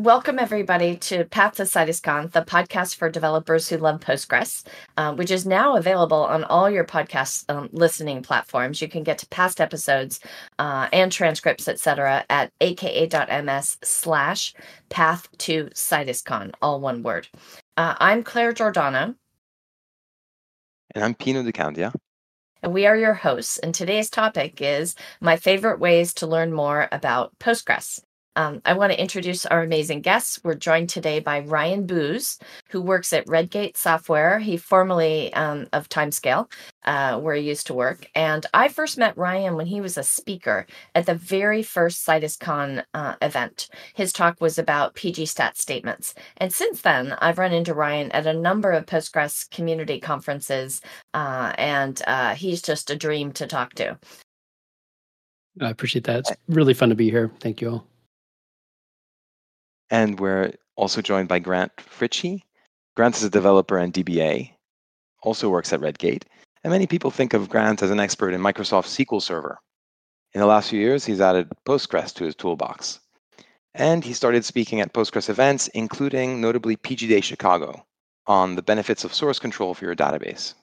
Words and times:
Welcome, 0.00 0.38
everybody, 0.38 0.96
to 0.96 1.26
Path 1.26 1.56
to 1.56 1.64
CitusCon, 1.64 2.32
the 2.32 2.40
podcast 2.40 2.96
for 2.96 3.10
developers 3.10 3.68
who 3.68 3.76
love 3.76 4.00
Postgres, 4.00 4.66
uh, 4.96 5.12
which 5.12 5.30
is 5.30 5.44
now 5.44 5.76
available 5.76 6.24
on 6.24 6.42
all 6.44 6.70
your 6.70 6.86
podcast 6.86 7.44
um, 7.50 7.68
listening 7.70 8.22
platforms. 8.22 8.80
You 8.80 8.88
can 8.88 9.02
get 9.02 9.18
to 9.18 9.28
past 9.28 9.60
episodes 9.60 10.18
uh, 10.58 10.88
and 10.90 11.12
transcripts, 11.12 11.68
etc., 11.68 12.24
at 12.30 12.50
aka.ms 12.62 13.76
slash 13.84 14.54
path 14.88 15.28
to 15.36 15.66
CitusCon, 15.74 16.54
all 16.62 16.80
one 16.80 17.02
word. 17.02 17.28
Uh, 17.76 17.94
I'm 17.98 18.22
Claire 18.22 18.54
Giordano. 18.54 19.14
And 20.94 21.04
I'm 21.04 21.14
Pino 21.14 21.42
de 21.42 21.52
Candia. 21.52 21.92
And 22.62 22.72
we 22.72 22.86
are 22.86 22.96
your 22.96 23.12
hosts. 23.12 23.58
And 23.58 23.74
today's 23.74 24.08
topic 24.08 24.62
is 24.62 24.94
my 25.20 25.36
favorite 25.36 25.78
ways 25.78 26.14
to 26.14 26.26
learn 26.26 26.54
more 26.54 26.88
about 26.90 27.38
Postgres. 27.38 28.00
Um, 28.40 28.62
I 28.64 28.72
want 28.72 28.90
to 28.90 29.00
introduce 29.00 29.44
our 29.44 29.62
amazing 29.62 30.00
guests. 30.00 30.40
We're 30.42 30.54
joined 30.54 30.88
today 30.88 31.20
by 31.20 31.40
Ryan 31.40 31.84
Booz, 31.84 32.38
who 32.70 32.80
works 32.80 33.12
at 33.12 33.28
Redgate 33.28 33.76
Software. 33.76 34.38
He 34.38 34.56
formerly 34.56 35.30
um, 35.34 35.66
of 35.74 35.90
Timescale, 35.90 36.50
uh, 36.86 37.20
where 37.20 37.34
he 37.34 37.46
used 37.46 37.66
to 37.66 37.74
work. 37.74 38.08
And 38.14 38.46
I 38.54 38.68
first 38.68 38.96
met 38.96 39.18
Ryan 39.18 39.56
when 39.56 39.66
he 39.66 39.82
was 39.82 39.98
a 39.98 40.02
speaker 40.02 40.66
at 40.94 41.04
the 41.04 41.14
very 41.14 41.62
first 41.62 42.06
CitusCon 42.06 42.82
uh, 42.94 43.16
event. 43.20 43.68
His 43.92 44.10
talk 44.10 44.40
was 44.40 44.58
about 44.58 44.94
PG 44.94 45.26
stat 45.26 45.58
statements. 45.58 46.14
And 46.38 46.50
since 46.50 46.80
then, 46.80 47.12
I've 47.18 47.36
run 47.36 47.52
into 47.52 47.74
Ryan 47.74 48.10
at 48.12 48.26
a 48.26 48.32
number 48.32 48.72
of 48.72 48.86
Postgres 48.86 49.50
community 49.50 50.00
conferences, 50.00 50.80
uh, 51.12 51.52
and 51.58 52.00
uh, 52.06 52.34
he's 52.34 52.62
just 52.62 52.88
a 52.88 52.96
dream 52.96 53.32
to 53.32 53.46
talk 53.46 53.74
to. 53.74 53.98
I 55.60 55.68
appreciate 55.68 56.04
that. 56.04 56.20
It's 56.20 56.32
really 56.48 56.72
fun 56.72 56.88
to 56.88 56.94
be 56.94 57.10
here. 57.10 57.30
Thank 57.40 57.60
you 57.60 57.68
all. 57.68 57.86
And 59.90 60.18
we're 60.20 60.52
also 60.76 61.02
joined 61.02 61.28
by 61.28 61.38
Grant 61.40 61.72
Fritchey. 61.76 62.42
Grant 62.96 63.16
is 63.16 63.24
a 63.24 63.30
developer 63.30 63.78
and 63.78 63.92
DBA, 63.92 64.52
also 65.22 65.48
works 65.48 65.72
at 65.72 65.80
Redgate. 65.80 66.24
And 66.62 66.70
many 66.70 66.86
people 66.86 67.10
think 67.10 67.34
of 67.34 67.48
Grant 67.48 67.82
as 67.82 67.90
an 67.90 68.00
expert 68.00 68.34
in 68.34 68.40
Microsoft 68.40 68.86
SQL 68.86 69.22
Server. 69.22 69.58
In 70.32 70.40
the 70.40 70.46
last 70.46 70.70
few 70.70 70.80
years, 70.80 71.04
he's 71.04 71.20
added 71.20 71.48
Postgres 71.66 72.14
to 72.14 72.24
his 72.24 72.34
toolbox. 72.34 73.00
And 73.74 74.04
he 74.04 74.12
started 74.12 74.44
speaking 74.44 74.80
at 74.80 74.92
Postgres 74.92 75.28
events, 75.28 75.68
including 75.68 76.40
notably 76.40 76.76
PG 76.76 77.08
Day 77.08 77.20
Chicago, 77.20 77.84
on 78.26 78.56
the 78.56 78.62
benefits 78.62 79.04
of 79.04 79.14
source 79.14 79.38
control 79.38 79.74
for 79.74 79.84
your 79.84 79.96
database. 79.96 80.54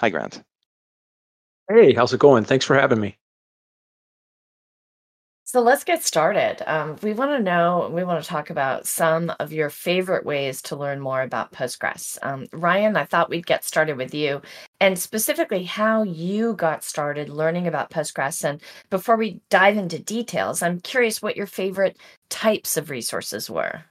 Hi, 0.00 0.10
Grant. 0.10 0.42
Hey, 1.68 1.92
how's 1.92 2.12
it 2.12 2.20
going? 2.20 2.44
Thanks 2.44 2.64
for 2.64 2.74
having 2.74 3.00
me. 3.00 3.16
So 5.54 5.60
let's 5.60 5.84
get 5.84 6.02
started. 6.02 6.68
Um, 6.68 6.96
we 7.00 7.12
want 7.12 7.30
to 7.30 7.38
know, 7.38 7.88
we 7.94 8.02
want 8.02 8.20
to 8.20 8.28
talk 8.28 8.50
about 8.50 8.88
some 8.88 9.32
of 9.38 9.52
your 9.52 9.70
favorite 9.70 10.26
ways 10.26 10.60
to 10.62 10.74
learn 10.74 10.98
more 10.98 11.22
about 11.22 11.52
Postgres. 11.52 12.18
Um, 12.22 12.48
Ryan, 12.52 12.96
I 12.96 13.04
thought 13.04 13.30
we'd 13.30 13.46
get 13.46 13.62
started 13.62 13.96
with 13.96 14.12
you 14.12 14.42
and 14.80 14.98
specifically 14.98 15.62
how 15.62 16.02
you 16.02 16.54
got 16.54 16.82
started 16.82 17.28
learning 17.28 17.68
about 17.68 17.90
Postgres. 17.90 18.42
And 18.42 18.60
before 18.90 19.14
we 19.14 19.40
dive 19.48 19.76
into 19.76 20.00
details, 20.00 20.60
I'm 20.60 20.80
curious 20.80 21.22
what 21.22 21.36
your 21.36 21.46
favorite 21.46 21.98
types 22.30 22.76
of 22.76 22.90
resources 22.90 23.48
were. 23.48 23.84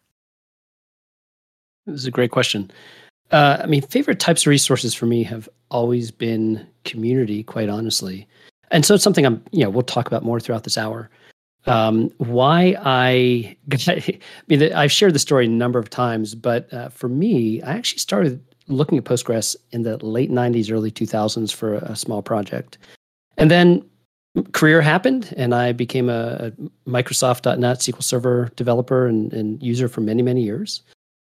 This 1.86 2.02
is 2.02 2.08
a 2.08 2.12
great 2.12 2.32
question. 2.32 2.72
Uh, 3.32 3.60
I 3.64 3.68
mean, 3.68 3.84
favorite 3.84 4.20
types 4.20 4.42
of 4.42 4.48
resources 4.48 4.94
for 4.94 5.06
me 5.06 5.24
have 5.24 5.48
always 5.72 6.12
been 6.12 6.68
community, 6.84 7.42
quite 7.42 7.70
honestly. 7.70 8.28
And 8.72 8.86
so 8.86 8.96
it's 8.96 9.04
something 9.06 9.26
I'm, 9.26 9.42
you 9.52 9.64
know, 9.64 9.70
we'll 9.70 9.84
talk 9.84 10.08
about 10.08 10.24
more 10.24 10.42
throughout 10.42 10.66
this 10.66 10.78
hour 10.78 11.10
um, 11.66 12.12
why 12.18 12.76
I, 12.82 13.56
I 13.88 14.20
mean, 14.48 14.74
I've 14.74 14.92
shared 14.92 15.14
the 15.14 15.20
story 15.20 15.46
a 15.46 15.50
number 15.50 15.80
of 15.80 15.90
times, 15.90 16.36
but 16.36 16.72
uh, 16.74 16.90
for 16.90 17.10
me, 17.10 17.62
I 17.62 17.74
actually 17.74 18.00
started 18.00 18.44
looking 18.68 18.98
at 18.98 19.04
Postgres 19.04 19.56
in 19.72 19.84
the 19.84 20.04
late 20.06 20.32
90s, 20.32 20.72
early 20.72 20.92
2000s 20.92 21.54
for 21.54 21.76
a, 21.76 21.92
a 21.92 21.96
small 21.96 22.22
project. 22.22 22.78
And 23.38 23.50
then 23.50 23.84
career 24.52 24.82
happened, 24.82 25.34
and 25.38 25.54
I 25.54 25.72
became 25.72 26.10
a, 26.10 26.52
a 26.52 26.52
Microsoft.NET 26.90 27.80
SQL 27.80 28.04
Server 28.04 28.52
developer 28.56 29.06
and, 29.06 29.32
and, 29.34 29.62
user 29.62 29.88
for 29.88 30.02
many, 30.02 30.22
many 30.22 30.42
years. 30.42 30.82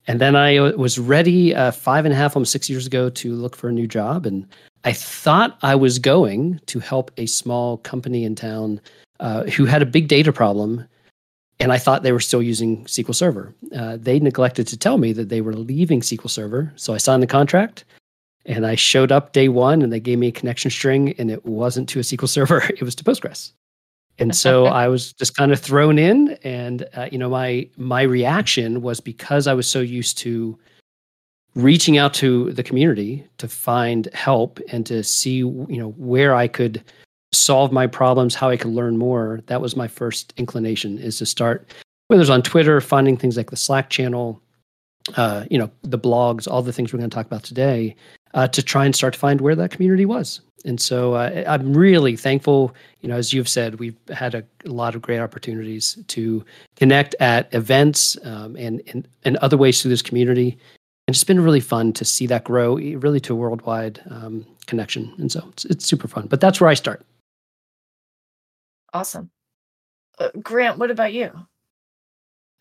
And 0.06 0.20
then 0.20 0.36
I 0.36 0.60
was 0.60 0.98
ready 0.98 1.54
uh, 1.54 1.70
five 1.70 2.04
and 2.04 2.12
a 2.12 2.16
half, 2.16 2.36
almost 2.36 2.52
six 2.52 2.68
years 2.68 2.86
ago 2.86 3.08
to 3.10 3.32
look 3.34 3.56
for 3.56 3.68
a 3.68 3.72
new 3.72 3.86
job. 3.86 4.26
And 4.26 4.46
I 4.84 4.92
thought 4.92 5.58
I 5.62 5.74
was 5.74 5.98
going 5.98 6.60
to 6.66 6.78
help 6.78 7.10
a 7.16 7.26
small 7.26 7.78
company 7.78 8.24
in 8.24 8.34
town 8.34 8.80
uh, 9.24 9.44
who 9.44 9.64
had 9.64 9.80
a 9.80 9.86
big 9.86 10.06
data 10.06 10.30
problem, 10.34 10.86
and 11.58 11.72
I 11.72 11.78
thought 11.78 12.02
they 12.02 12.12
were 12.12 12.20
still 12.20 12.42
using 12.42 12.84
SQL 12.84 13.14
Server. 13.14 13.54
Uh, 13.74 13.96
they 13.98 14.20
neglected 14.20 14.66
to 14.66 14.76
tell 14.76 14.98
me 14.98 15.14
that 15.14 15.30
they 15.30 15.40
were 15.40 15.54
leaving 15.54 16.02
SQL 16.02 16.28
Server, 16.28 16.70
so 16.76 16.92
I 16.92 16.98
signed 16.98 17.22
the 17.22 17.26
contract. 17.26 17.84
And 18.44 18.66
I 18.66 18.74
showed 18.74 19.10
up 19.10 19.32
day 19.32 19.48
one, 19.48 19.80
and 19.80 19.90
they 19.90 19.98
gave 19.98 20.18
me 20.18 20.28
a 20.28 20.32
connection 20.32 20.70
string, 20.70 21.14
and 21.16 21.30
it 21.30 21.46
wasn't 21.46 21.88
to 21.88 22.00
a 22.00 22.02
SQL 22.02 22.28
Server; 22.28 22.58
it 22.68 22.82
was 22.82 22.94
to 22.96 23.04
Postgres. 23.04 23.52
And 24.18 24.36
so 24.36 24.66
I 24.82 24.88
was 24.88 25.14
just 25.14 25.34
kind 25.34 25.52
of 25.52 25.58
thrown 25.58 25.98
in, 25.98 26.36
and 26.44 26.86
uh, 26.94 27.08
you 27.10 27.16
know, 27.16 27.30
my 27.30 27.66
my 27.78 28.02
reaction 28.02 28.82
was 28.82 29.00
because 29.00 29.46
I 29.46 29.54
was 29.54 29.66
so 29.66 29.80
used 29.80 30.18
to 30.18 30.58
reaching 31.54 31.96
out 31.96 32.12
to 32.14 32.52
the 32.52 32.62
community 32.62 33.26
to 33.38 33.48
find 33.48 34.06
help 34.12 34.60
and 34.70 34.84
to 34.84 35.02
see 35.02 35.36
you 35.36 35.78
know 35.78 35.92
where 35.92 36.34
I 36.34 36.46
could 36.46 36.84
solve 37.34 37.72
my 37.72 37.86
problems, 37.86 38.34
how 38.34 38.48
I 38.48 38.56
could 38.56 38.70
learn 38.70 38.96
more. 38.96 39.40
That 39.46 39.60
was 39.60 39.76
my 39.76 39.88
first 39.88 40.32
inclination 40.36 40.98
is 40.98 41.18
to 41.18 41.26
start, 41.26 41.72
whether 42.08 42.22
it's 42.22 42.30
on 42.30 42.42
Twitter, 42.42 42.80
finding 42.80 43.16
things 43.16 43.36
like 43.36 43.50
the 43.50 43.56
Slack 43.56 43.90
channel, 43.90 44.40
uh, 45.16 45.44
you 45.50 45.58
know, 45.58 45.70
the 45.82 45.98
blogs, 45.98 46.50
all 46.50 46.62
the 46.62 46.72
things 46.72 46.92
we're 46.92 46.98
going 46.98 47.10
to 47.10 47.14
talk 47.14 47.26
about 47.26 47.42
today, 47.42 47.94
uh, 48.34 48.48
to 48.48 48.62
try 48.62 48.84
and 48.84 48.96
start 48.96 49.14
to 49.14 49.20
find 49.20 49.40
where 49.40 49.54
that 49.54 49.70
community 49.70 50.06
was. 50.06 50.40
And 50.64 50.80
so 50.80 51.12
uh, 51.12 51.44
I'm 51.46 51.74
really 51.76 52.16
thankful. 52.16 52.74
You 53.02 53.08
know, 53.10 53.16
as 53.16 53.32
you've 53.34 53.48
said, 53.50 53.78
we've 53.78 53.96
had 54.08 54.34
a, 54.34 54.42
a 54.64 54.70
lot 54.70 54.94
of 54.94 55.02
great 55.02 55.20
opportunities 55.20 55.98
to 56.08 56.44
connect 56.76 57.14
at 57.20 57.52
events 57.52 58.16
um, 58.24 58.56
and, 58.56 58.80
and 58.86 59.06
and 59.24 59.36
other 59.38 59.58
ways 59.58 59.82
through 59.82 59.90
this 59.90 60.02
community. 60.02 60.56
And 61.06 61.14
it's 61.14 61.24
been 61.24 61.40
really 61.40 61.60
fun 61.60 61.92
to 61.92 62.04
see 62.04 62.26
that 62.28 62.44
grow, 62.44 62.76
really 62.76 63.20
to 63.20 63.34
a 63.34 63.36
worldwide 63.36 64.00
um, 64.08 64.46
connection. 64.66 65.12
And 65.18 65.30
so 65.30 65.46
it's, 65.50 65.66
it's 65.66 65.84
super 65.84 66.08
fun. 66.08 66.28
But 66.28 66.40
that's 66.40 66.62
where 66.62 66.70
I 66.70 66.74
start. 66.74 67.04
Awesome. 68.94 69.30
Uh, 70.18 70.30
Grant, 70.40 70.78
what 70.78 70.92
about 70.92 71.12
you? 71.12 71.30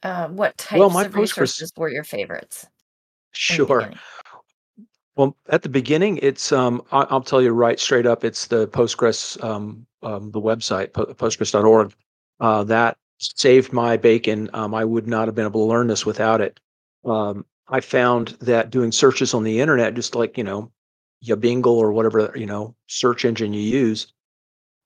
Uh, 0.02 0.28
what 0.30 0.58
types 0.58 0.80
well, 0.80 0.90
my 0.90 1.06
of 1.06 1.16
resources 1.16 1.72
were 1.78 1.90
your 1.90 2.04
favorites? 2.04 2.68
Sure. 3.32 3.92
Well, 5.16 5.38
at 5.50 5.62
the 5.62 5.70
beginning, 5.70 6.18
it's 6.24 6.52
um, 6.52 6.82
I- 6.92 7.06
will 7.14 7.22
tell 7.22 7.42
you 7.42 7.52
right 7.52 7.80
straight 7.80 8.08
up, 8.08 8.24
it's 8.24 8.48
the 8.48 8.68
Postgres, 8.68 9.42
um, 9.44 9.86
um, 10.02 10.32
the 10.32 10.42
website, 10.42 10.90
Postgres.org. 10.92 11.94
Uh, 12.40 12.64
that 12.64 12.98
saved 13.20 13.72
my 13.72 13.96
bacon. 13.96 14.50
Um, 14.54 14.74
I 14.74 14.84
would 14.84 15.08
not 15.08 15.28
have 15.28 15.36
been 15.36 15.46
able 15.46 15.66
to 15.66 15.72
learn 15.72 15.88
this 15.88 16.06
without 16.06 16.42
it. 16.42 16.60
Um, 17.06 17.46
I 17.68 17.80
found 17.80 18.30
that 18.42 18.72
doing 18.72 18.92
searches 18.92 19.36
on 19.36 19.44
the 19.44 19.62
internet, 19.62 19.94
just 19.94 20.16
like 20.16 20.38
you 20.38 20.44
know, 20.44 20.72
Yabingle 21.24 21.68
or 21.68 21.94
whatever 21.94 22.34
you 22.36 22.48
know 22.48 22.76
search 22.88 23.24
engine 23.24 23.54
you 23.54 23.62
use, 23.62 24.12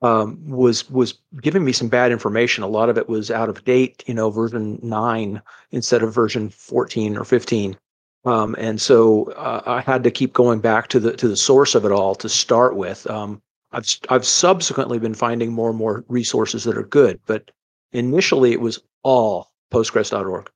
um, 0.02 0.40
was 0.48 0.90
was 0.90 1.20
giving 1.42 1.64
me 1.64 1.72
some 1.72 1.88
bad 1.88 2.12
information. 2.12 2.64
A 2.64 2.68
lot 2.68 2.90
of 2.90 2.98
it 2.98 3.10
was 3.10 3.32
out 3.32 3.50
of 3.50 3.64
date, 3.66 4.04
you 4.08 4.14
know, 4.14 4.30
version 4.30 4.80
nine 4.84 5.42
instead 5.72 6.04
of 6.04 6.14
version 6.14 6.50
fourteen 6.50 7.18
or 7.18 7.24
fifteen. 7.24 7.78
Um, 8.26 8.56
and 8.60 8.82
so 8.82 9.32
uh, 9.32 9.62
I 9.66 9.82
had 9.82 10.04
to 10.04 10.12
keep 10.12 10.34
going 10.34 10.60
back 10.60 10.90
to 10.90 11.00
the 11.00 11.16
to 11.16 11.28
the 11.28 11.38
source 11.38 11.76
of 11.76 11.86
it 11.86 11.92
all 11.92 12.14
to 12.16 12.30
start 12.30 12.76
with. 12.76 13.10
Um, 13.10 13.42
I've 13.72 13.88
I've 14.10 14.26
subsequently 14.26 15.00
been 15.00 15.14
finding 15.14 15.52
more 15.52 15.70
and 15.70 15.78
more 15.78 16.04
resources 16.08 16.64
that 16.66 16.78
are 16.78 16.84
good, 16.84 17.20
but 17.26 17.52
initially 17.92 18.52
it 18.52 18.62
was 18.62 18.80
all 19.04 19.52
Postgres.org. 19.72 20.50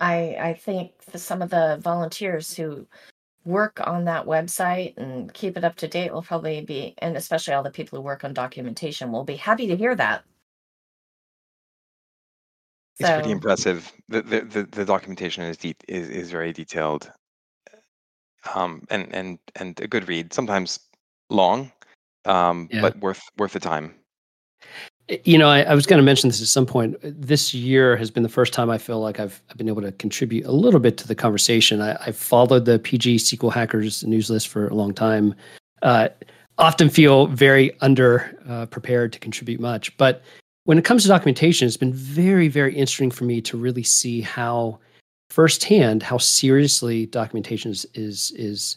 I 0.00 0.36
I 0.40 0.54
think 0.54 0.92
some 1.14 1.42
of 1.42 1.50
the 1.50 1.78
volunteers 1.80 2.54
who 2.54 2.86
work 3.44 3.80
on 3.86 4.04
that 4.04 4.26
website 4.26 4.96
and 4.96 5.32
keep 5.34 5.56
it 5.56 5.64
up 5.64 5.76
to 5.76 5.88
date 5.88 6.12
will 6.12 6.22
probably 6.22 6.60
be, 6.62 6.94
and 6.98 7.16
especially 7.16 7.54
all 7.54 7.62
the 7.62 7.70
people 7.70 7.98
who 7.98 8.02
work 8.02 8.24
on 8.24 8.32
documentation 8.32 9.12
will 9.12 9.24
be 9.24 9.36
happy 9.36 9.66
to 9.66 9.76
hear 9.76 9.94
that. 9.94 10.24
It's 12.98 13.10
pretty 13.10 13.32
impressive. 13.32 13.92
The, 14.08 14.22
the 14.22 14.40
the, 14.42 14.62
the 14.64 14.84
documentation 14.84 15.42
is 15.44 15.56
deep 15.56 15.82
is, 15.88 16.08
is 16.08 16.30
very 16.30 16.52
detailed, 16.52 17.10
um, 18.54 18.82
and 18.88 19.12
and 19.12 19.38
and 19.56 19.80
a 19.80 19.88
good 19.88 20.06
read. 20.06 20.32
Sometimes 20.32 20.78
long, 21.28 21.72
um, 22.24 22.68
yeah. 22.70 22.80
but 22.80 22.96
worth 23.00 23.22
worth 23.36 23.52
the 23.52 23.60
time. 23.60 23.94
You 25.08 25.36
know, 25.36 25.48
I, 25.48 25.62
I 25.62 25.74
was 25.74 25.86
going 25.86 25.98
to 25.98 26.04
mention 26.04 26.30
this 26.30 26.40
at 26.40 26.48
some 26.48 26.64
point. 26.64 26.96
This 27.02 27.52
year 27.52 27.96
has 27.96 28.10
been 28.10 28.22
the 28.22 28.28
first 28.28 28.54
time 28.54 28.70
I 28.70 28.78
feel 28.78 29.00
like 29.00 29.20
I've, 29.20 29.42
I've 29.50 29.56
been 29.58 29.68
able 29.68 29.82
to 29.82 29.92
contribute 29.92 30.46
a 30.46 30.52
little 30.52 30.80
bit 30.80 30.96
to 30.98 31.08
the 31.08 31.14
conversation. 31.14 31.82
I, 31.82 31.96
I've 32.06 32.16
followed 32.16 32.64
the 32.64 32.78
PG 32.78 33.16
SQL 33.16 33.52
Hackers 33.52 34.02
news 34.04 34.30
list 34.30 34.48
for 34.48 34.66
a 34.68 34.74
long 34.74 34.94
time. 34.94 35.34
Uh, 35.82 36.08
often 36.56 36.88
feel 36.88 37.26
very 37.26 37.78
under 37.80 38.38
uh, 38.48 38.66
prepared 38.66 39.12
to 39.12 39.18
contribute 39.18 39.60
much, 39.60 39.94
but 39.98 40.22
when 40.64 40.78
it 40.78 40.84
comes 40.84 41.02
to 41.02 41.08
documentation, 41.08 41.66
it's 41.66 41.76
been 41.76 41.92
very, 41.92 42.48
very 42.48 42.74
interesting 42.74 43.10
for 43.10 43.24
me 43.24 43.42
to 43.42 43.56
really 43.56 43.82
see 43.82 44.22
how 44.22 44.78
firsthand 45.30 46.02
how 46.02 46.16
seriously 46.18 47.06
documentation 47.06 47.70
is 47.70 47.84
is, 47.94 48.32
is 48.36 48.76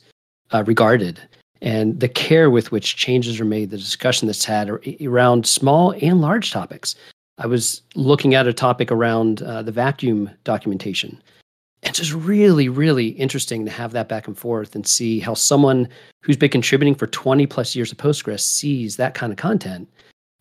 uh, 0.51 0.63
regarded 0.65 1.19
and 1.61 1.99
the 1.99 2.09
care 2.09 2.49
with 2.49 2.71
which 2.71 2.95
changes 2.95 3.39
are 3.39 3.45
made, 3.45 3.69
the 3.69 3.77
discussion 3.77 4.27
that's 4.27 4.45
had 4.45 4.69
around 5.01 5.45
small 5.45 5.93
and 6.01 6.21
large 6.21 6.51
topics. 6.51 6.95
I 7.37 7.47
was 7.47 7.81
looking 7.95 8.35
at 8.35 8.47
a 8.47 8.53
topic 8.53 8.91
around 8.91 9.41
uh, 9.41 9.61
the 9.61 9.71
vacuum 9.71 10.29
documentation. 10.43 11.21
And 11.83 11.91
it's 11.91 11.99
just 11.99 12.13
really, 12.13 12.69
really 12.69 13.09
interesting 13.09 13.63
to 13.65 13.71
have 13.71 13.91
that 13.91 14.09
back 14.09 14.27
and 14.27 14.37
forth 14.37 14.75
and 14.75 14.87
see 14.87 15.19
how 15.19 15.35
someone 15.35 15.87
who's 16.23 16.37
been 16.37 16.49
contributing 16.49 16.95
for 16.95 17.05
20 17.07 17.45
plus 17.45 17.75
years 17.75 17.91
of 17.91 17.99
Postgres 17.99 18.39
sees 18.39 18.97
that 18.97 19.13
kind 19.13 19.31
of 19.31 19.37
content 19.37 19.87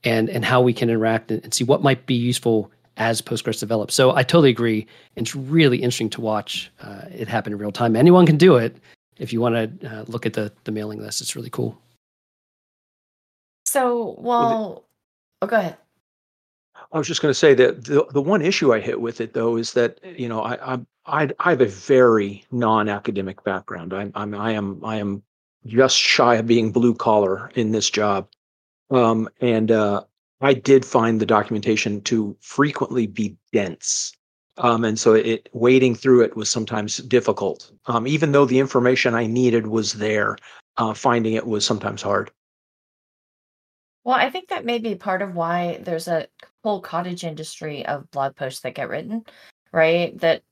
and, 0.05 0.31
and 0.31 0.45
how 0.45 0.63
we 0.63 0.73
can 0.73 0.89
interact 0.89 1.31
and, 1.31 1.45
and 1.45 1.53
see 1.53 1.65
what 1.65 1.83
might 1.83 2.07
be 2.07 2.15
useful 2.15 2.71
as 2.97 3.21
Postgres 3.21 3.61
develops. 3.61 3.95
So 3.95 4.17
I 4.17 4.23
totally 4.23 4.49
agree. 4.49 4.87
It's 5.17 5.37
really 5.37 5.77
interesting 5.77 6.09
to 6.11 6.21
watch 6.23 6.71
uh, 6.81 7.03
it 7.15 7.29
happen 7.29 7.53
in 7.53 7.59
real 7.59 7.73
time. 7.73 7.95
Anyone 7.95 8.25
can 8.25 8.39
do 8.39 8.57
it 8.57 8.77
if 9.19 9.33
you 9.33 9.41
want 9.41 9.81
to 9.81 9.89
uh, 9.89 10.05
look 10.07 10.27
at 10.27 10.33
the, 10.33 10.53
the 10.65 10.73
mailing 10.73 11.01
list. 11.01 11.21
It's 11.21 11.37
really 11.37 11.51
cool. 11.51 11.79
So, 13.65 14.15
well, 14.19 14.49
well 14.49 14.85
oh, 15.43 15.47
go 15.47 15.57
ahead. 15.57 15.77
I 16.93 16.99
was 16.99 17.07
just 17.07 17.21
going 17.23 17.31
to 17.31 17.39
say 17.39 17.55
that 17.55 17.85
the, 17.85 18.07
the 18.13 18.23
one 18.23 18.43
issue 18.43 18.73
I 18.73 18.81
hit 18.81 19.01
with 19.01 19.21
it 19.21 19.33
though 19.33 19.57
is 19.57 19.73
that 19.73 19.99
you 20.05 20.29
know 20.29 20.43
I 20.43 20.75
I 20.75 20.79
I, 21.07 21.31
I 21.41 21.51
have 21.51 21.61
a 21.61 21.67
very 21.67 22.45
non-academic 22.51 23.45
background. 23.45 23.93
I'm, 23.93 24.13
I'm 24.15 24.35
I 24.35 24.53
am 24.53 24.85
I 24.85 24.97
am 24.97 25.23
just 25.67 25.97
shy 25.97 26.37
of 26.37 26.47
being 26.47 26.73
blue 26.73 26.95
collar 26.95 27.51
in 27.55 27.73
this 27.73 27.91
job, 27.91 28.29
um, 28.91 29.29
and 29.41 29.71
uh, 29.71 30.05
I 30.41 30.55
did 30.55 30.85
find 30.85 31.21
the 31.21 31.27
documentation 31.27 32.01
to 32.03 32.37
frequently 32.41 33.07
be 33.07 33.37
dense. 33.53 34.16
Um, 34.59 34.85
and 34.85 34.99
so 34.99 35.15
it 35.15 35.49
wading 35.53 35.95
through 35.97 36.23
it 36.23 36.37
was 36.37 36.49
sometimes 36.49 36.99
difficult. 36.99 37.71
Um, 37.87 38.07
even 38.07 38.33
though 38.33 38.47
the 38.47 38.59
information 38.59 39.15
I 39.15 39.27
needed 39.27 39.67
was 39.67 39.95
there, 39.95 40.37
uh, 40.77 40.95
finding 40.95 41.35
it 41.35 41.47
was 41.47 41.67
sometimes 41.67 42.03
hard. 42.03 42.31
Well, 44.05 44.17
I 44.17 44.31
think 44.31 44.49
that 44.49 44.65
may 44.65 44.79
be 44.79 44.95
part 44.95 45.21
of 45.21 45.35
why 45.35 45.81
there's 45.83 46.09
a 46.09 46.29
whole 46.63 46.81
cottage 46.81 47.25
industry 47.25 47.85
of 47.87 48.11
blog 48.13 48.37
posts 48.37 48.61
that 48.61 48.75
get 48.75 48.89
written, 48.89 49.25
right? 49.73 50.17
That 50.21 50.43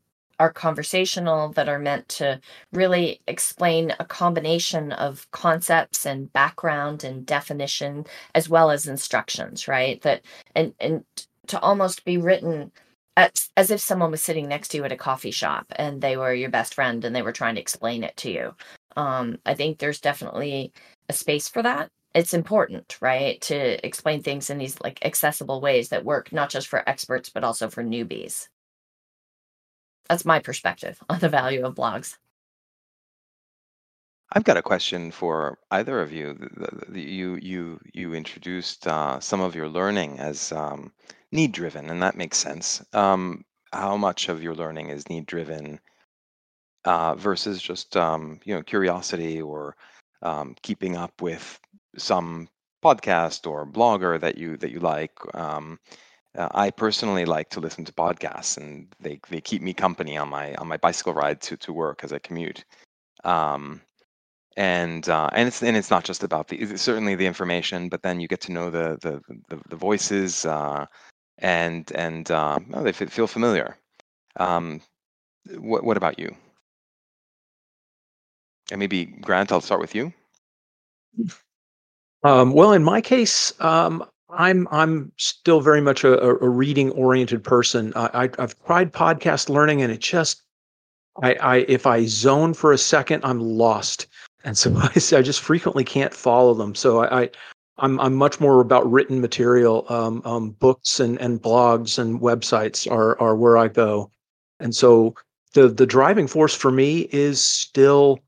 are 0.41 0.53
conversational, 0.53 1.51
that 1.51 1.69
are 1.69 1.79
meant 1.79 2.09
to 2.09 2.41
really 2.73 3.21
explain 3.29 3.95
a 4.01 4.05
combination 4.05 4.91
of 4.93 5.31
concepts 5.31 6.05
and 6.05 6.33
background 6.33 7.05
and 7.05 7.25
definition, 7.25 8.05
as 8.35 8.49
well 8.49 8.71
as 8.73 8.89
instructions, 8.89 9.69
right? 9.69 10.01
That 10.03 10.25
and 10.57 10.75
and 10.81 11.05
to 11.47 11.61
almost 11.61 12.05
be 12.05 12.19
written 12.19 12.73
as, 13.17 13.51
as 13.57 13.71
if 13.71 13.81
someone 13.81 14.11
was 14.11 14.23
sitting 14.23 14.49
next 14.49 14.69
to 14.69 14.79
you 14.79 14.85
at 14.85 14.93
a 14.93 14.97
coffee 14.97 15.31
shop 15.31 15.67
and 15.77 16.01
they 16.01 16.17
were 16.17 16.35
your 16.35 16.51
best 16.51 16.75
friend 16.75 17.05
and 17.05 17.15
they 17.15 17.23
were 17.23 17.33
trying 17.33 17.55
to 17.57 17.61
explain 17.61 18.05
it 18.05 18.17
to 18.19 18.31
you. 18.31 18.55
Um, 18.97 19.39
I 19.47 19.55
think 19.55 19.79
there's 19.79 20.01
definitely 20.01 20.73
a 21.09 21.13
space 21.13 21.49
for 21.49 21.63
that 21.63 21.91
it's 22.15 22.33
important 22.33 22.97
right 23.03 23.41
to 23.43 23.85
explain 23.85 24.23
things 24.23 24.49
in 24.51 24.59
these 24.59 24.81
like 24.81 25.05
accessible 25.05 25.61
ways 25.61 25.89
that 25.89 26.05
work 26.05 26.33
not 26.33 26.49
just 26.49 26.69
for 26.69 26.89
experts 26.89 27.29
but 27.29 27.45
also 27.45 27.69
for 27.69 27.83
newbies 27.85 28.49
that's 30.09 30.25
my 30.25 30.39
perspective 30.39 30.99
on 31.09 31.19
the 31.21 31.29
value 31.29 31.65
of 31.65 31.75
blogs 31.75 32.17
I've 34.33 34.45
got 34.45 34.57
a 34.59 34.63
question 34.63 35.11
for 35.11 35.59
either 35.71 36.01
of 36.01 36.13
you. 36.13 36.35
The- 36.35 36.87
the- 36.89 37.01
You 37.01 37.37
you 37.37 37.81
you 37.95 38.15
introduced 38.15 38.87
uh, 38.87 39.19
some 39.21 39.41
of 39.41 39.55
your 39.55 39.69
learning 39.69 40.19
as 40.19 40.53
um, 40.53 40.93
need 41.35 41.53
driven, 41.53 41.91
and 41.91 42.03
that 42.03 42.17
makes 42.17 42.39
sense. 42.39 42.83
Um, 42.93 43.45
how 43.73 43.97
much 43.97 44.29
of 44.29 44.43
your 44.43 44.55
learning 44.55 44.91
is 44.91 45.09
need 45.09 45.27
driven 45.27 45.81
uh, 46.85 47.15
versus 47.17 47.61
just 47.61 47.97
um, 47.97 48.41
you 48.45 48.55
know 48.55 48.63
curiosity 48.63 49.41
or 49.43 49.77
um, 50.23 50.55
keeping 50.63 50.97
up 50.97 51.21
with 51.21 51.59
some 51.97 52.49
podcast 52.85 53.47
or 53.47 53.67
blogger 53.67 54.21
that 54.21 54.39
you 54.39 54.57
that 54.59 54.71
you 54.71 54.81
like. 54.81 55.13
Um, 55.35 55.79
uh, 56.37 56.49
I 56.53 56.71
personally 56.71 57.25
like 57.25 57.51
to 57.51 57.61
listen 57.61 57.85
to 57.85 57.93
podcasts, 57.93 58.57
and 58.57 58.89
they 59.01 59.21
they 59.29 59.41
keep 59.41 59.63
me 59.63 59.75
company 59.75 60.17
on 60.17 60.29
my 60.29 60.55
on 60.57 60.69
my 60.69 60.77
bicycle 60.77 61.15
ride 61.15 61.41
to 61.43 61.57
to 61.59 61.73
work 61.73 62.05
as 62.05 62.13
I 62.13 62.19
commute. 62.19 62.65
Um, 63.25 63.81
and 64.57 65.09
uh, 65.09 65.31
and 65.33 65.49
it's 65.49 65.63
and 65.63 65.77
it's 65.77 65.91
not 65.91 66.05
just 66.05 66.23
about 66.23 66.49
the 66.49 66.77
certainly 66.77 67.15
the 67.15 67.27
information, 67.27 67.89
but 67.89 68.03
then 68.03 68.21
you 68.21 68.29
get 68.29 68.41
to 68.43 68.53
know 68.53 68.71
the 68.71 68.99
the 69.01 69.21
the, 69.49 69.61
the 69.69 69.77
voices, 69.77 70.45
uh, 70.45 70.87
and 71.39 71.91
and 71.95 72.31
uh, 72.31 72.59
oh, 72.73 72.83
they 72.83 72.93
feel 72.93 73.27
familiar. 73.27 73.77
Um, 74.37 74.81
what 75.59 75.85
what 75.85 75.97
about 75.97 76.19
you? 76.19 76.35
And 78.71 78.79
maybe 78.79 79.05
Grant, 79.05 79.53
I'll 79.53 79.61
start 79.61 79.81
with 79.81 79.95
you. 79.95 80.13
Um, 82.23 82.53
well, 82.53 82.73
in 82.73 82.83
my 82.83 83.01
case, 83.01 83.53
um, 83.61 84.05
I'm 84.31 84.67
I'm 84.71 85.13
still 85.19 85.61
very 85.61 85.81
much 85.81 86.05
a, 86.05 86.19
a 86.21 86.49
reading 86.49 86.91
oriented 86.93 87.45
person. 87.45 87.93
I, 87.95 88.25
I, 88.25 88.41
have 88.41 88.57
tried 88.65 88.93
podcast 88.93 89.49
learning, 89.49 89.83
and 89.83 89.93
it 89.93 90.01
just 90.01 90.43
I, 91.23 91.35
I 91.35 91.57
if 91.69 91.87
I 91.87 92.07
zone 92.07 92.55
for 92.55 92.73
a 92.73 92.79
second, 92.79 93.25
I'm 93.25 93.41
lost, 93.41 94.07
and 94.45 94.57
so 94.57 94.75
I, 94.77 94.91
I 94.95 95.23
just 95.23 95.41
frequently 95.41 95.85
can't 95.85 96.15
follow 96.15 96.55
them. 96.55 96.75
So 96.75 97.05
I, 97.05 97.23
I 97.23 97.31
I'm 97.79 97.99
I'm 98.01 98.15
much 98.15 98.41
more 98.41 98.61
about 98.61 98.91
written 98.91 99.21
material. 99.21 99.85
Um, 99.89 100.23
um, 100.25 100.51
books 100.51 101.01
and 101.01 101.21
and 101.21 101.43
blogs 101.43 101.99
and 101.99 102.21
websites 102.21 102.91
are 102.91 103.21
are 103.21 103.35
where 103.35 103.59
I 103.59 103.69
go, 103.69 104.11
and 104.61 104.75
so 104.75 105.15
the 105.55 105.69
the 105.69 105.87
driving 105.87 106.27
force 106.27 106.55
for 106.55 106.71
me 106.71 107.09
is 107.11 107.41
still 107.41 108.21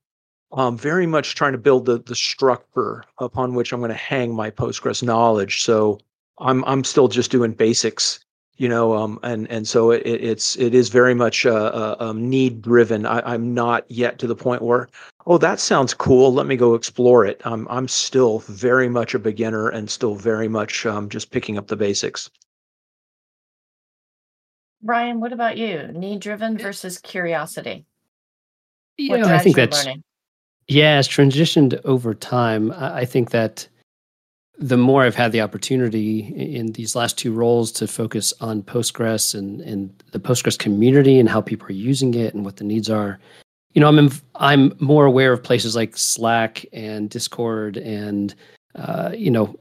um, 0.52 0.76
very 0.76 1.06
much 1.06 1.34
trying 1.34 1.52
to 1.52 1.58
build 1.58 1.86
the 1.86 1.98
the 1.98 2.16
structure 2.16 3.04
upon 3.18 3.54
which 3.54 3.72
I'm 3.72 3.80
going 3.80 3.90
to 3.90 3.94
hang 3.94 4.34
my 4.34 4.50
Postgres 4.50 5.02
knowledge. 5.02 5.62
So 5.62 6.00
I'm 6.38 6.64
I'm 6.64 6.82
still 6.82 7.08
just 7.08 7.30
doing 7.30 7.52
basics, 7.52 8.20
you 8.56 8.68
know, 8.68 8.94
um, 8.94 9.20
and 9.22 9.50
and 9.50 9.68
so 9.68 9.90
it, 9.92 10.02
it's 10.04 10.56
it 10.56 10.74
is 10.74 10.88
very 10.88 11.14
much 11.14 11.46
uh, 11.46 11.54
uh, 11.54 11.96
um, 12.00 12.28
need 12.28 12.62
driven. 12.62 13.06
I, 13.06 13.20
I'm 13.20 13.54
not 13.54 13.88
yet 13.90 14.18
to 14.20 14.26
the 14.26 14.36
point 14.36 14.62
where 14.62 14.88
oh 15.26 15.38
that 15.38 15.60
sounds 15.60 15.94
cool, 15.94 16.32
let 16.32 16.46
me 16.46 16.56
go 16.56 16.74
explore 16.74 17.24
it. 17.24 17.40
I'm 17.44 17.66
I'm 17.68 17.88
still 17.88 18.40
very 18.40 18.88
much 18.88 19.14
a 19.14 19.18
beginner 19.18 19.68
and 19.68 19.90
still 19.90 20.14
very 20.14 20.48
much 20.48 20.86
um, 20.86 21.08
just 21.08 21.30
picking 21.30 21.58
up 21.58 21.68
the 21.68 21.76
basics. 21.76 22.30
Ryan, 24.82 25.20
what 25.20 25.32
about 25.32 25.56
you? 25.56 25.88
Need 25.88 26.20
driven 26.20 26.56
versus 26.58 26.98
curiosity? 26.98 27.86
Yeah, 28.98 29.26
I 29.26 29.38
think 29.38 29.56
that's 29.56 29.84
learning? 29.84 30.02
Yeah, 30.68 30.98
it's 30.98 31.08
transitioned 31.08 31.80
over 31.84 32.14
time. 32.14 32.72
I 32.72 33.04
think 33.04 33.30
that 33.30 33.68
the 34.58 34.76
more 34.76 35.02
I've 35.02 35.14
had 35.14 35.32
the 35.32 35.40
opportunity 35.40 36.20
in 36.20 36.72
these 36.72 36.96
last 36.96 37.18
two 37.18 37.32
roles 37.32 37.70
to 37.72 37.86
focus 37.86 38.32
on 38.40 38.62
Postgres 38.62 39.34
and, 39.34 39.60
and 39.60 40.02
the 40.12 40.18
Postgres 40.18 40.58
community 40.58 41.20
and 41.20 41.28
how 41.28 41.40
people 41.40 41.66
are 41.68 41.72
using 41.72 42.14
it 42.14 42.34
and 42.34 42.44
what 42.44 42.56
the 42.56 42.64
needs 42.64 42.88
are, 42.88 43.18
you 43.76 43.80
know, 43.80 43.88
I'm 43.88 44.10
I'm 44.36 44.74
more 44.80 45.04
aware 45.04 45.34
of 45.34 45.42
places 45.42 45.76
like 45.76 45.98
Slack 45.98 46.64
and 46.72 47.10
Discord 47.10 47.76
and 47.76 48.34
uh, 48.74 49.12
you 49.14 49.30
know 49.30 49.54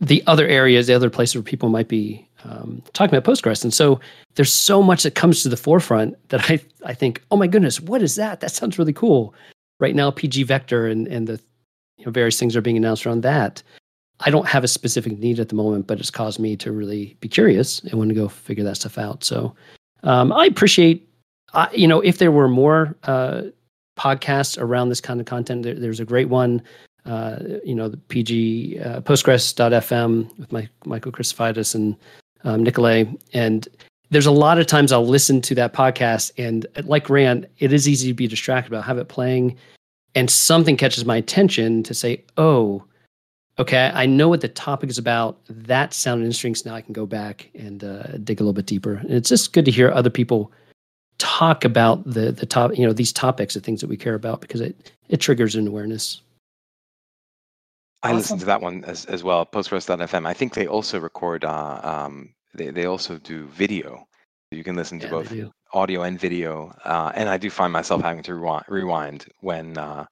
the 0.00 0.22
other 0.26 0.48
areas, 0.48 0.88
the 0.88 0.94
other 0.94 1.08
places 1.08 1.36
where 1.36 1.42
people 1.42 1.68
might 1.68 1.86
be 1.86 2.28
um, 2.44 2.82
talking 2.92 3.16
about 3.16 3.32
Postgres. 3.32 3.62
And 3.62 3.72
so 3.72 4.00
there's 4.34 4.52
so 4.52 4.82
much 4.82 5.04
that 5.04 5.14
comes 5.14 5.42
to 5.42 5.48
the 5.48 5.56
forefront 5.56 6.16
that 6.30 6.50
I 6.50 6.60
I 6.84 6.92
think, 6.92 7.22
oh 7.30 7.36
my 7.36 7.46
goodness, 7.46 7.80
what 7.80 8.02
is 8.02 8.16
that? 8.16 8.40
That 8.40 8.50
sounds 8.50 8.80
really 8.80 8.92
cool 8.92 9.32
right 9.78 9.94
now 9.94 10.10
PG 10.10 10.42
Vector 10.42 10.88
and, 10.88 11.06
and 11.06 11.28
the 11.28 11.40
you 11.98 12.04
know, 12.04 12.10
various 12.10 12.40
things 12.40 12.56
are 12.56 12.60
being 12.60 12.76
announced 12.76 13.06
around 13.06 13.22
that. 13.22 13.62
I 14.20 14.30
don't 14.30 14.48
have 14.48 14.64
a 14.64 14.68
specific 14.68 15.18
need 15.18 15.38
at 15.38 15.50
the 15.50 15.54
moment, 15.54 15.86
but 15.86 16.00
it's 16.00 16.10
caused 16.10 16.40
me 16.40 16.56
to 16.56 16.72
really 16.72 17.16
be 17.20 17.28
curious 17.28 17.78
and 17.80 17.94
want 17.94 18.08
to 18.08 18.14
go 18.14 18.28
figure 18.28 18.64
that 18.64 18.76
stuff 18.76 18.98
out. 18.98 19.22
So 19.22 19.54
um, 20.02 20.32
I 20.32 20.46
appreciate, 20.46 21.05
uh, 21.52 21.68
you 21.72 21.88
know, 21.88 22.00
if 22.00 22.18
there 22.18 22.32
were 22.32 22.48
more 22.48 22.96
uh, 23.04 23.42
podcasts 23.98 24.60
around 24.60 24.88
this 24.88 25.00
kind 25.00 25.20
of 25.20 25.26
content, 25.26 25.62
there, 25.62 25.74
there's 25.74 26.00
a 26.00 26.04
great 26.04 26.28
one, 26.28 26.62
uh, 27.04 27.38
you 27.64 27.74
know, 27.74 27.88
the 27.88 27.96
PG 27.96 28.78
uh, 28.80 29.00
Postgres.fm 29.00 30.36
with 30.38 30.52
my, 30.52 30.68
Michael 30.84 31.12
Christofides 31.12 31.74
and 31.74 31.96
um, 32.44 32.62
Nikolay. 32.62 33.08
And 33.32 33.66
there's 34.10 34.26
a 34.26 34.32
lot 34.32 34.58
of 34.58 34.66
times 34.66 34.92
I'll 34.92 35.06
listen 35.06 35.40
to 35.42 35.54
that 35.56 35.72
podcast 35.72 36.32
and 36.38 36.66
like 36.84 37.08
Rand, 37.10 37.46
it 37.58 37.72
is 37.72 37.88
easy 37.88 38.08
to 38.08 38.14
be 38.14 38.26
distracted 38.26 38.72
about 38.72 38.84
have 38.84 38.98
it 38.98 39.08
playing 39.08 39.56
and 40.16 40.30
something 40.30 40.76
catches 40.76 41.04
my 41.04 41.16
attention 41.16 41.82
to 41.82 41.94
say, 41.94 42.24
oh, 42.38 42.82
okay, 43.58 43.90
I 43.94 44.06
know 44.06 44.28
what 44.28 44.40
the 44.40 44.48
topic 44.48 44.90
is 44.90 44.98
about. 44.98 45.38
That 45.48 45.92
sounded 45.92 46.24
interesting. 46.24 46.54
So 46.54 46.70
now 46.70 46.76
I 46.76 46.80
can 46.80 46.94
go 46.94 47.06
back 47.06 47.50
and 47.54 47.84
uh, 47.84 48.16
dig 48.24 48.40
a 48.40 48.42
little 48.42 48.54
bit 48.54 48.66
deeper. 48.66 48.94
And 48.94 49.10
it's 49.12 49.28
just 49.28 49.52
good 49.52 49.66
to 49.66 49.70
hear 49.70 49.90
other 49.90 50.10
people 50.10 50.50
talk 51.18 51.64
about 51.64 52.04
the 52.04 52.32
the 52.32 52.46
top, 52.46 52.76
you 52.76 52.86
know, 52.86 52.92
these 52.92 53.12
topics, 53.12 53.54
the 53.54 53.60
things 53.60 53.80
that 53.80 53.88
we 53.88 53.96
care 53.96 54.14
about, 54.14 54.40
because 54.40 54.60
it 54.60 54.92
it 55.08 55.18
triggers 55.18 55.54
an 55.54 55.66
awareness. 55.66 56.20
I 58.02 58.08
awesome. 58.08 58.16
listened 58.18 58.40
to 58.40 58.46
that 58.46 58.60
one 58.60 58.84
as, 58.84 59.04
as 59.06 59.24
well, 59.24 59.44
Postgres.fm. 59.46 60.26
I 60.26 60.34
think 60.34 60.54
they 60.54 60.66
also 60.66 61.00
record 61.00 61.44
uh, 61.44 61.80
um, 61.82 62.34
they, 62.54 62.70
they 62.70 62.86
also 62.86 63.18
do 63.18 63.46
video. 63.46 64.06
You 64.50 64.62
can 64.62 64.76
listen 64.76 64.98
to 65.00 65.06
Yeah, 65.06 65.10
both 65.10 65.34
audio 65.72 66.02
and 66.02 66.18
video. 66.18 66.72
Uh, 66.84 67.10
and 67.14 67.28
I 67.28 67.36
do 67.36 67.50
find 67.50 67.72
myself 67.72 68.02
having 68.02 68.22
to 68.24 68.34
rewind, 68.34 68.64
rewind 68.68 69.26
when 69.40 69.76
uh, 69.76 70.06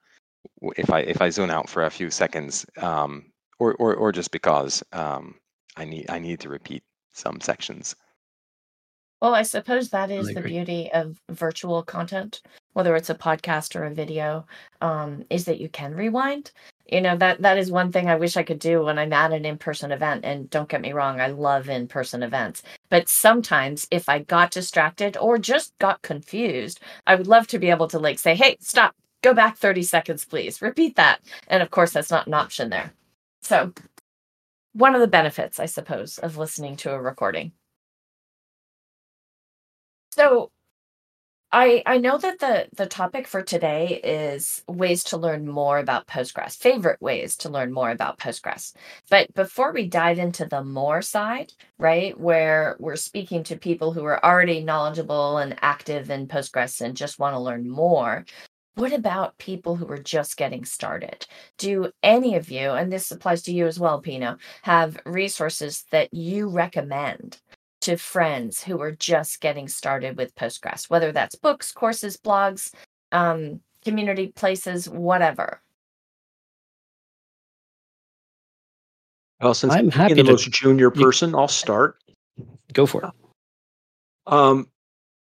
if 0.77 0.91
I 0.91 1.01
if 1.01 1.23
I 1.23 1.31
zone 1.31 1.51
out 1.51 1.69
for 1.69 1.85
a 1.85 1.91
few 1.91 2.11
seconds, 2.11 2.67
um, 2.79 3.27
or, 3.59 3.75
or 3.75 3.95
or 3.95 4.13
just 4.13 4.31
because 4.31 4.83
um, 4.93 5.37
I 5.77 5.85
need 5.85 6.07
I 6.11 6.19
need 6.19 6.41
to 6.41 6.49
repeat 6.49 6.83
some 7.13 7.41
sections. 7.41 7.95
Well, 9.25 9.35
I 9.35 9.41
suppose 9.41 9.89
that 9.89 10.11
is 10.11 10.35
the 10.35 10.43
beauty 10.43 10.91
of 10.93 11.19
virtual 11.31 11.83
content, 11.83 12.43
whether 12.75 12.95
it's 12.95 13.09
a 13.09 13.15
podcast 13.15 13.75
or 13.75 13.85
a 13.85 13.95
video, 13.95 14.45
um, 14.83 15.25
is 15.31 15.47
that 15.47 15.59
you 15.59 15.71
can 15.71 15.95
rewind. 15.95 16.53
You 16.93 17.01
know, 17.01 17.17
that 17.17 17.41
that 17.41 17.57
is 17.57 17.71
one 17.71 17.91
thing 17.91 18.11
I 18.11 18.17
wish 18.17 18.37
I 18.37 18.43
could 18.43 18.59
do 18.59 18.83
when 18.83 18.99
I'm 18.99 19.15
at 19.15 19.33
an 19.33 19.47
in-person 19.47 19.93
event. 19.93 20.27
And 20.27 20.51
don't 20.51 20.69
get 20.69 20.83
me 20.83 20.93
wrong, 20.93 21.23
I 21.23 21.29
love 21.29 21.71
in-person 21.71 22.23
events. 22.23 22.63
But 22.91 23.09
sometimes 23.09 23.89
if 23.91 24.11
I 24.11 24.19
got 24.19 24.51
distracted 24.51 25.17
or 25.17 25.39
just 25.39 25.73
got 25.79 26.03
confused, 26.03 26.81
I 27.07 27.15
would 27.15 27.27
love 27.27 27.47
to 27.47 27.59
be 27.59 27.71
able 27.71 27.89
to 27.89 27.99
like 27.99 28.19
say, 28.19 28.35
hey, 28.35 28.59
stop, 28.61 28.95
go 29.23 29.33
back 29.33 29.57
30 29.57 29.85
seconds, 29.85 30.27
please. 30.27 30.61
Repeat 30.61 30.97
that. 30.97 31.23
And 31.49 31.63
of 31.63 31.71
course, 31.71 31.93
that's 31.93 32.11
not 32.11 32.27
an 32.27 32.35
option 32.35 32.69
there. 32.69 32.93
So 33.41 33.73
one 34.75 34.95
of 34.95 35.01
the 35.01 35.09
benefits, 35.09 35.59
I 35.59 35.65
suppose, 35.65 36.19
of 36.19 36.37
listening 36.37 36.77
to 36.77 36.93
a 36.93 37.01
recording. 37.01 37.53
So 40.17 40.53
I 41.53 41.83
I 41.87 41.99
know 41.99 42.19
that 42.19 42.39
the 42.41 42.69
the 42.77 42.87
topic 42.87 43.27
for 43.27 43.43
today 43.43 44.01
is 44.03 44.63
ways 44.69 45.05
to 45.05 45.17
learn 45.17 45.47
more 45.49 45.79
about 45.79 46.07
Postgres, 46.09 46.57
favorite 46.57 47.01
ways 47.01 47.37
to 47.39 47.49
learn 47.49 47.73
more 47.73 47.91
about 47.91 48.19
Postgres. 48.19 48.75
But 49.11 49.33
before 49.35 49.73
we 49.73 49.87
dive 49.89 50.19
into 50.19 50.47
the 50.47 50.63
more 50.65 51.01
side, 51.03 51.53
right, 51.79 52.19
where 52.19 52.77
we're 52.81 52.97
speaking 52.97 53.45
to 53.45 53.57
people 53.57 53.93
who 53.93 54.05
are 54.05 54.25
already 54.25 54.61
knowledgeable 54.63 55.39
and 55.39 55.57
active 55.63 56.11
in 56.11 56.29
Postgres 56.29 56.81
and 56.81 56.97
just 56.97 57.19
want 57.19 57.35
to 57.35 57.41
learn 57.41 57.69
more, 57.69 58.25
what 58.75 58.93
about 58.93 59.39
people 59.39 59.77
who 59.77 59.89
are 59.89 59.99
just 59.99 60.37
getting 60.37 60.65
started? 60.65 61.27
Do 61.59 61.93
any 62.03 62.35
of 62.37 62.51
you, 62.51 62.71
and 62.73 62.93
this 62.93 63.11
applies 63.11 63.43
to 63.45 63.53
you 63.55 63.67
as 63.67 63.79
well, 63.81 64.01
Pino, 64.01 64.39
have 64.63 64.99
resources 65.07 65.85
that 65.91 66.13
you 66.15 66.49
recommend 66.49 67.41
to 67.85 67.97
friends 67.99 68.63
who 68.63 68.81
are 68.81 68.93
just 68.93 69.41
getting 69.43 69.69
started 69.69 70.17
with 70.17 70.35
Postgres, 70.37 70.89
whether 70.89 71.13
that's 71.13 71.35
books, 71.35 71.71
courses, 71.71 72.17
blogs, 72.17 72.73
um, 73.13 73.61
community 73.85 74.29
places, 74.29 74.89
whatever. 74.89 75.61
Well, 79.43 79.53
since 79.53 79.75
I'm 79.75 79.87
I'm 79.87 79.91
happy 79.91 80.15
the 80.15 80.23
to- 80.23 80.31
most 80.31 80.51
junior 80.51 80.91
you- 80.95 81.03
person, 81.03 81.35
I'll 81.35 81.49
start. 81.49 81.99
Go 82.73 82.87
for 82.87 83.05
it. 83.05 83.11
Um, 84.27 84.69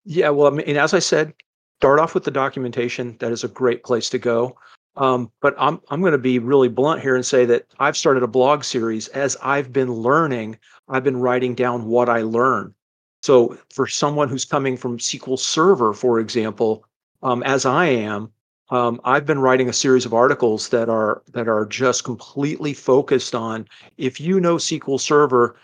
yeah, 0.05 0.29
well, 0.29 0.47
I 0.47 0.51
mean, 0.55 0.77
as 0.77 0.93
I 0.93 1.00
said, 1.00 1.33
start 1.81 2.00
off 2.00 2.13
with 2.15 2.24
the 2.24 2.31
documentation. 2.31 3.17
That 3.19 3.31
is 3.33 3.43
a 3.43 3.50
great 3.50 3.83
place 3.83 4.09
to 4.12 4.17
go. 4.17 4.57
Um, 4.97 5.31
but 5.41 5.55
I'm 5.57 5.81
I'm 5.89 6.01
going 6.01 6.13
to 6.13 6.17
be 6.17 6.39
really 6.39 6.69
blunt 6.69 7.01
here 7.01 7.15
and 7.15 7.25
say 7.25 7.45
that 7.45 7.67
I've 7.79 7.97
started 7.97 8.23
a 8.23 8.27
blog 8.27 8.63
series 8.63 9.07
as 9.09 9.35
I've 9.43 9.73
been 9.73 9.91
learning. 9.91 10.57
I've 10.87 11.03
been 11.03 11.17
writing 11.17 11.55
down 11.55 11.85
what 11.85 12.07
I 12.09 12.21
learn. 12.21 12.73
So 13.21 13.57
for 13.73 13.87
someone 13.87 14.29
who's 14.29 14.45
coming 14.45 14.77
from 14.77 14.99
SQL 14.99 15.39
Server, 15.39 15.93
for 15.93 16.19
example, 16.19 16.85
um, 17.23 17.41
as 17.43 17.65
I 17.65 17.85
am, 17.87 18.31
um, 18.69 19.01
I've 19.03 19.25
been 19.25 19.39
writing 19.39 19.67
a 19.67 19.73
series 19.73 20.05
of 20.05 20.13
articles 20.13 20.69
that 20.69 20.89
are 20.89 21.23
that 21.33 21.47
are 21.47 21.65
just 21.65 22.03
completely 22.03 22.73
focused 22.73 23.35
on 23.35 23.67
if 23.97 24.19
you 24.19 24.39
know 24.39 24.55
SQL 24.55 24.99
Server, 24.99 25.55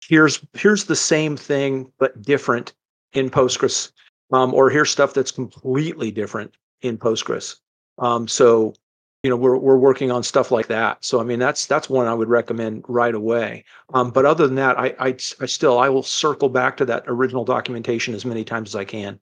here's 0.00 0.40
here's 0.54 0.84
the 0.84 0.96
same 0.96 1.36
thing 1.36 1.92
but 1.98 2.22
different 2.22 2.72
in 3.12 3.30
Postgres, 3.30 3.92
um, 4.32 4.54
or 4.54 4.70
here's 4.70 4.90
stuff 4.90 5.12
that's 5.14 5.30
completely 5.30 6.10
different 6.10 6.56
in 6.82 6.98
Postgres. 6.98 7.56
Um, 7.98 8.28
so, 8.28 8.74
you 9.22 9.30
know, 9.30 9.36
we're 9.36 9.56
we're 9.56 9.78
working 9.78 10.10
on 10.10 10.22
stuff 10.22 10.50
like 10.50 10.68
that. 10.68 11.04
So, 11.04 11.20
I 11.20 11.24
mean, 11.24 11.38
that's 11.38 11.66
that's 11.66 11.88
one 11.90 12.06
I 12.06 12.14
would 12.14 12.28
recommend 12.28 12.84
right 12.88 13.14
away. 13.14 13.64
Um, 13.92 14.10
but 14.10 14.24
other 14.24 14.46
than 14.46 14.56
that, 14.56 14.78
I, 14.78 14.94
I 14.98 15.08
I 15.40 15.46
still 15.46 15.78
I 15.78 15.88
will 15.88 16.02
circle 16.02 16.48
back 16.48 16.76
to 16.78 16.84
that 16.86 17.04
original 17.06 17.44
documentation 17.44 18.14
as 18.14 18.24
many 18.24 18.44
times 18.44 18.70
as 18.70 18.76
I 18.76 18.84
can. 18.84 19.18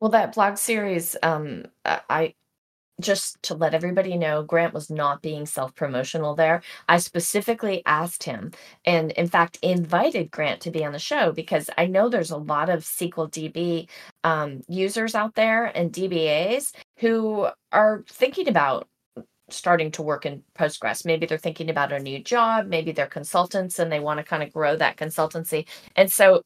Well, 0.00 0.10
that 0.10 0.34
blog 0.34 0.56
series, 0.56 1.16
um, 1.22 1.66
I 1.84 2.00
I- 2.08 2.34
just 3.00 3.42
to 3.44 3.54
let 3.54 3.74
everybody 3.74 4.16
know, 4.16 4.42
Grant 4.42 4.74
was 4.74 4.90
not 4.90 5.22
being 5.22 5.46
self 5.46 5.74
promotional 5.74 6.34
there. 6.34 6.62
I 6.88 6.98
specifically 6.98 7.82
asked 7.86 8.22
him, 8.24 8.52
and 8.84 9.12
in 9.12 9.28
fact, 9.28 9.58
invited 9.62 10.30
Grant 10.30 10.60
to 10.62 10.70
be 10.70 10.84
on 10.84 10.92
the 10.92 10.98
show 10.98 11.32
because 11.32 11.70
I 11.78 11.86
know 11.86 12.08
there's 12.08 12.30
a 12.30 12.36
lot 12.36 12.68
of 12.70 12.80
SQL 12.80 13.30
DB 13.30 13.88
um, 14.24 14.62
users 14.68 15.14
out 15.14 15.34
there 15.34 15.66
and 15.66 15.92
DBAs 15.92 16.72
who 16.98 17.48
are 17.72 18.04
thinking 18.08 18.48
about 18.48 18.88
starting 19.52 19.90
to 19.92 20.02
work 20.02 20.26
in 20.26 20.42
Postgres. 20.58 21.04
Maybe 21.04 21.26
they're 21.26 21.38
thinking 21.38 21.70
about 21.70 21.92
a 21.92 21.98
new 21.98 22.22
job, 22.22 22.66
maybe 22.66 22.92
they're 22.92 23.06
consultants 23.06 23.78
and 23.78 23.90
they 23.90 24.00
want 24.00 24.18
to 24.18 24.24
kind 24.24 24.42
of 24.42 24.52
grow 24.52 24.76
that 24.76 24.96
consultancy. 24.96 25.66
And 25.96 26.10
so 26.10 26.42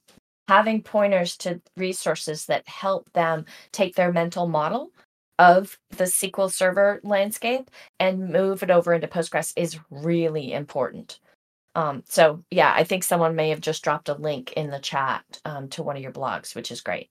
having 0.49 0.83
pointers 0.83 1.37
to 1.39 1.61
resources 1.77 2.47
that 2.47 2.69
help 2.69 3.11
them 3.13 3.45
take 3.73 3.95
their 3.95 4.13
mental 4.13 4.47
model 4.47 4.91
of 5.39 5.79
the 5.91 6.05
SQL 6.05 6.53
Server 6.53 7.01
landscape 7.03 7.71
and 7.99 8.29
move 8.29 8.63
it 8.63 8.71
over 8.71 8.93
into 8.93 9.07
Postgres 9.07 9.53
is 9.57 9.79
really 9.91 10.53
important. 10.53 11.19
Um, 11.75 12.05
so 12.07 12.45
yeah, 12.51 12.73
I 12.75 12.85
think 12.85 13.03
someone 13.03 13.35
may 13.35 13.49
have 13.51 13.61
just 13.61 13.83
dropped 13.83 14.09
a 14.09 14.15
link 14.15 14.53
in 14.53 14.71
the 14.71 14.79
chat 14.79 15.25
um, 15.45 15.69
to 15.71 15.83
one 15.83 15.97
of 15.97 16.03
your 16.03 16.13
blogs, 16.13 16.55
which 16.55 16.71
is 16.71 16.81
great. 16.81 17.11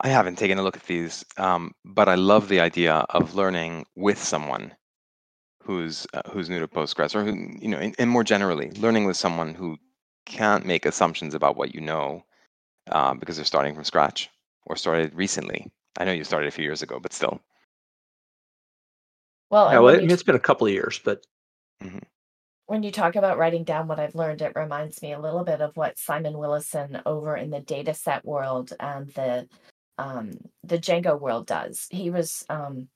I 0.00 0.08
haven't 0.08 0.36
taken 0.36 0.58
a 0.58 0.62
look 0.62 0.76
at 0.76 0.84
these, 0.84 1.24
um, 1.38 1.72
but 1.84 2.08
I 2.08 2.14
love 2.14 2.48
the 2.48 2.60
idea 2.60 3.04
of 3.10 3.34
learning 3.34 3.84
with 3.96 4.22
someone 4.22 4.72
who's 5.62 6.06
uh, 6.14 6.22
who's 6.30 6.48
new 6.48 6.60
to 6.60 6.68
Postgres, 6.68 7.14
or 7.14 7.24
who 7.24 7.58
you 7.60 7.68
know, 7.68 7.78
and, 7.78 7.94
and 7.98 8.08
more 8.08 8.22
generally, 8.22 8.70
learning 8.72 9.06
with 9.06 9.16
someone 9.16 9.54
who 9.54 9.76
can't 10.24 10.64
make 10.64 10.86
assumptions 10.86 11.34
about 11.34 11.56
what 11.56 11.74
you 11.74 11.80
know 11.80 12.22
uh, 12.90 13.14
because 13.14 13.36
they're 13.36 13.44
starting 13.44 13.74
from 13.74 13.84
scratch 13.84 14.30
or 14.66 14.76
started 14.76 15.12
recently. 15.14 15.66
I 15.98 16.04
know 16.04 16.12
you 16.12 16.24
started 16.24 16.48
a 16.48 16.52
few 16.52 16.64
years 16.64 16.82
ago, 16.82 16.98
but 17.00 17.12
still. 17.12 17.40
Well, 19.50 19.70
Yeah, 19.72 19.80
well, 19.80 19.96
when 19.96 20.08
I 20.08 20.12
it's 20.12 20.22
been 20.22 20.36
a 20.36 20.40
couple 20.40 20.66
of 20.66 20.72
years, 20.72 21.00
but 21.04 21.26
when 22.66 22.82
you 22.82 22.92
talk 22.92 23.16
about 23.16 23.38
writing 23.38 23.64
down 23.64 23.88
what 23.88 23.98
I've 23.98 24.14
learned, 24.14 24.42
it 24.42 24.52
reminds 24.54 25.00
me 25.00 25.12
a 25.12 25.20
little 25.20 25.42
bit 25.42 25.60
of 25.62 25.76
what 25.76 25.98
Simon 25.98 26.36
Willison 26.36 27.00
over 27.06 27.36
in 27.36 27.50
the 27.50 27.60
Datasette 27.60 28.24
world 28.24 28.72
and 28.78 29.08
the 29.14 29.48
um, 29.96 30.38
the 30.62 30.78
Django 30.78 31.18
world 31.18 31.46
does. 31.46 31.88
He 31.90 32.10
was 32.10 32.44
um, 32.48 32.88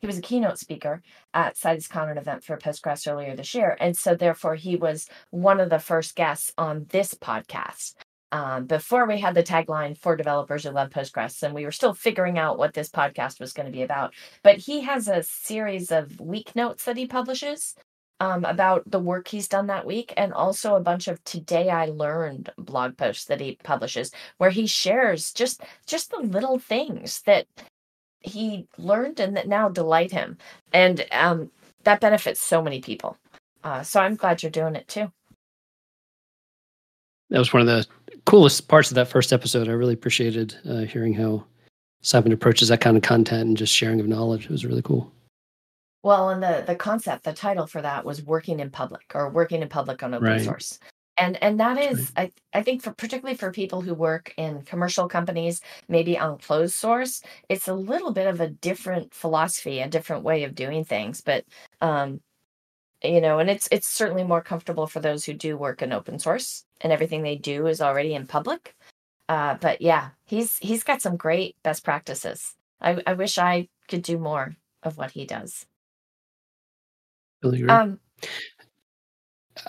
he 0.00 0.06
was 0.06 0.18
a 0.18 0.22
keynote 0.22 0.58
speaker 0.58 1.02
at 1.34 1.56
CitusCon, 1.56 2.10
an 2.10 2.18
event 2.18 2.42
for 2.42 2.56
Postgres 2.56 3.06
earlier 3.06 3.36
this 3.36 3.54
year, 3.54 3.76
and 3.78 3.96
so 3.96 4.14
therefore 4.14 4.56
he 4.56 4.76
was 4.76 5.08
one 5.30 5.60
of 5.60 5.70
the 5.70 5.78
first 5.78 6.16
guests 6.16 6.52
on 6.56 6.86
this 6.88 7.14
podcast. 7.14 7.94
Um, 8.32 8.64
before 8.64 9.06
we 9.06 9.20
had 9.20 9.34
the 9.34 9.42
tagline 9.42 9.96
for 9.96 10.16
developers 10.16 10.64
who 10.64 10.70
love 10.70 10.88
Postgres, 10.90 11.42
and 11.42 11.54
we 11.54 11.64
were 11.66 11.70
still 11.70 11.92
figuring 11.92 12.38
out 12.38 12.58
what 12.58 12.72
this 12.72 12.88
podcast 12.88 13.38
was 13.38 13.52
going 13.52 13.66
to 13.66 13.72
be 13.72 13.82
about. 13.82 14.14
But 14.42 14.56
he 14.56 14.80
has 14.80 15.06
a 15.06 15.22
series 15.22 15.92
of 15.92 16.18
week 16.18 16.56
notes 16.56 16.84
that 16.86 16.96
he 16.96 17.06
publishes 17.06 17.74
um, 18.20 18.44
about 18.46 18.90
the 18.90 19.00
work 19.00 19.28
he's 19.28 19.48
done 19.48 19.66
that 19.66 19.86
week, 19.86 20.14
and 20.16 20.32
also 20.32 20.76
a 20.76 20.80
bunch 20.80 21.08
of 21.08 21.22
today 21.24 21.68
I 21.68 21.86
learned 21.86 22.50
blog 22.56 22.96
posts 22.96 23.26
that 23.26 23.40
he 23.40 23.58
publishes, 23.64 24.12
where 24.38 24.50
he 24.50 24.66
shares 24.66 25.32
just 25.32 25.62
just 25.86 26.10
the 26.10 26.20
little 26.20 26.58
things 26.58 27.20
that 27.26 27.46
he 28.20 28.66
learned 28.78 29.20
and 29.20 29.36
that 29.36 29.48
now 29.48 29.68
delight 29.68 30.12
him, 30.12 30.38
and 30.72 31.06
um, 31.12 31.50
that 31.84 32.00
benefits 32.00 32.40
so 32.40 32.62
many 32.62 32.80
people. 32.80 33.18
Uh, 33.64 33.82
so 33.82 34.00
I'm 34.00 34.16
glad 34.16 34.42
you're 34.42 34.50
doing 34.50 34.76
it 34.76 34.88
too. 34.88 35.12
That 37.32 37.38
was 37.38 37.52
one 37.54 37.62
of 37.62 37.66
the 37.66 37.86
coolest 38.26 38.68
parts 38.68 38.90
of 38.90 38.94
that 38.96 39.08
first 39.08 39.32
episode. 39.32 39.66
I 39.66 39.72
really 39.72 39.94
appreciated 39.94 40.54
uh, 40.68 40.80
hearing 40.80 41.14
how 41.14 41.42
Simon 42.02 42.30
approaches 42.30 42.68
that 42.68 42.82
kind 42.82 42.94
of 42.94 43.02
content 43.02 43.48
and 43.48 43.56
just 43.56 43.72
sharing 43.72 44.00
of 44.00 44.06
knowledge. 44.06 44.44
It 44.44 44.50
was 44.50 44.66
really 44.66 44.82
cool. 44.82 45.10
Well, 46.02 46.28
and 46.28 46.42
the 46.42 46.62
the 46.66 46.74
concept, 46.74 47.24
the 47.24 47.32
title 47.32 47.66
for 47.66 47.80
that 47.80 48.04
was 48.04 48.22
working 48.22 48.60
in 48.60 48.68
public 48.70 49.12
or 49.14 49.30
working 49.30 49.62
in 49.62 49.68
public 49.70 50.02
on 50.02 50.12
open 50.12 50.26
Right. 50.28 50.44
source. 50.44 50.78
And 51.16 51.42
and 51.42 51.58
That's 51.58 52.00
is 52.00 52.12
I 52.16 52.32
I 52.52 52.62
think 52.62 52.82
for 52.82 52.92
particularly 52.92 53.38
for 53.38 53.50
people 53.50 53.80
who 53.80 53.94
work 53.94 54.34
in 54.36 54.60
commercial 54.62 55.08
companies, 55.08 55.62
maybe 55.88 56.18
on 56.18 56.36
closed 56.36 56.74
source, 56.74 57.22
it's 57.48 57.66
a 57.66 57.74
little 57.74 58.12
bit 58.12 58.26
of 58.26 58.42
a 58.42 58.48
different 58.48 59.14
philosophy, 59.14 59.80
a 59.80 59.88
different 59.88 60.22
way 60.22 60.44
of 60.44 60.54
doing 60.54 60.84
things, 60.84 61.22
but 61.22 61.46
um 61.80 62.20
you 63.04 63.20
know, 63.20 63.38
and 63.38 63.50
it's 63.50 63.68
it's 63.70 63.88
certainly 63.88 64.24
more 64.24 64.40
comfortable 64.42 64.86
for 64.86 65.00
those 65.00 65.24
who 65.24 65.32
do 65.32 65.56
work 65.56 65.82
in 65.82 65.92
open 65.92 66.18
source 66.18 66.64
and 66.80 66.92
everything 66.92 67.22
they 67.22 67.36
do 67.36 67.66
is 67.66 67.80
already 67.80 68.14
in 68.14 68.26
public. 68.26 68.74
Uh 69.28 69.54
but 69.60 69.80
yeah, 69.80 70.10
he's 70.24 70.58
he's 70.58 70.84
got 70.84 71.02
some 71.02 71.16
great 71.16 71.56
best 71.62 71.84
practices. 71.84 72.54
I 72.80 73.00
I 73.06 73.14
wish 73.14 73.38
I 73.38 73.68
could 73.88 74.02
do 74.02 74.18
more 74.18 74.56
of 74.82 74.98
what 74.98 75.10
he 75.10 75.24
does. 75.24 75.66
Really. 77.42 77.64
Um, 77.68 77.98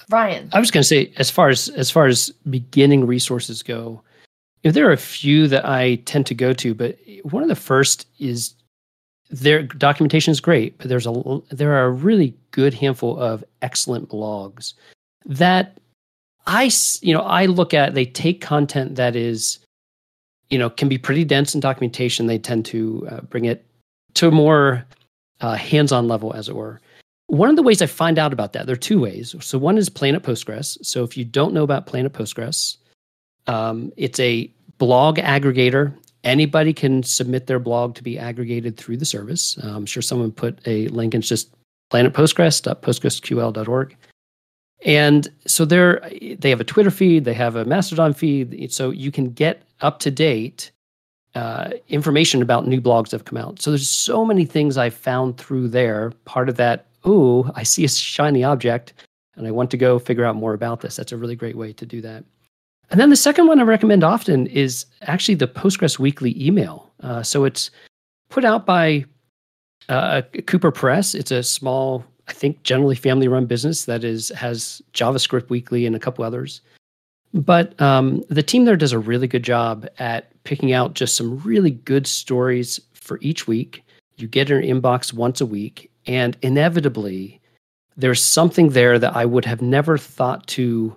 Ryan. 0.10 0.50
I 0.54 0.60
was 0.60 0.72
going 0.72 0.84
to 0.84 0.88
say, 0.88 1.12
as 1.18 1.30
far 1.30 1.50
as 1.50 1.70
as 1.70 1.92
far 1.92 2.08
as 2.08 2.30
beginning 2.50 3.06
resources 3.06 3.64
go, 3.64 4.02
you 4.62 4.70
know, 4.70 4.72
there 4.72 4.88
are 4.88 4.94
a 4.94 4.98
few 4.98 5.48
that 5.48 5.68
I 5.68 5.96
tend 6.06 6.26
to 6.28 6.36
go 6.36 6.54
to, 6.54 6.74
but 6.74 6.98
one 7.24 7.44
of 7.44 7.50
the 7.50 7.56
first 7.56 8.08
is 8.20 8.56
their 9.30 9.64
documentation 9.64 10.32
is 10.32 10.40
great, 10.40 10.78
but 10.78 10.90
there's 10.90 11.08
a 11.08 11.42
there 11.50 11.74
are 11.74 11.86
a 11.86 11.92
really 11.92 12.36
good 12.52 12.74
handful 12.74 13.18
of 13.18 13.44
excellent 13.62 14.10
blogs 14.10 14.74
that 15.26 15.80
I 16.46 16.70
you 17.02 17.14
know 17.14 17.22
I 17.22 17.46
look 17.46 17.74
at. 17.74 17.94
They 17.94 18.06
take 18.06 18.42
content 18.42 18.96
that 18.96 19.16
is 19.16 19.60
you 20.50 20.60
know 20.60 20.70
can 20.70 20.90
be 20.90 20.98
pretty 20.98 21.26
dense 21.26 21.56
in 21.56 21.62
documentation. 21.62 22.28
They 22.28 22.38
tend 22.38 22.66
to 22.66 23.08
uh, 23.10 23.22
bring 23.22 23.46
it 23.46 23.66
to 24.16 24.28
a 24.28 24.32
more 24.32 24.86
uh, 25.42 25.56
hands-on 25.56 26.08
level, 26.08 26.34
as 26.34 26.48
it 26.48 26.56
were. 26.56 26.80
One 27.28 27.50
of 27.50 27.56
the 27.56 27.64
ways 27.64 27.82
I 27.82 27.88
find 27.88 28.20
out 28.20 28.34
about 28.34 28.54
that, 28.54 28.66
there 28.66 28.74
are 28.74 28.78
two 28.78 29.00
ways. 29.00 29.36
So 29.40 29.58
one 29.58 29.78
is 29.78 29.90
Planet 29.90 30.24
Postgres. 30.24 30.78
So 30.86 31.04
if 31.04 31.18
you 31.18 31.26
don't 31.26 31.54
know 31.54 31.64
about 31.64 31.88
Planet 31.88 32.14
Postgres, 32.14 32.78
um, 33.48 33.92
it's 33.98 34.20
a 34.20 34.52
blog 34.78 35.18
aggregator. 35.18 35.94
Anybody 36.24 36.74
can 36.74 37.04
submit 37.04 37.48
their 37.48 37.60
blog 37.60 37.96
to 37.96 38.04
be 38.04 38.18
aggregated 38.18 38.78
through 38.78 38.96
the 38.98 39.06
service. 39.06 39.58
Uh, 39.64 39.76
I'm 39.76 39.86
sure 39.86 40.02
someone 40.02 40.32
put 40.32 40.60
a 40.66 40.88
link. 40.88 41.14
It's 41.14 41.28
just 41.28 41.54
planetpostgres.postgresql.org. 41.92 43.98
And 44.86 45.28
so 45.46 45.66
they're 45.66 46.02
they 46.40 46.50
have 46.50 46.60
a 46.60 46.66
Twitter 46.66 46.92
feed, 46.92 47.26
they 47.26 47.34
have 47.34 47.56
a 47.56 47.66
Mastodon 47.66 48.14
feed, 48.14 48.72
so 48.72 48.92
you 48.92 49.12
can 49.12 49.32
get 49.32 49.64
up 49.82 50.00
to 50.00 50.12
date 50.12 50.72
uh, 51.36 51.72
information 51.88 52.42
about 52.42 52.68
new 52.68 52.82
blogs 52.82 53.10
that 53.10 53.18
have 53.18 53.26
come 53.26 53.38
out. 53.38 53.62
So 53.62 53.72
there's 53.72 53.90
so 53.90 54.26
many 54.26 54.46
things 54.46 54.78
I 54.78 54.90
found 54.90 55.38
through 55.38 55.70
there. 55.70 56.12
Part 56.26 56.50
of 56.50 56.58
that, 56.58 56.88
oh, 57.06 57.50
I 57.56 57.64
see 57.64 57.86
a 57.86 57.88
shiny 57.88 58.44
object, 58.44 58.94
and 59.36 59.48
I 59.48 59.52
want 59.52 59.72
to 59.72 59.78
go 59.78 60.00
figure 60.00 60.26
out 60.26 60.36
more 60.36 60.54
about 60.54 60.82
this. 60.82 60.96
That's 60.96 61.12
a 61.12 61.18
really 61.18 61.36
great 61.36 61.58
way 61.58 61.74
to 61.74 61.86
do 61.86 62.02
that. 62.02 62.24
And 62.90 63.00
then 63.00 63.10
the 63.10 63.16
second 63.16 63.48
one 63.48 63.60
I 63.60 63.64
recommend 63.64 64.04
often 64.04 64.48
is 64.48 64.86
actually 65.02 65.36
the 65.36 65.48
Postgres 65.48 65.98
Weekly 65.98 66.36
email. 66.44 66.92
Uh, 67.02 67.24
so 67.24 67.44
it's 67.44 67.72
put 68.30 68.46
out 68.46 68.66
by 68.66 69.06
uh, 69.90 70.22
Cooperpress. 70.34 71.16
It's 71.16 71.32
a 71.32 71.44
small, 71.44 72.06
I 72.28 72.34
think, 72.34 72.64
generally 72.64 72.96
family-run 72.96 73.46
business 73.48 73.86
that 73.86 74.04
is 74.04 74.30
has 74.30 74.82
JavaScript 74.94 75.50
Weekly 75.50 75.86
and 75.86 75.96
a 75.96 76.00
couple 76.00 76.24
others. 76.24 76.62
But 77.34 77.80
um, 77.82 78.24
the 78.30 78.44
team 78.44 78.66
there 78.66 78.78
does 78.78 78.94
a 78.94 79.00
really 79.00 79.28
good 79.28 79.44
job 79.44 79.88
at 79.98 80.32
picking 80.44 80.72
out 80.72 80.94
just 80.94 81.16
some 81.16 81.40
really 81.40 81.72
good 81.72 82.06
stories 82.06 82.80
for 82.94 83.18
each 83.22 83.48
week. 83.48 83.84
You 84.18 84.28
get 84.28 84.52
in 84.52 84.64
your 84.64 84.76
inbox 84.76 85.14
once 85.14 85.42
a 85.42 85.46
week, 85.46 85.90
and 86.06 86.38
inevitably, 86.44 87.42
there's 87.98 88.22
something 88.22 88.70
there 88.70 89.00
that 89.00 89.16
I 89.16 89.26
would 89.26 89.46
have 89.46 89.62
never 89.62 89.98
thought 89.98 90.46
to, 90.48 90.96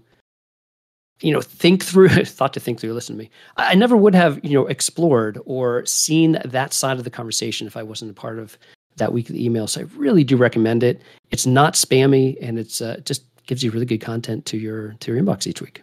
you 1.20 1.32
know, 1.32 1.40
think 1.40 1.82
through. 1.82 2.08
thought 2.25 2.52
to 2.54 2.61
think 2.61 2.80
through. 2.80 2.92
Listen 2.92 3.16
to 3.16 3.23
me. 3.23 3.30
I, 3.56 3.75
never 3.75 3.96
would 3.96 4.14
have, 4.14 4.42
you 4.44 4.54
know, 4.54 4.66
explored 4.66 5.38
or 5.46 5.85
seen 5.87 6.38
that 6.44 6.73
side 6.73 6.99
of 6.99 7.04
the 7.04 7.11
conversation 7.11 7.66
if 7.66 7.76
I 7.76 7.82
wasn't 7.82 8.11
a 8.11 8.14
part 8.14 8.38
of 8.38 8.58
that 8.96 9.12
weekly 9.12 9.44
email. 9.44 9.66
So 9.66 9.82
I 9.82 9.85
really 9.96 10.25
do 10.25 10.37
recommend 10.37 10.82
it. 10.82 11.02
It's 11.30 11.46
not 11.46 11.75
spammy, 11.75 12.37
and 12.40 12.58
it's 12.58 12.80
uh, 12.80 13.00
just 13.04 13.25
gives 13.46 13.62
you 13.62 13.70
really 13.70 13.87
good 13.87 14.00
content 14.00 14.44
to 14.46 14.58
your 14.58 14.94
to 15.00 15.12
your 15.12 15.23
inbox 15.23 15.46
each 15.46 15.61
week. 15.61 15.82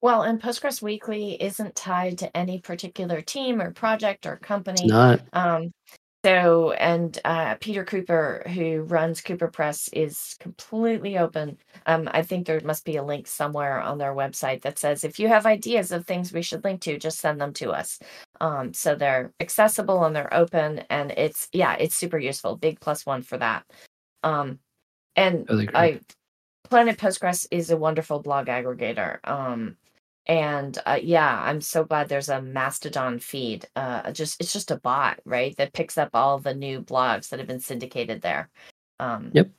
Well, 0.00 0.22
and 0.22 0.40
Postgres 0.40 0.80
Weekly 0.80 1.42
isn't 1.42 1.74
tied 1.74 2.18
to 2.18 2.36
any 2.36 2.60
particular 2.60 3.20
team 3.20 3.60
or 3.60 3.72
project 3.72 4.26
or 4.26 4.36
company. 4.36 4.82
It's 4.82 4.88
not. 4.88 5.22
Um, 5.32 5.72
so, 6.24 6.72
and 6.72 7.18
uh, 7.24 7.54
Peter 7.60 7.84
Cooper, 7.84 8.42
who 8.52 8.82
runs 8.82 9.20
Cooperpress, 9.20 9.88
is 9.92 10.36
completely 10.40 11.16
open. 11.16 11.58
Um, 11.86 12.08
I 12.12 12.22
think 12.22 12.46
there 12.46 12.60
must 12.64 12.84
be 12.84 12.96
a 12.96 13.04
link 13.04 13.28
somewhere 13.28 13.80
on 13.80 13.98
their 13.98 14.14
website 14.14 14.62
that 14.62 14.78
says 14.78 15.04
if 15.04 15.20
you 15.20 15.28
have 15.28 15.46
ideas 15.46 15.92
of 15.92 16.06
things 16.06 16.32
we 16.32 16.42
should 16.42 16.64
link 16.64 16.80
to, 16.82 16.98
just 16.98 17.20
send 17.20 17.40
them 17.40 17.52
to 17.54 17.70
us. 17.70 18.00
Um, 18.40 18.74
so 18.74 18.94
they're 18.94 19.32
accessible 19.38 20.04
and 20.04 20.14
they're 20.14 20.32
open, 20.34 20.80
and 20.90 21.12
it's 21.12 21.48
yeah, 21.52 21.74
it's 21.74 21.94
super 21.94 22.18
useful. 22.18 22.56
Big 22.56 22.80
plus 22.80 23.06
one 23.06 23.22
for 23.22 23.38
that. 23.38 23.64
Um, 24.24 24.58
and 25.14 25.46
I 25.74 26.00
Planet 26.68 26.98
Postgres 26.98 27.46
is 27.50 27.70
a 27.70 27.76
wonderful 27.76 28.20
blog 28.20 28.46
aggregator. 28.46 29.18
Um, 29.24 29.76
and 30.28 30.78
uh, 30.86 30.98
yeah, 31.02 31.42
I'm 31.42 31.60
so 31.60 31.84
glad 31.84 32.08
there's 32.08 32.28
a 32.28 32.42
Mastodon 32.42 33.18
feed. 33.18 33.66
Uh, 33.76 34.12
just 34.12 34.40
it's 34.40 34.52
just 34.52 34.70
a 34.70 34.76
bot, 34.76 35.20
right, 35.24 35.56
that 35.56 35.72
picks 35.72 35.98
up 35.98 36.10
all 36.14 36.38
the 36.38 36.54
new 36.54 36.82
blogs 36.82 37.28
that 37.30 37.38
have 37.38 37.48
been 37.48 37.60
syndicated 37.60 38.22
there. 38.22 38.50
Um, 39.00 39.30
Yep. 39.34 39.50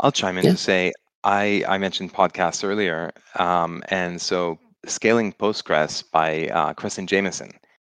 I'll 0.00 0.12
chime 0.12 0.38
in 0.38 0.44
Yeah. 0.44 0.52
to 0.52 0.56
say 0.58 0.92
I 1.24 1.64
I 1.68 1.78
mentioned 1.78 2.12
podcasts 2.12 2.64
earlier, 2.64 3.12
um, 3.36 3.82
and 3.88 4.20
so 4.20 4.58
scaling 4.86 5.32
Postgres 5.32 6.02
by 6.10 6.48
uh, 6.48 6.74
Creston 6.74 7.06
Jamison 7.06 7.50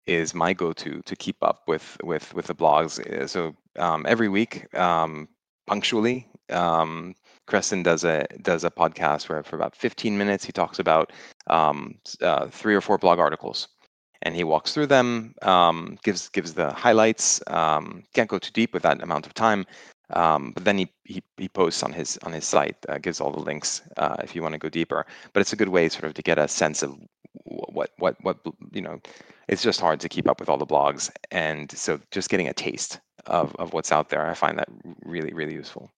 is 0.06 0.34
my 0.34 0.52
go-to 0.52 1.00
to 1.02 1.16
keep 1.16 1.36
up 1.42 1.62
with 1.66 1.96
with 2.02 2.34
with 2.34 2.46
the 2.46 2.54
blogs. 2.54 2.98
Uh, 3.00 3.26
So 3.26 3.54
um, 3.76 4.04
every 4.08 4.28
week, 4.28 4.72
um, 4.78 5.28
punctually, 5.66 6.28
um, 6.50 7.14
Creston 7.46 7.82
does 7.82 8.04
a 8.04 8.26
does 8.42 8.64
a 8.64 8.70
podcast 8.70 9.28
where 9.28 9.42
for 9.42 9.56
about 9.56 9.76
15 9.76 10.16
minutes 10.16 10.44
he 10.44 10.52
talks 10.52 10.78
about 10.78 11.12
um, 11.48 11.96
uh, 12.22 12.48
three 12.48 12.74
or 12.74 12.80
four 12.80 12.98
blog 12.98 13.18
articles, 13.18 13.68
and 14.22 14.34
he 14.34 14.44
walks 14.44 14.72
through 14.72 14.86
them, 14.86 15.34
um, 15.42 15.98
gives 16.02 16.28
gives 16.28 16.54
the 16.54 16.72
highlights. 16.72 17.42
Um, 17.46 18.04
can't 18.14 18.30
go 18.30 18.38
too 18.38 18.52
deep 18.52 18.72
with 18.72 18.82
that 18.82 19.02
amount 19.02 19.26
of 19.26 19.34
time, 19.34 19.66
um, 20.10 20.52
but 20.54 20.64
then 20.64 20.78
he, 20.78 20.90
he 21.04 21.22
he 21.36 21.48
posts 21.48 21.82
on 21.82 21.92
his 21.92 22.18
on 22.22 22.32
his 22.32 22.44
site, 22.44 22.76
uh, 22.88 22.98
gives 22.98 23.20
all 23.20 23.32
the 23.32 23.40
links 23.40 23.82
uh, 23.96 24.16
if 24.22 24.34
you 24.34 24.42
want 24.42 24.52
to 24.52 24.58
go 24.58 24.68
deeper. 24.68 25.06
But 25.32 25.40
it's 25.40 25.52
a 25.52 25.56
good 25.56 25.68
way 25.68 25.88
sort 25.88 26.04
of 26.04 26.14
to 26.14 26.22
get 26.22 26.38
a 26.38 26.48
sense 26.48 26.82
of 26.82 26.96
what 27.44 27.90
what 27.98 28.16
what 28.22 28.38
you 28.72 28.82
know. 28.82 29.00
It's 29.48 29.62
just 29.62 29.80
hard 29.80 30.00
to 30.00 30.08
keep 30.08 30.28
up 30.28 30.40
with 30.40 30.48
all 30.48 30.56
the 30.56 30.66
blogs, 30.66 31.10
and 31.30 31.70
so 31.72 32.00
just 32.10 32.30
getting 32.30 32.48
a 32.48 32.54
taste 32.54 33.00
of 33.26 33.54
of 33.56 33.72
what's 33.72 33.92
out 33.92 34.08
there, 34.08 34.26
I 34.26 34.34
find 34.34 34.58
that 34.58 34.68
really 35.04 35.32
really 35.34 35.54
useful. 35.54 35.90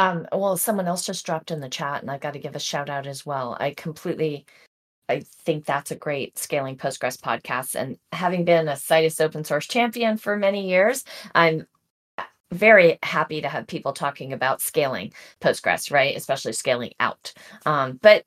Um, 0.00 0.26
well, 0.32 0.56
someone 0.56 0.88
else 0.88 1.04
just 1.04 1.26
dropped 1.26 1.50
in 1.50 1.60
the 1.60 1.68
chat, 1.68 2.00
and 2.00 2.10
I've 2.10 2.22
got 2.22 2.32
to 2.32 2.38
give 2.38 2.56
a 2.56 2.58
shout 2.58 2.88
out 2.88 3.06
as 3.06 3.26
well. 3.26 3.58
I 3.60 3.74
completely, 3.74 4.46
I 5.10 5.20
think 5.44 5.66
that's 5.66 5.90
a 5.90 5.94
great 5.94 6.38
scaling 6.38 6.78
Postgres 6.78 7.20
podcast. 7.20 7.74
And 7.74 7.98
having 8.10 8.46
been 8.46 8.66
a 8.66 8.76
Citus 8.76 9.20
open 9.20 9.44
source 9.44 9.66
champion 9.66 10.16
for 10.16 10.38
many 10.38 10.70
years, 10.70 11.04
I'm 11.34 11.66
very 12.50 12.98
happy 13.02 13.42
to 13.42 13.48
have 13.48 13.66
people 13.66 13.92
talking 13.92 14.32
about 14.32 14.62
scaling 14.62 15.12
Postgres, 15.42 15.92
right? 15.92 16.16
Especially 16.16 16.54
scaling 16.54 16.94
out. 16.98 17.34
Um, 17.66 17.98
but 18.00 18.24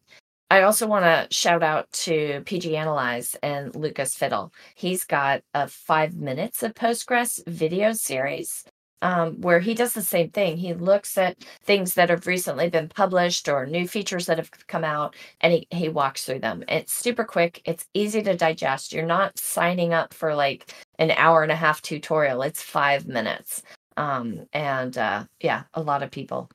I 0.52 0.62
also 0.62 0.86
want 0.86 1.06
to 1.06 1.36
shout 1.36 1.64
out 1.64 1.92
to 2.04 2.44
pganalyze 2.46 3.36
and 3.42 3.76
Lukas 3.76 4.16
Fittl. 4.16 4.52
He's 4.76 5.06
got 5.06 5.42
a 5.56 5.68
five 5.68 6.14
minutes 6.14 6.62
of 6.62 6.76
Postgres 6.76 7.44
video 7.48 7.94
series 7.94 8.64
um, 9.04 9.40
where 9.42 9.60
he 9.60 9.74
does 9.74 9.94
the 9.94 10.02
same 10.02 10.30
thing. 10.30 10.58
He 10.58 10.74
looks 10.74 11.18
at 11.18 11.38
things 11.64 11.94
that 11.94 12.10
have 12.10 12.26
recently 12.26 12.70
been 12.70 12.88
published 12.88 13.50
or 13.50 13.66
new 13.66 13.86
features 13.86 14.26
that 14.28 14.38
have 14.38 14.50
come 14.68 14.86
out 14.86 15.16
and 15.42 15.54
he, 15.54 15.68
he 15.72 15.90
walks 15.90 16.24
through 16.26 16.40
them. 16.40 16.64
It's 16.70 16.94
super 16.94 17.26
quick, 17.26 17.62
it's 17.66 17.86
easy 17.94 18.24
to 18.24 18.36
digest. 18.36 18.94
You're 18.94 19.06
not 19.06 19.38
signing 19.38 19.94
up 19.94 20.14
for 20.14 20.34
like 20.34 20.74
an 21.00 21.12
hour 21.12 21.44
and 21.44 21.52
a 21.52 21.56
half 21.56 21.82
tutorial, 21.82 22.42
it's 22.44 22.64
five 22.64 23.06
minutes. 23.06 23.62
Um, 23.98 24.48
and 24.54 24.98
uh, 24.98 25.26
yeah, 25.42 25.64
a 25.74 25.82
lot 25.82 26.02
of 26.02 26.10
people 26.10 26.50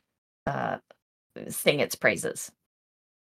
uh, 0.47 0.79
sing 1.49 1.81
its 1.81 1.95
praises. 1.95 2.51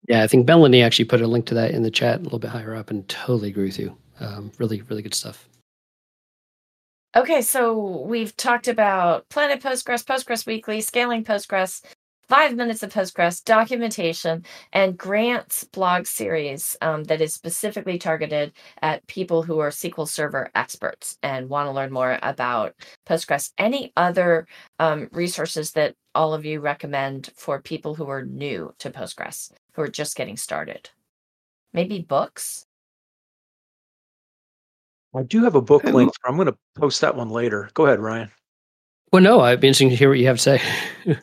Yeah, 0.09 0.23
I 0.23 0.27
think 0.27 0.45
Melanie 0.45 0.83
actually 0.83 1.05
put 1.05 1.21
a 1.21 1.27
link 1.27 1.45
to 1.47 1.55
that 1.55 1.71
in 1.71 1.83
the 1.83 1.89
chat 1.89 2.19
a 2.19 2.23
little 2.23 2.37
bit 2.37 2.51
higher 2.51 2.75
up, 2.75 2.91
and 2.91 3.07
totally 3.09 3.49
agree 3.49 3.65
with 3.65 3.79
you. 3.79 3.97
Um, 4.19 4.51
really, 4.59 4.83
really 4.83 5.01
good 5.01 5.15
stuff. 5.15 5.49
Okay, 7.17 7.41
so 7.41 8.01
we've 8.01 8.35
talked 8.35 8.67
about 8.67 9.29
Planet 9.29 9.61
Postgres, 9.61 10.03
Postgres 10.03 10.45
Weekly, 10.45 10.81
scaling 10.81 11.23
Postgres, 11.23 11.81
five 12.27 12.57
minutes 12.57 12.83
of 12.83 12.91
Postgres, 12.91 13.41
documentation, 13.41 14.43
and 14.73 14.97
Grant's 14.97 15.63
blog 15.63 16.07
series 16.07 16.75
um, 16.81 17.05
that 17.05 17.21
is 17.21 17.33
specifically 17.33 17.97
targeted 17.97 18.51
at 18.81 19.07
people 19.07 19.43
who 19.43 19.59
are 19.59 19.69
SQL 19.69 20.09
Server 20.09 20.51
experts 20.55 21.17
and 21.23 21.47
want 21.47 21.67
to 21.67 21.71
learn 21.71 21.93
more 21.93 22.19
about 22.21 22.75
Postgres. 23.07 23.53
Any 23.57 23.93
other 23.95 24.45
um, 24.79 25.07
resources 25.13 25.71
that 25.71 25.95
all 26.15 26.33
of 26.33 26.43
you 26.43 26.59
recommend 26.59 27.31
for 27.37 27.61
people 27.61 27.95
who 27.95 28.09
are 28.09 28.25
new 28.25 28.73
to 28.79 28.89
Postgres, 28.89 29.53
who 29.71 29.83
are 29.83 29.87
just 29.87 30.17
getting 30.17 30.35
started? 30.35 30.89
Maybe 31.71 32.01
books? 32.01 32.65
I 35.15 35.23
do 35.23 35.43
have 35.43 35.55
a 35.55 35.61
book 35.61 35.83
And- 35.83 35.95
link. 35.95 36.11
I'm 36.25 36.35
going 36.35 36.47
to 36.47 36.57
post 36.75 37.01
that 37.01 37.15
one 37.15 37.29
later. 37.29 37.69
Go 37.73 37.85
ahead, 37.85 37.99
Ryan. 37.99 38.29
Well, 39.11 39.21
no, 39.21 39.39
I'd 39.39 39.61
be 39.61 39.67
interesting 39.67 39.89
to 39.89 39.95
hear 39.95 40.09
what 40.09 40.19
you 40.19 40.27
have 40.27 40.37
to 40.37 40.41
say. 40.41 40.61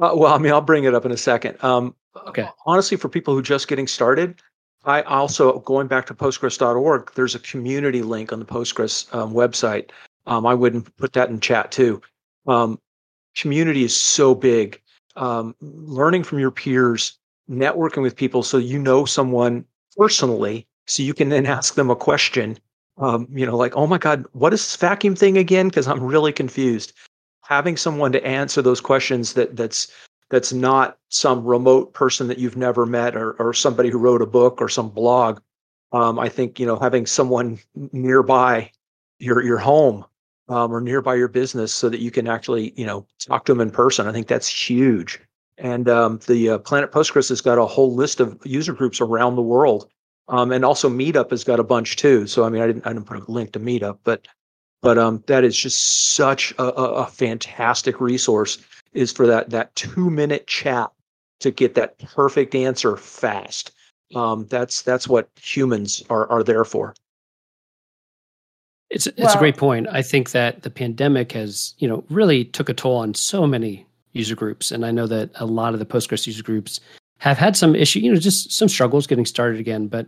Uh, 0.00 0.12
well, 0.14 0.32
I 0.32 0.38
mean, 0.38 0.52
I'll 0.52 0.60
bring 0.60 0.84
it 0.84 0.94
up 0.94 1.04
in 1.04 1.10
a 1.12 1.16
second. 1.16 1.62
Um, 1.64 1.94
Okay. 2.28 2.48
Honestly, 2.66 2.96
for 2.96 3.08
people 3.08 3.34
who 3.34 3.42
just 3.42 3.68
getting 3.68 3.86
started, 3.86 4.40
I 4.84 5.02
also 5.02 5.60
going 5.60 5.86
back 5.86 6.06
to 6.06 6.14
Postgres.org. 6.14 7.12
There's 7.14 7.34
a 7.34 7.38
community 7.40 8.02
link 8.02 8.32
on 8.32 8.38
the 8.40 8.44
Postgres 8.44 9.12
um, 9.14 9.32
website. 9.32 9.90
Um, 10.26 10.44
I 10.46 10.54
wouldn't 10.54 10.94
put 10.96 11.12
that 11.14 11.30
in 11.30 11.38
chat 11.40 11.70
too. 11.70 12.00
Um, 12.46 12.80
community 13.36 13.84
is 13.84 13.94
so 13.96 14.34
big. 14.34 14.80
Um, 15.16 15.54
learning 15.60 16.24
from 16.24 16.38
your 16.38 16.50
peers, 16.50 17.18
networking 17.50 18.02
with 18.02 18.16
people 18.16 18.42
so 18.42 18.56
you 18.58 18.78
know 18.78 19.04
someone 19.04 19.64
personally, 19.96 20.66
so 20.88 21.02
you 21.02 21.14
can 21.14 21.28
then 21.28 21.46
ask 21.46 21.74
them 21.74 21.90
a 21.90 21.96
question. 21.96 22.58
Um, 22.96 23.28
you 23.30 23.46
know, 23.46 23.56
like, 23.56 23.76
oh 23.76 23.86
my 23.86 23.98
God, 23.98 24.26
what 24.32 24.52
is 24.52 24.60
this 24.60 24.76
vacuum 24.76 25.14
thing 25.14 25.38
again? 25.38 25.68
Because 25.68 25.86
I'm 25.86 26.02
really 26.02 26.32
confused. 26.32 26.92
Having 27.42 27.76
someone 27.76 28.10
to 28.12 28.26
answer 28.26 28.60
those 28.60 28.80
questions 28.80 29.34
that 29.34 29.54
that's 29.56 29.92
that's 30.30 30.52
not 30.52 30.98
some 31.08 31.44
remote 31.44 31.94
person 31.94 32.26
that 32.28 32.38
you've 32.38 32.56
never 32.56 32.84
met 32.84 33.16
or, 33.16 33.32
or 33.34 33.54
somebody 33.54 33.88
who 33.88 33.98
wrote 33.98 34.20
a 34.20 34.26
book 34.26 34.60
or 34.60 34.68
some 34.68 34.90
blog. 34.90 35.40
Um, 35.92 36.18
I 36.18 36.28
think 36.28 36.58
you 36.58 36.66
know 36.66 36.76
having 36.76 37.06
someone 37.06 37.58
nearby 37.92 38.70
your 39.18 39.42
your 39.42 39.58
home 39.58 40.04
um, 40.48 40.72
or 40.72 40.80
nearby 40.80 41.14
your 41.14 41.28
business 41.28 41.72
so 41.72 41.88
that 41.88 42.00
you 42.00 42.10
can 42.10 42.26
actually 42.26 42.72
you 42.76 42.84
know 42.84 43.06
talk 43.20 43.44
to 43.46 43.52
them 43.52 43.60
in 43.60 43.70
person. 43.70 44.06
I 44.06 44.12
think 44.12 44.26
that's 44.26 44.48
huge. 44.48 45.20
And 45.56 45.88
um, 45.88 46.20
the 46.26 46.50
uh, 46.50 46.58
Planet 46.58 46.92
Postgres 46.92 47.28
has 47.30 47.40
got 47.40 47.58
a 47.58 47.66
whole 47.66 47.94
list 47.94 48.20
of 48.20 48.38
user 48.44 48.72
groups 48.72 49.00
around 49.00 49.36
the 49.36 49.42
world, 49.42 49.90
um, 50.28 50.52
and 50.52 50.64
also 50.64 50.88
Meetup 50.88 51.30
has 51.30 51.44
got 51.44 51.60
a 51.60 51.64
bunch 51.64 51.96
too. 51.96 52.26
So 52.26 52.44
I 52.44 52.48
mean, 52.48 52.62
I 52.62 52.66
didn't 52.66 52.86
I 52.86 52.92
didn't 52.92 53.06
put 53.06 53.18
a 53.18 53.32
link 53.32 53.52
to 53.52 53.60
Meetup, 53.60 53.98
but 54.04 54.26
but 54.82 54.98
um, 54.98 55.24
that 55.26 55.44
is 55.44 55.56
just 55.56 56.14
such 56.14 56.52
a, 56.58 56.64
a, 56.64 56.84
a 57.02 57.06
fantastic 57.06 58.00
resource 58.00 58.58
is 58.92 59.12
for 59.12 59.26
that 59.26 59.50
that 59.50 59.74
two 59.74 60.10
minute 60.10 60.46
chat 60.46 60.90
to 61.40 61.50
get 61.50 61.74
that 61.74 61.98
perfect 61.98 62.54
answer 62.54 62.96
fast. 62.96 63.72
Um, 64.14 64.46
that's 64.48 64.82
that's 64.82 65.08
what 65.08 65.28
humans 65.40 66.02
are 66.10 66.30
are 66.30 66.42
there 66.42 66.64
for. 66.64 66.94
It's 68.90 69.06
it's 69.06 69.18
well, 69.18 69.36
a 69.36 69.38
great 69.38 69.56
point. 69.56 69.86
I 69.90 70.02
think 70.02 70.30
that 70.30 70.62
the 70.62 70.70
pandemic 70.70 71.32
has 71.32 71.74
you 71.78 71.88
know 71.88 72.04
really 72.10 72.44
took 72.44 72.68
a 72.68 72.74
toll 72.74 72.96
on 72.96 73.14
so 73.14 73.46
many 73.46 73.86
user 74.12 74.34
groups, 74.34 74.72
and 74.72 74.84
I 74.84 74.90
know 74.90 75.06
that 75.06 75.30
a 75.36 75.46
lot 75.46 75.74
of 75.74 75.78
the 75.78 75.86
Postgres 75.86 76.26
user 76.26 76.42
groups 76.42 76.80
have 77.18 77.38
had 77.38 77.56
some 77.56 77.74
issue, 77.74 78.00
you 78.00 78.12
know, 78.12 78.18
just 78.18 78.52
some 78.52 78.68
struggles 78.68 79.06
getting 79.06 79.26
started 79.26 79.60
again. 79.60 79.88
But 79.88 80.06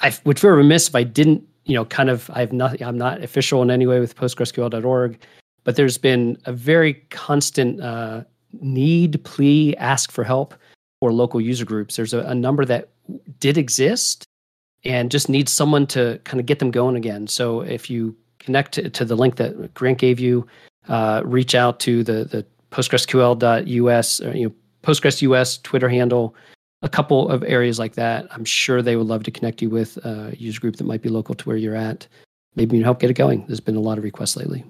I 0.00 0.14
would 0.24 0.38
feel 0.38 0.50
remiss 0.50 0.88
if 0.88 0.94
I 0.94 1.04
didn't, 1.04 1.42
you 1.64 1.74
know, 1.74 1.84
kind 1.84 2.10
of 2.10 2.30
I've 2.34 2.52
not 2.52 2.80
I'm 2.82 2.98
not 2.98 3.22
official 3.22 3.62
in 3.62 3.70
any 3.70 3.86
way 3.86 4.00
with 4.00 4.16
PostgreSQL.org, 4.16 5.18
but 5.64 5.76
there's 5.76 5.98
been 5.98 6.36
a 6.46 6.52
very 6.52 6.94
constant 7.10 7.80
uh, 7.80 8.24
need, 8.60 9.22
plea, 9.24 9.76
ask 9.76 10.10
for 10.10 10.24
help 10.24 10.54
for 11.00 11.12
local 11.12 11.40
user 11.40 11.64
groups. 11.64 11.96
There's 11.96 12.14
a, 12.14 12.20
a 12.20 12.34
number 12.34 12.64
that 12.64 12.90
did 13.38 13.56
exist 13.56 14.24
and 14.84 15.10
just 15.10 15.28
needs 15.28 15.52
someone 15.52 15.86
to 15.88 16.20
kind 16.24 16.40
of 16.40 16.46
get 16.46 16.58
them 16.58 16.70
going 16.70 16.96
again. 16.96 17.26
So 17.26 17.60
if 17.60 17.90
you 17.90 18.16
connect 18.38 18.72
to, 18.72 18.88
to 18.88 19.04
the 19.04 19.16
link 19.16 19.36
that 19.36 19.74
Grant 19.74 19.98
gave 19.98 20.18
you, 20.18 20.46
uh, 20.88 21.22
reach 21.24 21.54
out 21.54 21.78
to 21.80 22.02
the 22.02 22.24
the 22.24 22.44
PostgreSQL.us, 22.70 24.20
or, 24.20 24.36
you 24.36 24.48
know, 24.48 24.54
Postgres 24.82 25.22
US 25.22 25.58
Twitter 25.58 25.88
handle, 25.88 26.34
a 26.82 26.88
couple 26.88 27.28
of 27.28 27.42
areas 27.44 27.78
like 27.78 27.94
that. 27.94 28.26
I'm 28.30 28.44
sure 28.44 28.82
they 28.82 28.96
would 28.96 29.06
love 29.06 29.24
to 29.24 29.30
connect 29.30 29.62
you 29.62 29.70
with 29.70 29.96
a 29.98 30.34
user 30.36 30.60
group 30.60 30.76
that 30.76 30.84
might 30.84 31.02
be 31.02 31.08
local 31.08 31.34
to 31.34 31.44
where 31.48 31.56
you're 31.56 31.76
at. 31.76 32.06
Maybe 32.56 32.76
you 32.76 32.80
can 32.80 32.84
help 32.84 33.00
get 33.00 33.10
it 33.10 33.14
going. 33.14 33.44
There's 33.46 33.60
been 33.60 33.76
a 33.76 33.80
lot 33.80 33.98
of 33.98 34.04
requests 34.04 34.36
lately. 34.36 34.64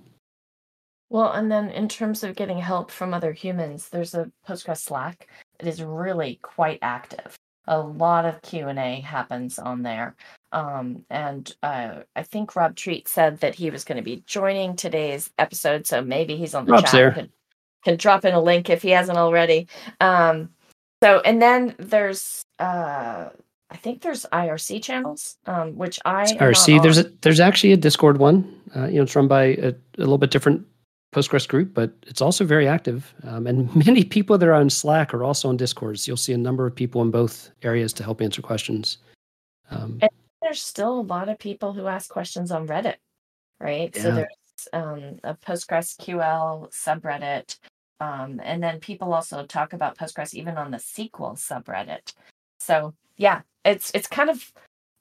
Well, 1.08 1.32
and 1.32 1.50
then 1.50 1.70
in 1.70 1.88
terms 1.88 2.22
of 2.22 2.36
getting 2.36 2.58
help 2.58 2.90
from 2.90 3.12
other 3.12 3.32
humans, 3.32 3.88
there's 3.88 4.14
a 4.14 4.30
Postgres 4.48 4.78
Slack 4.78 5.28
that 5.58 5.66
is 5.66 5.82
really 5.82 6.38
quite 6.42 6.78
active. 6.82 7.36
A 7.66 7.78
lot 7.78 8.24
of 8.24 8.40
Q 8.42 8.68
and 8.68 8.78
A 8.78 9.00
happens 9.00 9.58
on 9.58 9.82
there, 9.82 10.16
um, 10.52 11.04
and 11.10 11.54
uh, 11.62 12.00
I 12.16 12.22
think 12.22 12.56
Rob 12.56 12.74
Treat 12.74 13.06
said 13.06 13.38
that 13.40 13.54
he 13.54 13.70
was 13.70 13.84
going 13.84 13.96
to 13.96 14.02
be 14.02 14.22
joining 14.26 14.74
today's 14.76 15.30
episode, 15.38 15.86
so 15.86 16.02
maybe 16.02 16.36
he's 16.36 16.54
on 16.54 16.64
the 16.64 16.72
Rob's 16.72 16.90
chat. 16.90 17.14
There. 17.14 17.28
Can 17.84 17.96
drop 17.96 18.24
in 18.24 18.34
a 18.34 18.40
link 18.40 18.70
if 18.70 18.82
he 18.82 18.90
hasn't 18.90 19.18
already. 19.18 19.68
Um, 20.00 20.50
so, 21.02 21.20
and 21.20 21.40
then 21.40 21.74
there's 21.78 22.44
uh, 22.58 23.30
I 23.70 23.76
think 23.76 24.02
there's 24.02 24.26
IRC 24.32 24.82
channels, 24.82 25.36
um, 25.46 25.76
which 25.76 25.98
I 26.04 26.24
IRC. 26.24 26.82
There's 26.82 26.98
a 26.98 27.04
there's 27.22 27.40
actually 27.40 27.72
a 27.72 27.76
Discord 27.76 28.18
one. 28.18 28.60
Uh, 28.74 28.86
you 28.86 28.96
know, 28.96 29.02
it's 29.02 29.14
run 29.14 29.28
by 29.28 29.44
a, 29.44 29.68
a, 29.68 29.74
little 29.98 30.18
bit 30.18 30.30
different 30.30 30.66
Postgres 31.14 31.48
group, 31.48 31.72
but 31.72 31.92
it's 32.06 32.20
also 32.20 32.44
very 32.44 32.66
active. 32.66 33.14
Um, 33.24 33.46
and 33.46 33.74
many 33.86 34.04
people 34.04 34.36
that 34.38 34.48
are 34.48 34.54
on 34.54 34.70
Slack 34.70 35.14
are 35.14 35.22
also 35.22 35.48
on 35.48 35.56
Discord. 35.56 35.98
So 36.00 36.10
you'll 36.10 36.16
see 36.16 36.32
a 36.32 36.38
number 36.38 36.66
of 36.66 36.74
people 36.74 37.00
in 37.02 37.10
both 37.10 37.50
areas 37.62 37.92
to 37.94 38.04
help 38.04 38.20
answer 38.20 38.42
questions. 38.42 38.98
Um, 39.70 39.98
and 40.02 40.10
there's 40.42 40.62
still 40.62 41.00
a 41.00 41.02
lot 41.02 41.28
of 41.28 41.38
people 41.38 41.72
who 41.72 41.86
ask 41.86 42.10
questions 42.10 42.50
on 42.50 42.66
Reddit, 42.66 42.96
right? 43.60 43.94
Yeah. 43.94 44.02
So 44.02 44.10
there's 44.12 44.34
um, 44.72 45.18
a 45.24 45.34
PostgreSQL 45.34 46.70
subreddit. 46.72 47.56
Um, 48.00 48.40
and 48.42 48.62
then 48.62 48.80
people 48.80 49.12
also 49.12 49.44
talk 49.44 49.72
about 49.72 49.98
Postgres 49.98 50.34
even 50.34 50.56
on 50.56 50.70
the 50.70 50.78
SQL 50.78 51.36
subreddit. 51.36 52.14
So 52.58 52.94
yeah, 53.16 53.42
it's 53.64 53.90
it's 53.94 54.08
kind 54.08 54.30
of 54.30 54.52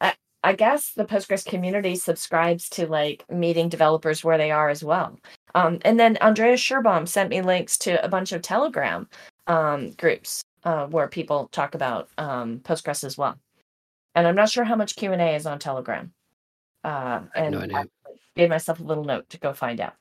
I, 0.02 0.14
I 0.44 0.54
guess 0.54 0.92
the 0.92 1.06
Postgres 1.06 1.46
community 1.46 1.96
subscribes 1.96 2.70
to 2.72 2.88
like 2.88 3.24
meeting 3.30 3.70
developers 3.70 4.24
where 4.24 4.38
they 4.38 4.52
are 4.52 4.70
as 4.70 4.84
well. 4.84 5.18
Um, 5.56 5.80
and 5.84 6.00
then 6.00 6.18
Andrea 6.18 6.56
Scherbaum 6.56 7.08
sent 7.08 7.30
me 7.30 7.42
links 7.42 7.78
to 7.80 8.04
a 8.04 8.10
bunch 8.10 8.34
of 8.34 8.42
Telegram 8.42 9.08
um, 9.48 9.92
groups 9.92 10.44
uh, 10.64 10.88
where 10.88 11.08
people 11.08 11.48
talk 11.52 11.76
about 11.76 12.10
um, 12.18 12.60
Postgres 12.60 13.04
as 13.04 13.18
well. 13.18 13.38
And 14.16 14.28
I'm 14.28 14.36
not 14.36 14.50
sure 14.50 14.66
how 14.66 14.76
much 14.76 14.96
Q 14.96 15.14
and 15.14 15.22
A 15.22 15.36
is 15.36 15.46
on 15.46 15.60
Telegram. 15.60 16.12
Uh, 16.84 17.22
and 17.36 17.52
no 17.52 17.62
I 17.62 17.86
gave 18.40 18.50
myself 18.50 18.80
a 18.80 18.84
little 18.84 19.04
note 19.04 19.30
to 19.30 19.38
go 19.38 19.54
find 19.54 19.80
out. 19.80 19.94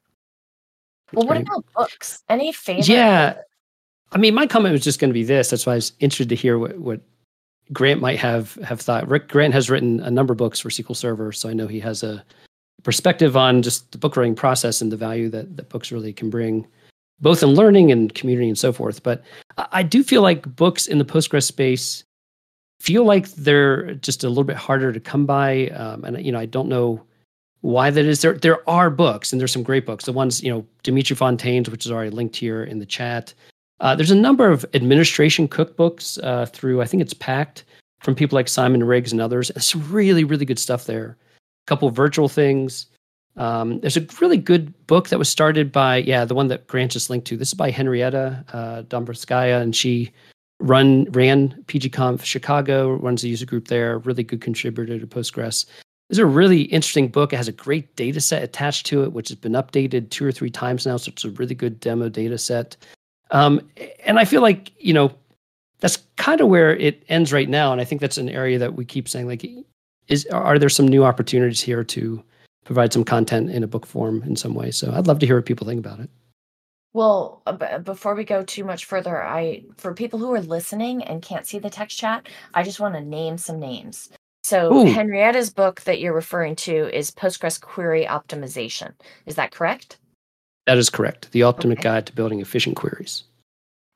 Well, 1.13 1.27
what 1.27 1.39
about 1.39 1.65
books? 1.75 2.23
Any 2.29 2.53
favorite? 2.53 2.89
Yeah, 2.89 3.35
I 4.13 4.19
mean, 4.19 4.35
my 4.35 4.47
comment 4.47 4.73
was 4.73 4.85
just 4.85 5.01
going 5.01 5.11
to 5.11 5.15
be 5.15 5.25
this. 5.25 5.51
That's 5.51 5.67
why 5.67 5.73
I 5.73 5.77
was 5.77 5.93
interested 6.01 6.29
to 6.31 6.35
hear 6.35 6.59
what, 6.59 6.79
what 6.79 7.01
Grant 7.73 8.01
might 8.01 8.19
have 8.19 8.55
have 8.57 8.81
thought. 8.81 9.09
Rick 9.09 9.29
Grant 9.29 9.55
has 9.55 9.69
written 9.69 10.01
a 10.01 10.11
number 10.11 10.33
of 10.33 10.39
books 10.39 10.61
for 10.61 10.71
SQL 10.71 10.97
Server, 10.97 11.33
so 11.33 11.49
I 11.49 11.53
know 11.53 11.67
he 11.67 11.81
has 11.81 12.03
a 12.03 12.25
perspective 12.83 13.37
on 13.37 13.63
just 13.63 13.91
the 13.93 13.99
book 13.99 14.17
writing 14.17 14.35
process 14.35 14.81
and 14.81 14.93
the 14.93 14.97
value 14.97 15.29
that, 15.31 15.57
that 15.57 15.69
books 15.69 15.93
really 15.93 16.13
can 16.13 16.31
bring, 16.31 16.67
both 17.21 17.43
in 17.43 17.51
learning 17.51 17.93
and 17.93 18.15
community 18.15 18.49
and 18.49 18.59
so 18.59 18.73
forth. 18.73 19.03
But 19.03 19.23
I 19.73 19.83
do 19.83 20.03
feel 20.03 20.23
like 20.23 20.55
books 20.57 20.87
in 20.87 20.99
the 20.99 21.05
Postgres 21.05 21.45
space 21.45 22.05
feel 22.81 23.05
like 23.05 23.29
they're 23.33 23.95
just 23.95 24.25
a 24.25 24.29
little 24.29 24.45
bit 24.45 24.57
harder 24.57 24.93
to 24.93 25.01
come 25.01 25.27
by. 25.27 25.69
Um, 25.69 26.05
and 26.05 26.25
you 26.25 26.33
know, 26.33 26.39
I 26.39 26.47
don't 26.47 26.69
know 26.69 27.03
why 27.61 27.91
that 27.91 28.05
is. 28.05 28.23
There 28.23 28.35
there 28.35 28.69
are 28.69 28.91
books, 28.91 29.33
and 29.33 29.41
there's 29.41 29.53
some 29.53 29.63
great 29.63 29.87
books. 29.87 30.05
The 30.05 30.13
ones 30.13 30.43
you 30.43 30.51
know, 30.51 30.67
Dimitri 30.83 31.17
Fontaine's, 31.17 31.71
which 31.71 31.87
is 31.87 31.93
already 31.93 32.11
linked 32.11 32.37
here 32.37 32.65
in 32.65 32.79
the 32.79 32.87
chat. 32.87 33.35
Uh, 33.81 33.95
there's 33.95 34.11
a 34.11 34.17
number 34.17 34.51
of 34.51 34.67
administration 34.75 35.47
cookbooks 35.49 36.23
uh, 36.25 36.47
through 36.47 36.83
I 36.83 36.87
think 36.87 37.01
it's 37.01 37.15
Packt 37.15 37.63
from 38.01 38.15
people 38.15 38.37
like 38.37 38.49
Simon 38.49 38.85
Riggs 38.85 39.13
and 39.13 39.21
others. 39.21 39.51
And 39.51 39.63
some 39.63 39.91
really 39.93 40.25
really 40.25 40.45
good 40.45 40.59
stuff 40.59 40.85
there 40.85 41.17
A 41.17 41.67
couple 41.67 41.91
virtual 41.91 42.29
things. 42.29 42.87
Um, 43.39 43.79
there's 43.81 43.97
a 43.97 44.07
really 44.21 44.37
good 44.37 44.75
book 44.89 45.09
that 45.09 45.19
was 45.19 45.29
started 45.29 45.71
by, 45.71 45.99
yeah, 45.99 46.25
the 46.25 46.35
one 46.35 46.49
that 46.49 46.67
Grant 46.67 46.91
just 46.91 47.09
linked 47.09 47.27
to. 47.29 47.37
This 47.37 47.49
is 47.49 47.55
by 47.55 47.71
Henrietta 47.71 48.45
uh, 48.53 48.83
Dombrovskaya, 48.83 49.63
and 49.63 49.77
she 49.77 50.11
run 50.59 51.05
ran 51.13 51.51
PGConf 51.69 52.25
Chicago, 52.25 52.95
runs 52.95 53.23
a 53.23 53.29
user 53.29 53.47
group 53.47 53.69
there. 53.69 53.99
Really 53.99 54.25
good 54.25 54.41
contributor 54.41 54.99
to 54.99 55.07
Postgres. 55.07 55.67
This 56.09 56.17
is 56.17 56.21
a 56.21 56.27
really 56.27 56.63
interesting 56.63 57.09
book. 57.09 57.33
It 57.33 57.37
has 57.37 57.49
a 57.49 57.53
great 57.53 57.95
data 57.97 58.21
set 58.21 58.43
attached 58.43 58.87
to 58.87 59.03
it, 59.03 59.13
which 59.13 59.29
has 59.29 59.37
been 59.37 59.53
updated 59.53 60.09
two 60.09 60.25
or 60.25 60.33
three 60.33 60.51
times 60.51 60.87
now. 60.87 60.97
So 60.97 61.11
it's 61.11 61.25
a 61.25 61.31
really 61.31 61.55
good 61.55 61.81
demo 61.81 62.09
data 62.09 62.39
set. 62.39 62.77
Um, 63.31 63.61
and 64.05 64.19
I 64.19 64.25
feel 64.25 64.41
like, 64.41 64.73
you 64.79 64.95
know, 64.95 65.13
that's 65.81 65.99
kind 66.17 66.41
of 66.41 66.49
where 66.49 66.75
it 66.77 67.05
ends 67.09 67.33
right 67.33 67.49
now. 67.49 67.73
And 67.73 67.81
I 67.81 67.85
think 67.85 68.01
that's 68.01 68.19
an 68.19 68.31
area 68.31 68.59
that 68.59 68.75
we 68.75 68.85
keep 68.87 69.09
saying, 69.09 69.27
like, 69.27 69.45
is 70.09 70.25
are 70.27 70.59
there 70.59 70.71
some 70.71 70.89
new 70.89 71.05
opportunities 71.05 71.61
here 71.61 71.85
to 71.85 72.23
provide 72.65 72.93
some 72.93 73.05
content 73.05 73.51
in 73.51 73.63
a 73.63 73.69
book 73.69 73.85
form 73.85 74.23
in 74.23 74.35
some 74.35 74.55
way? 74.55 74.71
So 74.71 74.93
I'd 74.93 75.07
love 75.07 75.19
to 75.19 75.27
hear 75.27 75.37
what 75.37 75.47
people 75.47 75.67
think 75.67 75.79
about 75.79 76.01
it. 76.01 76.09
Well, 76.95 77.43
uh, 77.47 77.79
before 77.79 78.15
we 78.15 78.25
go 78.25 78.43
too 78.43 78.65
much 78.65 78.87
further, 78.87 79.23
I 79.23 79.65
for 79.77 79.93
people 79.93 80.19
who 80.19 80.33
are 80.33 80.41
listening 80.41 81.05
and 81.05 81.21
can't 81.21 81.47
see 81.47 81.59
the 81.59 81.71
text 81.71 81.99
chat, 81.99 82.29
I 82.55 82.63
just 82.63 82.81
want 82.81 82.95
to 82.95 83.03
name 83.03 83.37
some 83.37 83.61
names. 83.61 84.09
So 84.43 84.73
Ooh. 84.73 84.85
Henrietta's 84.85 85.51
book 85.51 85.83
that 85.83 86.01
you're 86.01 86.15
referring 86.15 86.57
to 86.57 86.95
is 86.97 87.11
Postgres 87.11 87.61
Query 87.61 88.07
Optimization. 88.07 88.93
Is 89.27 89.35
that 89.35 89.51
correct? 89.51 89.99
That 90.67 90.79
is 90.79 90.91
correct. 90.91 91.33
The 91.33 91.43
Ultimate 91.43 91.79
okay. 91.79 91.89
Guide 91.89 92.07
to 92.07 92.15
Building 92.15 92.41
Efficient 92.41 92.77
Queries. 92.77 93.25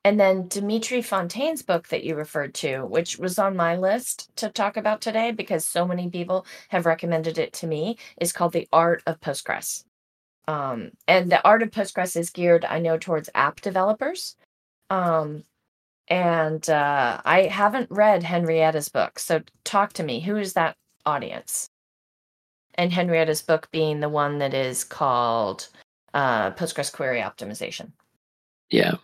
And 0.04 0.18
then 0.18 0.48
Dimitri 0.48 1.00
Fontaine's 1.00 1.62
book 1.62 1.88
that 1.88 2.02
you 2.02 2.16
referred 2.16 2.54
to, 2.54 2.84
which 2.86 3.18
was 3.18 3.38
on 3.38 3.54
my 3.54 3.76
list 3.76 4.34
to 4.36 4.48
talk 4.48 4.76
about 4.76 5.00
today 5.00 5.30
because 5.30 5.64
so 5.64 5.86
many 5.86 6.10
people 6.10 6.44
have 6.70 6.86
recommended 6.86 7.38
it 7.38 7.52
to 7.54 7.66
me, 7.68 7.98
is 8.20 8.32
called 8.32 8.52
The 8.52 8.68
Art 8.72 9.02
of 9.06 9.20
Postgres. 9.20 9.84
Um, 10.48 10.90
and 11.06 11.30
the 11.30 11.44
Art 11.46 11.62
of 11.62 11.70
Postgres 11.70 12.16
is 12.16 12.30
geared, 12.30 12.64
I 12.64 12.80
know, 12.80 12.98
towards 12.98 13.30
app 13.34 13.60
developers. 13.60 14.36
Um, 14.90 15.44
and 16.08 16.68
uh, 16.68 17.20
I 17.24 17.44
haven't 17.44 17.90
read 17.90 18.22
Henrietta's 18.22 18.88
book. 18.88 19.18
So 19.18 19.42
talk 19.64 19.92
to 19.94 20.02
me. 20.02 20.20
Who 20.20 20.36
is 20.36 20.52
that 20.54 20.76
audience? 21.06 21.68
And 22.74 22.92
Henrietta's 22.92 23.42
book 23.42 23.68
being 23.70 24.00
the 24.00 24.08
one 24.08 24.38
that 24.38 24.54
is 24.54 24.84
called 24.84 25.68
uh, 26.14 26.52
Postgres 26.52 26.92
Query 26.92 27.20
Optimization. 27.20 27.92
Yeah, 28.70 28.94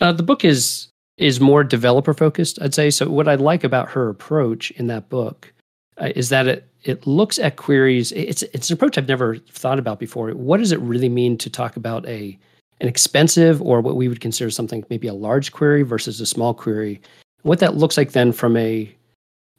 uh, 0.00 0.12
the 0.12 0.22
book 0.22 0.44
is 0.44 0.88
is 1.16 1.40
more 1.40 1.62
developer 1.62 2.12
focused, 2.12 2.60
I'd 2.60 2.74
say. 2.74 2.90
So 2.90 3.08
what 3.08 3.28
I 3.28 3.36
like 3.36 3.62
about 3.62 3.90
her 3.90 4.08
approach 4.08 4.72
in 4.72 4.88
that 4.88 5.08
book 5.08 5.52
uh, 6.00 6.10
is 6.16 6.28
that 6.30 6.46
it 6.48 6.68
it 6.82 7.06
looks 7.06 7.38
at 7.38 7.56
queries. 7.56 8.12
It's 8.12 8.42
it's 8.42 8.70
an 8.70 8.74
approach 8.74 8.98
I've 8.98 9.08
never 9.08 9.36
thought 9.36 9.78
about 9.78 9.98
before. 9.98 10.30
What 10.30 10.58
does 10.58 10.72
it 10.72 10.80
really 10.80 11.08
mean 11.08 11.38
to 11.38 11.50
talk 11.50 11.76
about 11.76 12.06
a 12.06 12.38
an 12.80 12.88
expensive 12.88 13.62
or 13.62 13.80
what 13.80 13.96
we 13.96 14.08
would 14.08 14.20
consider 14.20 14.50
something 14.50 14.84
maybe 14.90 15.08
a 15.08 15.14
large 15.14 15.52
query 15.52 15.82
versus 15.82 16.20
a 16.20 16.26
small 16.26 16.54
query? 16.54 17.00
What 17.42 17.60
that 17.60 17.76
looks 17.76 17.96
like 17.96 18.12
then 18.12 18.32
from 18.32 18.56
a 18.56 18.94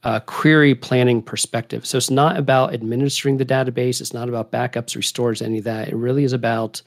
uh, 0.06 0.20
query 0.22 0.76
planning 0.76 1.22
perspective. 1.22 1.86
So 1.86 1.98
it's 1.98 2.12
not 2.12 2.38
about 2.38 2.74
administering 2.74 3.38
the 3.38 3.46
database. 3.46 4.00
It's 4.00 4.14
not 4.14 4.30
about 4.30 4.52
backups, 4.52 4.96
restores, 4.96 5.42
any 5.42 5.58
of 5.58 5.64
that. 5.64 5.90
It 5.90 5.96
really 5.96 6.24
is 6.24 6.34
about 6.34 6.82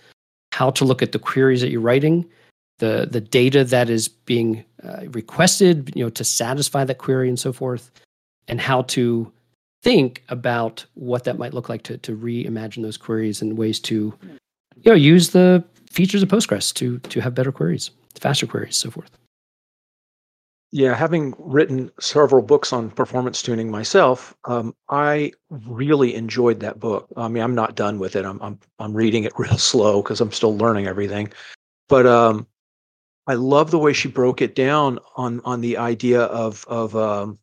how 0.52 0.70
to 0.70 0.84
look 0.84 1.02
at 1.02 1.12
the 1.12 1.18
queries 1.18 1.60
that 1.60 1.70
you're 1.70 1.80
writing, 1.80 2.24
the 2.78 3.08
the 3.10 3.20
data 3.20 3.64
that 3.64 3.90
is 3.90 4.08
being 4.08 4.64
uh, 4.84 5.08
requested, 5.10 5.92
you 5.96 6.04
know, 6.04 6.10
to 6.10 6.24
satisfy 6.24 6.84
that 6.84 6.98
query 6.98 7.28
and 7.28 7.38
so 7.38 7.52
forth, 7.52 7.90
and 8.46 8.60
how 8.60 8.82
to 8.82 9.30
think 9.82 10.22
about 10.28 10.84
what 10.94 11.24
that 11.24 11.38
might 11.38 11.54
look 11.54 11.68
like 11.68 11.82
to 11.82 11.98
to 11.98 12.16
reimagine 12.16 12.82
those 12.82 12.96
queries 12.96 13.42
and 13.42 13.58
ways 13.58 13.80
to, 13.80 14.14
you 14.76 14.92
know, 14.92 14.94
use 14.94 15.30
the 15.30 15.62
features 15.90 16.22
of 16.22 16.28
Postgres 16.28 16.72
to 16.74 16.98
to 16.98 17.20
have 17.20 17.34
better 17.34 17.52
queries, 17.52 17.90
faster 18.14 18.46
queries, 18.46 18.76
so 18.76 18.90
forth. 18.90 19.10
Yeah, 20.70 20.94
having 20.94 21.34
written 21.38 21.90
several 21.98 22.42
books 22.42 22.74
on 22.74 22.90
performance 22.90 23.40
tuning 23.40 23.70
myself, 23.70 24.36
um, 24.44 24.74
I 24.90 25.32
really 25.50 26.14
enjoyed 26.14 26.60
that 26.60 26.78
book. 26.78 27.08
I 27.16 27.28
mean, 27.28 27.42
I'm 27.42 27.54
not 27.54 27.74
done 27.74 27.98
with 27.98 28.16
it. 28.16 28.26
I'm 28.26 28.40
I'm 28.42 28.58
I'm 28.78 28.94
reading 28.94 29.24
it 29.24 29.32
real 29.38 29.58
slow 29.58 30.02
because 30.02 30.20
I'm 30.20 30.32
still 30.32 30.56
learning 30.56 30.86
everything. 30.86 31.32
But 31.88 32.06
um, 32.06 32.46
I 33.26 33.34
love 33.34 33.70
the 33.70 33.78
way 33.78 33.94
she 33.94 34.08
broke 34.08 34.42
it 34.42 34.54
down 34.54 34.98
on 35.16 35.40
on 35.44 35.62
the 35.62 35.78
idea 35.78 36.22
of 36.24 36.66
of 36.68 36.94
um, 36.94 37.38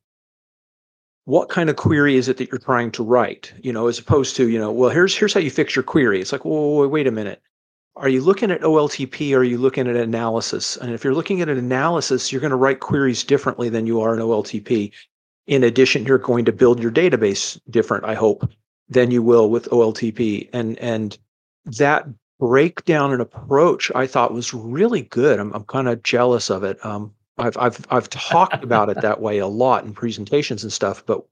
what 1.26 1.50
kind 1.50 1.72
of 1.72 1.78
query 1.78 2.18
is 2.18 2.30
it 2.30 2.38
that 2.38 2.52
you're 2.52 2.60
trying 2.60 2.92
to 2.92 3.04
write? 3.04 3.52
You 3.64 3.74
know, 3.74 3.88
as 3.88 3.98
opposed 3.98 4.36
to 4.36 4.50
you 4.50 4.60
know, 4.60 4.72
well, 4.72 4.92
here's 4.92 5.16
here's 5.16 5.34
how 5.34 5.40
you 5.40 5.50
fix 5.50 5.76
your 5.76 5.84
query. 5.84 6.22
It's 6.22 6.32
like, 6.32 6.46
whoa, 6.46 6.88
wait 6.88 7.08
a 7.08 7.12
minute 7.12 7.42
are 7.98 8.10
you 8.10 8.22
looking 8.22 8.52
at 8.52 8.62
OLTP 8.62 9.34
or 9.34 9.40
are 9.40 9.44
you 9.44 9.58
looking 9.58 9.88
at 9.88 9.96
analysis? 9.96 10.78
And 10.78 10.94
if 10.94 11.04
you're 11.04 11.14
looking 11.14 11.42
at 11.42 11.50
an 11.50 11.58
analysis, 11.58 12.32
you're 12.32 12.42
going 12.42 12.52
to 12.52 12.58
write 12.58 12.82
queries 12.82 13.24
differently 13.24 13.70
than 13.70 13.88
you 13.88 14.02
are 14.02 14.14
in 14.14 14.20
OLTP. 14.20 14.92
In 15.48 15.64
addition, 15.64 16.06
you're 16.06 16.18
going 16.18 16.46
to 16.46 16.52
build 16.52 16.82
your 16.82 16.92
database 16.92 17.60
different, 17.70 18.04
I 18.04 18.16
hope, 18.16 18.50
than 18.90 19.12
you 19.12 19.22
will 19.22 19.50
with 19.50 19.70
OLTP. 19.70 20.50
And 20.52 20.78
and 20.80 21.18
that 21.66 22.08
breakdown 22.40 23.14
and 23.14 23.22
approach 23.22 23.92
I 23.96 24.08
thought 24.08 24.34
was 24.34 24.54
really 24.54 25.04
good. 25.04 25.40
I'm 25.40 25.54
I'm 25.54 25.64
kind 25.64 25.88
of 25.88 26.04
jealous 26.04 26.50
of 26.50 26.64
it. 26.64 26.84
Um, 26.86 27.14
I've 27.38 27.58
I've 27.58 27.86
I've 27.92 28.10
talked 28.10 28.64
about 28.64 28.90
it 28.90 29.02
that 29.02 29.22
way 29.22 29.38
a 29.38 29.48
lot 29.48 29.86
in 29.86 29.94
presentations 29.94 30.64
and 30.64 30.74
stuff, 30.74 31.06
but 31.06 31.24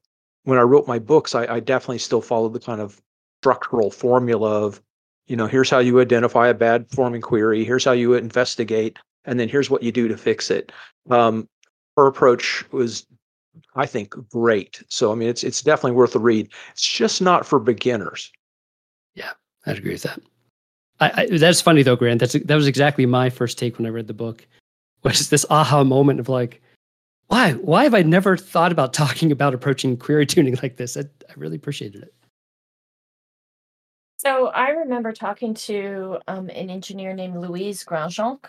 when 0.44 0.60
I 0.60 0.62
wrote 0.62 0.88
my 0.88 1.00
books, 1.00 1.36
I, 1.36 1.46
I 1.56 1.60
definitely 1.60 2.00
still 2.00 2.22
followed 2.22 2.54
the 2.54 2.60
kind 2.60 2.82
of 2.82 3.02
structural 3.42 3.92
formula 3.92 4.66
of 4.66 4.82
you 5.28 5.36
know 5.36 5.48
here's 5.48 5.70
how 5.70 5.80
you 5.80 6.00
identify 6.00 6.48
a 6.48 6.54
bad 6.54 6.86
forming 6.90 7.22
query 7.22 7.64
here's 7.64 7.86
how 7.86 7.92
you 7.92 8.14
investigate 8.14 8.98
and 9.26 9.40
then 9.40 9.50
here's 9.50 9.70
what 9.70 9.84
you 9.84 9.92
do 9.92 10.08
to 10.08 10.18
fix 10.18 10.52
it. 10.52 10.72
Um, 11.10 11.48
her 11.98 12.08
approach 12.08 12.66
was 12.72 13.06
i 13.76 13.86
think 13.86 14.10
great. 14.30 14.82
So 14.90 15.12
i 15.12 15.16
mean 15.16 15.30
it's 15.30 15.44
it's 15.44 15.62
definitely 15.62 15.92
worth 15.92 16.16
a 16.16 16.20
read. 16.20 16.50
It's 16.72 16.86
just 16.86 17.22
not 17.22 17.46
for 17.46 17.60
beginners. 17.60 18.32
Yeah 19.16 19.32
i'd 19.66 19.78
agree 19.78 19.94
with 19.94 20.04
that. 20.04 20.20
I, 21.00 21.12
I, 21.22 21.38
that's 21.38 21.62
funny 21.62 21.84
though 21.84 21.96
grant. 21.96 22.20
That's 22.20 22.34
that 22.34 22.56
was 22.56 22.68
exactly 22.68 23.06
my 23.06 23.30
first 23.30 23.58
take 23.58 23.78
when 23.78 23.86
i 23.86 23.90
read 23.90 24.08
the 24.08 24.14
book 24.14 24.46
was 25.04 25.30
this 25.30 25.46
aha 25.50 25.84
moment 25.84 26.20
of 26.20 26.30
like 26.30 26.62
why 27.28 27.54
why 27.54 27.84
have 27.84 27.94
i 27.94 28.02
never 28.02 28.38
thought 28.38 28.72
about 28.72 28.94
talking 28.94 29.32
about 29.32 29.54
approaching 29.54 29.98
query 29.98 30.26
tuning 30.26 30.58
like 30.64 30.78
this? 30.78 30.98
I, 30.98 31.02
I 31.02 31.34
really 31.36 31.58
appreciated 31.58 32.04
it 32.04 32.14
so 34.24 34.48
I 34.48 34.70
remember 34.70 35.12
talking 35.12 35.54
to 35.56 36.20
um, 36.28 36.50
an 36.50 36.70
engineer 36.70 37.14
named 37.14 37.38
Louise 37.38 37.84
Grandjonc, 37.84 38.46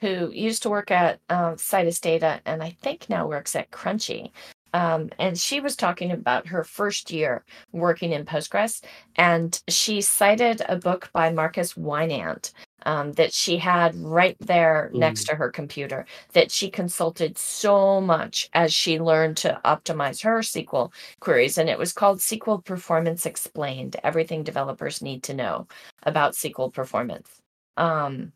who 0.00 0.30
used 0.32 0.62
to 0.64 0.70
work 0.70 0.90
at 0.90 1.20
um, 1.28 1.56
Citus 1.56 2.00
Data 2.00 2.40
and 2.44 2.62
I 2.62 2.70
think 2.82 3.08
now 3.08 3.28
works 3.28 3.54
at 3.54 3.70
Crunchy. 3.70 4.32
Um, 4.74 5.10
and 5.18 5.38
she 5.38 5.60
was 5.60 5.76
talking 5.76 6.10
about 6.10 6.46
her 6.48 6.64
first 6.64 7.10
year 7.12 7.44
working 7.72 8.12
in 8.12 8.24
Postgres, 8.24 8.82
and 9.16 9.62
she 9.68 10.00
cited 10.00 10.62
a 10.68 10.76
book 10.76 11.10
by 11.12 11.30
Markus 11.30 11.74
Winand 11.74 12.52
um, 12.86 13.12
that 13.12 13.32
she 13.32 13.56
had 13.58 13.94
right 13.96 14.36
there 14.40 14.90
mm. 14.92 14.98
next 14.98 15.24
to 15.24 15.34
her 15.34 15.50
computer 15.50 16.06
that 16.32 16.50
she 16.50 16.70
consulted 16.70 17.38
so 17.38 18.00
much 18.00 18.48
as 18.52 18.72
she 18.72 19.00
learned 19.00 19.36
to 19.38 19.60
optimize 19.64 20.22
her 20.22 20.38
SQL 20.40 20.92
queries. 21.20 21.58
And 21.58 21.68
it 21.68 21.78
was 21.78 21.92
called 21.92 22.18
SQL 22.18 22.64
Performance 22.64 23.26
Explained 23.26 23.96
Everything 24.02 24.42
Developers 24.42 25.02
Need 25.02 25.22
to 25.24 25.34
Know 25.34 25.66
About 26.04 26.34
SQL 26.34 26.72
Performance. 26.72 27.28
Um, 27.76 28.32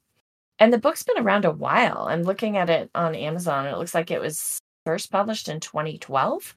and 0.58 0.72
the 0.72 0.78
book's 0.78 1.02
been 1.02 1.18
around 1.18 1.44
a 1.44 1.50
while. 1.50 2.06
I'm 2.08 2.22
looking 2.22 2.56
at 2.56 2.70
it 2.70 2.90
on 2.94 3.14
Amazon. 3.14 3.66
It 3.66 3.76
looks 3.76 3.94
like 3.94 4.10
it 4.10 4.20
was 4.20 4.58
first 4.84 5.10
published 5.10 5.48
in 5.48 5.60
2012. 5.60 6.56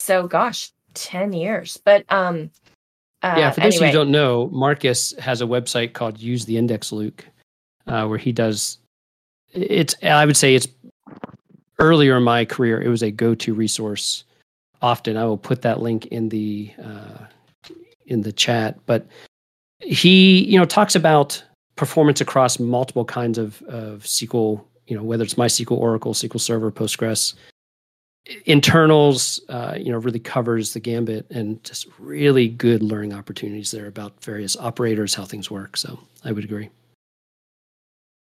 So, 0.00 0.26
gosh, 0.26 0.72
10 0.94 1.32
years. 1.32 1.78
But 1.84 2.04
um, 2.12 2.50
uh, 3.22 3.34
yeah, 3.36 3.50
for 3.50 3.60
those 3.60 3.74
anyway. 3.74 3.88
of 3.88 3.94
you 3.94 3.98
who 3.98 4.04
don't 4.04 4.10
know, 4.10 4.48
Markus 4.52 5.12
has 5.18 5.40
a 5.40 5.44
website 5.44 5.92
called 5.92 6.18
Use 6.18 6.44
the 6.44 6.56
Index 6.56 6.90
Luke, 6.90 7.24
uh, 7.86 8.06
where 8.06 8.18
he 8.18 8.32
does. 8.32 8.78
It's 9.52 9.94
I 10.02 10.26
would 10.26 10.36
say 10.36 10.54
it's 10.54 10.66
earlier 11.78 12.16
in 12.16 12.22
my 12.24 12.44
career. 12.44 12.80
It 12.80 12.88
was 12.88 13.02
a 13.02 13.10
go-to 13.10 13.54
resource. 13.54 14.24
Often, 14.80 15.16
I 15.16 15.24
will 15.24 15.38
put 15.38 15.62
that 15.62 15.80
link 15.80 16.06
in 16.06 16.30
the 16.30 16.72
uh, 16.82 17.26
in 18.06 18.22
the 18.22 18.32
chat. 18.32 18.78
But 18.86 19.06
he, 19.78 20.44
you 20.44 20.58
know, 20.58 20.64
talks 20.64 20.96
about 20.96 21.42
performance 21.76 22.20
across 22.20 22.58
multiple 22.58 23.04
kinds 23.04 23.38
of 23.38 23.62
of 23.62 24.02
SQL. 24.02 24.64
You 24.88 24.96
know, 24.96 25.04
whether 25.04 25.22
it's 25.22 25.34
MySQL, 25.34 25.78
Oracle, 25.78 26.12
SQL 26.12 26.40
Server, 26.40 26.72
Postgres, 26.72 27.34
internals 28.46 29.40
uh, 29.48 29.74
you 29.76 29.90
know 29.90 29.98
really 29.98 30.20
covers 30.20 30.74
the 30.74 30.80
gambit 30.80 31.28
and 31.30 31.62
just 31.64 31.88
really 31.98 32.48
good 32.48 32.82
learning 32.82 33.12
opportunities 33.12 33.70
there 33.70 33.86
about 33.86 34.22
various 34.22 34.56
operators 34.56 35.14
how 35.14 35.24
things 35.24 35.50
work. 35.50 35.76
So 35.76 35.98
i 36.24 36.32
would 36.32 36.44
agree. 36.44 36.70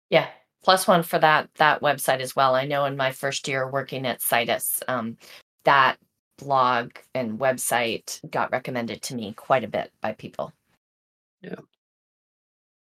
Yeah 0.10 0.28
plus 0.64 0.88
one 0.88 1.04
for 1.04 1.20
that 1.20 1.50
that 1.58 1.82
website 1.82 2.20
as 2.20 2.36
well. 2.36 2.56
I 2.56 2.66
know 2.66 2.86
in 2.86 2.98
my 2.98 3.12
first 3.12 3.48
year 3.48 3.70
working 3.70 4.06
at 4.08 4.22
citus 4.22 4.82
um, 4.88 5.18
that 5.64 5.98
blog 6.38 6.92
and 7.14 7.40
website 7.40 8.20
got 8.30 8.52
recommended 8.52 9.02
to 9.04 9.16
me 9.16 9.34
quite 9.34 9.64
a 9.64 9.70
bit 9.70 9.92
by 10.02 10.12
people. 10.14 10.52
Yeah 11.42 11.56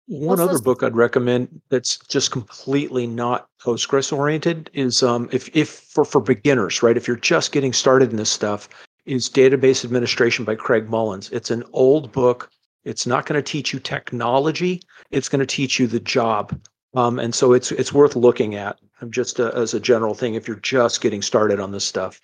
one 0.07 0.39
other 0.39 0.59
book 0.59 0.83
I'd 0.83 0.95
recommend 0.95 1.61
that's 1.69 1.97
just 1.97 2.31
completely 2.31 3.07
not 3.07 3.47
Postgres 3.61 4.15
oriented 4.15 4.69
is 4.73 5.01
um, 5.01 5.29
if 5.31 5.49
if 5.55 5.69
for 5.69 6.05
for 6.05 6.21
beginners, 6.21 6.83
right? 6.83 6.97
If 6.97 7.07
you're 7.07 7.17
just 7.17 7.51
getting 7.51 7.73
started 7.73 8.11
in 8.11 8.17
this 8.17 8.29
stuff, 8.29 8.69
is 9.05 9.29
Database 9.29 9.83
Administration 9.83 10.45
by 10.45 10.55
Craig 10.55 10.89
Mullins. 10.89 11.29
It's 11.31 11.51
an 11.51 11.63
old 11.73 12.11
book. 12.11 12.49
It's 12.83 13.07
not 13.07 13.25
going 13.25 13.41
to 13.41 13.51
teach 13.51 13.73
you 13.73 13.79
technology. 13.79 14.81
It's 15.09 15.29
going 15.29 15.39
to 15.39 15.45
teach 15.45 15.79
you 15.79 15.87
the 15.87 15.99
job. 15.99 16.59
Um, 16.95 17.19
and 17.19 17.33
so 17.33 17.53
it's 17.53 17.71
it's 17.71 17.91
worth 17.91 18.15
looking 18.15 18.55
at 18.55 18.79
um, 19.01 19.11
just 19.11 19.39
a, 19.39 19.53
as 19.55 19.73
a 19.73 19.79
general 19.79 20.13
thing 20.13 20.35
if 20.35 20.47
you're 20.47 20.57
just 20.57 21.01
getting 21.01 21.21
started 21.21 21.59
on 21.59 21.71
this 21.71 21.85
stuff. 21.85 22.19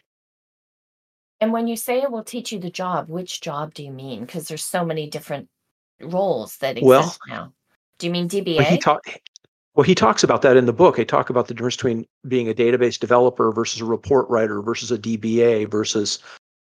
And 1.39 1.51
when 1.51 1.67
you 1.67 1.75
say 1.75 2.01
it 2.01 2.11
will 2.11 2.23
teach 2.23 2.51
you 2.51 2.59
the 2.59 2.69
job, 2.69 3.09
which 3.09 3.41
job 3.41 3.73
do 3.73 3.83
you 3.83 3.91
mean? 3.91 4.21
Because 4.21 4.47
there's 4.47 4.63
so 4.63 4.85
many 4.85 5.09
different 5.09 5.49
roles 5.99 6.57
that 6.57 6.77
exist 6.77 6.85
well, 6.85 7.17
now. 7.27 7.53
Do 8.01 8.07
you 8.07 8.11
mean 8.13 8.27
DBA? 8.27 8.57
Well, 8.57 8.99
he, 9.05 9.19
well, 9.75 9.83
he 9.83 9.93
talks 9.93 10.23
about 10.23 10.41
that 10.41 10.57
in 10.57 10.65
the 10.65 10.73
book. 10.73 10.97
He 10.97 11.05
talk 11.05 11.29
about 11.29 11.47
the 11.47 11.53
difference 11.53 11.75
between 11.75 12.07
being 12.27 12.49
a 12.49 12.53
database 12.53 12.99
developer 12.99 13.51
versus 13.51 13.79
a 13.79 13.85
report 13.85 14.27
writer 14.27 14.59
versus 14.63 14.91
a 14.91 14.97
DBA 14.97 15.69
versus, 15.69 16.17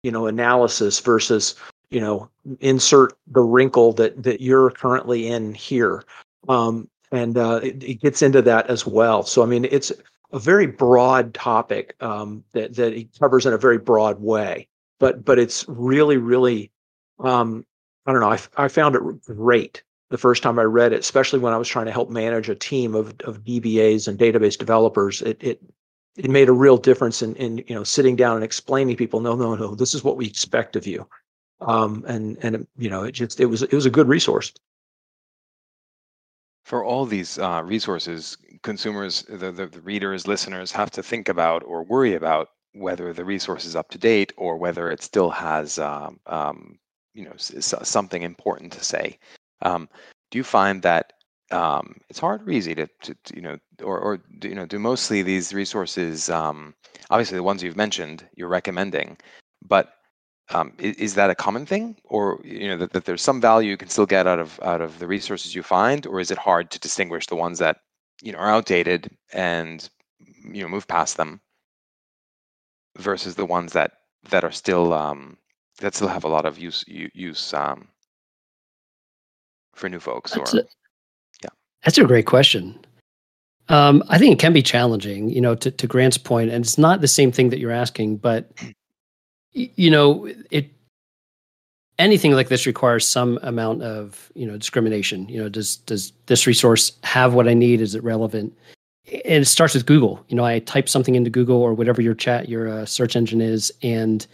you 0.02 0.10
know, 0.10 0.26
analysis 0.26 0.98
versus, 0.98 1.54
you 1.90 2.00
know, 2.00 2.30
insert 2.60 3.12
the 3.26 3.42
wrinkle 3.42 3.92
that 3.92 4.22
that 4.22 4.40
you're 4.40 4.70
currently 4.70 5.26
in 5.26 5.52
here. 5.52 6.04
Um, 6.48 6.88
and 7.12 7.36
uh, 7.36 7.60
it, 7.62 7.84
it, 7.84 8.00
gets 8.00 8.22
into 8.22 8.40
that 8.40 8.70
as 8.70 8.86
well. 8.86 9.22
So 9.22 9.42
I 9.42 9.46
mean, 9.46 9.66
it's 9.66 9.92
a 10.32 10.38
very 10.38 10.66
broad 10.66 11.34
topic 11.34 11.94
um, 12.00 12.44
that 12.52 12.76
that 12.76 12.94
he 12.94 13.10
covers 13.20 13.44
in 13.44 13.52
a 13.52 13.58
very 13.58 13.76
broad 13.76 14.22
way. 14.22 14.68
But 15.00 15.22
but 15.22 15.38
it's 15.38 15.66
really 15.68 16.16
really 16.16 16.70
um, 17.18 17.66
I 18.06 18.12
don't 18.12 18.22
know. 18.22 18.32
I, 18.32 18.38
I 18.56 18.68
found 18.68 18.96
it 18.96 19.02
great 19.26 19.82
the 20.10 20.18
first 20.18 20.42
time 20.42 20.58
I 20.58 20.62
read 20.62 20.92
it, 20.92 21.00
especially 21.00 21.40
when 21.40 21.52
I 21.52 21.56
was 21.56 21.68
trying 21.68 21.86
to 21.86 21.92
help 21.92 22.10
manage 22.10 22.48
a 22.48 22.54
team 22.54 22.94
of, 22.94 23.14
of 23.24 23.44
DBAs 23.44 24.08
and 24.08 24.18
database 24.18 24.58
developers. 24.58 25.22
It, 25.22 25.42
it 25.42 25.62
it 26.16 26.30
made 26.30 26.48
a 26.48 26.52
real 26.52 26.78
difference 26.78 27.22
in, 27.22 27.34
in 27.36 27.58
you 27.66 27.74
know 27.74 27.84
sitting 27.84 28.16
down 28.16 28.36
and 28.36 28.44
explaining 28.44 28.96
to 28.96 28.98
people, 28.98 29.20
no, 29.20 29.34
no, 29.34 29.54
no, 29.54 29.74
this 29.74 29.94
is 29.94 30.04
what 30.04 30.16
we 30.16 30.26
expect 30.26 30.76
of 30.76 30.86
you. 30.86 31.06
Um, 31.60 32.04
and 32.06 32.38
and 32.42 32.66
you 32.78 32.90
know, 32.90 33.04
it 33.04 33.12
just 33.12 33.40
it 33.40 33.46
was 33.46 33.62
it 33.62 33.72
was 33.72 33.86
a 33.86 33.90
good 33.90 34.08
resource. 34.08 34.52
for 36.66 36.84
all 36.84 37.06
these 37.06 37.38
uh, 37.38 37.62
resources, 37.64 38.36
consumers, 38.64 39.22
the, 39.28 39.52
the, 39.52 39.66
the 39.66 39.80
readers, 39.82 40.26
listeners 40.26 40.72
have 40.72 40.90
to 40.90 41.00
think 41.00 41.28
about 41.28 41.62
or 41.62 41.84
worry 41.84 42.14
about 42.14 42.48
whether 42.72 43.12
the 43.12 43.24
resource 43.24 43.64
is 43.64 43.76
up 43.76 43.88
to 43.88 43.98
date 43.98 44.32
or 44.36 44.56
whether 44.56 44.90
it 44.90 45.00
still 45.00 45.30
has 45.30 45.78
um, 45.78 46.18
um, 46.26 46.76
you 47.14 47.24
know 47.24 47.34
something 47.36 48.22
important 48.22 48.72
to 48.72 48.84
say. 48.84 49.16
Um, 49.62 49.88
do 50.30 50.38
you 50.38 50.44
find 50.44 50.82
that 50.82 51.12
um, 51.50 51.96
it's 52.08 52.18
hard 52.18 52.46
or 52.46 52.50
easy 52.50 52.74
to, 52.74 52.88
to, 53.02 53.14
to, 53.14 53.36
you 53.36 53.42
know 53.42 53.56
or, 53.82 53.98
or 53.98 54.18
do, 54.38 54.48
you 54.48 54.54
know 54.54 54.66
do 54.66 54.78
mostly 54.78 55.22
these 55.22 55.54
resources 55.54 56.28
um, 56.28 56.74
obviously 57.10 57.36
the 57.36 57.42
ones 57.42 57.62
you've 57.62 57.76
mentioned 57.76 58.26
you're 58.34 58.48
recommending 58.48 59.16
but 59.62 59.92
um, 60.50 60.72
is, 60.78 60.96
is, 60.96 61.14
that 61.14 61.30
a 61.30 61.34
common 61.34 61.66
thing? 61.66 61.96
Or 62.04 62.40
you 62.44 62.68
know 62.68 62.76
that, 62.78 62.92
that 62.92 63.04
there's 63.04 63.22
some 63.22 63.40
value 63.40 63.70
you 63.70 63.76
can 63.76 63.88
still 63.88 64.06
get 64.06 64.26
out 64.26 64.38
of 64.38 64.60
out 64.62 64.80
of 64.80 64.98
the 64.98 65.06
resources 65.06 65.54
you 65.54 65.62
find 65.62 66.06
or 66.06 66.20
is 66.20 66.30
it 66.30 66.38
hard 66.38 66.70
to 66.70 66.78
distinguish 66.78 67.26
the 67.26 67.36
ones 67.36 67.58
that 67.58 67.78
you 68.22 68.32
know 68.32 68.38
are 68.38 68.50
outdated 68.50 69.10
and 69.32 69.88
you 70.52 70.62
know 70.62 70.68
move 70.68 70.86
past 70.86 71.16
them 71.16 71.40
versus 72.96 73.34
the 73.34 73.44
ones 73.46 73.72
that 73.72 73.92
that 74.30 74.44
are 74.44 74.52
still 74.52 74.92
um, 74.92 75.36
that 75.78 75.94
still 75.94 76.08
have 76.08 76.24
a 76.24 76.28
lot 76.28 76.46
of 76.46 76.58
use 76.58 76.84
use 76.86 77.52
um, 77.52 77.88
for 79.76 79.88
new 79.88 80.00
folks 80.00 80.32
that's 80.32 80.54
or 80.54 80.58
a, 80.58 80.62
yeah. 81.42 81.50
that's 81.84 81.98
a 81.98 82.04
great 82.04 82.26
question. 82.26 82.78
Um, 83.68 84.04
i 84.08 84.16
think 84.16 84.32
it 84.32 84.38
can 84.38 84.52
be 84.52 84.62
challenging 84.62 85.28
you 85.28 85.40
know 85.40 85.56
to, 85.56 85.72
to 85.72 85.86
grant's 85.88 86.18
point 86.18 86.50
and 86.50 86.64
it's 86.64 86.78
not 86.78 87.00
the 87.00 87.08
same 87.08 87.32
thing 87.32 87.50
that 87.50 87.58
you're 87.58 87.72
asking 87.72 88.16
but 88.16 88.52
you 89.52 89.90
know 89.90 90.28
it 90.52 90.70
anything 91.98 92.32
like 92.32 92.48
this 92.48 92.66
requires 92.66 93.06
some 93.06 93.38
amount 93.42 93.82
of 93.82 94.30
you 94.34 94.46
know 94.46 94.56
discrimination. 94.56 95.28
You 95.28 95.42
know 95.42 95.48
does 95.48 95.76
does 95.78 96.12
this 96.26 96.46
resource 96.46 96.92
have 97.02 97.34
what 97.34 97.48
i 97.48 97.54
need? 97.54 97.80
Is 97.80 97.94
it 97.94 98.02
relevant? 98.02 98.56
And 99.06 99.42
it 99.42 99.46
starts 99.46 99.74
with 99.74 99.86
google. 99.86 100.24
You 100.28 100.36
know 100.36 100.44
i 100.44 100.58
type 100.60 100.88
something 100.88 101.14
into 101.14 101.30
google 101.30 101.60
or 101.60 101.74
whatever 101.74 102.02
your 102.02 102.14
chat 102.14 102.48
your 102.48 102.68
uh, 102.68 102.86
search 102.86 103.16
engine 103.16 103.40
is 103.40 103.72
and 103.82 104.26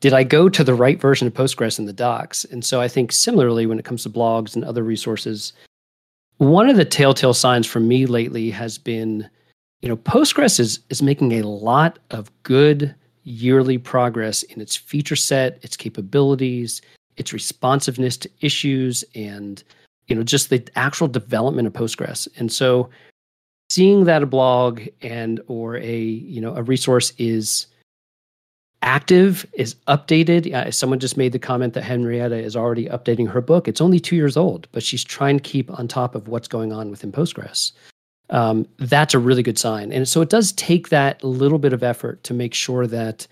did 0.00 0.12
i 0.12 0.22
go 0.22 0.48
to 0.48 0.64
the 0.64 0.74
right 0.74 1.00
version 1.00 1.26
of 1.26 1.34
postgres 1.34 1.78
in 1.78 1.86
the 1.86 1.92
docs 1.92 2.44
and 2.46 2.64
so 2.64 2.80
i 2.80 2.88
think 2.88 3.12
similarly 3.12 3.66
when 3.66 3.78
it 3.78 3.84
comes 3.84 4.02
to 4.02 4.10
blogs 4.10 4.54
and 4.54 4.64
other 4.64 4.82
resources 4.82 5.52
one 6.38 6.68
of 6.68 6.76
the 6.76 6.84
telltale 6.84 7.34
signs 7.34 7.66
for 7.66 7.80
me 7.80 8.06
lately 8.06 8.50
has 8.50 8.78
been 8.78 9.28
you 9.82 9.88
know 9.88 9.96
postgres 9.96 10.60
is 10.60 10.80
is 10.90 11.02
making 11.02 11.32
a 11.32 11.46
lot 11.46 11.98
of 12.10 12.30
good 12.42 12.94
yearly 13.28 13.76
progress 13.76 14.42
in 14.44 14.60
its 14.60 14.74
feature 14.74 15.16
set, 15.16 15.58
its 15.62 15.76
capabilities, 15.76 16.80
its 17.16 17.32
responsiveness 17.32 18.16
to 18.16 18.30
issues, 18.40 19.04
and 19.14 19.62
you 20.06 20.16
know 20.16 20.22
just 20.22 20.50
the 20.50 20.66
actual 20.76 21.08
development 21.08 21.66
of 21.66 21.74
Postgres. 21.74 22.26
And 22.38 22.50
so, 22.50 22.88
seeing 23.68 24.04
that 24.04 24.22
a 24.22 24.26
blog 24.26 24.80
and 25.02 25.40
or 25.46 25.76
a 25.76 25.98
you 25.98 26.40
know 26.40 26.54
a 26.56 26.62
resource 26.62 27.12
is 27.18 27.66
active 28.82 29.46
is 29.54 29.74
updated 29.88 30.52
uh, 30.54 30.70
someone 30.70 30.98
just 30.98 31.16
made 31.16 31.32
the 31.32 31.38
comment 31.38 31.74
that 31.74 31.82
henrietta 31.82 32.36
is 32.36 32.54
already 32.54 32.86
updating 32.86 33.28
her 33.28 33.40
book 33.40 33.66
it's 33.66 33.80
only 33.80 33.98
two 33.98 34.16
years 34.16 34.36
old 34.36 34.68
but 34.72 34.82
she's 34.82 35.02
trying 35.02 35.36
to 35.36 35.42
keep 35.42 35.70
on 35.78 35.88
top 35.88 36.14
of 36.14 36.28
what's 36.28 36.48
going 36.48 36.72
on 36.72 36.90
within 36.90 37.10
postgres 37.10 37.72
um, 38.30 38.66
that's 38.78 39.14
a 39.14 39.18
really 39.18 39.42
good 39.42 39.58
sign. 39.58 39.92
And 39.92 40.06
so 40.06 40.20
it 40.20 40.28
does 40.28 40.52
take 40.52 40.90
that 40.90 41.22
little 41.24 41.58
bit 41.58 41.72
of 41.72 41.82
effort 41.82 42.22
to 42.24 42.34
make 42.34 42.54
sure 42.54 42.86
that, 42.86 43.26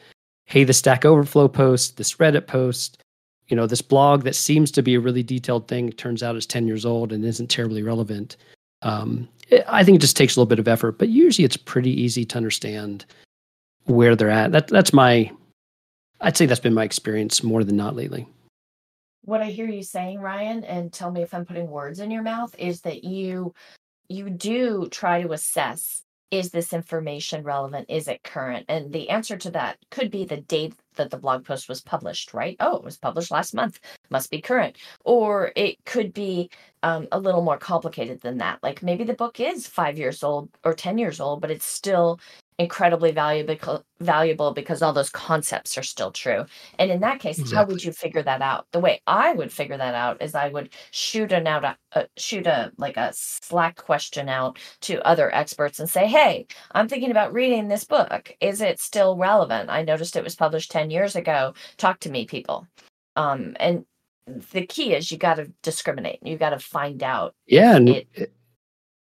hey, 0.44 0.64
the 0.64 0.72
Stack 0.72 1.04
Overflow 1.04 1.48
post, 1.48 1.96
this 1.96 2.14
Reddit 2.14 2.46
post, 2.46 3.02
you 3.48 3.56
know, 3.56 3.66
this 3.66 3.82
blog 3.82 4.22
that 4.24 4.34
seems 4.34 4.70
to 4.72 4.82
be 4.82 4.94
a 4.94 5.00
really 5.00 5.22
detailed 5.22 5.68
thing 5.68 5.92
turns 5.92 6.22
out 6.22 6.36
is 6.36 6.46
10 6.46 6.66
years 6.66 6.84
old 6.84 7.12
and 7.12 7.24
isn't 7.24 7.48
terribly 7.48 7.82
relevant. 7.82 8.36
Um, 8.82 9.28
I 9.68 9.84
think 9.84 9.96
it 9.96 10.00
just 10.00 10.16
takes 10.16 10.34
a 10.34 10.40
little 10.40 10.48
bit 10.48 10.58
of 10.58 10.66
effort, 10.66 10.98
but 10.98 11.08
usually 11.08 11.44
it's 11.44 11.56
pretty 11.56 11.90
easy 11.90 12.24
to 12.24 12.36
understand 12.36 13.04
where 13.86 14.14
they're 14.14 14.30
at. 14.30 14.52
That, 14.52 14.68
that's 14.68 14.92
my, 14.92 15.30
I'd 16.20 16.36
say 16.36 16.46
that's 16.46 16.60
been 16.60 16.74
my 16.74 16.84
experience 16.84 17.42
more 17.42 17.64
than 17.64 17.76
not 17.76 17.96
lately. 17.96 18.28
What 19.22 19.42
I 19.42 19.46
hear 19.46 19.66
you 19.66 19.82
saying, 19.82 20.20
Ryan, 20.20 20.62
and 20.64 20.92
tell 20.92 21.10
me 21.10 21.22
if 21.22 21.34
I'm 21.34 21.44
putting 21.44 21.68
words 21.68 21.98
in 21.98 22.10
your 22.10 22.22
mouth, 22.22 22.54
is 22.58 22.82
that 22.82 23.02
you 23.02 23.54
you 24.08 24.30
do 24.30 24.86
try 24.88 25.20
to 25.22 25.32
assess 25.32 26.04
is 26.30 26.50
this 26.50 26.72
information 26.72 27.44
relevant? 27.44 27.88
Is 27.88 28.08
it 28.08 28.24
current? 28.24 28.66
And 28.68 28.92
the 28.92 29.10
answer 29.10 29.36
to 29.36 29.50
that 29.52 29.78
could 29.90 30.10
be 30.10 30.24
the 30.24 30.38
date 30.38 30.74
that 30.96 31.10
the 31.10 31.18
blog 31.18 31.44
post 31.44 31.68
was 31.68 31.80
published, 31.80 32.34
right? 32.34 32.56
Oh, 32.58 32.76
it 32.76 32.84
was 32.84 32.96
published 32.98 33.30
last 33.30 33.54
month, 33.54 33.78
must 34.10 34.30
be 34.30 34.40
current. 34.40 34.76
Or 35.04 35.52
it 35.54 35.84
could 35.84 36.12
be 36.12 36.50
um, 36.82 37.06
a 37.12 37.20
little 37.20 37.42
more 37.42 37.58
complicated 37.58 38.20
than 38.22 38.38
that. 38.38 38.60
Like 38.62 38.82
maybe 38.82 39.04
the 39.04 39.14
book 39.14 39.38
is 39.38 39.68
five 39.68 39.98
years 39.98 40.24
old 40.24 40.50
or 40.64 40.74
10 40.74 40.98
years 40.98 41.20
old, 41.20 41.40
but 41.40 41.50
it's 41.50 41.64
still 41.64 42.18
incredibly 42.58 43.12
valuable 43.12 43.84
valuable 44.00 44.52
because 44.52 44.82
all 44.82 44.92
those 44.92 45.10
concepts 45.10 45.76
are 45.76 45.82
still 45.82 46.10
true. 46.10 46.44
And 46.78 46.90
in 46.90 47.00
that 47.00 47.20
case, 47.20 47.38
exactly. 47.38 47.56
how 47.56 47.66
would 47.66 47.84
you 47.84 47.92
figure 47.92 48.22
that 48.22 48.42
out? 48.42 48.66
The 48.72 48.80
way 48.80 49.02
I 49.06 49.32
would 49.32 49.52
figure 49.52 49.76
that 49.76 49.94
out 49.94 50.22
is 50.22 50.34
I 50.34 50.48
would 50.48 50.70
shoot 50.90 51.32
an 51.32 51.46
out 51.46 51.64
a, 51.64 51.76
a, 51.92 52.06
shoot 52.16 52.46
a 52.46 52.72
like 52.78 52.96
a 52.96 53.12
Slack 53.12 53.76
question 53.76 54.28
out 54.28 54.58
to 54.82 55.06
other 55.06 55.34
experts 55.34 55.78
and 55.78 55.88
say, 55.88 56.06
"Hey, 56.06 56.46
I'm 56.72 56.88
thinking 56.88 57.10
about 57.10 57.32
reading 57.32 57.68
this 57.68 57.84
book. 57.84 58.34
Is 58.40 58.60
it 58.60 58.80
still 58.80 59.16
relevant? 59.16 59.70
I 59.70 59.82
noticed 59.82 60.16
it 60.16 60.24
was 60.24 60.34
published 60.34 60.70
10 60.70 60.90
years 60.90 61.16
ago. 61.16 61.54
Talk 61.76 62.00
to 62.00 62.10
me, 62.10 62.26
people." 62.26 62.66
Um, 63.16 63.56
and 63.60 63.84
the 64.52 64.66
key 64.66 64.94
is 64.94 65.10
you 65.10 65.18
got 65.18 65.34
to 65.34 65.52
discriminate. 65.62 66.18
You 66.22 66.36
got 66.36 66.50
to 66.50 66.58
find 66.58 67.02
out. 67.02 67.34
Yeah, 67.46 67.76
and 67.76 67.88
it, 67.88 68.32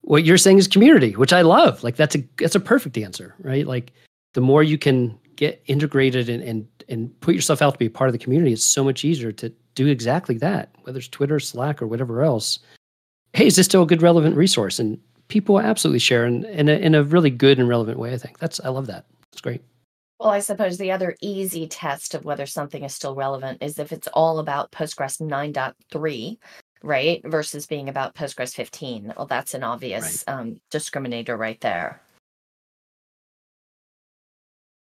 what 0.06 0.24
you're 0.24 0.38
saying 0.38 0.58
is 0.58 0.68
community, 0.68 1.16
which 1.16 1.32
I 1.32 1.42
love. 1.42 1.82
Like 1.82 1.96
that's 1.96 2.14
a 2.14 2.24
that's 2.38 2.54
a 2.54 2.60
perfect 2.60 2.96
answer, 2.96 3.34
right? 3.40 3.66
Like 3.66 3.92
the 4.34 4.40
more 4.40 4.62
you 4.62 4.78
can 4.78 5.18
get 5.34 5.62
integrated 5.66 6.28
and 6.28 6.42
and 6.42 6.66
and 6.88 7.20
put 7.20 7.34
yourself 7.34 7.60
out 7.60 7.72
to 7.72 7.78
be 7.78 7.88
part 7.88 8.08
of 8.08 8.12
the 8.12 8.18
community, 8.18 8.52
it's 8.52 8.64
so 8.64 8.84
much 8.84 9.04
easier 9.04 9.32
to 9.32 9.52
do 9.74 9.88
exactly 9.88 10.38
that. 10.38 10.70
Whether 10.84 10.98
it's 10.98 11.08
Twitter, 11.08 11.40
Slack, 11.40 11.82
or 11.82 11.88
whatever 11.88 12.22
else. 12.22 12.60
Hey, 13.32 13.48
is 13.48 13.56
this 13.56 13.66
still 13.66 13.82
a 13.82 13.86
good 13.86 14.00
relevant 14.00 14.36
resource? 14.36 14.78
And 14.78 14.98
people 15.26 15.60
absolutely 15.60 15.98
share 15.98 16.24
in 16.24 16.44
in 16.44 16.68
a, 16.68 16.74
in 16.74 16.94
a 16.94 17.02
really 17.02 17.30
good 17.30 17.58
and 17.58 17.68
relevant 17.68 17.98
way. 17.98 18.14
I 18.14 18.18
think 18.18 18.38
that's 18.38 18.60
I 18.60 18.68
love 18.68 18.86
that. 18.86 19.06
It's 19.32 19.40
great. 19.40 19.62
Well, 20.20 20.30
I 20.30 20.38
suppose 20.38 20.78
the 20.78 20.92
other 20.92 21.16
easy 21.20 21.66
test 21.66 22.14
of 22.14 22.24
whether 22.24 22.46
something 22.46 22.84
is 22.84 22.94
still 22.94 23.14
relevant 23.16 23.60
is 23.60 23.78
if 23.78 23.92
it's 23.92 24.08
all 24.14 24.38
about 24.38 24.70
Postgres 24.70 25.20
9.3 25.20 26.38
right? 26.82 27.20
Versus 27.24 27.66
being 27.66 27.88
about 27.88 28.14
Postgres 28.14 28.54
15. 28.54 29.14
Well, 29.16 29.26
that's 29.26 29.54
an 29.54 29.62
obvious 29.62 30.24
right. 30.26 30.34
um, 30.34 30.60
discriminator 30.70 31.38
right 31.38 31.60
there. 31.60 32.00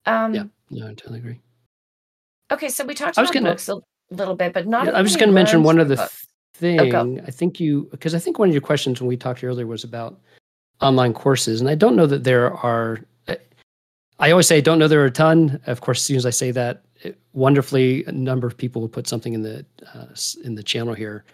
Um, 0.07 0.35
yeah, 0.35 0.45
no, 0.71 0.87
I 0.87 0.95
totally 0.95 1.19
agree. 1.19 1.41
Okay, 2.51 2.69
so 2.69 2.85
we 2.85 2.95
talked 2.95 3.17
about 3.17 3.33
gonna, 3.33 3.51
books 3.51 3.69
a 3.69 3.81
little 4.11 4.35
bit, 4.35 4.53
but 4.53 4.67
not. 4.67 4.87
Yeah, 4.87 4.93
I 4.93 5.03
was 5.03 5.13
just 5.13 5.19
going 5.19 5.29
to 5.29 5.35
mention 5.35 5.63
one 5.63 5.79
other 5.79 5.97
thing. 6.55 6.95
Oh, 6.95 7.19
I 7.27 7.31
think 7.31 7.61
you 7.61 7.89
because 7.91 8.15
I 8.15 8.19
think 8.19 8.39
one 8.39 8.49
of 8.49 8.55
your 8.55 8.63
questions 8.63 9.01
when 9.01 9.09
we 9.09 9.17
talked 9.17 9.43
earlier 9.45 9.67
was 9.67 9.85
about 9.85 10.19
online 10.81 11.15
courses, 11.15 11.61
and 11.61 11.71
I 11.71 11.75
don't 11.75 11.97
know 11.97 12.07
that 12.07 12.25
there 12.25 12.53
are. 12.53 12.99
I 14.19 14.31
always 14.31 14.47
say 14.47 14.59
I 14.59 14.61
don't 14.61 14.79
know 14.79 14.87
there 14.87 15.03
are 15.03 15.07
a 15.07 15.11
ton. 15.11 15.61
Of 15.67 15.81
course, 15.81 15.99
as 15.99 16.05
soon 16.05 16.17
as 16.17 16.27
I 16.27 16.31
say 16.31 16.51
that, 16.53 16.83
it, 17.01 17.19
wonderfully 17.33 18.05
a 18.05 18.13
number 18.13 18.47
of 18.47 18.57
people 18.57 18.81
will 18.81 18.89
put 18.89 19.09
something 19.09 19.33
in 19.33 19.43
the 19.43 19.65
uh, 19.95 20.07
in 20.45 20.55
the 20.55 20.63
channel 20.63 20.95
here. 20.95 21.25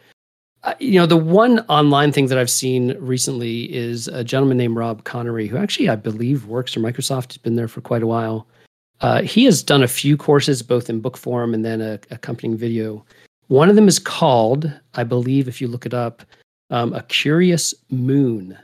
Uh, 0.65 0.75
you 0.81 0.99
know, 0.99 1.07
the 1.07 1.17
one 1.17 1.61
online 1.69 2.11
thing 2.11 2.27
that 2.27 2.39
I've 2.39 2.51
seen 2.51 2.97
recently 2.99 3.73
is 3.73 4.09
a 4.09 4.25
gentleman 4.25 4.57
named 4.57 4.77
Rob 4.77 5.05
Conery, 5.05 5.49
who 5.49 5.57
actually 5.57 5.89
I 5.89 5.97
believe 5.97 6.47
works 6.47 6.75
for 6.75 6.81
Microsoft. 6.81 7.33
He's 7.33 7.39
been 7.39 7.55
there 7.55 7.69
for 7.69 7.81
quite 7.81 8.03
a 8.03 8.09
while. 8.09 8.47
Uh, 9.01 9.23
he 9.23 9.45
has 9.45 9.63
done 9.63 9.85
a 9.85 9.89
few 9.89 10.17
courses, 10.17 10.63
both 10.63 10.91
in 10.91 11.01
book 11.01 11.17
form 11.17 11.55
and 11.55 11.65
then 11.65 11.81
a 11.81 12.01
accompanying 12.11 12.59
video. 12.59 13.05
One 13.47 13.71
of 13.71 13.77
them 13.77 13.87
is 13.87 14.01
called, 14.01 14.71
I 14.95 15.05
believe, 15.05 15.47
if 15.47 15.61
you 15.61 15.69
look 15.69 15.87
it 15.87 15.95
up, 15.95 16.23
um, 16.71 16.93
A 16.93 17.03
Curious 17.05 17.73
Moon. 17.91 18.59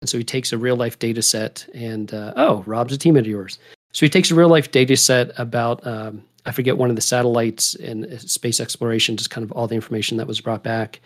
And 0.00 0.08
so 0.08 0.16
he 0.16 0.24
takes 0.24 0.52
a 0.52 0.58
real 0.58 0.76
life 0.76 0.98
data 1.00 1.20
set 1.20 1.66
and, 1.74 2.14
uh, 2.14 2.32
oh, 2.36 2.62
Rob's 2.66 2.94
a 2.94 2.98
teammate 2.98 3.20
of 3.20 3.26
yours. 3.26 3.58
So 3.92 4.06
he 4.06 4.10
takes 4.10 4.30
a 4.30 4.36
real 4.36 4.48
life 4.48 4.70
data 4.70 4.96
set 4.96 5.32
about, 5.38 5.84
um, 5.84 6.22
I 6.46 6.52
forget, 6.52 6.78
one 6.78 6.88
of 6.90 6.96
the 6.96 7.02
satellites 7.02 7.74
in 7.74 8.10
uh, 8.10 8.18
space 8.18 8.60
exploration, 8.60 9.16
just 9.16 9.30
kind 9.30 9.44
of 9.44 9.50
all 9.52 9.66
the 9.66 9.74
information 9.74 10.16
that 10.18 10.28
was 10.28 10.40
brought 10.40 10.62
back 10.62 11.00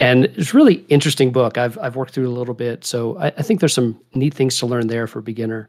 and 0.00 0.24
it's 0.24 0.54
really 0.54 0.84
interesting 0.88 1.30
book. 1.30 1.58
I've 1.58 1.78
I've 1.78 1.94
worked 1.94 2.14
through 2.14 2.28
a 2.28 2.32
little 2.32 2.54
bit, 2.54 2.84
so 2.84 3.16
I, 3.18 3.26
I 3.26 3.42
think 3.42 3.60
there's 3.60 3.74
some 3.74 4.00
neat 4.14 4.34
things 4.34 4.58
to 4.58 4.66
learn 4.66 4.88
there 4.88 5.06
for 5.06 5.20
a 5.20 5.22
beginner. 5.22 5.68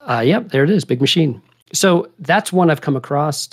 Uh, 0.00 0.22
yep, 0.24 0.48
there 0.48 0.64
it 0.64 0.70
is, 0.70 0.84
Big 0.84 1.00
Machine. 1.00 1.40
So 1.72 2.10
that's 2.18 2.52
one 2.52 2.70
I've 2.70 2.80
come 2.80 2.96
across. 2.96 3.50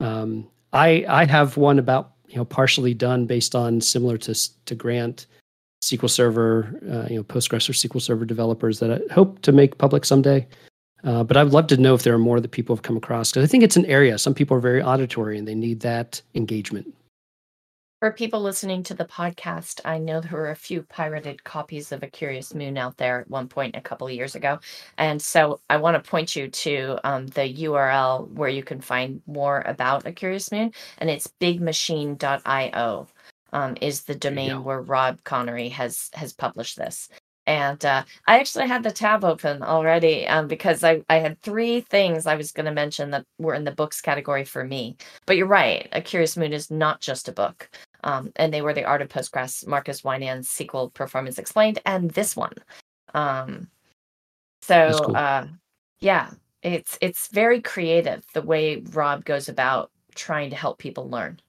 Um, 0.00 0.46
I 0.72 1.04
I 1.08 1.24
have 1.24 1.56
one 1.56 1.78
about 1.78 2.12
you 2.28 2.36
know 2.36 2.44
partially 2.44 2.94
done 2.94 3.26
based 3.26 3.54
on 3.54 3.80
similar 3.80 4.16
to 4.18 4.34
to 4.66 4.74
Grant 4.74 5.26
SQL 5.82 6.08
Server, 6.08 6.80
uh, 6.90 7.08
you 7.10 7.16
know 7.16 7.24
Postgres 7.24 7.68
or 7.68 7.72
SQL 7.72 8.00
Server 8.00 8.24
developers 8.24 8.78
that 8.78 8.92
I 8.92 9.12
hope 9.12 9.42
to 9.42 9.52
make 9.52 9.78
public 9.78 10.04
someday. 10.04 10.46
Uh, 11.04 11.22
but 11.22 11.36
I'd 11.36 11.48
love 11.48 11.68
to 11.68 11.76
know 11.76 11.94
if 11.94 12.02
there 12.02 12.14
are 12.14 12.18
more 12.18 12.40
that 12.40 12.50
people 12.50 12.74
have 12.74 12.82
come 12.82 12.96
across 12.96 13.30
because 13.30 13.44
I 13.44 13.46
think 13.46 13.62
it's 13.62 13.76
an 13.76 13.86
area. 13.86 14.18
Some 14.18 14.34
people 14.34 14.56
are 14.56 14.60
very 14.60 14.82
auditory 14.82 15.38
and 15.38 15.46
they 15.46 15.54
need 15.54 15.80
that 15.80 16.20
engagement. 16.34 16.92
For 18.00 18.12
people 18.12 18.40
listening 18.40 18.84
to 18.84 18.94
the 18.94 19.04
podcast, 19.04 19.80
I 19.84 19.98
know 19.98 20.20
there 20.20 20.38
were 20.38 20.50
a 20.50 20.54
few 20.54 20.82
pirated 20.84 21.42
copies 21.42 21.90
of 21.90 22.04
A 22.04 22.06
Curious 22.06 22.54
Moon 22.54 22.78
out 22.78 22.96
there 22.96 23.22
at 23.22 23.28
one 23.28 23.48
point 23.48 23.74
a 23.74 23.80
couple 23.80 24.06
of 24.06 24.12
years 24.12 24.36
ago. 24.36 24.60
And 24.98 25.20
so 25.20 25.58
I 25.68 25.78
want 25.78 25.96
to 25.96 26.08
point 26.08 26.36
you 26.36 26.46
to 26.46 27.00
um, 27.02 27.26
the 27.26 27.52
URL 27.52 28.30
where 28.30 28.50
you 28.50 28.62
can 28.62 28.80
find 28.80 29.20
more 29.26 29.62
about 29.66 30.06
A 30.06 30.12
Curious 30.12 30.52
Moon, 30.52 30.72
and 30.98 31.10
it's 31.10 31.26
bigmachine.io. 31.40 33.08
Um, 33.50 33.76
is 33.80 34.02
the 34.02 34.14
domain 34.14 34.62
where 34.62 34.82
Rob 34.82 35.24
Conery 35.24 35.70
has 35.72 36.10
has 36.12 36.34
published 36.34 36.76
this. 36.76 37.08
And 37.48 37.82
uh, 37.82 38.04
I 38.26 38.40
actually 38.40 38.68
had 38.68 38.82
the 38.82 38.90
tab 38.90 39.24
open 39.24 39.62
already 39.62 40.26
um, 40.26 40.48
because 40.48 40.84
I, 40.84 41.02
I 41.08 41.16
had 41.16 41.40
three 41.40 41.80
things 41.80 42.26
I 42.26 42.34
was 42.34 42.52
going 42.52 42.66
to 42.66 42.72
mention 42.72 43.10
that 43.12 43.24
were 43.38 43.54
in 43.54 43.64
the 43.64 43.72
books 43.72 44.02
category 44.02 44.44
for 44.44 44.64
me. 44.64 44.98
But 45.24 45.38
you're 45.38 45.46
right, 45.46 45.88
A 45.92 46.02
Curious 46.02 46.36
Moon 46.36 46.52
is 46.52 46.70
not 46.70 47.00
just 47.00 47.26
a 47.26 47.32
book. 47.32 47.70
Um, 48.04 48.32
and 48.36 48.52
they 48.52 48.62
were 48.62 48.74
The 48.74 48.84
Art 48.84 49.02
of 49.02 49.08
Postgres, 49.08 49.66
Markus 49.66 50.04
Winand's 50.04 50.48
SQL 50.48 50.92
Performance 50.94 51.38
Explained, 51.38 51.80
and 51.84 52.10
this 52.10 52.36
one. 52.36 52.54
Um, 53.14 53.68
so 54.62 54.98
cool. 55.04 55.16
uh, 55.16 55.46
yeah, 56.00 56.30
it's 56.62 56.98
it's 57.00 57.28
very 57.28 57.60
creative 57.60 58.24
the 58.34 58.42
way 58.42 58.82
Rob 58.92 59.24
goes 59.24 59.48
about 59.48 59.90
trying 60.14 60.50
to 60.50 60.56
help 60.56 60.78
people 60.78 61.08
learn. 61.08 61.40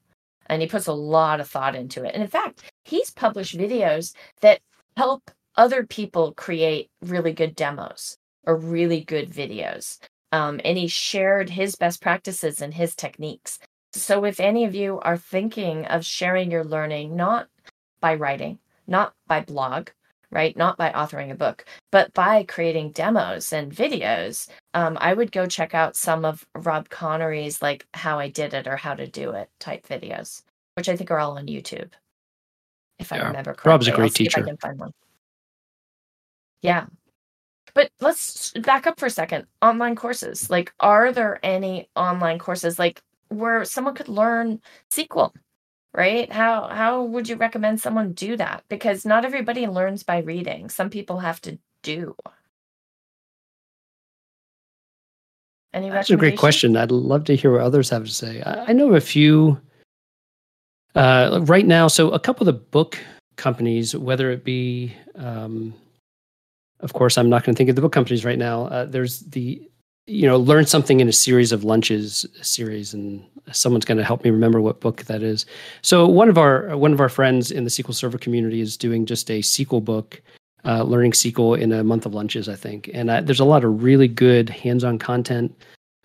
And 0.47 0.61
he 0.61 0.67
puts 0.67 0.87
a 0.87 0.93
lot 0.93 1.39
of 1.39 1.47
thought 1.47 1.75
into 1.75 2.03
it. 2.03 2.13
And 2.13 2.23
in 2.23 2.29
fact, 2.29 2.63
he's 2.85 3.11
published 3.11 3.57
videos 3.57 4.15
that 4.41 4.59
help 4.97 5.29
other 5.57 5.85
people 5.85 6.33
create 6.33 6.89
really 7.01 7.33
good 7.33 7.55
demos 7.55 8.17
or 8.47 8.55
really 8.55 9.01
good 9.03 9.31
videos. 9.31 9.99
Um, 10.31 10.59
and 10.63 10.77
he 10.77 10.87
shared 10.87 11.49
his 11.49 11.75
best 11.75 12.01
practices 12.01 12.61
and 12.61 12.73
his 12.73 12.95
techniques. 12.95 13.59
So, 13.93 14.23
if 14.25 14.39
any 14.39 14.65
of 14.65 14.75
you 14.75 14.99
are 14.99 15.17
thinking 15.17 15.85
of 15.85 16.05
sharing 16.05 16.51
your 16.51 16.63
learning, 16.63 17.15
not 17.15 17.49
by 18.01 18.15
writing, 18.15 18.59
not 18.87 19.13
by 19.27 19.41
blog, 19.41 19.89
right, 20.31 20.55
not 20.55 20.77
by 20.77 20.91
authoring 20.91 21.31
a 21.31 21.35
book, 21.35 21.65
but 21.91 22.13
by 22.13 22.43
creating 22.43 22.91
demos 22.91 23.51
and 23.51 23.71
videos, 23.73 24.47
um, 24.73 24.97
I 25.01 25.13
would 25.13 25.31
go 25.31 25.47
check 25.47 25.73
out 25.73 25.95
some 25.95 26.23
of 26.23 26.45
Rob 26.55 26.89
Conery's, 26.89 27.61
like 27.61 27.87
how 27.93 28.19
I 28.19 28.29
did 28.29 28.53
it 28.53 28.67
or 28.67 28.77
how 28.77 28.93
to 28.93 29.07
do 29.07 29.31
it 29.31 29.49
type 29.59 29.87
videos, 29.87 30.43
which 30.75 30.89
I 30.89 30.95
think 30.95 31.09
are 31.09 31.19
all 31.19 31.37
on 31.37 31.47
YouTube. 31.47 31.91
If 32.99 33.11
yeah. 33.11 33.23
I 33.23 33.27
remember 33.27 33.53
correctly, 33.53 33.69
Rob's 33.71 33.87
a 33.87 33.91
great 33.91 34.13
teacher. 34.13 34.41
I 34.41 34.43
can 34.43 34.57
find 34.57 34.79
one. 34.79 34.93
Yeah. 36.61 36.85
But 37.73 37.91
let's 38.01 38.51
back 38.51 38.87
up 38.87 38.99
for 38.99 39.05
a 39.05 39.11
second. 39.11 39.45
Online 39.61 39.95
courses. 39.95 40.49
Like, 40.49 40.73
are 40.79 41.11
there 41.11 41.39
any 41.43 41.87
online 41.95 42.39
courses 42.39 42.77
like 42.77 43.01
where 43.29 43.63
someone 43.65 43.95
could 43.95 44.09
learn 44.09 44.61
SQL? 44.91 45.33
Right? 45.93 46.31
How 46.31 46.67
how 46.67 47.03
would 47.03 47.27
you 47.27 47.35
recommend 47.35 47.81
someone 47.81 48.13
do 48.13 48.37
that? 48.37 48.63
Because 48.69 49.05
not 49.05 49.25
everybody 49.25 49.65
learns 49.67 50.03
by 50.03 50.19
reading. 50.19 50.69
Some 50.69 50.89
people 50.89 51.19
have 51.19 51.41
to 51.41 51.57
do. 51.81 52.15
Any 55.73 55.89
That's 55.89 56.09
a 56.09 56.17
great 56.17 56.37
question. 56.37 56.75
I'd 56.77 56.91
love 56.91 57.25
to 57.25 57.35
hear 57.35 57.51
what 57.51 57.61
others 57.61 57.89
have 57.89 58.05
to 58.05 58.11
say. 58.11 58.41
I, 58.41 58.65
I 58.65 58.73
know 58.73 58.93
a 58.95 59.01
few 59.01 59.59
uh, 60.95 61.39
right 61.43 61.65
now. 61.65 61.87
So 61.87 62.09
a 62.09 62.19
couple 62.19 62.47
of 62.47 62.53
the 62.53 62.61
book 62.61 62.97
companies, 63.35 63.95
whether 63.95 64.31
it 64.31 64.43
be 64.43 64.95
um, 65.15 65.73
of 66.81 66.93
course, 66.93 67.17
I'm 67.17 67.29
not 67.29 67.43
going 67.43 67.55
to 67.55 67.57
think 67.57 67.69
of 67.69 67.75
the 67.75 67.81
book 67.81 67.91
companies 67.91 68.23
right 68.23 68.37
now. 68.37 68.65
Uh, 68.65 68.85
there's 68.85 69.19
the, 69.21 69.69
you 70.09 70.27
know, 70.27 70.37
learn 70.37 70.65
something 70.65 70.99
in 70.99 71.07
a 71.07 71.13
series 71.13 71.51
of 71.51 71.63
lunches 71.63 72.25
series, 72.41 72.93
and 72.93 73.23
someone's 73.51 73.85
going 73.85 73.97
to 73.97 74.03
help 74.03 74.23
me 74.23 74.31
remember 74.31 74.59
what 74.59 74.79
book 74.79 75.03
that 75.03 75.21
is. 75.21 75.45
So 75.81 76.07
one 76.07 76.29
of 76.29 76.37
our 76.37 76.75
one 76.77 76.93
of 76.93 76.99
our 76.99 77.09
friends 77.09 77.51
in 77.51 77.63
the 77.63 77.69
SQL 77.69 77.93
Server 77.93 78.17
community 78.17 78.61
is 78.61 78.75
doing 78.75 79.05
just 79.05 79.29
a 79.29 79.39
SQL 79.39 79.83
book, 79.83 80.21
uh, 80.65 80.83
learning 80.83 81.11
SQL 81.11 81.59
in 81.59 81.71
a 81.71 81.83
month 81.83 82.05
of 82.05 82.13
lunches, 82.13 82.49
I 82.49 82.55
think. 82.55 82.89
And 82.93 83.11
I, 83.11 83.21
there's 83.21 83.39
a 83.39 83.45
lot 83.45 83.63
of 83.63 83.83
really 83.83 84.07
good 84.07 84.49
hands-on 84.49 84.97
content. 84.97 85.55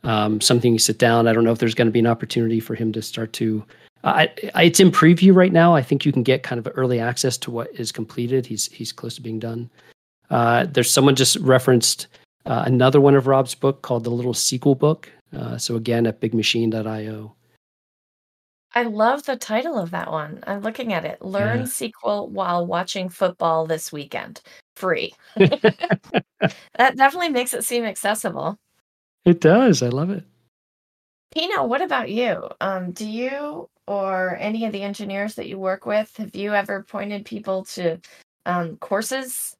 Um, 0.02 0.40
something 0.40 0.74
you 0.74 0.78
sit 0.78 0.98
down. 0.98 1.26
I 1.26 1.32
don't 1.32 1.44
know 1.44 1.52
if 1.52 1.58
there's 1.58 1.74
going 1.74 1.88
to 1.88 1.92
be 1.92 2.00
an 2.00 2.06
opportunity 2.06 2.60
for 2.60 2.74
him 2.74 2.92
to 2.92 3.00
start 3.00 3.32
to. 3.34 3.64
I, 4.04 4.30
I, 4.54 4.64
it's 4.64 4.80
in 4.80 4.90
preview 4.90 5.34
right 5.34 5.52
now. 5.52 5.74
I 5.74 5.80
think 5.80 6.04
you 6.04 6.12
can 6.12 6.22
get 6.22 6.42
kind 6.42 6.58
of 6.58 6.70
early 6.76 7.00
access 7.00 7.38
to 7.38 7.50
what 7.50 7.68
is 7.72 7.90
completed. 7.90 8.44
He's 8.44 8.66
he's 8.66 8.92
close 8.92 9.14
to 9.14 9.22
being 9.22 9.38
done. 9.38 9.70
Uh, 10.28 10.66
there's 10.66 10.90
someone 10.90 11.14
just 11.14 11.36
referenced 11.36 12.06
uh, 12.46 12.64
another 12.66 13.00
one 13.00 13.14
of 13.14 13.26
Rob's 13.26 13.54
book 13.54 13.82
called 13.82 14.04
the 14.04 14.10
Little 14.10 14.34
SQL 14.34 14.78
Book. 14.78 15.10
Uh, 15.36 15.58
so 15.58 15.76
again, 15.76 16.06
at 16.06 16.20
bigmachine.io. 16.20 17.34
I 18.76 18.82
love 18.82 19.24
the 19.24 19.36
title 19.36 19.78
of 19.78 19.92
that 19.92 20.10
one. 20.10 20.42
I'm 20.46 20.62
looking 20.62 20.92
at 20.92 21.04
it. 21.04 21.22
Learn 21.22 21.60
yeah. 21.60 21.64
SQL 21.64 22.28
while 22.28 22.66
watching 22.66 23.08
football 23.08 23.66
this 23.66 23.92
weekend. 23.92 24.40
Free. 24.76 25.14
that 25.36 26.96
definitely 26.96 27.28
makes 27.28 27.54
it 27.54 27.64
seem 27.64 27.84
accessible. 27.84 28.58
It 29.24 29.40
does. 29.40 29.82
I 29.82 29.88
love 29.88 30.10
it. 30.10 30.24
Pino, 31.32 31.64
what 31.64 31.82
about 31.82 32.10
you? 32.10 32.48
Um, 32.60 32.90
do 32.92 33.08
you 33.08 33.68
or 33.86 34.36
any 34.40 34.64
of 34.64 34.72
the 34.72 34.82
engineers 34.82 35.34
that 35.34 35.48
you 35.48 35.58
work 35.58 35.86
with, 35.86 36.16
have 36.16 36.34
you 36.34 36.54
ever 36.54 36.82
pointed 36.82 37.24
people 37.24 37.64
to 37.64 37.98
um, 38.46 38.76
courses 38.78 39.56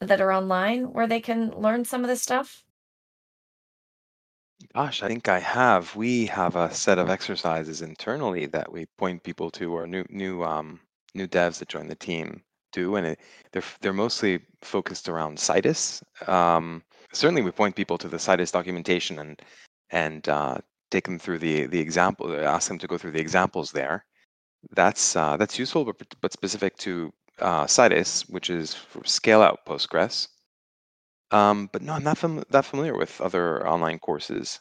that 0.00 0.20
are 0.20 0.32
online 0.32 0.92
where 0.92 1.06
they 1.06 1.20
can 1.20 1.50
learn 1.50 1.84
some 1.84 2.02
of 2.02 2.08
this 2.08 2.22
stuff? 2.22 2.64
Gosh, 4.74 5.02
I 5.02 5.08
think 5.08 5.28
I 5.28 5.38
have. 5.38 5.94
We 5.96 6.26
have 6.26 6.56
a 6.56 6.72
set 6.74 6.98
of 6.98 7.10
exercises 7.10 7.82
internally 7.82 8.46
that 8.46 8.70
we 8.70 8.86
point 8.96 9.22
people 9.22 9.50
to, 9.52 9.72
or 9.74 9.86
new 9.86 10.04
new 10.10 10.42
um, 10.44 10.80
new 11.14 11.26
devs 11.28 11.58
that 11.58 11.68
join 11.68 11.86
the 11.88 11.94
team 11.94 12.42
do, 12.72 12.96
and 12.96 13.06
it, 13.06 13.20
they're 13.52 13.62
they're 13.80 13.92
mostly 13.92 14.40
focused 14.62 15.08
around 15.08 15.38
Citus. 15.38 16.02
Um, 16.28 16.82
certainly, 17.12 17.42
we 17.42 17.50
point 17.52 17.76
people 17.76 17.98
to 17.98 18.08
the 18.08 18.18
Citus 18.18 18.50
documentation 18.52 19.18
and 19.18 19.40
and 19.90 20.28
uh, 20.28 20.58
take 20.90 21.04
them 21.04 21.18
through 21.18 21.38
the 21.38 21.66
the 21.66 21.80
example, 21.80 22.34
ask 22.34 22.68
them 22.68 22.78
to 22.78 22.86
go 22.86 22.98
through 22.98 23.12
the 23.12 23.20
examples 23.20 23.70
there. 23.72 24.04
That's 24.72 25.16
uh, 25.16 25.36
that's 25.36 25.58
useful, 25.58 25.84
but 25.84 25.96
but 26.20 26.32
specific 26.32 26.76
to 26.78 27.12
uh, 27.40 27.66
which 28.28 28.50
is 28.50 28.74
for 28.74 29.04
scale 29.04 29.42
out 29.42 29.64
Postgres. 29.66 30.28
Um, 31.30 31.68
but 31.72 31.82
no, 31.82 31.92
I'm 31.92 32.04
not 32.04 32.18
fam- 32.18 32.44
that 32.50 32.64
familiar 32.64 32.96
with 32.96 33.20
other 33.20 33.66
online 33.66 33.98
courses. 33.98 34.60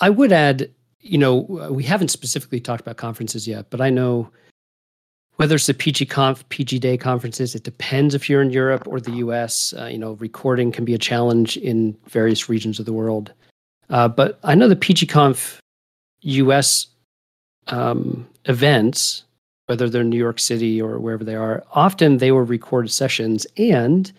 I 0.00 0.08
would 0.08 0.32
add, 0.32 0.70
you 1.00 1.18
know, 1.18 1.68
we 1.70 1.82
haven't 1.82 2.08
specifically 2.08 2.60
talked 2.60 2.80
about 2.80 2.96
conferences 2.96 3.46
yet, 3.46 3.68
but 3.68 3.80
I 3.80 3.90
know 3.90 4.30
whether 5.36 5.54
it's 5.54 5.66
the 5.66 5.74
PGConf, 5.74 6.48
PG 6.48 6.78
Day 6.78 6.96
conferences, 6.96 7.54
it 7.54 7.62
depends 7.62 8.14
if 8.14 8.28
you're 8.28 8.40
in 8.40 8.50
Europe 8.50 8.88
or 8.88 9.00
the 9.00 9.12
US. 9.16 9.74
Uh, 9.78 9.84
you 9.84 9.98
know, 9.98 10.12
recording 10.14 10.72
can 10.72 10.84
be 10.84 10.94
a 10.94 10.98
challenge 10.98 11.58
in 11.58 11.96
various 12.08 12.48
regions 12.48 12.78
of 12.78 12.86
the 12.86 12.92
world. 12.92 13.32
Uh, 13.90 14.08
but 14.08 14.38
I 14.44 14.54
know 14.54 14.68
the 14.68 14.76
PGConf 14.76 15.58
US 16.22 16.86
um, 17.66 18.26
events 18.46 19.24
whether 19.66 19.88
they're 19.88 20.02
in 20.02 20.10
New 20.10 20.16
York 20.16 20.38
City 20.38 20.80
or 20.80 20.98
wherever 20.98 21.24
they 21.24 21.34
are, 21.34 21.64
often 21.72 22.18
they 22.18 22.32
will 22.32 22.42
record 22.42 22.90
sessions. 22.90 23.46
And 23.56 24.10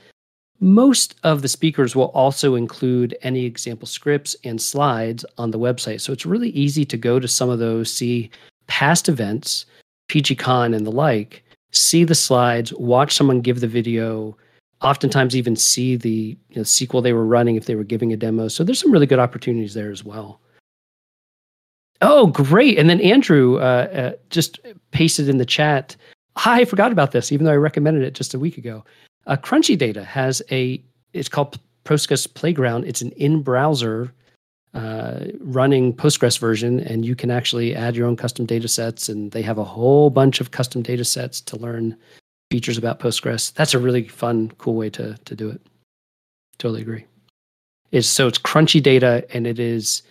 most 0.60 1.16
of 1.24 1.42
the 1.42 1.48
speakers 1.48 1.96
will 1.96 2.10
also 2.10 2.56
include 2.56 3.18
any 3.22 3.46
example 3.46 3.88
scripts 3.88 4.36
and 4.44 4.62
slides 4.62 5.24
on 5.38 5.52
the 5.52 5.60
website. 5.60 6.02
So 6.02 6.12
it's 6.12 6.26
really 6.26 6.50
easy 6.50 6.84
to 6.86 6.98
go 6.98 7.20
to 7.20 7.28
some 7.28 7.50
of 7.50 7.60
those, 7.60 7.92
see 7.92 8.30
past 8.68 9.08
events, 9.08 9.66
PGCon 10.10 10.76
and 10.76 10.86
the 10.86 10.92
like, 10.92 11.44
see 11.72 12.04
the 12.04 12.16
slides, 12.16 12.74
watch 12.74 13.14
someone 13.14 13.42
give 13.42 13.60
the 13.60 13.68
video, 13.68 14.36
oftentimes 14.82 15.36
even 15.36 15.56
see 15.56 15.96
the 15.96 16.38
you 16.50 16.56
know, 16.56 16.62
SQL 16.64 17.04
they 17.04 17.14
were 17.14 17.26
running 17.26 17.56
if 17.56 17.66
they 17.66 17.76
were 17.76 17.84
giving 17.84 18.12
a 18.14 18.18
demo. 18.18 18.48
So 18.48 18.64
there's 18.64 18.80
some 18.80 18.92
really 18.92 19.06
good 19.06 19.20
opportunities 19.20 19.74
there 19.74 19.92
as 19.92 20.04
well. 20.04 20.40
Oh, 22.02 22.28
great. 22.28 22.78
And 22.78 22.90
then 22.90 23.02
Andrew 23.02 23.58
uh, 23.58 23.88
uh, 23.92 24.12
just 24.30 24.60
pasted 24.92 25.30
in 25.30 25.38
the 25.38 25.46
chat. 25.46 25.96
I 26.36 26.66
forgot 26.66 26.92
about 26.92 27.12
this, 27.12 27.32
even 27.32 27.46
though 27.46 27.52
I 27.52 27.58
recommended 27.58 28.04
it 28.04 28.14
just 28.14 28.34
a 28.34 28.40
week 28.40 28.58
ago. 28.58 28.86
Uh, 29.26 29.36
Crunchy 29.36 29.78
Data 29.78 30.04
has 30.04 30.42
a, 30.52 30.82
it's 31.14 31.30
called 31.30 31.60
Postgres 31.86 32.32
Playground. 32.32 32.86
It's 32.86 33.02
an 33.02 33.12
in 33.12 33.42
browser 33.42 34.14
uh, 34.74 35.26
running 35.40 35.94
Postgres 35.94 36.38
version, 36.38 36.80
and 36.82 37.04
you 37.04 37.16
can 37.16 37.32
actually 37.32 37.76
add 37.76 37.96
your 37.96 38.06
own 38.08 38.16
custom 38.16 38.46
data 38.46 38.68
sets. 38.68 39.10
And 39.10 39.32
they 39.32 39.42
have 39.42 39.58
a 39.58 39.64
whole 39.64 40.12
bunch 40.12 40.40
of 40.40 40.52
custom 40.52 40.84
data 40.84 41.04
sets 41.04 41.42
to 41.42 41.58
learn 41.58 41.98
features 42.52 42.78
about 42.78 43.00
Postgres. 43.00 43.54
That's 43.54 43.74
a 43.74 43.80
really 43.80 44.08
fun, 44.08 44.52
cool 44.60 44.76
way 44.76 44.90
to, 44.92 45.18
to 45.26 45.36
do 45.36 45.50
it. 45.50 45.62
Totally 46.60 46.82
agree. 46.82 47.06
Is 47.92 48.08
so 48.08 48.28
it's 48.28 48.38
crunchy 48.38 48.84
data 48.84 49.26
and 49.34 49.48
it 49.48 49.60
is 49.60 50.04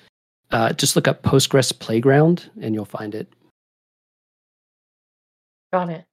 uh, 0.50 0.72
just 0.72 0.96
look 0.96 1.08
up 1.08 1.22
Postgres 1.22 1.76
Playground 1.78 2.50
and 2.60 2.74
you'll 2.74 2.84
find 2.84 3.14
it. 3.14 3.28
Got 5.72 5.90
it. 5.90 6.04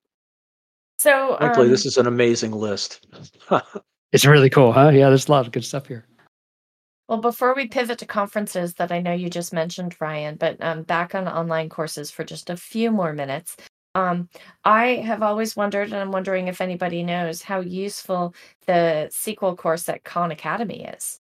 So, 1.00 1.36
frankly, 1.38 1.66
um, 1.66 1.70
this 1.70 1.86
is 1.86 1.98
an 1.98 2.08
amazing 2.08 2.52
list. 2.52 3.06
it's 4.12 4.26
really 4.26 4.50
cool, 4.50 4.72
huh? 4.72 4.90
Yeah, 4.90 5.10
there's 5.10 5.28
a 5.28 5.32
lot 5.32 5.46
of 5.46 5.52
good 5.52 5.66
stuff 5.66 5.88
here. 5.88 6.06
Well, 7.10 7.20
before 7.20 7.54
we 7.54 7.68
pivot 7.68 8.00
to 8.00 8.06
conferences 8.06 8.76
that 8.76 8.92
I 8.92 9.00
know 9.02 9.12
you 9.12 9.30
just 9.30 9.54
mentioned, 9.54 9.96
Ryan, 10.00 10.36
but 10.36 10.58
um, 10.62 10.84
back 10.84 11.14
on 11.14 11.28
online 11.28 11.70
courses 11.70 12.10
for 12.10 12.24
just 12.24 12.50
a 12.50 12.58
few 12.58 12.90
more 12.90 13.14
minutes. 13.14 13.58
Um, 13.96 14.30
I 14.64 15.04
have 15.06 15.22
always 15.22 15.56
wondered, 15.56 15.92
and 15.92 15.98
I'm 15.98 16.12
wondering 16.12 16.48
if 16.48 16.62
anybody 16.62 17.04
knows 17.04 17.44
how 17.44 17.60
useful 17.60 18.34
the 18.66 19.10
SQL 19.12 19.58
course 19.58 19.88
at 19.90 20.04
Khan 20.04 20.32
Academy 20.32 20.86
is. 20.86 21.20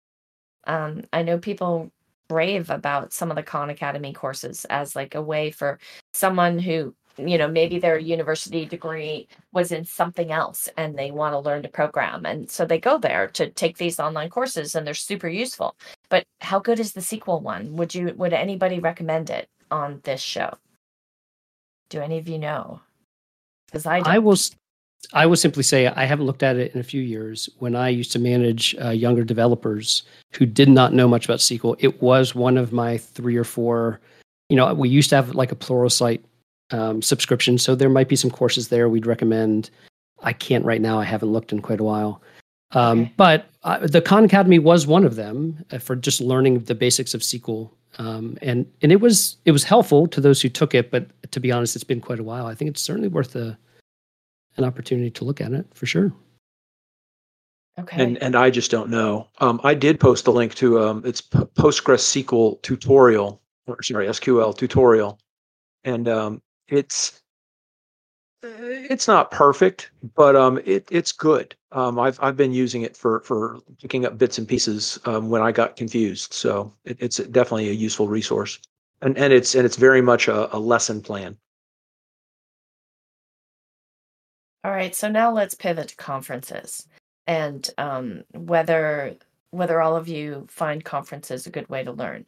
Um, 0.67 1.03
I 1.13 1.23
know 1.23 1.39
people 1.39 1.91
brave 2.31 2.71
about 2.71 3.13
some 3.13 3.29
of 3.29 3.37
the 3.37 3.43
Khan 3.43 3.71
Academy 3.71 4.13
courses 4.13 4.65
as 4.67 4.95
like 4.95 5.17
a 5.17 5.21
way 5.21 5.51
for 5.51 5.81
someone 6.15 6.61
who, 6.61 6.95
you 7.17 7.37
know, 7.37 7.49
maybe 7.49 7.81
their 7.81 7.99
university 7.99 8.65
degree 8.65 9.27
was 9.53 9.73
in 9.73 9.85
something 9.85 10.31
else 10.31 10.69
and 10.77 10.97
they 10.97 11.11
want 11.11 11.33
to 11.35 11.41
learn 11.41 11.65
to 11.65 11.69
program. 11.69 12.25
And 12.25 12.49
so 12.49 12.65
they 12.65 12.79
go 12.79 12.99
there 12.99 13.27
to 13.31 13.51
take 13.51 13.79
these 13.79 13.99
online 13.99 14.31
courses 14.31 14.77
and 14.77 14.87
they're 14.87 14.95
super 14.95 15.27
useful. 15.27 15.75
But 16.09 16.25
how 16.41 16.61
good 16.61 16.79
is 16.79 16.93
the 16.93 17.01
SQL 17.01 17.43
one? 17.43 17.75
Would 17.75 17.97
you 17.97 18.15
would 18.17 18.33
anybody 18.33 18.79
recommend 18.79 19.29
it 19.29 19.49
on 19.73 20.01
this 20.05 20.21
show? 20.21 20.55
Do 21.89 22.01
any 22.01 22.19
of 22.19 22.29
you 22.29 22.39
know? 22.39 22.81
Because 23.67 23.87
I 23.87 24.03
don't. 24.03 24.07
I 24.07 24.21
will. 24.21 24.37
I 25.13 25.27
will 25.27 25.37
simply 25.37 25.63
say 25.63 25.87
I 25.87 26.05
haven't 26.05 26.27
looked 26.27 26.43
at 26.43 26.57
it 26.57 26.75
in 26.75 26.81
a 26.81 26.85
few 26.85 27.03
years. 27.03 27.49
When 27.59 27.75
I 27.75 27.89
used 27.89 28.13
to 28.13 28.19
manage 28.19 28.77
uh, 28.83 28.91
younger 28.91 29.25
developers 29.25 30.03
who 30.33 30.47
did 30.47 30.69
not 30.69 30.93
know 30.93 31.09
much 31.09 31.25
about 31.25 31.39
SQL, 31.39 31.77
it 31.79 32.01
was 32.01 32.35
one 32.35 32.57
of 32.57 32.73
my 32.73 32.99
three 32.99 33.37
or 33.37 33.45
four. 33.45 34.01
You 34.49 34.57
know, 34.57 34.73
we 34.75 34.89
used 34.89 35.11
to 35.11 35.17
have 35.17 35.35
like 35.35 35.53
a 35.53 35.57
Pluralsight 35.57 36.21
um, 36.71 37.03
subscription, 37.03 37.59
so 37.59 37.75
there 37.75 37.89
might 37.89 38.09
be 38.09 38.17
some 38.17 38.31
courses 38.31 38.69
there 38.69 38.89
we'd 38.89 39.07
recommend. 39.07 39.71
I 40.23 40.33
can't 40.33 40.65
right 40.65 40.81
now. 40.81 40.99
I 41.01 41.05
haven't 41.05 41.33
looked 41.33 41.53
in 41.53 41.61
quite 41.61 41.81
a 41.81 41.85
while. 41.85 42.23
Um, 42.73 43.01
okay. 43.01 43.13
But 43.17 43.51
uh, 43.65 43.87
the 43.87 44.01
Khan 44.01 44.25
Academy 44.25 44.59
was 44.59 44.87
one 44.87 45.05
of 45.05 45.17
them 45.17 45.65
uh, 45.73 45.79
for 45.79 45.97
just 45.97 46.21
learning 46.21 46.61
the 46.61 46.75
basics 46.75 47.15
of 47.15 47.23
SQL, 47.23 47.71
um, 47.99 48.39
and 48.43 48.71
and 48.83 48.93
it 48.93 49.01
was 49.01 49.39
it 49.45 49.53
was 49.53 49.65
helpful 49.65 50.07
to 50.09 50.21
those 50.21 50.41
who 50.41 50.49
took 50.49 50.75
it. 50.75 50.91
But 50.91 51.07
to 51.33 51.41
be 51.41 51.51
honest, 51.51 51.75
it's 51.75 51.85
been 51.85 52.01
quite 52.01 52.21
a 52.21 52.25
while. 52.25 52.47
I 52.47 52.55
think 52.55 52.71
it's 52.71 52.83
certainly 52.83 53.09
worth 53.09 53.35
a 53.35 53.59
an 54.61 54.67
opportunity 54.67 55.11
to 55.11 55.25
look 55.25 55.41
at 55.41 55.53
it 55.53 55.67
for 55.75 55.87
sure. 55.87 56.13
Okay. 57.79 58.03
And 58.03 58.19
and 58.23 58.37
I 58.37 58.51
just 58.51 58.71
don't 58.71 58.91
know. 58.91 59.29
Um, 59.39 59.61
I 59.65 59.75
did 59.75 60.01
post 60.01 60.27
a 60.27 60.31
link 60.31 60.55
to 60.57 60.81
um, 60.81 61.03
it's 61.05 61.21
P- 61.21 61.39
Postgres 61.39 62.01
SQL 62.01 62.61
tutorial, 62.63 63.41
or 63.67 63.83
sorry, 63.83 64.07
SQL 64.07 64.57
tutorial, 64.57 65.19
and 65.85 66.09
um, 66.09 66.43
it's 66.69 67.23
it's 68.43 69.07
not 69.07 69.31
perfect, 69.31 69.91
but 70.15 70.37
um, 70.37 70.61
it 70.65 70.87
it's 70.91 71.13
good. 71.13 71.55
Um, 71.73 71.99
I've 71.99 72.19
I've 72.23 72.37
been 72.37 72.53
using 72.53 72.83
it 72.83 72.97
for 72.97 73.21
for 73.21 73.61
picking 73.81 74.05
up 74.05 74.19
bits 74.19 74.37
and 74.37 74.49
pieces 74.49 74.99
um, 75.05 75.31
when 75.31 75.43
I 75.43 75.53
got 75.53 75.77
confused. 75.77 76.35
So 76.35 76.73
it, 76.85 76.97
it's 77.01 77.19
definitely 77.19 77.69
a 77.71 77.73
useful 77.73 78.09
resource, 78.09 78.59
and 79.01 79.17
and 79.17 79.33
it's 79.33 79.55
and 79.55 79.65
it's 79.65 79.77
very 79.77 80.03
much 80.03 80.29
a, 80.29 80.55
a 80.55 80.59
lesson 80.59 81.01
plan. 81.01 81.37
All 84.63 84.73
right, 84.73 84.95
so 84.95 85.09
now 85.09 85.33
let's 85.33 85.55
pivot 85.55 85.89
to 85.89 85.97
conferences 85.97 86.87
and 87.27 87.69
um, 87.79 88.25
whether 88.33 89.17
whether 89.53 89.81
all 89.81 89.97
of 89.97 90.09
you 90.09 90.47
find 90.49 90.85
conferences 90.85 91.47
a 91.47 91.51
good 91.51 91.69
way 91.69 91.83
to 91.83 91.93
learn. 91.93 92.27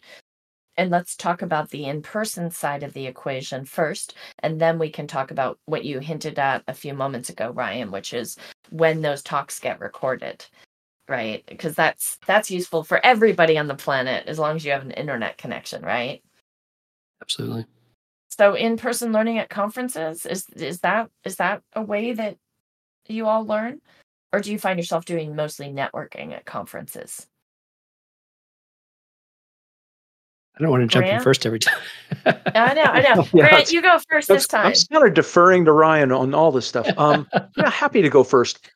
And 0.76 0.91
let's 0.91 1.16
talk 1.16 1.43
about 1.43 1.70
the 1.70 1.85
in-person 1.85 2.51
side 2.51 2.83
of 2.83 2.95
the 2.95 3.07
equation 3.07 3.64
first, 3.66 4.14
and 4.41 4.61
then 4.61 4.78
we 4.78 4.91
can 4.91 5.07
talk 5.07 5.30
about 5.30 5.59
what 5.66 5.85
you 5.85 6.01
hinted 6.01 6.39
at 6.39 6.64
a 6.66 6.74
few 6.74 6.95
moments 6.95 7.28
ago, 7.30 7.51
Ryan, 7.53 7.91
which 7.91 8.14
is 8.14 8.37
when 8.70 9.03
those 9.03 9.22
talks 9.22 9.61
get 9.61 9.80
recorded, 9.80 10.45
right? 11.09 11.45
Because 11.47 11.74
that's 11.74 12.18
that's 12.26 12.51
useful 12.51 12.85
for 12.85 13.05
everybody 13.05 13.59
on 13.59 13.68
the 13.68 13.74
planet 13.74 14.26
as 14.28 14.39
long 14.39 14.57
as 14.57 14.64
you 14.64 14.72
have 14.72 14.83
an 14.83 14.93
internet 14.93 15.39
connection, 15.39 15.83
right? 15.83 16.22
Absolutely. 17.22 17.66
So 18.39 18.55
in-person 18.55 19.12
learning 19.12 19.39
at 19.39 19.51
conferences 19.51 20.24
is 20.24 20.49
is 20.57 20.80
that 20.80 21.11
is 21.24 21.37
that 21.37 21.62
a 21.74 21.83
way 21.83 22.14
that 22.14 22.39
you 23.07 23.26
all 23.26 23.45
learn 23.45 23.80
or 24.33 24.41
do 24.41 24.51
you 24.51 24.59
find 24.59 24.78
yourself 24.78 25.05
doing 25.05 25.37
mostly 25.37 25.66
networking 25.66 26.33
at 26.33 26.47
conferences? 26.47 27.26
I 30.57 30.62
don't 30.62 30.70
want 30.70 30.83
to 30.83 30.87
jump 30.87 31.05
Grant? 31.05 31.18
in 31.18 31.22
first 31.22 31.45
every 31.45 31.59
time. 31.59 31.78
I 32.26 32.74
know, 32.74 32.83
I 32.83 33.01
know. 33.03 33.26
yeah, 33.35 33.49
Grant, 33.51 33.72
you 33.72 33.83
go 33.83 33.99
first 34.11 34.28
this 34.28 34.47
time. 34.47 34.66
I'm 34.66 34.74
kind 34.91 35.07
of 35.07 35.14
deferring 35.14 35.66
to 35.66 35.72
Ryan 35.72 36.11
on 36.11 36.35
all 36.35 36.53
this 36.53 36.66
stuff. 36.66 36.87
Um, 36.97 37.28
yeah, 37.57 37.70
happy 37.70 38.01
to 38.01 38.09
go 38.09 38.24
first. 38.24 38.70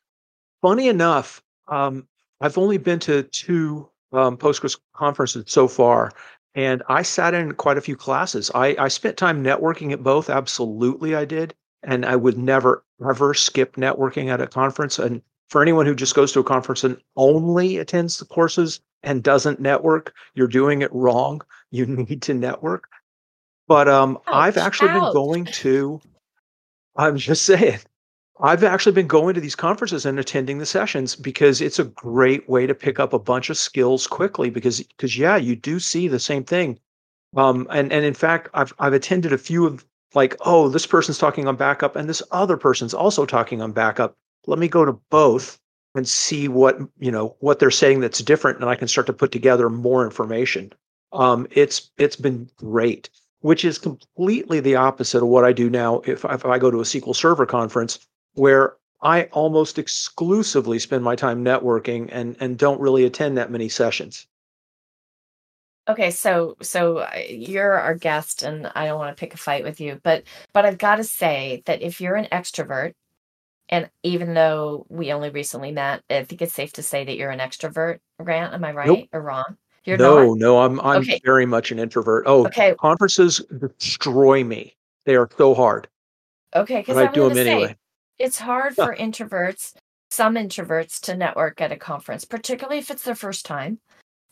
Funny 0.61 0.87
enough, 0.87 1.41
um, 1.67 2.07
I've 2.41 2.57
only 2.59 2.77
been 2.77 2.99
to 2.99 3.23
two 3.23 3.89
um, 4.11 4.37
Postgres 4.37 4.79
conferences 4.93 5.45
so 5.47 5.67
far, 5.67 6.11
and 6.57 6.81
I 6.89 7.03
sat 7.03 7.35
in 7.35 7.53
quite 7.53 7.77
a 7.77 7.81
few 7.81 7.95
classes. 7.95 8.49
I, 8.55 8.75
I 8.79 8.87
spent 8.87 9.15
time 9.15 9.43
networking 9.43 9.91
at 9.91 10.01
both. 10.01 10.27
Absolutely, 10.27 11.13
I 11.13 11.23
did. 11.23 11.53
And 11.83 12.03
I 12.03 12.15
would 12.15 12.35
never, 12.35 12.83
ever 13.07 13.35
skip 13.35 13.75
networking 13.75 14.29
at 14.29 14.41
a 14.41 14.47
conference. 14.47 14.97
And 14.97 15.21
for 15.49 15.61
anyone 15.61 15.85
who 15.85 15.93
just 15.93 16.15
goes 16.15 16.31
to 16.31 16.39
a 16.39 16.43
conference 16.43 16.83
and 16.83 16.97
only 17.15 17.77
attends 17.77 18.17
the 18.17 18.25
courses 18.25 18.81
and 19.03 19.21
doesn't 19.21 19.59
network, 19.59 20.15
you're 20.33 20.47
doing 20.47 20.81
it 20.81 20.91
wrong. 20.91 21.41
You 21.69 21.85
need 21.85 22.21
to 22.21 22.33
network. 22.33 22.87
But 23.67 23.89
um, 23.89 24.19
ouch, 24.19 24.33
I've 24.33 24.57
actually 24.57 24.91
ouch. 24.91 25.03
been 25.03 25.13
going 25.13 25.45
to, 25.45 25.99
I'm 26.95 27.17
just 27.17 27.43
saying, 27.45 27.79
I've 28.39 28.63
actually 28.63 28.91
been 28.91 29.07
going 29.07 29.33
to 29.33 29.41
these 29.41 29.55
conferences 29.55 30.05
and 30.05 30.19
attending 30.19 30.59
the 30.59 30.65
sessions 30.65 31.15
because 31.15 31.59
it's 31.59 31.79
a 31.79 31.85
great 31.85 32.47
way 32.47 32.67
to 32.67 32.75
pick 32.75 32.99
up 32.99 33.13
a 33.13 33.19
bunch 33.19 33.49
of 33.49 33.57
skills 33.57 34.05
quickly 34.05 34.49
because 34.49 34.81
because 34.81 35.17
yeah, 35.17 35.37
you 35.37 35.55
do 35.55 35.79
see 35.79 36.07
the 36.07 36.19
same 36.19 36.43
thing. 36.43 36.79
Um, 37.35 37.67
and 37.71 37.91
and 37.91 38.05
in 38.05 38.13
fact, 38.13 38.49
I've 38.53 38.73
I've 38.79 38.93
attended 38.93 39.33
a 39.33 39.37
few 39.37 39.65
of 39.65 39.85
like, 40.13 40.35
oh, 40.41 40.69
this 40.69 40.85
person's 40.85 41.17
talking 41.17 41.47
on 41.47 41.55
backup 41.55 41.95
and 41.95 42.07
this 42.07 42.23
other 42.31 42.57
person's 42.57 42.93
also 42.93 43.25
talking 43.25 43.61
on 43.61 43.71
backup. 43.71 44.15
Let 44.45 44.59
me 44.59 44.67
go 44.67 44.85
to 44.85 44.93
both 45.09 45.59
and 45.95 46.07
see 46.07 46.47
what 46.47 46.79
you 46.99 47.11
know 47.11 47.35
what 47.39 47.59
they're 47.59 47.71
saying 47.71 48.01
that's 48.01 48.19
different, 48.19 48.59
and 48.59 48.69
I 48.69 48.75
can 48.75 48.87
start 48.87 49.07
to 49.07 49.13
put 49.13 49.31
together 49.31 49.69
more 49.69 50.05
information. 50.05 50.71
Um, 51.11 51.47
it's 51.51 51.91
it's 51.97 52.15
been 52.15 52.49
great, 52.57 53.09
which 53.39 53.65
is 53.65 53.77
completely 53.77 54.59
the 54.59 54.75
opposite 54.75 55.23
of 55.23 55.29
what 55.29 55.43
I 55.43 55.53
do 55.53 55.69
now. 55.69 56.01
If 56.05 56.23
if 56.23 56.45
I 56.45 56.59
go 56.59 56.69
to 56.69 56.79
a 56.79 56.83
SQL 56.83 57.15
Server 57.15 57.45
conference, 57.45 58.06
where 58.37 58.75
I 59.01 59.23
almost 59.25 59.77
exclusively 59.77 60.79
spend 60.79 61.03
my 61.03 61.15
time 61.15 61.43
networking 61.43 62.09
and 62.11 62.35
and 62.39 62.57
don't 62.57 62.79
really 62.79 63.05
attend 63.05 63.37
that 63.37 63.51
many 63.51 63.69
sessions. 63.69 64.27
Okay, 65.87 66.11
so 66.11 66.55
so 66.61 66.97
uh, 66.97 67.09
you're 67.29 67.73
our 67.73 67.95
guest, 67.95 68.43
and 68.43 68.71
I 68.75 68.85
don't 68.85 68.99
want 68.99 69.15
to 69.15 69.19
pick 69.19 69.33
a 69.33 69.37
fight 69.37 69.63
with 69.63 69.79
you, 69.79 69.99
but 70.03 70.23
but 70.53 70.65
I've 70.65 70.77
got 70.77 70.97
to 70.97 71.03
say 71.03 71.63
that 71.65 71.81
if 71.81 72.01
you're 72.01 72.15
an 72.15 72.27
extrovert, 72.31 72.93
and 73.69 73.89
even 74.03 74.33
though 74.33 74.85
we 74.89 75.13
only 75.13 75.29
recently 75.29 75.71
met, 75.71 76.03
I 76.09 76.23
think 76.23 76.41
it's 76.41 76.53
safe 76.53 76.73
to 76.73 76.83
say 76.83 77.05
that 77.05 77.15
you're 77.15 77.31
an 77.31 77.39
extrovert. 77.39 77.99
Grant, 78.21 78.53
am 78.53 78.65
I 78.65 78.71
right 78.71 78.87
nope. 78.87 79.07
or 79.13 79.21
wrong? 79.21 79.57
You're 79.85 79.97
no, 79.97 80.29
not? 80.29 80.37
no, 80.39 80.59
I'm 80.59 80.79
I'm 80.81 81.01
okay. 81.01 81.21
very 81.23 81.45
much 81.45 81.71
an 81.71 81.79
introvert. 81.79 82.25
Oh, 82.27 82.45
okay. 82.47 82.75
Conferences 82.75 83.41
destroy 83.79 84.43
me. 84.43 84.75
They 85.05 85.15
are 85.15 85.29
so 85.37 85.53
hard. 85.53 85.87
Okay, 86.55 86.79
because 86.79 86.97
I 86.97 87.07
do 87.07 87.23
them 87.29 87.35
say, 87.35 87.51
anyway 87.51 87.75
it's 88.19 88.39
hard 88.39 88.75
for 88.75 88.95
introverts, 88.95 89.73
some 90.09 90.35
introverts, 90.35 90.99
to 91.01 91.15
network 91.15 91.61
at 91.61 91.71
a 91.71 91.77
conference, 91.77 92.25
particularly 92.25 92.79
if 92.79 92.91
it's 92.91 93.03
their 93.03 93.15
first 93.15 93.45
time, 93.45 93.79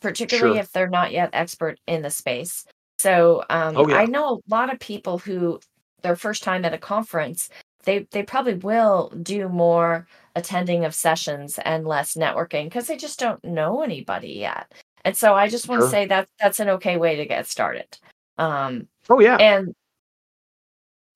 particularly 0.02 0.56
sure. 0.56 0.62
if 0.62 0.72
they're 0.72 0.90
not 0.90 1.12
yet 1.12 1.30
expert 1.34 1.80
in 1.88 2.02
the 2.02 2.10
space. 2.10 2.66
So 2.98 3.44
um, 3.50 3.78
oh, 3.78 3.88
yeah. 3.88 3.98
I 3.98 4.06
know 4.06 4.36
a 4.36 4.54
lot 4.54 4.74
of 4.74 4.80
people 4.80 5.18
who 5.18 5.60
their 6.02 6.16
first 6.16 6.44
time 6.44 6.66
at 6.66 6.74
a 6.74 6.78
conference, 6.78 7.50
they 7.84 8.08
they 8.12 8.24
probably 8.24 8.56
will 8.56 9.12
do 9.22 9.50
more 9.50 10.08
attending 10.36 10.86
of 10.86 10.94
sessions 10.94 11.60
and 11.66 11.88
less 11.88 12.16
networking 12.16 12.66
because 12.66 12.88
they 12.88 12.98
just 12.98 13.20
don't 13.20 13.44
know 13.44 13.82
anybody 13.82 14.34
yet. 14.34 14.72
And 15.04 15.16
so 15.16 15.34
I 15.36 15.48
just 15.48 15.68
want 15.68 15.82
sure. 15.82 15.88
to 15.88 15.92
say 15.92 16.06
that 16.08 16.28
that's 16.40 16.60
an 16.60 16.70
okay 16.70 16.98
way 16.98 17.16
to 17.18 17.26
get 17.26 17.48
started. 17.48 17.98
Um, 18.38 18.88
oh 19.10 19.20
yeah, 19.20 19.38
and 19.38 19.74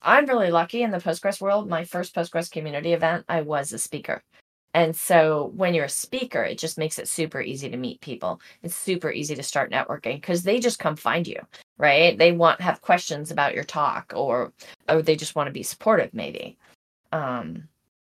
I'm 0.02 0.26
really 0.26 0.50
lucky 0.50 0.82
in 0.82 0.90
the 0.90 0.98
Postgres 0.98 1.40
world. 1.40 1.68
My 1.68 1.84
first 1.84 2.14
Postgres 2.14 2.50
community 2.50 2.92
event, 2.92 3.24
I 3.28 3.42
was 3.42 3.72
a 3.72 3.78
speaker. 3.78 4.22
And 4.72 4.94
so 4.94 5.52
when 5.56 5.74
you're 5.74 5.86
a 5.86 5.88
speaker, 5.88 6.42
it 6.44 6.58
just 6.58 6.78
makes 6.78 6.98
it 6.98 7.08
super 7.08 7.40
easy 7.40 7.68
to 7.68 7.76
meet 7.76 8.00
people. 8.00 8.40
It's 8.62 8.76
super 8.76 9.10
easy 9.10 9.34
to 9.34 9.42
start 9.42 9.72
networking 9.72 10.16
because 10.16 10.42
they 10.44 10.60
just 10.60 10.78
come 10.78 10.94
find 10.94 11.26
you, 11.26 11.40
right? 11.76 12.16
They 12.16 12.32
want 12.32 12.60
have 12.60 12.80
questions 12.80 13.30
about 13.30 13.54
your 13.54 13.64
talk 13.64 14.12
or 14.14 14.52
or 14.88 15.02
they 15.02 15.16
just 15.16 15.34
want 15.34 15.48
to 15.48 15.52
be 15.52 15.64
supportive 15.64 16.14
maybe. 16.14 16.56
Um 17.12 17.68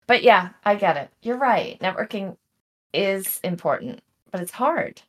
but 0.08 0.24
yeah, 0.24 0.50
I 0.64 0.74
get 0.74 0.96
it. 0.96 1.10
You're 1.22 1.36
right. 1.36 1.78
Networking 1.80 2.36
is 2.92 3.38
important, 3.44 4.00
but 4.32 4.40
it's 4.40 4.50
hard. 4.50 5.00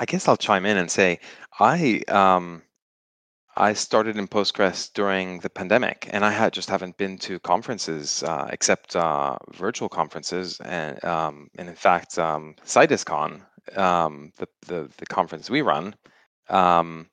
I 0.00 0.04
guess 0.04 0.26
I'll 0.26 0.36
chime 0.36 0.66
in 0.66 0.78
and 0.78 0.90
say 0.90 1.20
I 1.60 2.02
um 2.08 2.62
I 3.56 3.72
started 3.72 4.16
in 4.16 4.28
Postgres 4.28 4.92
during 4.92 5.40
the 5.40 5.50
pandemic, 5.50 6.08
and 6.12 6.24
I 6.24 6.30
had 6.30 6.52
just 6.52 6.70
haven't 6.70 6.96
been 6.96 7.18
to 7.18 7.38
conferences 7.40 8.22
uh, 8.22 8.48
except 8.50 8.94
uh, 8.94 9.36
virtual 9.52 9.88
conferences, 9.88 10.60
and 10.60 11.02
um, 11.04 11.50
and 11.58 11.68
in 11.68 11.74
fact, 11.74 12.18
um, 12.18 12.54
CitusCon, 12.64 13.42
um, 13.76 14.32
the, 14.38 14.48
the 14.66 14.88
the 14.96 15.06
conference 15.06 15.50
we 15.50 15.62
run, 15.62 15.94
um, 16.48 17.08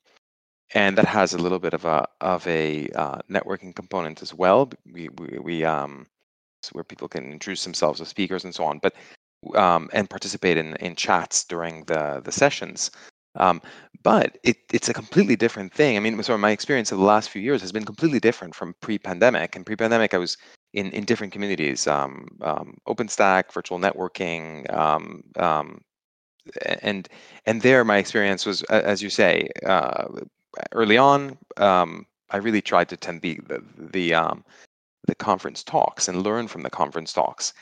and 0.73 0.97
that 0.97 1.05
has 1.05 1.33
a 1.33 1.37
little 1.39 1.59
bit 1.59 1.73
of 1.73 1.85
a 1.85 2.07
of 2.21 2.45
a 2.47 2.87
uh, 2.89 3.19
networking 3.29 3.75
component 3.75 4.21
as 4.21 4.33
well. 4.33 4.69
We 4.91 5.09
we, 5.09 5.39
we 5.39 5.63
um, 5.65 6.05
where 6.71 6.83
people 6.83 7.07
can 7.07 7.31
introduce 7.31 7.63
themselves 7.63 7.99
as 7.99 8.09
speakers 8.09 8.43
and 8.43 8.53
so 8.53 8.63
on, 8.63 8.79
but 8.79 8.93
um, 9.55 9.89
and 9.91 10.09
participate 10.09 10.57
in 10.57 10.75
in 10.75 10.95
chats 10.95 11.45
during 11.45 11.83
the 11.85 12.21
the 12.23 12.31
sessions. 12.31 12.91
Um, 13.37 13.61
but 14.03 14.37
it, 14.43 14.57
it's 14.71 14.89
a 14.89 14.93
completely 14.93 15.35
different 15.35 15.73
thing. 15.73 15.97
I 15.97 15.99
mean, 15.99 16.21
so 16.23 16.37
my 16.37 16.51
experience 16.51 16.91
of 16.91 16.97
the 16.97 17.03
last 17.03 17.29
few 17.29 17.41
years 17.41 17.61
has 17.61 17.71
been 17.71 17.85
completely 17.85 18.19
different 18.19 18.55
from 18.55 18.75
pre-pandemic. 18.81 19.55
And 19.55 19.65
pre-pandemic, 19.65 20.13
I 20.13 20.17
was 20.17 20.37
in 20.73 20.91
in 20.91 21.05
different 21.05 21.33
communities, 21.33 21.87
um, 21.87 22.27
um, 22.41 22.77
OpenStack, 22.87 23.51
virtual 23.51 23.79
networking, 23.79 24.71
um, 24.73 25.23
um, 25.37 25.81
and 26.81 27.09
and 27.45 27.61
there 27.61 27.83
my 27.83 27.97
experience 27.97 28.45
was, 28.45 28.63
as 28.63 29.01
you 29.01 29.09
say, 29.09 29.49
uh, 29.65 30.07
early 30.73 30.97
on, 30.97 31.37
um, 31.57 32.05
I 32.29 32.37
really 32.37 32.61
tried 32.61 32.89
to 32.89 32.95
attend 32.95 33.21
the 33.21 33.39
the 33.47 33.63
the, 33.77 34.13
the 35.07 35.15
conference 35.15 35.63
talks 35.63 36.07
and 36.07 36.23
learn 36.23 36.47
from 36.47 36.63
the 36.63 36.69
conference 36.69 37.13
talks. 37.13 37.53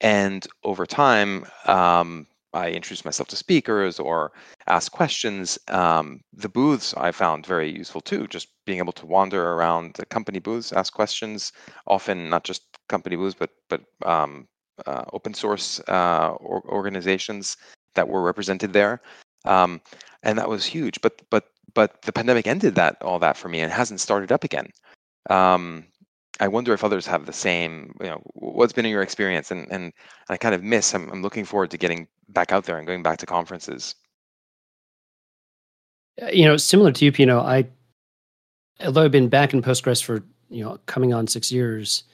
And 0.00 0.46
over 0.64 0.86
time, 0.86 1.46
um, 1.66 2.26
I 2.54 2.70
introduce 2.70 3.04
myself 3.04 3.28
to 3.28 3.36
speakers 3.36 3.98
or 3.98 4.32
ask 4.66 4.92
questions. 4.92 5.58
Um, 5.68 6.20
the 6.32 6.48
booths 6.48 6.94
I 6.94 7.10
found 7.10 7.46
very 7.46 7.70
useful 7.70 8.00
too, 8.00 8.26
just 8.28 8.48
being 8.64 8.78
able 8.78 8.92
to 8.92 9.06
wander 9.06 9.52
around 9.52 9.94
the 9.94 10.06
company 10.06 10.38
booths, 10.38 10.72
ask 10.72 10.92
questions, 10.92 11.52
often 11.86 12.30
not 12.30 12.44
just 12.44 12.62
company 12.88 13.16
booths, 13.16 13.36
but 13.38 13.50
but 13.68 13.82
um, 14.06 14.46
uh, 14.86 15.04
open 15.12 15.34
source 15.34 15.80
uh, 15.88 16.30
or 16.40 16.62
organizations 16.68 17.56
that 17.94 18.08
were 18.08 18.22
represented 18.22 18.72
there, 18.72 19.02
um, 19.44 19.80
and 20.22 20.38
that 20.38 20.48
was 20.48 20.64
huge. 20.64 21.00
But 21.00 21.20
but 21.30 21.48
but 21.74 22.02
the 22.02 22.12
pandemic 22.12 22.46
ended 22.46 22.74
that 22.76 23.02
all 23.02 23.18
that 23.18 23.36
for 23.36 23.48
me 23.48 23.60
and 23.60 23.72
hasn't 23.72 24.00
started 24.00 24.32
up 24.32 24.44
again. 24.44 24.68
Um, 25.30 25.84
I 26.40 26.48
wonder 26.48 26.72
if 26.72 26.82
others 26.82 27.06
have 27.06 27.26
the 27.26 27.32
same. 27.32 27.94
You 28.00 28.08
know, 28.08 28.22
what's 28.34 28.72
been 28.72 28.86
your 28.86 29.02
experience? 29.02 29.50
And 29.50 29.66
and 29.70 29.92
I 30.28 30.36
kind 30.36 30.54
of 30.54 30.62
miss. 30.62 30.94
I'm 30.94 31.10
I'm 31.10 31.22
looking 31.22 31.44
forward 31.44 31.70
to 31.72 31.78
getting 31.78 32.08
back 32.28 32.52
out 32.52 32.64
there 32.64 32.78
and 32.78 32.86
going 32.86 33.02
back 33.02 33.18
to 33.18 33.26
conferences. 33.26 33.94
Uh, 36.20 36.26
you 36.26 36.44
know, 36.44 36.56
similar 36.56 36.92
to 36.92 37.04
you, 37.04 37.12
Pino, 37.12 37.40
I 37.40 37.66
although 38.84 39.04
I've 39.04 39.12
been 39.12 39.28
back 39.28 39.52
in 39.52 39.62
Postgres 39.62 40.02
for 40.02 40.22
you 40.50 40.64
know 40.64 40.78
coming 40.86 41.12
on 41.12 41.26
six 41.26 41.50
years, 41.50 42.04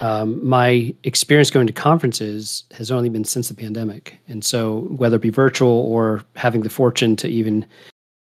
um, 0.00 0.46
my 0.46 0.94
experience 1.04 1.50
going 1.50 1.66
to 1.66 1.72
conferences 1.72 2.64
has 2.72 2.90
only 2.90 3.08
been 3.08 3.24
since 3.24 3.48
the 3.48 3.54
pandemic, 3.54 4.18
and 4.28 4.44
so 4.44 4.80
whether 4.96 5.16
it 5.16 5.22
be 5.22 5.30
virtual 5.30 5.70
or 5.70 6.24
having 6.36 6.62
the 6.62 6.70
fortune 6.70 7.16
to 7.16 7.28
even 7.28 7.66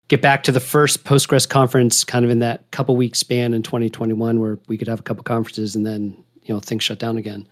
get 0.09 0.21
back 0.21 0.43
to 0.43 0.51
the 0.51 0.59
first 0.59 1.03
Postgres 1.05 1.47
conference, 1.47 2.03
kind 2.03 2.25
of 2.25 2.31
in 2.31 2.39
that 2.39 2.69
couple 2.71 2.95
week 2.95 3.15
span 3.15 3.53
in 3.53 3.63
2021, 3.63 4.39
where 4.39 4.59
we 4.67 4.77
could 4.77 4.87
have 4.87 4.99
a 4.99 5.03
couple 5.03 5.23
conferences 5.23 5.75
and 5.75 5.85
then 5.85 6.15
you 6.43 6.53
know 6.53 6.59
things 6.59 6.83
shut 6.83 6.99
down 6.99 7.17
again. 7.17 7.47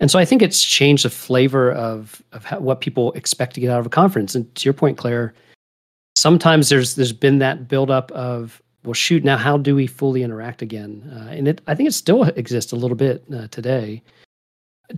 And 0.00 0.10
so 0.10 0.18
I 0.18 0.24
think 0.24 0.42
it's 0.42 0.62
changed 0.62 1.04
the 1.04 1.10
flavor 1.10 1.72
of 1.72 2.22
of 2.32 2.44
how, 2.44 2.60
what 2.60 2.80
people 2.80 3.12
expect 3.12 3.54
to 3.54 3.60
get 3.60 3.70
out 3.70 3.80
of 3.80 3.86
a 3.86 3.90
conference. 3.90 4.34
And 4.34 4.52
to 4.54 4.64
your 4.64 4.74
point, 4.74 4.98
Claire, 4.98 5.34
sometimes 6.16 6.68
there's 6.68 6.94
there's 6.96 7.12
been 7.12 7.38
that 7.38 7.68
buildup 7.68 8.10
of 8.12 8.62
well, 8.86 8.94
shoot, 8.94 9.24
now 9.24 9.36
how 9.36 9.58
do 9.58 9.74
we 9.74 9.88
fully 9.88 10.22
interact 10.22 10.62
again? 10.62 11.10
Uh, 11.12 11.30
and 11.30 11.48
it 11.48 11.60
I 11.66 11.74
think 11.74 11.88
it 11.88 11.92
still 11.92 12.22
exists 12.24 12.72
a 12.72 12.76
little 12.76 12.96
bit 12.96 13.24
uh, 13.34 13.48
today. 13.48 14.02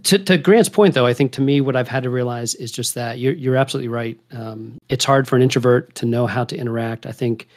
To, 0.02 0.18
to 0.18 0.36
Grant's 0.36 0.68
point, 0.68 0.92
though, 0.92 1.06
I 1.06 1.14
think 1.14 1.32
to 1.32 1.40
me 1.40 1.62
what 1.62 1.74
I've 1.74 1.88
had 1.88 2.02
to 2.02 2.10
realize 2.10 2.54
is 2.56 2.70
just 2.70 2.94
that 2.94 3.18
you're 3.18 3.32
you're 3.32 3.56
absolutely 3.56 3.88
right. 3.88 4.20
Um, 4.32 4.78
it's 4.88 5.04
hard 5.04 5.26
for 5.26 5.36
an 5.36 5.42
introvert 5.42 5.94
to 5.96 6.06
know 6.06 6.26
how 6.26 6.44
to 6.44 6.56
interact. 6.56 7.06
I 7.06 7.12
think 7.12 7.48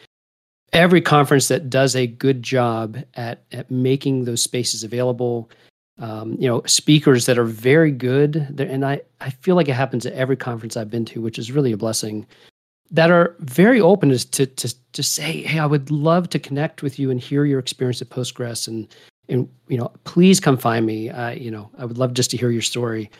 every 0.72 1.02
conference 1.02 1.50
that 1.50 1.70
does 1.70 1.96
a 1.96 2.08
good 2.08 2.42
job 2.42 2.98
at 3.16 3.44
at 3.52 3.70
making 3.70 4.24
those 4.24 4.42
spaces 4.42 4.84
available 4.84 5.50
um, 6.02 6.36
you 6.40 6.48
know, 6.48 6.64
speakers 6.66 7.28
that 7.28 7.38
are 7.38 7.46
very 7.46 7.92
good. 7.92 8.36
And 8.60 8.84
I, 8.84 9.02
I 9.22 9.30
feel 9.30 9.56
like 9.56 9.70
it 9.70 9.74
happens 9.74 10.06
at 10.06 10.14
every 10.14 10.36
conference 10.36 10.76
I've 10.76 10.90
been 10.90 11.06
to, 11.06 11.22
which 11.22 11.38
is 11.38 11.52
really 11.52 11.72
a 11.72 11.78
blessing, 11.78 12.26
that 12.90 13.12
are 13.12 13.36
very 13.40 13.80
open 13.80 14.10
to, 14.10 14.46
to, 14.46 14.76
to 14.94 15.04
say, 15.04 15.44
hey, 15.44 15.60
I 15.60 15.66
would 15.68 15.92
love 15.92 16.28
to 16.30 16.40
connect 16.40 16.82
with 16.82 16.98
you 16.98 17.12
and 17.12 17.20
hear 17.20 17.46
your 17.46 17.60
experience 17.60 18.02
at 18.02 18.10
Postgres. 18.10 18.68
And, 18.68 18.88
and 19.30 19.48
you 19.68 19.78
know, 19.78 19.92
please 20.04 20.40
come 20.40 20.58
find 20.58 20.88
me. 20.88 21.12
I, 21.12 21.34
you 21.34 21.52
know, 21.52 21.70
I 21.78 21.86
would 21.86 22.00
love 22.00 22.16
just 22.16 22.32
to 22.32 22.38
hear 22.38 22.50
your 22.50 22.64
story. 22.64 23.12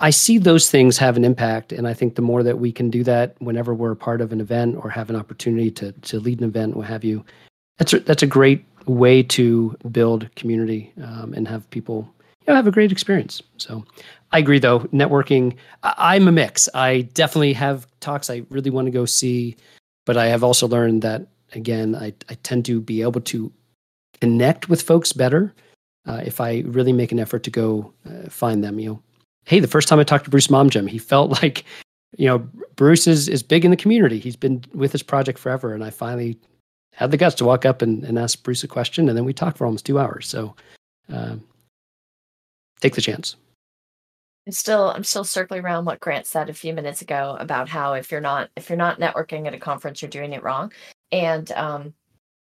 I 0.00 0.10
see 0.10 0.38
those 0.38 0.70
things 0.70 0.96
have 0.98 1.16
an 1.16 1.24
impact. 1.24 1.72
And 1.72 1.88
I 1.88 1.92
think 1.92 2.14
the 2.14 2.22
more 2.22 2.44
that 2.44 2.60
we 2.60 2.70
can 2.70 2.88
do 2.88 3.02
that 3.02 3.34
whenever 3.40 3.74
we're 3.74 3.90
a 3.90 3.96
part 3.96 4.20
of 4.20 4.32
an 4.32 4.40
event 4.40 4.76
or 4.76 4.90
have 4.90 5.10
an 5.10 5.16
opportunity 5.16 5.72
to, 5.72 5.90
to 5.90 6.20
lead 6.20 6.38
an 6.38 6.46
event, 6.46 6.76
what 6.76 6.86
have 6.86 7.02
you, 7.02 7.24
that's 7.78 7.92
a, 7.92 7.98
that's 7.98 8.22
a 8.22 8.28
great 8.28 8.64
way 8.86 9.24
to 9.24 9.76
build 9.90 10.32
community 10.36 10.92
um, 11.02 11.34
and 11.34 11.48
have 11.48 11.68
people 11.70 12.08
know, 12.48 12.56
have 12.56 12.66
a 12.66 12.72
great 12.72 12.92
experience. 12.92 13.42
So 13.56 13.84
I 14.32 14.38
agree, 14.38 14.58
though. 14.58 14.80
Networking, 14.80 15.56
I- 15.82 16.14
I'm 16.16 16.28
a 16.28 16.32
mix. 16.32 16.68
I 16.74 17.02
definitely 17.14 17.52
have 17.54 17.86
talks 18.00 18.30
I 18.30 18.42
really 18.50 18.70
want 18.70 18.86
to 18.86 18.92
go 18.92 19.04
see, 19.04 19.56
but 20.06 20.16
I 20.16 20.26
have 20.26 20.44
also 20.44 20.66
learned 20.66 21.02
that, 21.02 21.26
again, 21.52 21.94
I, 21.94 22.12
I 22.28 22.34
tend 22.42 22.64
to 22.66 22.80
be 22.80 23.02
able 23.02 23.20
to 23.22 23.52
connect 24.20 24.68
with 24.68 24.82
folks 24.82 25.12
better 25.12 25.54
uh, 26.06 26.22
if 26.24 26.40
I 26.40 26.60
really 26.66 26.92
make 26.92 27.12
an 27.12 27.18
effort 27.20 27.42
to 27.44 27.50
go 27.50 27.92
uh, 28.08 28.28
find 28.28 28.64
them. 28.64 28.78
You 28.78 28.88
know, 28.90 29.02
hey, 29.44 29.60
the 29.60 29.68
first 29.68 29.88
time 29.88 29.98
I 29.98 30.04
talked 30.04 30.24
to 30.24 30.30
Bruce 30.30 30.48
Momjian, 30.48 30.88
he 30.88 30.98
felt 30.98 31.30
like, 31.42 31.64
you 32.16 32.26
know, 32.26 32.38
Bruce 32.76 33.06
is, 33.06 33.28
is 33.28 33.42
big 33.42 33.64
in 33.64 33.70
the 33.70 33.76
community. 33.76 34.18
He's 34.18 34.36
been 34.36 34.64
with 34.74 34.92
his 34.92 35.02
project 35.02 35.38
forever. 35.38 35.74
And 35.74 35.84
I 35.84 35.90
finally 35.90 36.38
had 36.94 37.10
the 37.10 37.16
guts 37.16 37.34
to 37.36 37.44
walk 37.44 37.64
up 37.64 37.82
and, 37.82 38.02
and 38.04 38.18
ask 38.18 38.42
Bruce 38.42 38.64
a 38.64 38.68
question. 38.68 39.08
And 39.08 39.16
then 39.16 39.24
we 39.24 39.32
talked 39.32 39.58
for 39.58 39.66
almost 39.66 39.86
two 39.86 39.98
hours. 39.98 40.26
So, 40.26 40.54
um, 41.10 41.42
take 42.80 42.94
the 42.94 43.00
chance. 43.00 43.36
I'm 44.46 44.52
still 44.52 44.90
I'm 44.90 45.04
still 45.04 45.24
circling 45.24 45.62
around 45.62 45.84
what 45.84 46.00
Grant 46.00 46.26
said 46.26 46.48
a 46.48 46.54
few 46.54 46.72
minutes 46.72 47.02
ago 47.02 47.36
about 47.38 47.68
how 47.68 47.92
if 47.92 48.10
you're 48.10 48.20
not 48.20 48.48
if 48.56 48.70
you're 48.70 48.78
not 48.78 48.98
networking 48.98 49.46
at 49.46 49.54
a 49.54 49.58
conference, 49.58 50.00
you're 50.00 50.10
doing 50.10 50.32
it 50.32 50.42
wrong. 50.42 50.72
And 51.12 51.50
um 51.52 51.94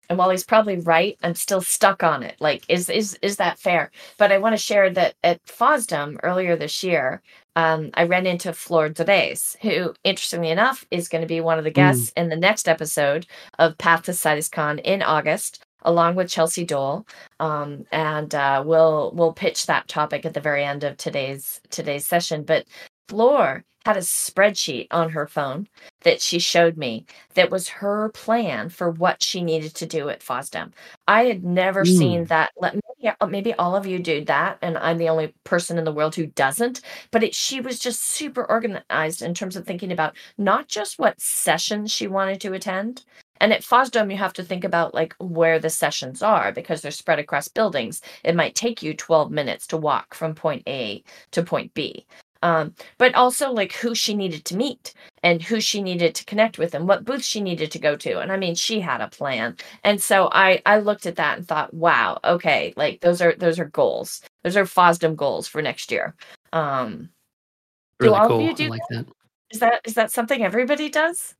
and 0.09 0.17
while 0.17 0.29
he's 0.29 0.43
probably 0.43 0.77
right, 0.77 1.17
I'm 1.23 1.35
still 1.35 1.61
stuck 1.61 2.03
on 2.03 2.23
it. 2.23 2.35
Like, 2.39 2.63
is 2.69 2.89
is 2.89 3.17
is 3.21 3.37
that 3.37 3.59
fair? 3.59 3.91
But 4.17 4.31
I 4.31 4.37
want 4.37 4.53
to 4.53 4.61
share 4.61 4.89
that 4.91 5.15
at 5.23 5.43
FOSDEM 5.45 6.19
earlier 6.23 6.55
this 6.55 6.83
year, 6.83 7.21
um, 7.55 7.89
I 7.95 8.03
ran 8.03 8.27
into 8.27 8.53
Floor 8.53 8.89
Drees, 8.89 9.57
who, 9.61 9.93
interestingly 10.03 10.49
enough, 10.49 10.85
is 10.91 11.07
going 11.07 11.21
to 11.21 11.27
be 11.27 11.41
one 11.41 11.57
of 11.57 11.63
the 11.63 11.71
mm. 11.71 11.75
guests 11.75 12.11
mm. 12.11 12.21
in 12.21 12.29
the 12.29 12.35
next 12.35 12.67
episode 12.67 13.25
of 13.59 13.77
Path 13.77 14.03
to 14.03 14.11
CitusCon 14.11 14.79
in 14.83 15.01
August 15.01 15.65
along 15.85 16.15
with 16.15 16.29
Chelsea 16.29 16.65
Dole, 16.65 17.07
um, 17.39 17.85
and 17.91 18.35
uh, 18.35 18.63
we'll 18.65 19.11
we'll 19.15 19.33
pitch 19.33 19.65
that 19.67 19.87
topic 19.87 20.25
at 20.25 20.33
the 20.33 20.41
very 20.41 20.65
end 20.65 20.83
of 20.83 20.97
today's 20.97 21.61
today's 21.69 22.05
session. 22.05 22.43
But 22.43 22.65
Floor 23.07 23.63
had 23.85 23.97
a 23.97 24.01
spreadsheet 24.01 24.87
on 24.89 25.09
her 25.11 25.27
phone 25.27 25.67
that 26.01 26.19
she 26.19 26.39
showed 26.39 26.75
me 26.75 27.05
that 27.35 27.51
was 27.51 27.69
her 27.69 28.09
plan 28.09 28.67
for 28.67 28.89
what 28.89 29.21
she 29.21 29.43
needed 29.43 29.75
to 29.75 29.85
do 29.85 30.09
at 30.09 30.21
FOSDEM. 30.21 30.71
I 31.07 31.25
had 31.25 31.43
never 31.43 31.83
mm. 31.83 31.97
seen 31.97 32.25
that. 32.25 32.51
Let 32.59 32.73
maybe, 32.73 33.15
uh, 33.21 33.27
maybe 33.27 33.53
all 33.53 33.75
of 33.75 33.85
you 33.85 33.99
do 33.99 34.25
that, 34.25 34.57
and 34.63 34.77
I'm 34.79 34.97
the 34.97 35.09
only 35.09 35.35
person 35.43 35.77
in 35.77 35.83
the 35.85 35.93
world 35.93 36.15
who 36.15 36.25
doesn't. 36.25 36.81
But 37.11 37.23
it, 37.23 37.35
she 37.35 37.61
was 37.61 37.77
just 37.77 38.03
super 38.03 38.43
organized 38.45 39.21
in 39.21 39.35
terms 39.35 39.55
of 39.55 39.65
thinking 39.65 39.91
about 39.91 40.15
not 40.37 40.67
just 40.67 40.97
what 40.97 41.21
sessions 41.21 41.91
she 41.91 42.07
wanted 42.07 42.41
to 42.41 42.53
attend, 42.53 43.03
and 43.41 43.53
at 43.53 43.63
FOSDEM, 43.63 44.11
you 44.11 44.17
have 44.17 44.33
to 44.33 44.43
think 44.43 44.63
about 44.63 44.93
like 44.93 45.15
where 45.19 45.59
the 45.59 45.69
sessions 45.69 46.21
are 46.21 46.51
because 46.51 46.81
they're 46.81 46.91
spread 46.91 47.19
across 47.19 47.47
buildings. 47.47 48.01
It 48.23 48.35
might 48.35 48.55
take 48.55 48.81
you 48.81 48.93
12 48.93 49.31
minutes 49.31 49.67
to 49.67 49.77
walk 49.77 50.13
from 50.13 50.35
point 50.35 50.63
A 50.67 51.03
to 51.31 51.43
point 51.43 51.73
B. 51.73 52.05
Um, 52.43 52.75
but 52.99 53.15
also 53.15 53.51
like 53.51 53.73
who 53.73 53.95
she 53.95 54.13
needed 54.13 54.45
to 54.45 54.55
meet 54.55 54.93
and 55.23 55.41
who 55.41 55.59
she 55.59 55.81
needed 55.81 56.13
to 56.13 56.25
connect 56.25 56.59
with 56.59 56.75
and 56.75 56.87
what 56.87 57.03
booth 57.03 57.23
she 57.23 57.41
needed 57.41 57.71
to 57.71 57.79
go 57.79 57.95
to. 57.95 58.19
And 58.19 58.31
I 58.31 58.37
mean, 58.37 58.53
she 58.53 58.79
had 58.79 59.01
a 59.01 59.07
plan. 59.07 59.55
And 59.83 59.99
so 59.99 60.29
I 60.31 60.61
I 60.65 60.77
looked 60.77 61.07
at 61.07 61.15
that 61.15 61.39
and 61.39 61.47
thought, 61.47 61.73
wow, 61.73 62.19
okay, 62.23 62.73
like 62.77 63.01
those 63.01 63.19
are 63.19 63.33
those 63.33 63.59
are 63.59 63.65
goals. 63.65 64.21
Those 64.43 64.57
are 64.57 64.65
FOSDEM 64.65 65.15
goals 65.15 65.47
for 65.47 65.61
next 65.63 65.91
year. 65.91 66.13
Um, 66.53 67.09
really 67.99 68.13
do 68.13 68.21
all 68.21 68.27
cool. 68.27 68.39
of 68.41 68.45
you 68.45 68.53
do 68.53 68.65
I 68.65 68.67
like 68.67 68.81
that? 68.91 69.07
that? 69.07 69.13
Is 69.49 69.59
that 69.59 69.81
is 69.85 69.93
that 69.95 70.11
something 70.11 70.43
everybody 70.43 70.89
does? 70.89 71.33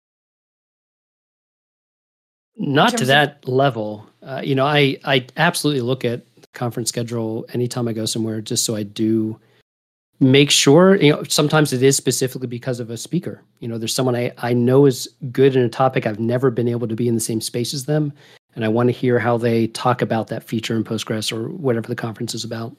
Not 2.57 2.97
to 2.97 3.05
that 3.05 3.39
of- 3.43 3.49
level. 3.49 4.07
Uh, 4.23 4.41
you 4.43 4.55
know, 4.55 4.65
I 4.65 4.97
I 5.03 5.25
absolutely 5.37 5.81
look 5.81 6.05
at 6.05 6.23
the 6.35 6.47
conference 6.53 6.89
schedule 6.89 7.45
anytime 7.53 7.87
I 7.87 7.93
go 7.93 8.05
somewhere, 8.05 8.41
just 8.41 8.65
so 8.65 8.75
I 8.75 8.83
do 8.83 9.39
make 10.19 10.49
sure. 10.49 10.95
You 10.95 11.11
know, 11.13 11.23
sometimes 11.23 11.73
it 11.73 11.83
is 11.83 11.95
specifically 11.95 12.47
because 12.47 12.79
of 12.79 12.89
a 12.89 12.97
speaker. 12.97 13.41
You 13.59 13.67
know, 13.67 13.77
there's 13.77 13.93
someone 13.93 14.15
I 14.15 14.31
I 14.37 14.53
know 14.53 14.85
is 14.85 15.07
good 15.31 15.55
in 15.55 15.63
a 15.63 15.69
topic. 15.69 16.07
I've 16.07 16.19
never 16.19 16.49
been 16.49 16.67
able 16.67 16.87
to 16.87 16.95
be 16.95 17.07
in 17.07 17.15
the 17.15 17.21
same 17.21 17.41
space 17.41 17.73
as 17.73 17.85
them, 17.85 18.13
and 18.55 18.65
I 18.65 18.67
want 18.69 18.87
to 18.87 18.93
hear 18.93 19.19
how 19.19 19.37
they 19.37 19.67
talk 19.67 20.01
about 20.01 20.27
that 20.27 20.43
feature 20.43 20.75
in 20.75 20.83
Postgres 20.83 21.31
or 21.31 21.49
whatever 21.49 21.87
the 21.87 21.95
conference 21.95 22.33
is 22.33 22.43
about. 22.43 22.75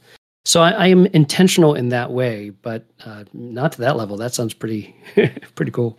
So 0.47 0.62
I, 0.62 0.70
I 0.70 0.87
am 0.87 1.07
intentional 1.07 1.74
in 1.74 1.89
that 1.89 2.12
way, 2.12 2.51
but 2.51 2.85
uh, 3.05 3.24
not 3.33 3.72
to 3.72 3.81
that 3.81 3.97
level. 3.97 4.16
That 4.16 4.33
sounds 4.33 4.55
pretty 4.55 4.97
pretty 5.55 5.72
cool. 5.72 5.99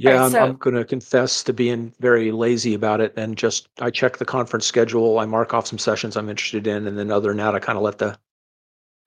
Yeah, 0.00 0.12
Right, 0.12 0.20
I'm, 0.20 0.30
so 0.30 0.44
I'm 0.44 0.56
going 0.56 0.76
to 0.76 0.84
confess 0.86 1.42
to 1.44 1.52
being 1.52 1.92
very 2.00 2.32
lazy 2.32 2.72
about 2.72 3.02
it 3.02 3.12
and 3.18 3.36
just 3.36 3.68
I 3.80 3.90
check 3.90 4.16
the 4.16 4.24
conference 4.24 4.64
schedule. 4.64 5.18
I 5.18 5.26
mark 5.26 5.52
off 5.52 5.66
some 5.66 5.78
sessions 5.78 6.16
I'm 6.16 6.30
interested 6.30 6.66
in, 6.66 6.86
and 6.86 6.98
then 6.98 7.10
other 7.10 7.28
than 7.28 7.36
that, 7.36 7.54
I 7.54 7.58
kind 7.58 7.76
of 7.76 7.84
let 7.84 7.98
the 7.98 8.18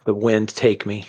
the 0.06 0.14
wind 0.14 0.50
take 0.50 0.86
me. 0.86 1.08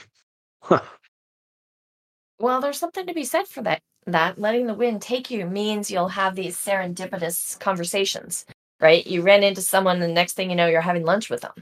well, 2.39 2.63
there's 2.63 2.79
something 2.79 3.07
to 3.07 3.13
be 3.13 3.25
said 3.25 3.47
for 3.47 3.61
that. 3.63 3.83
That 4.07 4.41
letting 4.41 4.67
the 4.67 4.73
wind 4.73 5.03
take 5.03 5.31
you 5.31 5.45
means 5.45 5.91
you'll 5.91 6.09
have 6.09 6.35
these 6.35 6.57
serendipitous 6.57 7.59
conversations, 7.59 8.47
right? 8.81 9.07
You 9.07 9.21
ran 9.21 9.43
into 9.43 9.61
someone, 9.61 9.97
and 9.97 10.03
the 10.05 10.09
next 10.09 10.33
thing 10.33 10.49
you 10.49 10.57
know, 10.57 10.67
you're 10.67 10.81
having 10.81 11.05
lunch 11.05 11.29
with 11.29 11.43
them. 11.43 11.53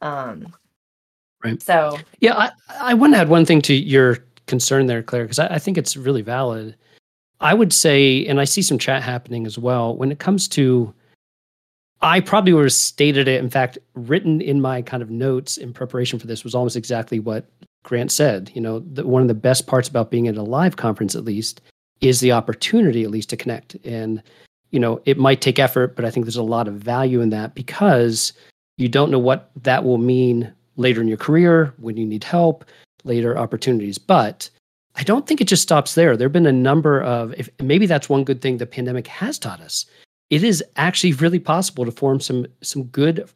Um, 0.00 0.54
Right. 1.44 1.62
So 1.62 1.98
Yeah, 2.20 2.34
I, 2.36 2.50
I 2.80 2.94
want 2.94 3.14
to 3.14 3.20
add 3.20 3.28
one 3.28 3.44
thing 3.44 3.62
to 3.62 3.74
your 3.74 4.18
concern 4.46 4.86
there, 4.86 5.02
Claire, 5.02 5.24
because 5.24 5.38
I, 5.38 5.46
I 5.54 5.58
think 5.58 5.78
it's 5.78 5.96
really 5.96 6.22
valid. 6.22 6.74
I 7.40 7.54
would 7.54 7.72
say, 7.72 8.26
and 8.26 8.40
I 8.40 8.44
see 8.44 8.62
some 8.62 8.78
chat 8.78 9.02
happening 9.02 9.46
as 9.46 9.58
well, 9.58 9.96
when 9.96 10.10
it 10.10 10.18
comes 10.18 10.48
to, 10.48 10.92
I 12.00 12.20
probably 12.20 12.52
would 12.52 12.64
have 12.64 12.72
stated 12.72 13.28
it. 13.28 13.42
In 13.42 13.50
fact, 13.50 13.78
written 13.94 14.40
in 14.40 14.60
my 14.60 14.82
kind 14.82 15.02
of 15.02 15.10
notes 15.10 15.56
in 15.56 15.72
preparation 15.72 16.18
for 16.18 16.26
this 16.26 16.44
was 16.44 16.54
almost 16.54 16.76
exactly 16.76 17.18
what 17.18 17.46
Grant 17.84 18.12
said. 18.12 18.50
You 18.54 18.60
know, 18.60 18.80
the, 18.80 19.06
one 19.06 19.22
of 19.22 19.28
the 19.28 19.34
best 19.34 19.66
parts 19.66 19.88
about 19.88 20.10
being 20.10 20.28
at 20.28 20.36
a 20.36 20.42
live 20.42 20.76
conference, 20.76 21.14
at 21.14 21.24
least, 21.24 21.60
is 22.00 22.20
the 22.20 22.32
opportunity, 22.32 23.04
at 23.04 23.10
least, 23.10 23.30
to 23.30 23.36
connect. 23.36 23.76
And, 23.84 24.22
you 24.70 24.78
know, 24.78 25.00
it 25.04 25.18
might 25.18 25.40
take 25.40 25.58
effort, 25.58 25.96
but 25.96 26.04
I 26.04 26.10
think 26.10 26.26
there's 26.26 26.36
a 26.36 26.42
lot 26.42 26.68
of 26.68 26.74
value 26.74 27.20
in 27.20 27.30
that 27.30 27.54
because 27.54 28.32
you 28.76 28.88
don't 28.88 29.10
know 29.10 29.18
what 29.18 29.50
that 29.62 29.84
will 29.84 29.98
mean 29.98 30.52
later 30.76 31.00
in 31.00 31.08
your 31.08 31.16
career 31.16 31.74
when 31.78 31.96
you 31.96 32.06
need 32.06 32.22
help, 32.22 32.64
later 33.04 33.36
opportunities. 33.36 33.98
But 33.98 34.50
I 34.98 35.04
don't 35.04 35.28
think 35.28 35.40
it 35.40 35.46
just 35.46 35.62
stops 35.62 35.94
there. 35.94 36.16
There 36.16 36.26
have 36.26 36.32
been 36.32 36.44
a 36.44 36.52
number 36.52 37.00
of, 37.02 37.32
if 37.38 37.48
maybe 37.62 37.86
that's 37.86 38.08
one 38.08 38.24
good 38.24 38.42
thing 38.42 38.56
the 38.56 38.66
pandemic 38.66 39.06
has 39.06 39.38
taught 39.38 39.60
us. 39.60 39.86
It 40.28 40.42
is 40.42 40.62
actually 40.74 41.12
really 41.12 41.38
possible 41.38 41.84
to 41.84 41.92
form 41.92 42.20
some 42.20 42.46
some 42.62 42.82
good 42.84 43.30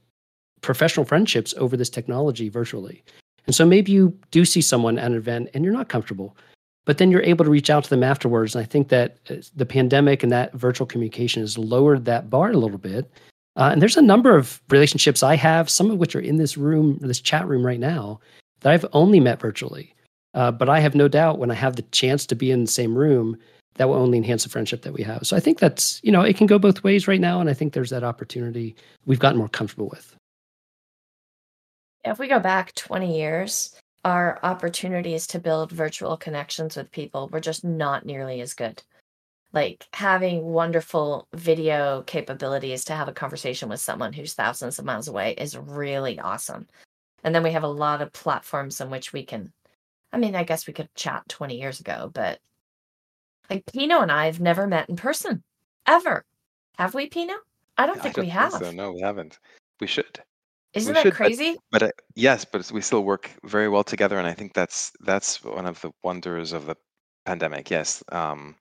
professional 0.61 1.07
friendships 1.07 1.55
over 1.57 1.77
this 1.77 1.89
technology 1.89 2.49
virtually. 2.49 3.03
And 3.47 3.55
so 3.55 3.65
maybe 3.65 3.93
you 3.93 4.17
do 4.31 4.45
see 4.45 4.61
someone 4.61 4.99
at 4.99 5.13
an 5.13 5.17
event 5.17 5.51
and 5.55 5.65
you're 5.65 5.73
not 5.73 5.89
comfortable, 5.89 6.37
but 6.85 6.99
then 6.99 7.11
you're 7.11 7.23
able 7.23 7.45
to 7.45 7.51
reach 7.51 7.71
out 7.71 7.85
to 7.85 7.91
them 7.91 8.05
afterwards. 8.05 8.55
And 8.55 8.63
I 8.63 8.67
think 8.67 8.89
that 8.89 9.19
uh, 9.31 9.37
the 9.55 9.67
pandemic 9.67 10.23
and 10.23 10.33
that 10.33 10.53
virtual 10.55 10.87
communication 10.87 11.43
has 11.43 11.57
lowered 11.57 12.05
that 12.05 12.29
bar 12.29 12.51
a 12.51 12.59
little 12.59 12.79
bit. 12.79 13.11
Uh, 13.57 13.71
and 13.73 13.81
there's 13.81 13.97
a 13.97 14.03
number 14.03 14.37
of 14.37 14.61
relationships 14.69 15.23
I 15.23 15.37
have, 15.37 15.71
some 15.71 15.91
of 15.91 15.99
which 15.99 16.17
are 16.17 16.21
in 16.21 16.37
this 16.37 16.57
room, 16.57 16.99
this 17.01 17.21
chat 17.21 17.47
room 17.47 17.65
right 17.65 17.81
now, 17.81 18.21
that 18.61 18.73
I've 18.73 18.87
only 18.93 19.21
met 19.21 19.41
virtually. 19.41 19.95
Uh, 20.35 20.51
but 20.51 20.69
I 20.69 20.81
have 20.81 20.95
no 20.95 21.09
doubt 21.09 21.39
when 21.39 21.51
I 21.51 21.55
have 21.55 21.77
the 21.77 21.83
chance 21.83 22.27
to 22.27 22.35
be 22.35 22.51
in 22.51 22.63
the 22.65 22.71
same 22.71 22.97
room, 22.97 23.37
that 23.75 23.89
will 23.89 23.97
only 23.97 24.19
enhance 24.19 24.45
the 24.45 24.51
friendship 24.51 24.83
that 24.83 24.93
we 24.93 25.03
have. 25.03 25.27
So 25.27 25.37
I 25.37 25.41
think 25.41 25.59
that's, 25.59 26.01
you 26.03 26.13
know, 26.13 26.23
it 26.23 26.37
can 26.37 26.47
go 26.47 26.59
both 26.59 26.85
ways 26.85 27.09
right 27.09 27.21
now. 27.21 27.41
And 27.41 27.49
I 27.49 27.55
think 27.55 27.73
there's 27.73 27.91
that 27.91 28.05
opportunity 28.05 28.75
we've 29.07 29.19
gotten 29.19 29.39
more 29.39 29.49
comfortable 29.49 29.89
with. 29.89 30.15
if 32.05 32.19
we 32.19 32.29
go 32.29 32.41
back 32.41 32.75
20 32.75 33.17
years, 33.17 33.75
our 34.05 34.41
opportunities 34.43 35.27
to 35.29 35.39
build 35.39 35.71
virtual 35.71 36.17
connections 36.17 36.77
with 36.77 36.91
people 36.91 37.29
were 37.29 37.41
just 37.41 37.65
not 37.65 38.05
nearly 38.05 38.41
as 38.41 38.55
good. 38.55 38.83
Like 39.53 39.87
having 39.93 40.45
wonderful 40.45 41.29
video 41.35 42.03
capabilities 42.03 42.85
to 42.87 42.95
have 42.95 43.09
a 43.09 43.13
conversation 43.13 43.69
with 43.69 43.81
someone 43.81 44.13
who's 44.13 44.35
thousands 44.35 44.79
of 44.79 44.85
miles 44.85 45.09
away 45.09 45.35
is 45.39 45.57
really 45.57 46.19
awesome. 46.19 46.67
And 47.23 47.35
then 47.35 47.43
we 47.43 47.53
have 47.53 47.63
a 47.63 47.69
lot 47.69 48.03
of 48.03 48.13
platforms 48.13 48.81
in 48.81 48.91
which 48.91 49.13
we 49.13 49.25
can, 49.25 49.53
I 50.13 50.19
mean, 50.19 50.35
I 50.35 50.45
guess 50.45 50.67
we 50.67 50.73
could 50.73 50.95
chat 50.95 51.23
20 51.29 51.59
years 51.59 51.81
ago, 51.81 52.11
but 52.13 52.39
like 53.49 53.65
Pino 53.73 54.01
and 54.01 54.13
I 54.13 54.27
have 54.27 54.41
never 54.41 54.67
met 54.67 54.89
in 54.89 54.97
person 54.97 55.43
ever. 55.87 56.25
Have 56.79 56.95
we, 56.95 57.09
Pino? 57.09 57.35
I 57.79 57.87
don't 57.87 57.99
I 57.99 58.03
think 58.03 58.17
don't 58.17 58.25
we 58.25 58.31
think 58.31 58.41
have. 58.41 58.53
so. 58.53 58.71
No, 58.71 58.93
we 58.93 59.01
haven't. 59.01 59.39
We 59.81 59.87
should. 59.87 60.21
Isn't 60.75 60.91
we 60.91 60.95
that 60.95 61.03
should, 61.03 61.15
crazy? 61.15 61.57
But 61.71 61.83
uh, 61.83 61.91
yes, 62.15 62.45
but 62.45 62.71
we 62.73 62.81
still 62.81 63.05
work 63.05 63.31
very 63.45 63.69
well 63.69 63.85
together, 63.85 64.19
and 64.19 64.27
I 64.27 64.33
think 64.33 64.55
that's 64.55 64.93
that's 65.01 65.43
one 65.45 65.67
of 65.67 65.81
the 65.81 65.91
wonders 66.03 66.53
of 66.53 66.67
the 66.67 66.77
pandemic. 67.27 67.71
Yes, 67.71 68.03
um, 68.11 68.57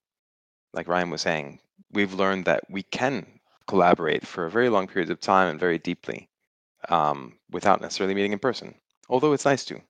like 0.74 0.88
Ryan 0.88 1.10
was 1.10 1.22
saying, 1.22 1.60
we've 1.94 2.14
learned 2.14 2.46
that 2.46 2.64
we 2.70 2.84
can 2.84 3.26
collaborate 3.68 4.26
for 4.28 4.46
a 4.46 4.52
very 4.52 4.70
long 4.70 4.88
periods 4.88 5.12
of 5.12 5.20
time 5.20 5.48
and 5.48 5.60
very 5.60 5.78
deeply 5.78 6.28
um, 6.90 7.38
without 7.52 7.82
necessarily 7.82 8.14
meeting 8.14 8.34
in 8.34 8.40
person. 8.40 8.76
Although 9.10 9.34
it's 9.34 9.46
nice 9.46 9.64
to. 9.66 9.82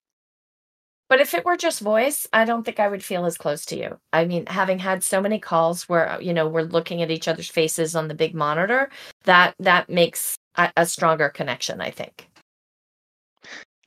But 1.11 1.19
if 1.19 1.33
it 1.33 1.43
were 1.43 1.57
just 1.57 1.81
voice, 1.81 2.25
I 2.31 2.45
don't 2.45 2.63
think 2.63 2.79
I 2.79 2.87
would 2.87 3.03
feel 3.03 3.25
as 3.25 3.37
close 3.37 3.65
to 3.65 3.75
you. 3.77 3.99
I 4.13 4.23
mean, 4.23 4.45
having 4.45 4.79
had 4.79 5.03
so 5.03 5.19
many 5.19 5.39
calls 5.39 5.89
where 5.89 6.17
you 6.21 6.33
know 6.33 6.47
we're 6.47 6.61
looking 6.61 7.01
at 7.01 7.11
each 7.11 7.27
other's 7.27 7.49
faces 7.49 7.97
on 7.97 8.07
the 8.07 8.13
big 8.13 8.33
monitor, 8.33 8.89
that 9.25 9.53
that 9.59 9.89
makes 9.89 10.37
a, 10.55 10.71
a 10.77 10.85
stronger 10.85 11.27
connection. 11.27 11.81
I 11.81 11.91
think. 11.91 12.29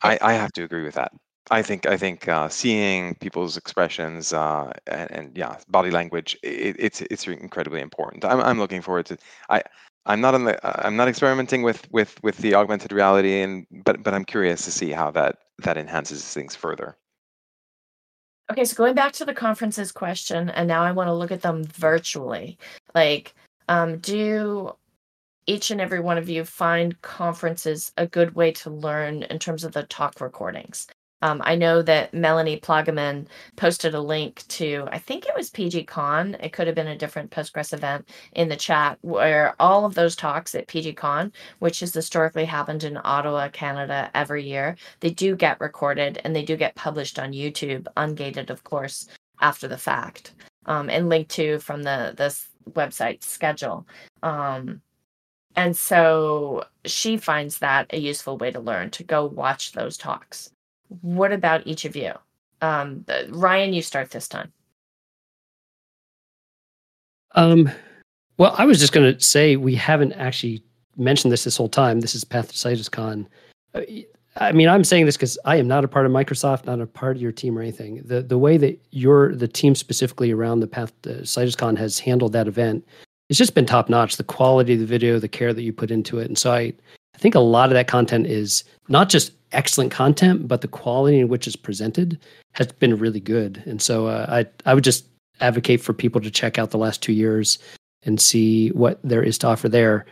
I, 0.02 0.18
I 0.20 0.34
have 0.34 0.52
to 0.52 0.64
agree 0.64 0.84
with 0.84 0.96
that. 0.96 1.12
I 1.50 1.62
think 1.62 1.86
I 1.86 1.96
think 1.96 2.28
uh, 2.28 2.50
seeing 2.50 3.14
people's 3.14 3.56
expressions 3.56 4.34
uh, 4.34 4.70
and, 4.86 5.10
and 5.10 5.34
yeah, 5.34 5.56
body 5.66 5.90
language, 5.90 6.36
it, 6.42 6.76
it's 6.78 7.00
it's 7.00 7.26
incredibly 7.26 7.80
important. 7.80 8.26
I'm 8.26 8.40
I'm 8.40 8.58
looking 8.58 8.82
forward 8.82 9.06
to. 9.06 9.16
I 9.48 9.62
I'm 10.04 10.20
not 10.20 10.34
on 10.34 10.44
the 10.44 10.62
uh, 10.62 10.82
I'm 10.84 10.96
not 10.96 11.08
experimenting 11.08 11.62
with 11.62 11.90
with 11.90 12.22
with 12.22 12.36
the 12.36 12.54
augmented 12.54 12.92
reality, 12.92 13.40
and 13.40 13.66
but 13.82 14.02
but 14.02 14.12
I'm 14.12 14.26
curious 14.26 14.66
to 14.66 14.70
see 14.70 14.90
how 14.90 15.10
that 15.12 15.38
that 15.62 15.78
enhances 15.78 16.22
things 16.22 16.54
further. 16.54 16.98
Okay, 18.50 18.64
so 18.64 18.76
going 18.76 18.94
back 18.94 19.12
to 19.14 19.24
the 19.24 19.32
conferences 19.32 19.90
question, 19.90 20.50
and 20.50 20.68
now 20.68 20.82
I 20.82 20.92
want 20.92 21.08
to 21.08 21.14
look 21.14 21.30
at 21.30 21.40
them 21.40 21.64
virtually. 21.64 22.58
Like, 22.94 23.34
um, 23.68 23.98
do 23.98 24.76
each 25.46 25.70
and 25.70 25.80
every 25.80 26.00
one 26.00 26.18
of 26.18 26.28
you 26.28 26.44
find 26.44 27.00
conferences 27.02 27.92
a 27.96 28.06
good 28.06 28.34
way 28.34 28.52
to 28.52 28.70
learn 28.70 29.22
in 29.24 29.38
terms 29.38 29.64
of 29.64 29.72
the 29.72 29.84
talk 29.84 30.20
recordings? 30.20 30.86
Um, 31.24 31.40
I 31.42 31.56
know 31.56 31.80
that 31.80 32.12
Melanie 32.12 32.60
Plageman 32.60 33.26
posted 33.56 33.94
a 33.94 34.00
link 34.00 34.46
to, 34.48 34.86
I 34.92 34.98
think 34.98 35.24
it 35.24 35.34
was 35.34 35.48
PGCon. 35.48 36.36
It 36.44 36.52
could 36.52 36.66
have 36.66 36.76
been 36.76 36.86
a 36.86 36.98
different 36.98 37.30
Postgres 37.30 37.72
event 37.72 38.06
in 38.34 38.50
the 38.50 38.56
chat 38.56 38.98
where 39.00 39.54
all 39.58 39.86
of 39.86 39.94
those 39.94 40.16
talks 40.16 40.54
at 40.54 40.68
PGCon, 40.68 41.32
which 41.60 41.80
has 41.80 41.94
historically 41.94 42.44
happened 42.44 42.84
in 42.84 43.00
Ottawa, 43.02 43.48
Canada 43.48 44.10
every 44.14 44.46
year, 44.46 44.76
they 45.00 45.08
do 45.08 45.34
get 45.34 45.58
recorded 45.62 46.20
and 46.24 46.36
they 46.36 46.44
do 46.44 46.58
get 46.58 46.74
published 46.74 47.18
on 47.18 47.32
YouTube, 47.32 47.86
ungated, 47.96 48.50
of 48.50 48.62
course, 48.64 49.08
after 49.40 49.66
the 49.66 49.78
fact, 49.78 50.34
um, 50.66 50.90
and 50.90 51.08
linked 51.08 51.30
to 51.30 51.58
from 51.58 51.84
the 51.84 52.12
this 52.18 52.48
website 52.72 53.24
schedule. 53.24 53.86
Um, 54.22 54.82
and 55.56 55.74
so 55.74 56.64
she 56.84 57.16
finds 57.16 57.60
that 57.60 57.86
a 57.94 57.98
useful 57.98 58.36
way 58.36 58.50
to 58.50 58.60
learn 58.60 58.90
to 58.90 59.04
go 59.04 59.24
watch 59.24 59.72
those 59.72 59.96
talks. 59.96 60.50
What 61.00 61.32
about 61.32 61.66
each 61.66 61.84
of 61.84 61.96
you? 61.96 62.12
Um, 62.60 63.04
uh, 63.08 63.22
Ryan, 63.28 63.72
you 63.72 63.82
start 63.82 64.10
this 64.10 64.28
time. 64.28 64.52
Um, 67.34 67.70
well, 68.38 68.54
I 68.56 68.64
was 68.64 68.78
just 68.78 68.92
going 68.92 69.12
to 69.12 69.20
say 69.20 69.56
we 69.56 69.74
haven't 69.74 70.12
actually 70.12 70.62
mentioned 70.96 71.32
this 71.32 71.44
this 71.44 71.56
whole 71.56 71.68
time. 71.68 72.00
This 72.00 72.14
is 72.14 72.24
Path 72.24 72.48
to 72.48 72.54
CitusCon. 72.54 73.26
Uh, 73.74 73.80
I 74.36 74.52
mean, 74.52 74.68
I'm 74.68 74.82
saying 74.82 75.06
this 75.06 75.16
because 75.16 75.38
I 75.44 75.56
am 75.56 75.68
not 75.68 75.84
a 75.84 75.88
part 75.88 76.06
of 76.06 76.12
Microsoft, 76.12 76.66
not 76.66 76.80
a 76.80 76.86
part 76.86 77.16
of 77.16 77.22
your 77.22 77.32
team 77.32 77.56
or 77.56 77.62
anything. 77.62 78.02
The 78.04 78.22
the 78.22 78.38
way 78.38 78.56
that 78.56 78.80
your 78.90 79.34
the 79.34 79.48
team 79.48 79.74
specifically 79.74 80.32
around 80.32 80.60
the 80.60 80.66
Path 80.66 80.92
to 81.02 81.20
CitusCon 81.20 81.78
has 81.78 81.98
handled 81.98 82.32
that 82.32 82.48
event, 82.48 82.86
it's 83.28 83.38
just 83.38 83.54
been 83.54 83.66
top 83.66 83.88
notch. 83.88 84.16
The 84.16 84.24
quality 84.24 84.74
of 84.74 84.80
the 84.80 84.86
video, 84.86 85.18
the 85.18 85.28
care 85.28 85.52
that 85.52 85.62
you 85.62 85.72
put 85.72 85.90
into 85.90 86.18
it, 86.18 86.26
and 86.26 86.38
so 86.38 86.52
I, 86.52 86.72
I 87.14 87.18
think 87.18 87.34
a 87.34 87.40
lot 87.40 87.70
of 87.70 87.74
that 87.74 87.86
content 87.86 88.26
is 88.26 88.64
not 88.88 89.08
just 89.08 89.32
excellent 89.52 89.92
content, 89.92 90.48
but 90.48 90.60
the 90.60 90.68
quality 90.68 91.20
in 91.20 91.28
which 91.28 91.46
it's 91.46 91.56
presented 91.56 92.18
has 92.52 92.66
been 92.72 92.98
really 92.98 93.20
good. 93.20 93.62
And 93.66 93.80
so 93.80 94.06
uh, 94.06 94.26
I 94.28 94.70
I 94.70 94.74
would 94.74 94.84
just 94.84 95.06
advocate 95.40 95.80
for 95.80 95.92
people 95.92 96.20
to 96.20 96.30
check 96.30 96.58
out 96.58 96.70
the 96.70 96.78
last 96.78 97.02
two 97.02 97.12
years 97.12 97.58
and 98.04 98.20
see 98.20 98.68
what 98.70 98.98
there 99.02 99.22
is 99.22 99.38
to 99.38 99.48
offer 99.48 99.68
there. 99.68 100.06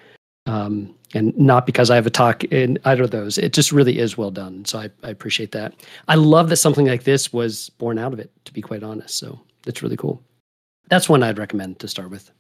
Um, 0.47 0.95
and 1.15 1.37
not 1.39 1.67
because 1.67 1.91
I 1.91 1.95
have 1.95 2.07
a 2.07 2.11
talk 2.11 2.43
in 2.45 2.79
either 2.85 3.05
of 3.05 3.11
those. 3.11 3.39
It 3.39 3.53
just 3.53 3.71
really 3.71 3.99
is 3.99 4.17
well 4.17 4.31
done. 4.31 4.65
So 4.65 4.79
I, 4.79 4.91
I 5.03 5.11
appreciate 5.11 5.53
that. 5.53 5.75
I 6.09 6.15
love 6.15 6.49
that 6.49 6.57
something 6.57 6.87
like 6.87 7.05
this 7.05 7.33
was 7.33 7.69
born 7.71 7.99
out 7.99 8.13
of 8.13 8.19
it, 8.19 8.33
to 8.47 8.53
be 8.53 8.63
quite 8.63 8.83
honest. 8.83 9.19
So 9.19 9.39
that's 9.63 9.83
really 9.83 9.97
cool. 9.97 10.23
That's 10.89 11.09
one 11.09 11.23
I'd 11.23 11.39
recommend 11.39 11.79
to 11.81 11.89
start 11.89 12.11
with. 12.11 12.31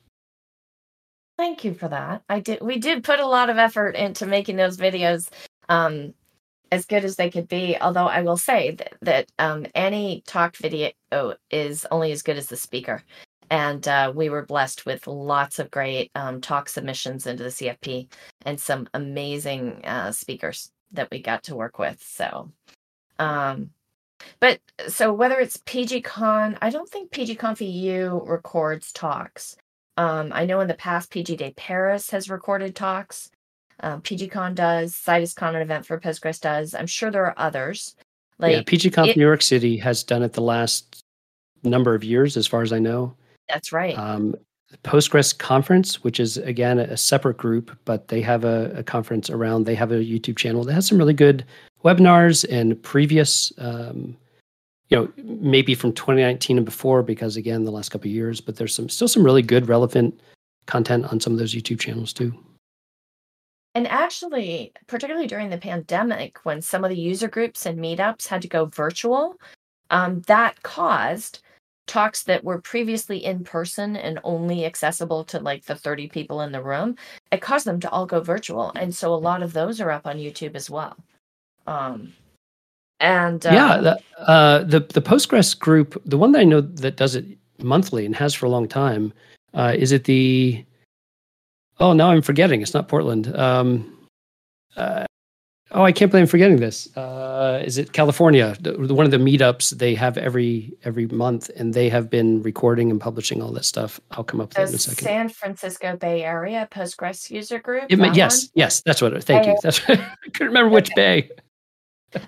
Thank 1.43 1.65
you 1.65 1.75
for 1.75 1.89
that. 1.89 2.23
I 2.29 2.39
did. 2.39 2.61
We 2.63 2.79
did 2.79 3.03
put 3.03 3.19
a 3.19 3.27
lot 3.27 3.51
of 3.51 3.59
effort 3.59 3.97
into 3.97 4.27
making 4.27 4.55
those 4.55 4.77
videos 4.77 5.29
um, 5.69 6.15
as 6.71 6.87
good 6.87 7.05
as 7.05 7.17
they 7.17 7.31
could 7.31 7.49
be. 7.49 7.77
Although 7.81 8.07
I 8.07 8.23
will 8.23 8.37
say 8.37 8.77
that, 8.77 8.95
that 9.03 9.33
um, 9.41 9.67
any 9.75 10.23
talk 10.25 10.57
video 10.57 10.93
is 11.51 11.85
only 11.91 12.13
as 12.13 12.23
good 12.23 12.37
as 12.37 12.47
the 12.47 12.57
speaker. 12.57 13.03
And 13.51 13.89
uh, 13.89 14.13
we 14.15 14.29
were 14.29 14.47
blessed 14.47 14.87
with 14.87 15.09
lots 15.09 15.59
of 15.59 15.69
great 15.73 16.13
um, 16.15 16.41
talk 16.41 16.69
submissions 16.69 17.27
into 17.27 17.43
the 17.43 17.49
CFP 17.49 18.07
and 18.47 18.61
some 18.61 18.89
amazing 18.95 19.85
uh, 19.85 20.13
speakers 20.13 20.71
that 20.93 21.11
we 21.11 21.21
got 21.21 21.43
to 21.43 21.57
work 21.57 21.77
with. 21.77 22.01
So, 22.05 22.53
um, 23.19 23.71
but 24.39 24.61
so 24.87 25.13
whether 25.13 25.41
it's 25.41 25.57
PGCon, 25.57 26.57
I 26.63 26.71
don't 26.71 26.89
think 26.89 27.11
PGCon 27.11 28.29
records 28.29 28.93
talks. 28.93 29.57
Um, 29.97 30.31
I 30.33 30.47
know 30.47 30.61
in 30.61 30.69
the 30.69 30.75
past 30.75 31.11
PG 31.11 31.37
Day 31.37 31.53
Paris 31.57 32.11
has 32.11 32.31
recorded 32.31 32.75
talks. 32.75 33.31
Um, 33.81 34.01
PGCon 34.01 34.55
does. 34.55 34.95
CitusCon, 34.95 35.57
an 35.57 35.63
event 35.63 35.87
for 35.87 35.99
Postgres, 35.99 36.41
does. 36.41 36.75
I'm 36.75 36.87
sure 36.87 37.11
there 37.11 37.27
are 37.27 37.35
others. 37.37 37.97
Like 38.39 38.53
yeah, 38.53 38.63
PGCon 38.63 39.09
it, 39.09 39.17
New 39.17 39.25
York 39.25 39.43
City 39.43 39.77
has 39.79 40.03
done 40.03 40.23
it 40.23 40.33
the 40.33 40.41
last 40.41 41.05
number 41.63 41.95
of 41.95 42.05
years, 42.05 42.37
as 42.37 42.47
far 42.47 42.63
as 42.63 42.73
I 42.73 42.79
know. 42.79 43.15
That's 43.49 43.73
right. 43.73 43.97
Um, 43.97 44.35
Postgres 44.85 45.37
conference, 45.37 46.03
which 46.03 46.19
is 46.19 46.39
again 46.39 46.79
a 46.79 46.97
separate 46.97 47.37
group, 47.37 47.77
but 47.85 48.09
they 48.09 48.23
have 48.23 48.45
a, 48.45 48.73
a, 48.77 48.83
conference 48.83 49.29
around. 49.29 49.65
They 49.65 49.75
have 49.75 49.93
a 49.93 49.97
YouTube 49.97 50.37
channel 50.37 50.65
that 50.65 50.73
has 50.73 50.87
some 50.87 50.97
really 50.97 51.13
good 51.13 51.45
webinars 51.85 52.47
and 52.51 52.83
previous, 52.83 53.53
um, 53.59 54.17
you 54.93 54.99
know, 54.99 55.13
maybe 55.41 55.75
from 55.75 55.95
2019 55.95 56.59
and 56.59 56.67
before, 56.67 57.03
because 57.03 57.39
again, 57.39 57.65
the 57.65 57.71
last 57.71 57.89
couple 57.89 58.09
of 58.09 58.15
years. 58.15 58.43
But 58.43 58.57
there's 58.57 58.75
some 58.75 58.91
still 58.91 59.09
some 59.09 59.25
really 59.25 59.41
good, 59.41 59.67
relevant 59.67 60.21
content 60.67 61.07
on 61.07 61.19
some 61.19 61.33
of 61.33 61.39
those 61.39 61.55
YouTube 61.55 61.81
channels 61.81 62.13
too. 62.13 62.35
And 63.75 63.89
actually, 63.89 64.73
particularly 64.87 65.27
during 65.27 65.49
the 65.49 65.57
pandemic, 65.57 66.45
when 66.45 66.61
some 66.61 66.85
of 66.85 66.91
the 66.91 66.99
user 66.99 67.27
groups 67.27 67.65
and 67.65 67.79
meetups 67.79 68.27
had 68.29 68.43
to 68.43 68.49
go 68.49 68.67
virtual, 68.67 69.37
um, 69.89 70.21
that 70.27 70.63
caused 70.63 71.43
talks 71.87 72.23
that 72.25 72.45
were 72.45 72.61
previously 72.61 73.25
in 73.25 73.43
person 73.43 73.97
and 73.97 74.21
only 74.25 74.67
accessible 74.67 75.25
to 75.25 75.41
like 75.41 75.65
the 75.65 75.75
30 75.75 76.09
people 76.09 76.43
in 76.43 76.53
the 76.53 76.63
room 76.63 76.95
it 77.33 77.43
caused 77.43 77.67
them 77.67 77.81
to 77.81 77.91
all 77.91 78.07
go 78.07 78.21
virtual 78.21 78.71
and 78.77 78.95
so 78.95 79.13
a 79.13 79.17
lot 79.17 79.43
of 79.43 79.53
those 79.53 79.81
are 79.81 79.91
up 79.91 80.07
on 80.07 80.17
youtube 80.17 80.55
as 80.55 80.71
well 80.71 80.97
um 81.67 82.13
and 83.03 83.47
uh, 83.47 83.51
yeah 83.51 83.77
the, 83.79 84.01
uh 84.23 84.63
the 84.65 84.81
the 84.81 85.03
postgres 85.03 85.59
group 85.59 86.01
the 86.07 86.17
one 86.17 86.33
that 86.33 86.41
i 86.41 86.45
know 86.45 86.61
that 86.61 86.97
does 86.97 87.15
it 87.15 87.27
monthly 87.59 88.07
and 88.07 88.17
has 88.17 88.33
for 88.33 88.47
a 88.47 88.49
long 88.49 88.67
time 88.67 89.13
uh 89.55 89.75
is 89.77 89.93
it 89.93 90.05
the 90.05 90.65
oh 91.81 91.93
now 91.93 92.11
i'm 92.11 92.23
forgetting 92.23 92.63
it's 92.63 92.75
not 92.75 92.89
portland 92.89 93.35
um 93.37 93.89
uh, 94.77 95.05
Oh, 95.75 95.85
I 95.85 95.93
can't 95.93 96.11
believe 96.11 96.25
I'm 96.25 96.29
forgetting 96.29 96.59
this. 96.59 96.95
Uh, 96.97 97.63
is 97.65 97.79
it 97.79 97.93
California? 97.93 98.55
The, 98.61 98.95
One 98.95 99.07
of 99.07 99.11
the 99.11 99.17
meetups 99.17 99.79
they 99.79 99.95
have 99.95 100.19
every 100.19 100.73
every 100.85 101.07
month, 101.07 101.51
and 101.57 101.73
they 101.73 101.89
have 101.89 102.11
been 102.11 102.43
recording 102.43 102.91
and 102.91 103.01
publishing 103.01 103.41
all 103.41 103.53
that 103.53 103.65
stuff. 103.65 103.99
I'll 104.11 104.25
come 104.25 104.41
up 104.41 104.51
with 104.51 104.57
that 104.57 104.69
in 104.69 104.75
a 104.75 104.79
second. 104.79 105.05
San 105.05 105.29
Francisco 105.31 105.97
Bay 105.97 106.25
Area 106.25 106.69
Postgres 106.71 107.31
user 107.31 107.59
group. 107.59 107.85
It, 107.89 107.99
yes, 108.15 108.43
one? 108.43 108.51
yes, 108.55 108.83
that's 108.83 109.01
what. 109.01 109.25
Thank 109.25 109.47
you. 109.47 109.57
That's 109.63 109.81
I 109.89 109.97
couldn't 110.35 110.49
remember 110.49 110.69
which 110.69 110.91
bay. 110.95 111.31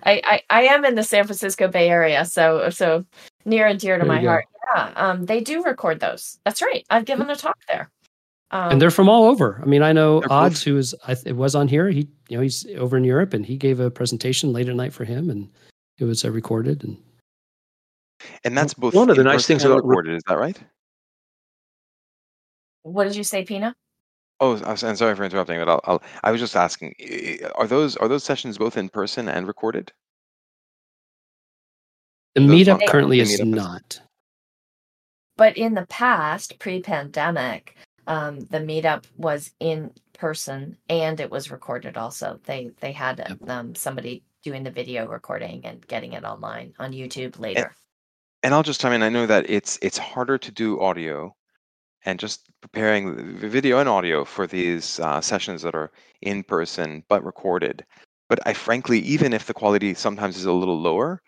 I, 0.04 0.20
I, 0.24 0.42
I 0.50 0.62
am 0.64 0.84
in 0.84 0.94
the 0.94 1.02
San 1.02 1.24
Francisco 1.24 1.68
Bay 1.68 1.88
Area, 1.88 2.24
so 2.24 2.70
so 2.70 3.04
near 3.44 3.66
and 3.66 3.78
dear 3.78 3.98
to 3.98 4.04
there 4.04 4.12
my 4.12 4.22
heart. 4.22 4.46
Yeah, 4.74 4.92
um, 4.96 5.26
they 5.26 5.40
do 5.40 5.62
record 5.62 6.00
those. 6.00 6.38
That's 6.44 6.62
right. 6.62 6.84
I've 6.90 7.04
given 7.04 7.28
a 7.30 7.36
talk 7.36 7.58
there. 7.68 7.90
Um, 8.50 8.72
and 8.72 8.82
they're 8.82 8.90
from 8.90 9.08
all 9.08 9.24
over. 9.24 9.60
I 9.62 9.66
mean, 9.66 9.82
I 9.82 9.92
know 9.92 10.22
Odds, 10.30 10.62
who 10.62 10.76
is 10.76 10.94
I 11.06 11.16
it 11.26 11.36
was 11.36 11.54
on 11.54 11.68
here. 11.68 11.90
He, 11.90 12.08
you 12.28 12.36
know, 12.36 12.42
he's 12.42 12.66
over 12.76 12.96
in 12.96 13.04
Europe, 13.04 13.34
and 13.34 13.44
he 13.44 13.56
gave 13.56 13.80
a 13.80 13.90
presentation 13.90 14.52
late 14.52 14.68
at 14.68 14.76
night 14.76 14.92
for 14.92 15.04
him, 15.04 15.28
and 15.28 15.50
it 15.98 16.04
was 16.04 16.24
uh, 16.24 16.30
recorded. 16.30 16.84
And 16.84 16.96
and 18.44 18.56
that's 18.56 18.74
both 18.74 18.94
one 18.94 19.10
of 19.10 19.16
the 19.16 19.24
nice 19.24 19.46
things 19.46 19.64
about 19.64 19.84
recorded. 19.84 20.14
Is 20.14 20.22
that 20.28 20.38
right? 20.38 20.58
What 22.82 23.04
did 23.04 23.16
you 23.16 23.24
say, 23.24 23.44
Pino? 23.44 23.72
Oh, 24.44 24.60
I'm 24.62 24.76
sorry 24.76 25.16
for 25.16 25.24
interrupting, 25.24 25.58
but 25.58 25.70
I'll, 25.70 25.80
I'll, 25.84 26.02
i 26.22 26.30
was 26.30 26.38
just 26.38 26.54
asking: 26.54 26.94
Are 27.54 27.66
those 27.66 27.96
are 27.96 28.08
those 28.08 28.24
sessions 28.24 28.58
both 28.58 28.76
in 28.76 28.90
person 28.90 29.26
and 29.26 29.46
recorded? 29.46 29.90
The 32.34 32.42
meetup 32.42 32.86
currently 32.86 33.20
is 33.20 33.40
meetup 33.40 33.46
not. 33.46 34.00
But 35.38 35.56
in 35.56 35.72
the 35.72 35.86
past, 35.86 36.58
pre-pandemic, 36.58 37.74
um, 38.06 38.40
the 38.40 38.58
meetup 38.58 39.04
was 39.16 39.50
in 39.60 39.90
person 40.12 40.76
and 40.90 41.20
it 41.20 41.30
was 41.30 41.50
recorded 41.50 41.96
also 41.96 42.38
they 42.44 42.70
they 42.80 42.92
had 42.92 43.36
um, 43.48 43.74
somebody 43.74 44.22
doing 44.42 44.62
the 44.62 44.70
video 44.70 45.08
recording 45.08 45.64
and 45.64 45.84
getting 45.88 46.12
it 46.12 46.22
online 46.22 46.72
on 46.78 46.92
youtube 46.92 47.36
later 47.40 47.62
and, 47.62 47.70
and 48.44 48.54
i'll 48.54 48.62
just 48.62 48.80
chime 48.80 48.92
in 48.92 49.02
i 49.02 49.08
know 49.08 49.26
that 49.26 49.50
it's 49.50 49.76
it's 49.82 49.98
harder 49.98 50.38
to 50.38 50.52
do 50.52 50.80
audio 50.80 51.34
and 52.04 52.18
just 52.18 52.48
preparing 52.60 53.36
video 53.38 53.78
and 53.78 53.88
audio 53.88 54.24
for 54.24 54.46
these 54.46 55.00
uh, 55.00 55.20
sessions 55.20 55.62
that 55.62 55.74
are 55.74 55.90
in 56.22 56.42
person 56.42 57.02
but 57.08 57.24
recorded 57.24 57.84
but 58.28 58.38
i 58.46 58.52
frankly 58.52 59.00
even 59.00 59.32
if 59.32 59.46
the 59.46 59.54
quality 59.54 59.94
sometimes 59.94 60.36
is 60.36 60.44
a 60.44 60.52
little 60.52 60.80
lower 60.80 61.20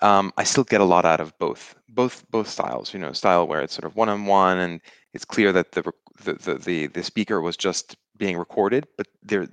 um, 0.00 0.32
I 0.36 0.44
still 0.44 0.64
get 0.64 0.80
a 0.80 0.84
lot 0.84 1.04
out 1.04 1.20
of 1.20 1.36
both, 1.38 1.74
both 1.88 2.24
both 2.30 2.48
styles. 2.48 2.92
You 2.94 3.00
know, 3.00 3.12
style 3.12 3.46
where 3.46 3.60
it's 3.60 3.74
sort 3.74 3.84
of 3.84 3.96
one 3.96 4.08
on 4.08 4.26
one, 4.26 4.58
and 4.58 4.80
it's 5.14 5.24
clear 5.24 5.52
that 5.52 5.72
the 5.72 5.82
the, 6.22 6.34
the 6.34 6.54
the 6.54 6.86
the 6.88 7.02
speaker 7.02 7.40
was 7.40 7.56
just 7.56 7.96
being 8.16 8.36
recorded, 8.38 8.86
but 8.96 9.08
there 9.22 9.48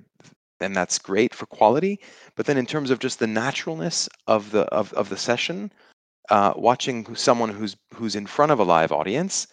and 0.60 0.74
that's 0.74 0.98
great 0.98 1.34
for 1.34 1.46
quality. 1.46 2.00
But 2.36 2.46
then 2.46 2.56
in 2.56 2.66
terms 2.66 2.90
of 2.90 2.98
just 2.98 3.18
the 3.18 3.26
naturalness 3.26 4.08
of 4.26 4.50
the 4.52 4.62
of, 4.66 4.92
of 4.94 5.08
the 5.08 5.16
session, 5.16 5.72
uh, 6.30 6.52
watching 6.56 7.14
someone 7.16 7.50
who's 7.50 7.76
who's 7.94 8.14
in 8.14 8.26
front 8.26 8.52
of 8.52 8.60
a 8.60 8.64
live 8.64 8.92
audience, 8.92 9.48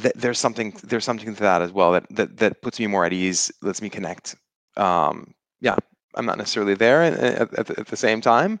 th- 0.00 0.14
there's 0.14 0.38
something 0.38 0.76
there's 0.82 1.04
something 1.04 1.34
to 1.34 1.42
that 1.42 1.62
as 1.62 1.72
well 1.72 1.92
that 1.92 2.06
that 2.10 2.36
that 2.38 2.62
puts 2.62 2.78
me 2.78 2.86
more 2.86 3.04
at 3.04 3.12
ease, 3.12 3.52
lets 3.62 3.82
me 3.82 3.88
connect. 3.88 4.36
Um, 4.76 5.34
yeah, 5.60 5.76
I'm 6.14 6.26
not 6.26 6.38
necessarily 6.38 6.74
there 6.74 7.02
at, 7.02 7.14
at, 7.58 7.70
at 7.78 7.86
the 7.86 7.96
same 7.96 8.20
time, 8.20 8.60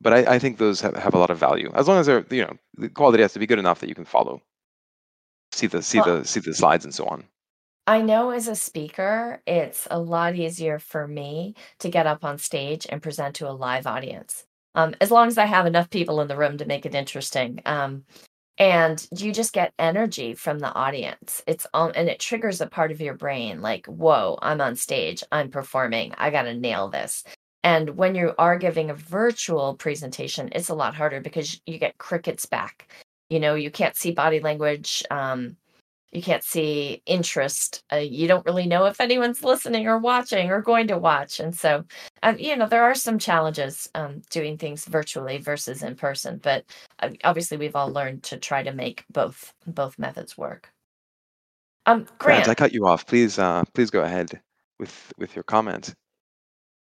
but 0.00 0.12
I, 0.12 0.34
I 0.34 0.38
think 0.38 0.58
those 0.58 0.80
have, 0.80 0.96
have 0.96 1.14
a 1.14 1.18
lot 1.18 1.30
of 1.30 1.38
value 1.38 1.70
as 1.74 1.88
long 1.88 1.98
as 1.98 2.06
they're 2.06 2.24
you 2.30 2.42
know 2.42 2.56
the 2.76 2.88
quality 2.88 3.22
has 3.22 3.32
to 3.34 3.38
be 3.38 3.46
good 3.46 3.58
enough 3.58 3.80
that 3.80 3.88
you 3.88 3.94
can 3.94 4.04
follow, 4.04 4.42
see 5.52 5.66
the 5.66 5.82
see 5.82 5.98
well, 5.98 6.20
the 6.20 6.24
see 6.26 6.40
the 6.40 6.54
slides 6.54 6.84
and 6.84 6.94
so 6.94 7.06
on. 7.06 7.24
I 7.86 8.00
know 8.00 8.30
as 8.30 8.48
a 8.48 8.54
speaker, 8.54 9.42
it's 9.46 9.86
a 9.90 9.98
lot 9.98 10.36
easier 10.36 10.78
for 10.78 11.06
me 11.06 11.54
to 11.80 11.90
get 11.90 12.06
up 12.06 12.24
on 12.24 12.38
stage 12.38 12.86
and 12.88 13.02
present 13.02 13.36
to 13.36 13.48
a 13.48 13.52
live 13.52 13.86
audience. 13.86 14.46
Um, 14.74 14.94
as 15.00 15.10
long 15.10 15.28
as 15.28 15.38
I 15.38 15.44
have 15.44 15.66
enough 15.66 15.90
people 15.90 16.20
in 16.20 16.28
the 16.28 16.36
room 16.36 16.56
to 16.58 16.64
make 16.64 16.86
it 16.86 16.94
interesting. 16.94 17.60
Um, 17.66 18.04
and 18.58 19.06
you 19.16 19.32
just 19.32 19.52
get 19.52 19.74
energy 19.78 20.34
from 20.34 20.58
the 20.60 20.72
audience. 20.72 21.42
It's 21.46 21.66
um, 21.74 21.92
and 21.94 22.08
it 22.08 22.20
triggers 22.20 22.60
a 22.60 22.66
part 22.66 22.92
of 22.92 23.00
your 23.00 23.14
brain 23.14 23.60
like, 23.60 23.86
whoa, 23.86 24.38
I'm 24.42 24.60
on 24.60 24.76
stage, 24.76 25.24
I'm 25.32 25.50
performing, 25.50 26.14
I 26.18 26.30
got 26.30 26.42
to 26.42 26.54
nail 26.54 26.88
this. 26.88 27.24
And 27.64 27.96
when 27.96 28.14
you 28.14 28.34
are 28.38 28.58
giving 28.58 28.90
a 28.90 28.94
virtual 28.94 29.74
presentation, 29.74 30.50
it's 30.52 30.68
a 30.68 30.74
lot 30.74 30.94
harder 30.94 31.20
because 31.20 31.60
you 31.66 31.78
get 31.78 31.98
crickets 31.98 32.46
back. 32.46 32.88
You 33.30 33.40
know, 33.40 33.54
you 33.54 33.70
can't 33.70 33.96
see 33.96 34.12
body 34.12 34.40
language. 34.40 35.02
Um, 35.10 35.56
you 36.14 36.22
can't 36.22 36.44
see 36.44 37.02
interest 37.06 37.82
uh, 37.92 37.96
you 37.96 38.28
don't 38.28 38.46
really 38.46 38.66
know 38.66 38.86
if 38.86 39.00
anyone's 39.00 39.42
listening 39.42 39.86
or 39.88 39.98
watching 39.98 40.48
or 40.50 40.62
going 40.62 40.86
to 40.86 40.96
watch. 40.96 41.40
And 41.40 41.54
so 41.54 41.84
um, 42.22 42.38
you 42.38 42.56
know 42.56 42.68
there 42.68 42.84
are 42.84 42.94
some 42.94 43.18
challenges 43.18 43.90
um, 43.94 44.22
doing 44.30 44.56
things 44.56 44.86
virtually 44.86 45.38
versus 45.38 45.82
in 45.82 45.96
person 45.96 46.40
but 46.42 46.64
uh, 47.00 47.10
obviously 47.24 47.56
we've 47.56 47.76
all 47.76 47.92
learned 47.92 48.22
to 48.22 48.38
try 48.38 48.62
to 48.62 48.72
make 48.72 49.04
both 49.10 49.52
both 49.66 49.98
methods 49.98 50.38
work. 50.38 50.70
Um 51.86 52.04
grant, 52.18 52.44
grant. 52.44 52.48
i 52.48 52.54
cut 52.54 52.72
you 52.72 52.86
off. 52.86 53.06
Please 53.06 53.38
uh 53.38 53.64
please 53.74 53.90
go 53.90 54.02
ahead 54.02 54.40
with 54.78 55.12
with 55.18 55.34
your 55.34 55.42
comment 55.42 55.94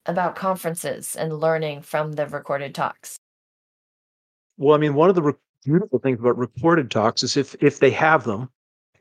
about 0.07 0.37
conferences 0.37 1.17
and 1.17 1.41
learning 1.41 1.83
from 1.83 2.13
the 2.13 2.29
recorded 2.29 2.75
talks. 2.75 3.19
Well 4.57 4.75
i 4.77 4.79
mean 4.79 4.95
one 4.95 5.09
of 5.09 5.17
the 5.17 5.23
re- 5.23 5.33
beautiful 5.65 5.99
things 5.99 6.21
about 6.21 6.39
recorded 6.39 6.93
talks 6.93 7.25
is 7.25 7.37
if 7.37 7.57
if 7.61 7.81
they 7.81 7.91
have 7.91 8.23
them 8.23 8.49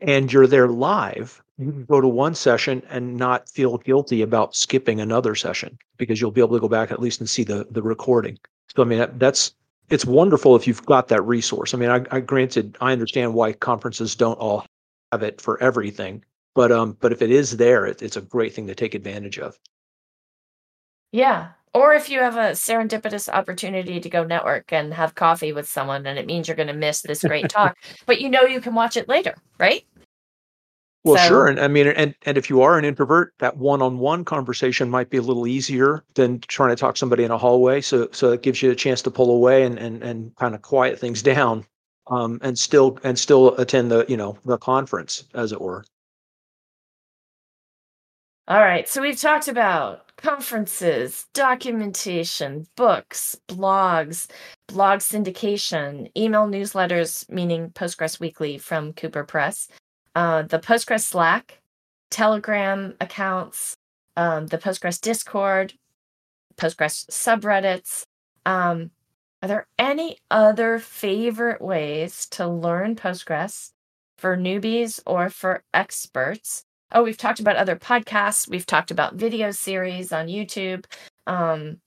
and 0.00 0.32
you're 0.32 0.46
there 0.46 0.68
live, 0.68 1.42
you 1.58 1.72
can 1.72 1.84
go 1.84 2.00
to 2.00 2.08
one 2.08 2.34
session 2.34 2.82
and 2.90 3.16
not 3.16 3.48
feel 3.48 3.78
guilty 3.78 4.22
about 4.22 4.54
skipping 4.54 5.00
another 5.00 5.34
session 5.34 5.78
because 5.96 6.20
you'll 6.20 6.30
be 6.30 6.40
able 6.40 6.56
to 6.56 6.60
go 6.60 6.68
back 6.68 6.90
at 6.90 7.00
least 7.00 7.20
and 7.20 7.28
see 7.28 7.44
the 7.44 7.66
the 7.70 7.82
recording. 7.82 8.38
So 8.74 8.82
I 8.82 8.86
mean 8.86 8.98
that, 8.98 9.18
that's 9.18 9.54
it's 9.88 10.04
wonderful 10.04 10.56
if 10.56 10.66
you've 10.66 10.84
got 10.84 11.08
that 11.08 11.22
resource. 11.22 11.72
I 11.72 11.78
mean, 11.78 11.90
I, 11.90 12.04
I 12.10 12.20
granted 12.20 12.76
I 12.80 12.92
understand 12.92 13.34
why 13.34 13.52
conferences 13.52 14.14
don't 14.16 14.38
all 14.38 14.66
have 15.12 15.22
it 15.22 15.40
for 15.40 15.62
everything, 15.62 16.24
but 16.54 16.72
um, 16.72 16.96
but 17.00 17.12
if 17.12 17.22
it 17.22 17.30
is 17.30 17.56
there, 17.56 17.86
it, 17.86 18.02
it's 18.02 18.16
a 18.16 18.22
great 18.22 18.54
thing 18.54 18.66
to 18.66 18.74
take 18.74 18.94
advantage 18.94 19.38
of. 19.38 19.58
Yeah, 21.12 21.48
or 21.76 21.92
if 21.92 22.08
you 22.08 22.20
have 22.20 22.36
a 22.36 22.52
serendipitous 22.52 23.28
opportunity 23.28 24.00
to 24.00 24.08
go 24.08 24.24
network 24.24 24.72
and 24.72 24.94
have 24.94 25.14
coffee 25.14 25.52
with 25.52 25.68
someone 25.68 26.06
and 26.06 26.18
it 26.18 26.24
means 26.24 26.48
you're 26.48 26.56
going 26.56 26.68
to 26.68 26.72
miss 26.72 27.02
this 27.02 27.22
great 27.22 27.50
talk, 27.50 27.76
but 28.06 28.18
you 28.18 28.30
know 28.30 28.42
you 28.42 28.62
can 28.62 28.74
watch 28.74 28.96
it 28.96 29.08
later, 29.08 29.34
right? 29.58 29.84
Well, 31.04 31.18
so, 31.18 31.28
sure. 31.28 31.46
And 31.46 31.60
I 31.60 31.68
mean, 31.68 31.86
and, 31.86 32.14
and 32.24 32.38
if 32.38 32.48
you 32.48 32.62
are 32.62 32.78
an 32.78 32.84
introvert, 32.86 33.34
that 33.40 33.58
one-on-one 33.58 34.24
conversation 34.24 34.88
might 34.88 35.10
be 35.10 35.18
a 35.18 35.22
little 35.22 35.46
easier 35.46 36.02
than 36.14 36.40
trying 36.40 36.70
to 36.70 36.76
talk 36.76 36.96
somebody 36.96 37.24
in 37.24 37.30
a 37.30 37.38
hallway. 37.38 37.82
So, 37.82 38.08
so 38.10 38.32
it 38.32 38.42
gives 38.42 38.62
you 38.62 38.70
a 38.70 38.74
chance 38.74 39.02
to 39.02 39.10
pull 39.10 39.30
away 39.30 39.62
and, 39.62 39.78
and, 39.78 40.02
and 40.02 40.34
kind 40.36 40.54
of 40.54 40.62
quiet 40.62 40.98
things 40.98 41.22
down, 41.22 41.66
um, 42.08 42.40
and 42.42 42.58
still, 42.58 42.98
and 43.04 43.18
still 43.18 43.54
attend 43.56 43.90
the, 43.90 44.06
you 44.08 44.16
know, 44.16 44.38
the 44.46 44.56
conference 44.58 45.24
as 45.34 45.52
it 45.52 45.60
were. 45.60 45.84
All 48.48 48.60
right. 48.60 48.88
So 48.88 49.02
we've 49.02 49.20
talked 49.20 49.48
about 49.48 50.16
conferences, 50.16 51.26
documentation, 51.34 52.68
books, 52.76 53.36
blogs, 53.48 54.28
blog 54.68 55.00
syndication, 55.00 56.10
email 56.16 56.46
newsletters, 56.46 57.28
meaning 57.28 57.70
Postgres 57.70 58.20
Weekly 58.20 58.56
from 58.58 58.92
Cooperpress, 58.92 59.68
uh, 60.14 60.42
the 60.42 60.60
Postgres 60.60 61.02
Slack, 61.02 61.60
Telegram 62.10 62.94
accounts, 63.00 63.76
um, 64.16 64.46
the 64.46 64.58
Postgres 64.58 65.00
Discord, 65.00 65.74
Postgres 66.56 67.04
subreddits. 67.10 68.04
Um, 68.46 68.92
are 69.42 69.48
there 69.48 69.66
any 69.76 70.18
other 70.30 70.78
favorite 70.78 71.60
ways 71.60 72.26
to 72.30 72.46
learn 72.46 72.94
Postgres 72.94 73.72
for 74.18 74.36
newbies 74.36 75.00
or 75.04 75.30
for 75.30 75.64
experts? 75.74 76.65
Oh, 76.92 77.02
we've 77.02 77.16
talked 77.16 77.40
about 77.40 77.56
other 77.56 77.76
podcasts. 77.76 78.48
We've 78.48 78.66
talked 78.66 78.90
about 78.90 79.14
video 79.14 79.50
series 79.50 80.12
on 80.12 80.28
YouTube. 80.28 80.84
Um, 81.26 81.80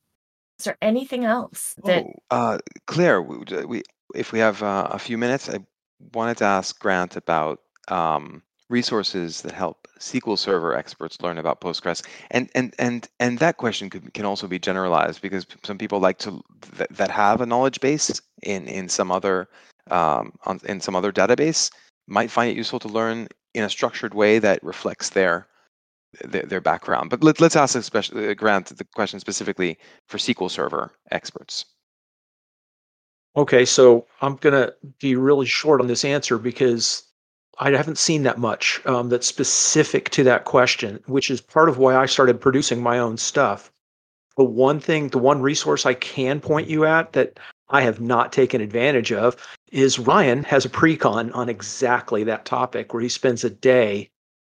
is 0.59 0.65
there 0.65 0.77
anything 0.81 1.23
else 1.23 1.75
that? 1.85 2.03
Oh, 2.03 2.13
uh, 2.31 2.57
Claire, 2.85 3.21
we, 3.21 3.37
we, 3.65 3.83
if 4.13 4.33
we 4.33 4.39
have 4.39 4.61
uh, 4.61 4.89
a 4.91 4.99
few 4.99 5.17
minutes, 5.17 5.49
I 5.49 5.59
wanted 6.13 6.37
to 6.37 6.45
ask 6.45 6.77
Grant 6.79 7.15
about 7.15 7.59
um, 7.87 8.43
resources 8.69 9.41
that 9.41 9.53
help 9.53 9.87
SQL 9.99 10.37
Server 10.37 10.75
experts 10.75 11.21
learn 11.21 11.37
about 11.37 11.61
Postgres, 11.61 12.05
and 12.31 12.49
and 12.53 12.75
and 12.77 13.07
and 13.21 13.39
that 13.39 13.55
question 13.55 13.89
could, 13.89 14.13
can 14.13 14.25
also 14.25 14.47
be 14.47 14.59
generalized 14.59 15.21
because 15.21 15.47
some 15.63 15.77
people 15.77 15.99
like 15.99 16.17
to 16.19 16.41
that, 16.77 16.89
that 16.91 17.11
have 17.11 17.39
a 17.39 17.45
knowledge 17.45 17.79
base 17.79 18.21
in 18.43 18.67
in 18.67 18.89
some 18.89 19.11
other 19.11 19.47
um, 19.91 20.33
on, 20.45 20.59
in 20.65 20.81
some 20.81 20.95
other 20.95 21.11
database 21.11 21.71
might 22.07 22.31
find 22.31 22.49
it 22.49 22.57
useful 22.57 22.79
to 22.79 22.87
learn 22.87 23.27
in 23.53 23.63
a 23.63 23.69
structured 23.69 24.13
way 24.13 24.39
that 24.39 24.63
reflects 24.63 25.09
their 25.09 25.47
their, 26.23 26.43
their 26.43 26.61
background. 26.61 27.09
But 27.09 27.23
let, 27.23 27.41
us 27.41 27.55
ask 27.55 27.75
a 27.75 27.83
special, 27.83 28.29
uh, 28.29 28.33
Grant 28.33 28.75
the 28.75 28.83
question 28.95 29.19
specifically 29.19 29.77
for 30.07 30.17
SQL 30.17 30.49
Server 30.49 30.91
experts. 31.11 31.65
Okay, 33.35 33.63
so 33.63 34.07
I'm 34.21 34.35
going 34.37 34.53
to 34.53 34.73
be 34.99 35.15
really 35.15 35.45
short 35.45 35.81
on 35.81 35.87
this 35.87 36.03
answer 36.03 36.37
because 36.37 37.03
I 37.59 37.71
haven't 37.71 37.97
seen 37.97 38.23
that 38.23 38.39
much 38.39 38.81
um, 38.85 39.09
that's 39.09 39.27
specific 39.27 40.09
to 40.11 40.23
that 40.23 40.45
question, 40.45 40.99
which 41.05 41.29
is 41.29 41.41
part 41.41 41.69
of 41.69 41.77
why 41.77 41.95
I 41.95 42.05
started 42.05 42.41
producing 42.41 42.81
my 42.81 42.97
own 42.97 43.17
stuff. 43.17 43.71
The 44.35 44.43
one 44.43 44.79
thing, 44.79 45.09
the 45.09 45.19
one 45.19 45.41
resource 45.41 45.85
I 45.85 45.93
can 45.93 46.39
point 46.39 46.69
you 46.69 46.85
at 46.85 47.13
that 47.13 47.39
I 47.69 47.81
have 47.81 48.01
not 48.01 48.33
taken 48.33 48.61
advantage 48.61 49.11
of 49.11 49.35
is 49.71 49.99
Ryan 49.99 50.43
has 50.43 50.65
a 50.65 50.69
precon 50.69 51.33
on 51.35 51.49
exactly 51.49 52.23
that 52.25 52.45
topic 52.45 52.93
where 52.93 53.03
he 53.03 53.09
spends 53.09 53.43
a 53.43 53.49
day 53.49 54.09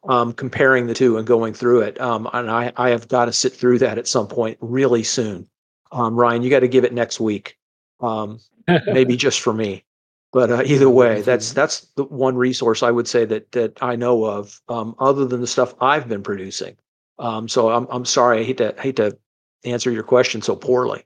um, 0.07 0.33
comparing 0.33 0.87
the 0.87 0.93
two 0.93 1.17
and 1.17 1.25
going 1.25 1.53
through 1.53 1.81
it. 1.81 1.99
Um, 1.99 2.29
and 2.33 2.49
I, 2.49 2.71
I 2.77 2.89
have 2.89 3.07
got 3.07 3.25
to 3.25 3.33
sit 3.33 3.53
through 3.53 3.79
that 3.79 3.97
at 3.97 4.07
some 4.07 4.27
point 4.27 4.57
really 4.61 5.03
soon. 5.03 5.47
Um, 5.91 6.15
Ryan, 6.15 6.43
you 6.43 6.49
got 6.49 6.59
to 6.59 6.67
give 6.67 6.83
it 6.83 6.93
next 6.93 7.19
week, 7.19 7.57
um, 8.01 8.39
maybe 8.67 9.15
just 9.17 9.41
for 9.41 9.53
me. 9.53 9.83
But 10.31 10.51
uh, 10.51 10.63
either 10.65 10.89
way, 10.89 11.21
that's 11.21 11.53
that's 11.53 11.87
the 11.95 12.03
one 12.03 12.35
resource 12.35 12.83
I 12.83 12.91
would 12.91 13.07
say 13.07 13.23
that 13.23 13.53
that 13.53 13.81
I 13.81 13.95
know 13.95 14.25
of, 14.25 14.59
um, 14.67 14.93
other 14.99 15.23
than 15.25 15.39
the 15.39 15.47
stuff 15.47 15.73
I've 15.79 16.09
been 16.09 16.23
producing. 16.23 16.75
Um, 17.19 17.47
so 17.47 17.69
I'm 17.69 17.87
I'm 17.89 18.03
sorry, 18.03 18.41
I 18.41 18.43
hate 18.43 18.57
to 18.57 18.75
hate 18.77 18.97
to 18.97 19.17
answer 19.63 19.91
your 19.91 20.03
question 20.03 20.41
so 20.41 20.57
poorly. 20.57 21.05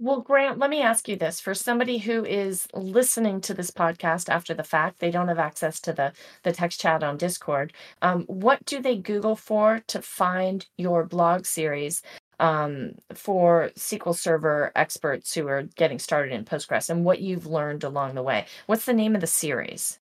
Well, 0.00 0.22
Grant, 0.22 0.58
let 0.58 0.70
me 0.70 0.82
ask 0.82 1.08
you 1.08 1.14
this. 1.14 1.38
For 1.38 1.54
somebody 1.54 1.98
who 1.98 2.24
is 2.24 2.66
listening 2.74 3.40
to 3.42 3.54
this 3.54 3.70
podcast 3.70 4.28
after 4.28 4.52
the 4.52 4.64
fact, 4.64 4.98
they 4.98 5.12
don't 5.12 5.28
have 5.28 5.38
access 5.38 5.78
to 5.80 5.92
the, 5.92 6.12
the 6.42 6.50
text 6.50 6.80
chat 6.80 7.04
on 7.04 7.16
Discord. 7.16 7.72
Um, 8.02 8.24
what 8.24 8.64
do 8.64 8.82
they 8.82 8.96
Google 8.96 9.36
for 9.36 9.82
to 9.86 10.02
find 10.02 10.66
your 10.76 11.04
blog 11.04 11.46
series 11.46 12.02
um, 12.40 12.96
for 13.14 13.70
SQL 13.76 14.16
Server 14.16 14.72
experts 14.74 15.32
who 15.32 15.46
are 15.46 15.62
getting 15.76 16.00
started 16.00 16.32
in 16.32 16.44
Postgres 16.44 16.90
and 16.90 17.04
what 17.04 17.20
you've 17.20 17.46
learned 17.46 17.84
along 17.84 18.16
the 18.16 18.22
way? 18.22 18.46
What's 18.66 18.86
the 18.86 18.94
name 18.94 19.14
of 19.14 19.20
the 19.20 19.28
series? 19.28 20.00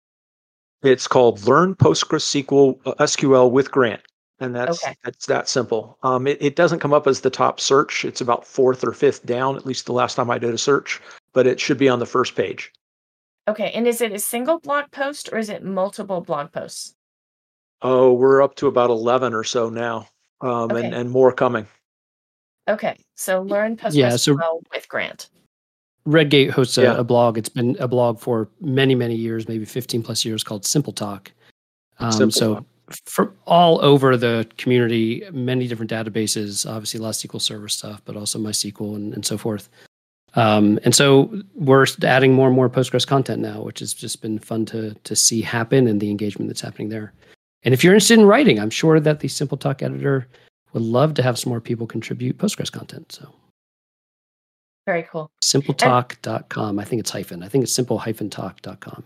It's 0.82 1.06
called 1.06 1.46
Learn 1.46 1.74
PostgreSQL 1.74 2.78
uh, 2.86 2.94
SQL 2.94 3.50
with 3.50 3.70
Grant 3.70 4.00
and 4.42 4.54
that's 4.54 4.84
okay. 4.84 4.96
that's 5.04 5.26
that 5.26 5.48
simple. 5.48 5.96
Um, 6.02 6.26
it, 6.26 6.36
it 6.40 6.56
doesn't 6.56 6.80
come 6.80 6.92
up 6.92 7.06
as 7.06 7.20
the 7.20 7.30
top 7.30 7.60
search. 7.60 8.04
It's 8.04 8.20
about 8.20 8.46
fourth 8.46 8.84
or 8.84 8.92
fifth 8.92 9.24
down, 9.24 9.56
at 9.56 9.64
least 9.64 9.86
the 9.86 9.92
last 9.92 10.16
time 10.16 10.30
I 10.30 10.38
did 10.38 10.52
a 10.52 10.58
search, 10.58 11.00
but 11.32 11.46
it 11.46 11.60
should 11.60 11.78
be 11.78 11.88
on 11.88 12.00
the 12.00 12.06
first 12.06 12.34
page. 12.34 12.72
Okay, 13.48 13.70
and 13.72 13.86
is 13.86 14.00
it 14.00 14.12
a 14.12 14.18
single 14.18 14.58
blog 14.58 14.90
post 14.90 15.28
or 15.32 15.38
is 15.38 15.48
it 15.48 15.62
multiple 15.64 16.20
blog 16.20 16.52
posts? 16.52 16.94
Oh, 17.82 18.12
we're 18.12 18.42
up 18.42 18.56
to 18.56 18.66
about 18.66 18.90
eleven 18.90 19.32
or 19.32 19.44
so 19.44 19.70
now, 19.70 20.08
um, 20.40 20.70
okay. 20.70 20.84
and 20.84 20.94
and 20.94 21.10
more 21.10 21.32
coming. 21.32 21.66
Okay, 22.68 22.96
so 23.14 23.42
learn 23.42 23.76
Postgres 23.76 23.94
yeah, 23.94 24.16
so 24.16 24.36
with 24.72 24.88
Grant. 24.88 25.28
Redgate 26.04 26.50
hosts 26.50 26.78
a, 26.78 26.82
yeah. 26.82 26.96
a, 26.96 27.04
blog. 27.04 27.38
It's 27.38 27.48
been 27.48 27.76
a 27.78 27.86
blog 27.86 28.18
for 28.18 28.48
many, 28.60 28.96
many 28.96 29.14
years, 29.14 29.46
maybe 29.46 29.64
15 29.64 30.02
plus 30.02 30.24
years 30.24 30.42
called 30.42 30.66
Simple 30.66 30.92
Talk. 30.92 31.30
Um, 32.00 32.10
Simple 32.10 32.32
so 32.32 32.54
Talk 32.54 32.64
from 33.06 33.34
all 33.46 33.82
over 33.84 34.16
the 34.16 34.46
community, 34.58 35.24
many 35.32 35.66
different 35.68 35.90
databases, 35.90 36.68
obviously 36.68 36.98
a 36.98 37.02
lot 37.02 37.10
of 37.10 37.14
SQL 37.30 37.40
Server 37.40 37.68
stuff, 37.68 38.02
but 38.04 38.16
also 38.16 38.38
MySQL 38.38 38.96
and, 38.96 39.14
and 39.14 39.24
so 39.24 39.38
forth. 39.38 39.68
Um, 40.34 40.78
and 40.84 40.94
so 40.94 41.42
we're 41.54 41.86
adding 42.02 42.32
more 42.32 42.46
and 42.46 42.56
more 42.56 42.70
Postgres 42.70 43.06
content 43.06 43.42
now, 43.42 43.62
which 43.62 43.80
has 43.80 43.92
just 43.92 44.22
been 44.22 44.38
fun 44.38 44.64
to 44.66 44.94
to 44.94 45.14
see 45.14 45.42
happen 45.42 45.86
and 45.86 46.00
the 46.00 46.10
engagement 46.10 46.48
that's 46.48 46.62
happening 46.62 46.88
there. 46.88 47.12
And 47.64 47.74
if 47.74 47.84
you're 47.84 47.92
interested 47.92 48.18
in 48.18 48.24
writing, 48.24 48.58
I'm 48.58 48.70
sure 48.70 48.98
that 48.98 49.20
the 49.20 49.28
Simple 49.28 49.58
Talk 49.58 49.82
editor 49.82 50.26
would 50.72 50.82
love 50.82 51.14
to 51.14 51.22
have 51.22 51.38
some 51.38 51.50
more 51.50 51.60
people 51.60 51.86
contribute 51.86 52.38
Postgres 52.38 52.72
content. 52.72 53.12
So 53.12 53.32
very 54.86 55.04
cool. 55.04 55.30
Simpletalk.com. 55.44 56.78
I 56.78 56.84
think 56.84 57.00
it's 57.00 57.10
hyphen. 57.10 57.42
I 57.42 57.48
think 57.48 57.64
it's 57.64 57.72
simple-talk.com. 57.72 59.04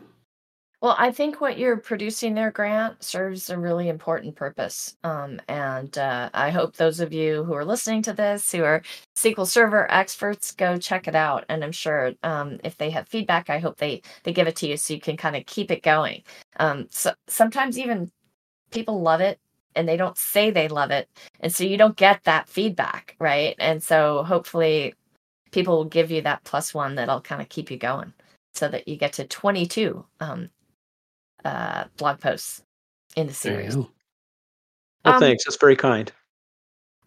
Well, 0.87 0.95
I 1.01 1.11
think 1.11 1.41
what 1.41 1.59
you're 1.59 1.79
producing 1.79 2.35
there, 2.35 2.53
Grant, 2.53 3.03
serves 3.03 3.51
a 3.51 3.59
really 3.59 3.89
important 3.89 4.37
purpose. 4.37 4.97
Um, 5.03 5.41
and 5.49 5.99
uh, 5.99 6.31
I 6.33 6.51
hope 6.51 6.77
those 6.77 7.01
of 7.01 7.13
you 7.13 7.43
who 7.43 7.55
are 7.55 7.65
listening 7.65 8.03
to 8.03 8.13
this, 8.13 8.53
who 8.53 8.63
are 8.63 8.85
SQL 9.17 9.49
Server 9.49 9.91
experts, 9.91 10.53
go 10.53 10.77
check 10.77 11.09
it 11.09 11.17
out. 11.17 11.45
And 11.49 11.65
I'm 11.65 11.73
sure 11.73 12.13
um, 12.23 12.61
if 12.63 12.77
they 12.77 12.91
have 12.91 13.09
feedback, 13.09 13.51
I 13.51 13.59
hope 13.59 13.79
they 13.79 14.01
they 14.23 14.33
give 14.33 14.47
it 14.47 14.55
to 14.59 14.69
you 14.69 14.77
so 14.77 14.95
you 14.95 15.01
can 15.01 15.17
kind 15.17 15.35
of 15.35 15.45
keep 15.47 15.73
it 15.73 15.83
going. 15.83 16.23
Um, 16.61 16.87
so 16.89 17.15
sometimes 17.27 17.81
even 17.81 18.13
people 18.71 19.03
love 19.03 19.21
it 19.21 19.41
and 19.75 19.89
they 19.89 19.97
don't 19.97 20.17
say 20.17 20.53
they 20.53 20.69
love 20.69 20.93
it, 20.93 21.09
and 21.41 21.53
so 21.53 21.65
you 21.65 21.77
don't 21.79 21.97
get 21.97 22.23
that 22.25 22.49
feedback, 22.49 23.17
right? 23.19 23.57
And 23.59 23.83
so 23.83 24.23
hopefully 24.23 24.95
people 25.51 25.77
will 25.79 25.85
give 25.85 26.13
you 26.13 26.23
that 26.23 26.45
plus 26.45 26.73
one 26.75 26.95
that'll 26.95 27.23
kind 27.23 27.43
of 27.43 27.49
keep 27.49 27.73
you 27.73 27.77
going 27.79 28.13
so 28.55 28.69
that 28.69 28.89
you 28.89 28.97
get 28.97 29.13
to 29.15 29.27
22 29.27 30.05
um, 30.21 30.49
uh, 31.45 31.85
blog 31.97 32.21
posts 32.21 32.63
in 33.17 33.27
the 33.27 33.35
series. 33.35 33.77
Well, 33.77 33.91
um, 35.05 35.21
thanks. 35.21 35.45
That's 35.45 35.57
very 35.57 35.77
kind. 35.77 36.11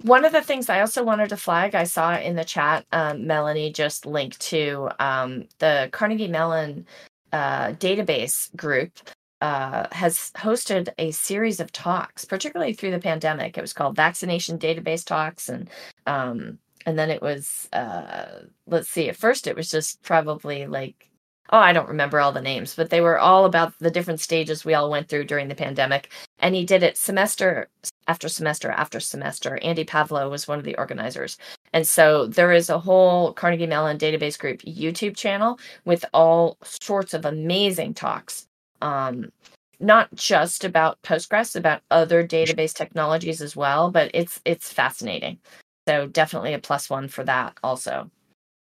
One 0.04 0.24
of 0.24 0.32
the 0.32 0.42
things 0.42 0.70
I 0.70 0.80
also 0.80 1.04
wanted 1.04 1.30
to 1.30 1.38
flag, 1.38 1.76
I 1.76 1.84
saw 1.84 2.16
in 2.16 2.36
the 2.36 2.46
chat, 2.46 2.86
um, 2.94 3.28
Melanie 3.28 3.72
just 3.72 4.06
linked 4.06 4.40
to 4.42 4.90
um, 5.00 5.46
the 5.58 5.90
Carnegie 5.92 6.30
Mellon 6.30 6.88
uh, 7.34 7.74
database 7.74 8.56
group 8.56 8.98
uh, 9.42 9.88
has 9.92 10.32
hosted 10.36 10.90
a 10.98 11.12
series 11.12 11.60
of 11.60 11.72
talks, 11.72 12.26
particularly 12.26 12.74
through 12.74 12.92
the 12.92 13.00
pandemic. 13.00 13.58
It 13.58 13.62
was 13.62 13.74
called 13.74 13.96
Vaccination 13.96 14.58
Database 14.58 15.06
Talks, 15.06 15.50
and 15.50 15.70
um, 16.06 16.60
and 16.86 16.98
then 16.98 17.10
it 17.10 17.22
was 17.22 17.70
uh, 17.72 18.26
let's 18.68 18.90
see. 18.90 19.10
At 19.10 19.16
first, 19.16 19.48
it 19.48 19.56
was 19.56 19.70
just 19.70 20.02
probably 20.02 20.66
like 20.68 21.10
oh, 21.52 21.58
I 21.58 21.74
don't 21.74 21.90
remember 21.90 22.20
all 22.20 22.32
the 22.32 22.42
names, 22.42 22.76
but 22.76 22.90
they 22.90 23.02
were 23.02 23.18
all 23.18 23.46
about 23.46 23.74
the 23.80 23.92
different 23.92 24.20
stages 24.20 24.64
we 24.64 24.74
all 24.74 24.90
went 24.90 25.08
through 25.10 25.26
during 25.26 25.48
the 25.48 25.56
pandemic. 25.56 26.12
And 26.40 26.56
he 26.56 26.66
did 26.66 26.84
it 26.84 26.98
semester 26.98 27.70
after 28.08 28.30
semester 28.30 28.70
after 28.70 29.00
semester. 29.00 29.60
Andy 29.62 29.84
Pavlo 29.84 30.30
was 30.30 30.48
one 30.48 30.60
of 30.60 30.66
the 30.66 30.78
organizers. 30.78 31.38
And 31.74 31.88
so 31.88 32.28
there 32.28 32.52
is 32.52 32.70
a 32.70 32.80
whole 32.80 33.34
Carnegie 33.34 33.68
Mellon 33.68 33.98
database 33.98 34.38
group 34.38 34.62
YouTube 34.62 35.16
channel 35.16 35.60
with 35.86 36.06
all 36.14 36.58
sorts 36.64 37.14
of 37.14 37.26
amazing 37.26 37.94
talks. 37.94 38.48
Um, 38.82 39.32
not 39.80 40.14
just 40.14 40.64
about 40.64 41.02
Postgres, 41.04 41.56
about 41.56 41.82
other 41.90 42.26
database 42.26 42.74
technologies 42.74 43.42
as 43.42 43.56
well, 43.56 43.92
but 43.92 44.12
it's 44.14 44.42
it's 44.46 44.72
fascinating. 44.72 45.40
So 45.88 46.08
definitely 46.08 46.54
a 46.54 46.60
plus 46.60 46.90
one 46.90 47.08
for 47.08 47.24
that 47.24 47.58
also 47.64 48.12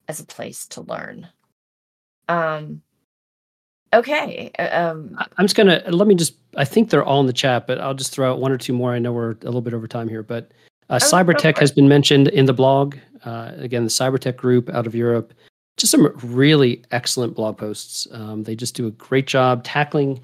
as 0.08 0.20
a 0.20 0.26
place 0.26 0.66
to 0.68 0.82
learn. 0.82 1.28
Um, 2.28 2.82
okay. 3.92 4.50
Uh, 4.58 4.68
um, 4.72 5.18
I'm 5.36 5.44
just 5.44 5.56
gonna 5.56 5.82
let 5.88 6.08
me 6.08 6.14
just. 6.14 6.34
I 6.56 6.64
think 6.64 6.90
they're 6.90 7.04
all 7.04 7.20
in 7.20 7.26
the 7.26 7.32
chat, 7.32 7.66
but 7.66 7.80
I'll 7.80 7.94
just 7.94 8.12
throw 8.12 8.32
out 8.32 8.40
one 8.40 8.52
or 8.52 8.58
two 8.58 8.72
more. 8.72 8.92
I 8.92 8.98
know 8.98 9.12
we're 9.12 9.32
a 9.32 9.44
little 9.44 9.60
bit 9.60 9.74
over 9.74 9.86
time 9.86 10.08
here, 10.08 10.22
but 10.22 10.50
uh, 10.88 10.98
oh, 11.02 11.04
Cybertec 11.04 11.58
has 11.58 11.72
been 11.72 11.88
mentioned 11.88 12.28
in 12.28 12.46
the 12.46 12.54
blog. 12.54 12.96
Uh, 13.24 13.52
again, 13.56 13.84
the 13.84 13.90
Cybertec 13.90 14.36
group 14.36 14.68
out 14.70 14.86
of 14.86 14.94
Europe. 14.94 15.34
Just 15.76 15.90
some 15.90 16.10
really 16.22 16.82
excellent 16.90 17.34
blog 17.34 17.58
posts. 17.58 18.06
Um, 18.10 18.44
they 18.44 18.56
just 18.56 18.74
do 18.74 18.86
a 18.86 18.90
great 18.92 19.26
job 19.26 19.62
tackling 19.62 20.22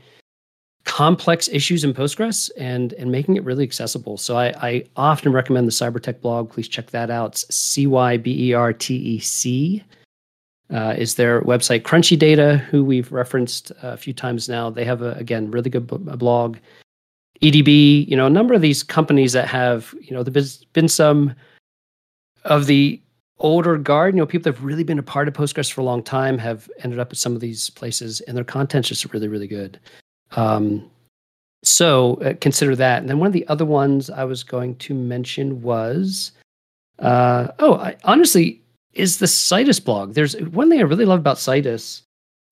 complex 0.84 1.48
issues 1.48 1.84
in 1.84 1.94
Postgres 1.94 2.50
and 2.56 2.92
and 2.94 3.12
making 3.12 3.36
it 3.36 3.44
really 3.44 3.64
accessible. 3.64 4.16
So 4.16 4.36
I, 4.36 4.52
I 4.62 4.84
often 4.96 5.32
recommend 5.32 5.66
the 5.66 5.72
Cybertec 5.72 6.20
blog. 6.20 6.50
Please 6.50 6.68
check 6.68 6.90
that 6.90 7.10
out. 7.10 7.36
C 7.36 7.86
Y 7.86 8.16
B 8.16 8.48
E 8.48 8.52
R 8.54 8.72
T 8.72 8.94
E 8.96 9.18
C 9.18 9.82
uh, 10.72 10.94
is 10.96 11.14
their 11.14 11.42
website 11.42 11.82
Crunchy 11.82 12.18
Data, 12.18 12.56
who 12.56 12.84
we've 12.84 13.12
referenced 13.12 13.72
a 13.82 13.96
few 13.96 14.12
times 14.12 14.48
now. 14.48 14.70
They 14.70 14.84
have 14.84 15.02
a 15.02 15.12
again 15.12 15.50
really 15.50 15.70
good 15.70 15.86
blog. 15.86 16.56
EDB, 17.42 18.08
you 18.08 18.16
know, 18.16 18.26
a 18.26 18.30
number 18.30 18.54
of 18.54 18.62
these 18.62 18.82
companies 18.82 19.32
that 19.32 19.48
have, 19.48 19.94
you 20.00 20.14
know, 20.14 20.22
there's 20.22 20.64
been 20.72 20.88
some 20.88 21.34
of 22.44 22.66
the 22.66 23.00
older 23.40 23.76
guard, 23.76 24.14
you 24.14 24.18
know, 24.18 24.26
people 24.26 24.44
that 24.44 24.56
have 24.56 24.64
really 24.64 24.84
been 24.84 24.98
a 24.98 25.02
part 25.02 25.26
of 25.26 25.34
Postgres 25.34 25.70
for 25.70 25.80
a 25.80 25.84
long 25.84 26.02
time 26.02 26.38
have 26.38 26.70
ended 26.84 27.00
up 27.00 27.10
at 27.10 27.18
some 27.18 27.34
of 27.34 27.40
these 27.40 27.70
places, 27.70 28.20
and 28.22 28.36
their 28.36 28.44
content's 28.44 28.88
just 28.88 29.12
really, 29.12 29.28
really 29.28 29.48
good. 29.48 29.78
Um, 30.32 30.88
so 31.64 32.14
uh, 32.16 32.34
consider 32.40 32.74
that. 32.76 33.00
And 33.00 33.08
then 33.08 33.18
one 33.18 33.26
of 33.26 33.32
the 33.32 33.46
other 33.48 33.64
ones 33.64 34.08
I 34.08 34.24
was 34.24 34.42
going 34.44 34.76
to 34.76 34.94
mention 34.94 35.62
was, 35.62 36.32
uh, 37.00 37.48
oh, 37.58 37.74
I, 37.74 37.96
honestly, 38.04 38.61
is 38.94 39.18
the 39.18 39.26
Citus 39.26 39.80
blog. 39.80 40.14
There's 40.14 40.36
one 40.40 40.68
thing 40.68 40.80
I 40.80 40.82
really 40.82 41.04
love 41.04 41.20
about 41.20 41.38
Citus. 41.38 42.02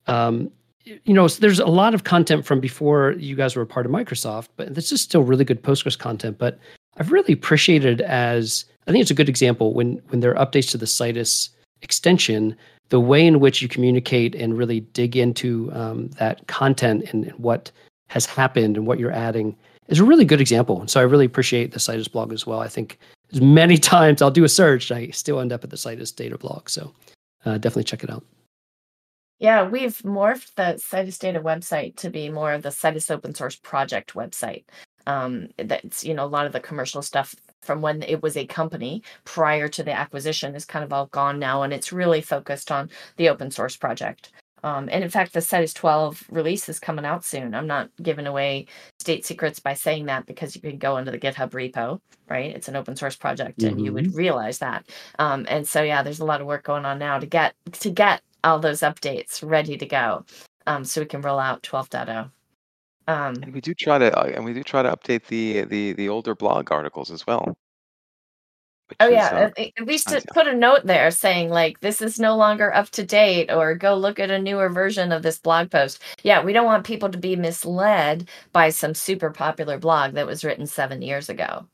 Um, 0.07 0.51
you 0.85 1.13
know, 1.13 1.29
there's 1.29 1.59
a 1.59 1.67
lot 1.67 1.95
of 1.95 2.05
content 2.05 2.47
from 2.47 2.61
before 2.61 3.13
you 3.19 3.37
guys 3.37 3.55
were 3.55 3.63
a 3.63 3.67
part 3.67 3.87
of 3.87 3.93
Microsoft, 3.93 4.49
but 4.57 4.75
this 4.75 4.93
is 4.93 5.01
still 5.01 5.23
really 5.23 5.45
good 5.45 5.63
Postgres 5.63 5.99
content. 5.99 6.39
But 6.39 6.59
I've 6.97 7.13
really 7.13 7.35
appreciated 7.35 8.01
as 8.01 8.65
I 8.87 8.93
think 8.93 9.03
it's 9.03 9.11
a 9.11 9.15
good 9.15 9.29
example 9.29 9.75
when 9.75 10.01
when 10.09 10.21
there 10.21 10.37
are 10.37 10.45
updates 10.45 10.71
to 10.71 10.79
the 10.79 10.87
Citus 10.87 11.51
extension, 11.83 12.57
the 12.89 13.01
way 13.01 13.27
in 13.27 13.41
which 13.41 13.63
you 13.63 13.69
communicate 13.69 14.35
and 14.35 14.57
really 14.57 14.81
dig 14.81 15.17
into 15.17 15.71
um, 15.73 16.09
that 16.19 16.47
content 16.47 17.05
and, 17.13 17.25
and, 17.25 17.39
what 17.39 17.71
has 18.09 18.27
happened 18.27 18.77
and 18.77 18.87
what 18.87 18.99
you're 18.99 19.13
adding 19.13 19.57
is 19.89 20.01
a 20.01 20.05
really 20.05 20.25
good 20.25 20.41
example. 20.41 20.81
And 20.81 20.91
so 20.91 21.01
I 21.01 21.05
really 21.05 21.25
appreciate 21.25 21.73
the 21.73 21.79
Citus 21.79 22.09
blog 22.09 22.33
as 22.33 22.47
well. 22.47 22.61
I 22.61 22.69
think 22.69 22.99
as 23.33 23.41
many 23.41 23.77
times 23.95 24.23
I'll 24.23 24.31
do 24.31 24.45
a 24.45 24.49
search, 24.49 24.91
I 24.93 25.09
still 25.09 25.41
end 25.41 25.53
up 25.53 25.65
at 25.65 25.71
the 25.71 25.77
Citus 25.77 26.15
data 26.15 26.39
blog. 26.39 26.69
So 26.69 26.93
uh, 27.45 27.59
definitely 27.59 27.85
check 27.85 28.05
it 28.05 28.11
out. 28.11 28.25
Yeah, 29.39 29.67
we've 29.67 29.97
morphed 29.99 30.55
the 30.57 30.79
Citus 30.79 31.19
Data 31.19 31.41
website 31.41 31.97
to 31.97 32.11
be 32.11 32.29
more 32.29 32.53
of 32.53 32.63
the 32.63 32.71
Citus 32.71 33.11
open 33.11 33.35
source 33.35 33.57
project 33.57 34.13
website. 34.13 34.65
Um, 35.07 35.49
that's 35.57 36.05
you 36.05 36.13
know 36.13 36.25
a 36.25 36.27
lot 36.27 36.45
of 36.45 36.53
the 36.53 36.61
commercial 36.61 37.01
stuff 37.01 37.35
from 37.63 37.81
when 37.81 38.03
it 38.03 38.23
was 38.23 38.37
a 38.37 38.47
company 38.47 39.03
prior 39.25 39.67
to 39.69 39.83
the 39.83 39.93
acquisition 39.93 40.55
is 40.55 40.67
kind 40.67 40.85
of 40.85 40.93
all 40.93 41.07
gone 41.07 41.39
now, 41.39 41.63
and 41.63 41.73
it's 41.73 41.91
really 41.91 42.21
focused 42.21 42.71
on 42.71 42.91
the 43.17 43.31
open 43.31 43.51
source 43.51 43.77
project. 43.77 44.31
Um, 44.63 44.89
and 44.91 45.03
in 45.03 45.11
fact, 45.11 45.33
the 45.33 45.41
Citus 45.41 45.75
12 45.75 46.25
release 46.31 46.69
is 46.69 46.79
coming 46.79 47.05
out 47.05 47.25
soon. 47.25 47.55
I'm 47.55 47.67
not 47.67 47.91
giving 48.03 48.27
away 48.27 48.67
state 48.99 49.25
secrets 49.25 49.61
by 49.61 49.75
saying 49.75 50.07
that 50.07 50.27
because 50.27 50.55
you 50.55 50.61
can 50.61 50.79
go 50.79 50.97
into 50.97 51.11
the 51.11 51.19
GitHub 51.19 51.51
repo, 51.51 52.01
right? 52.29 52.55
It's 52.55 52.69
an 52.69 52.77
open 52.77 52.97
source 52.97 53.17
project, 53.17 53.59
mm-hmm. 53.59 53.69
and 53.69 53.85
you 53.85 53.93
would 53.93 54.07
mm-hmm. 54.07 54.17
realize 54.17 54.59
that. 54.59 54.87
Um, 55.19 55.47
and 55.49 55.67
so, 55.67 55.83
yeah, 55.83 56.03
there's 56.03 56.21
a 56.21 56.25
lot 56.25 56.41
of 56.41 56.47
work 56.47 56.65
going 56.65 56.85
on 56.85 56.99
now 56.99 57.19
to 57.19 57.27
get 57.27 57.55
to 57.73 57.91
get 57.91 58.23
all 58.45 58.59
those 58.59 58.81
updates 58.81 59.43
ready 59.49 59.77
to 59.77 59.87
go, 59.87 60.25
um, 60.67 60.85
so 60.85 61.01
we 61.01 61.07
can 61.07 61.21
roll 61.21 61.39
out 61.39 61.63
12.0. 61.63 62.31
Um, 63.09 63.35
and 63.43 63.53
we 63.53 63.61
do 63.61 63.75
try 63.75 63.99
to, 63.99 64.17
uh, 64.17 64.31
and 64.35 64.45
we 64.45 64.53
do 64.53 64.63
try 64.63 64.83
to 64.83 64.91
update 64.91 65.27
the 65.27 65.63
the 65.65 65.93
the 65.95 66.09
older 66.09 66.35
blog 66.35 66.71
articles 66.71 67.11
as 67.11 67.27
well. 67.27 67.57
Oh 68.99 69.09
yeah, 69.09 69.51
uh, 69.57 69.63
at 69.79 69.87
least 69.87 70.09
to 70.09 70.23
put 70.35 70.47
a 70.47 70.55
note 70.55 70.85
there 70.85 71.11
saying 71.11 71.51
like 71.51 71.81
this 71.81 72.03
is 72.03 72.19
no 72.19 72.37
longer 72.37 72.75
up 72.75 72.91
to 72.91 73.05
date 73.05 73.51
or 73.51 73.75
go 73.75 73.95
look 73.95 74.19
at 74.19 74.31
a 74.31 74.39
newer 74.39 74.69
version 74.69 75.13
of 75.13 75.23
this 75.23 75.39
blog 75.39 75.71
post. 75.71 76.03
Yeah, 76.23 76.43
we 76.43 76.53
don't 76.53 76.67
want 76.67 76.87
people 76.87 77.09
to 77.11 77.19
be 77.19 77.37
misled 77.37 78.29
by 78.53 78.71
some 78.71 78.95
super 78.95 79.31
popular 79.31 79.79
blog 79.79 80.15
that 80.15 80.27
was 80.27 80.45
written 80.45 80.67
7 80.67 81.03
years 81.03 81.29
ago. 81.29 81.67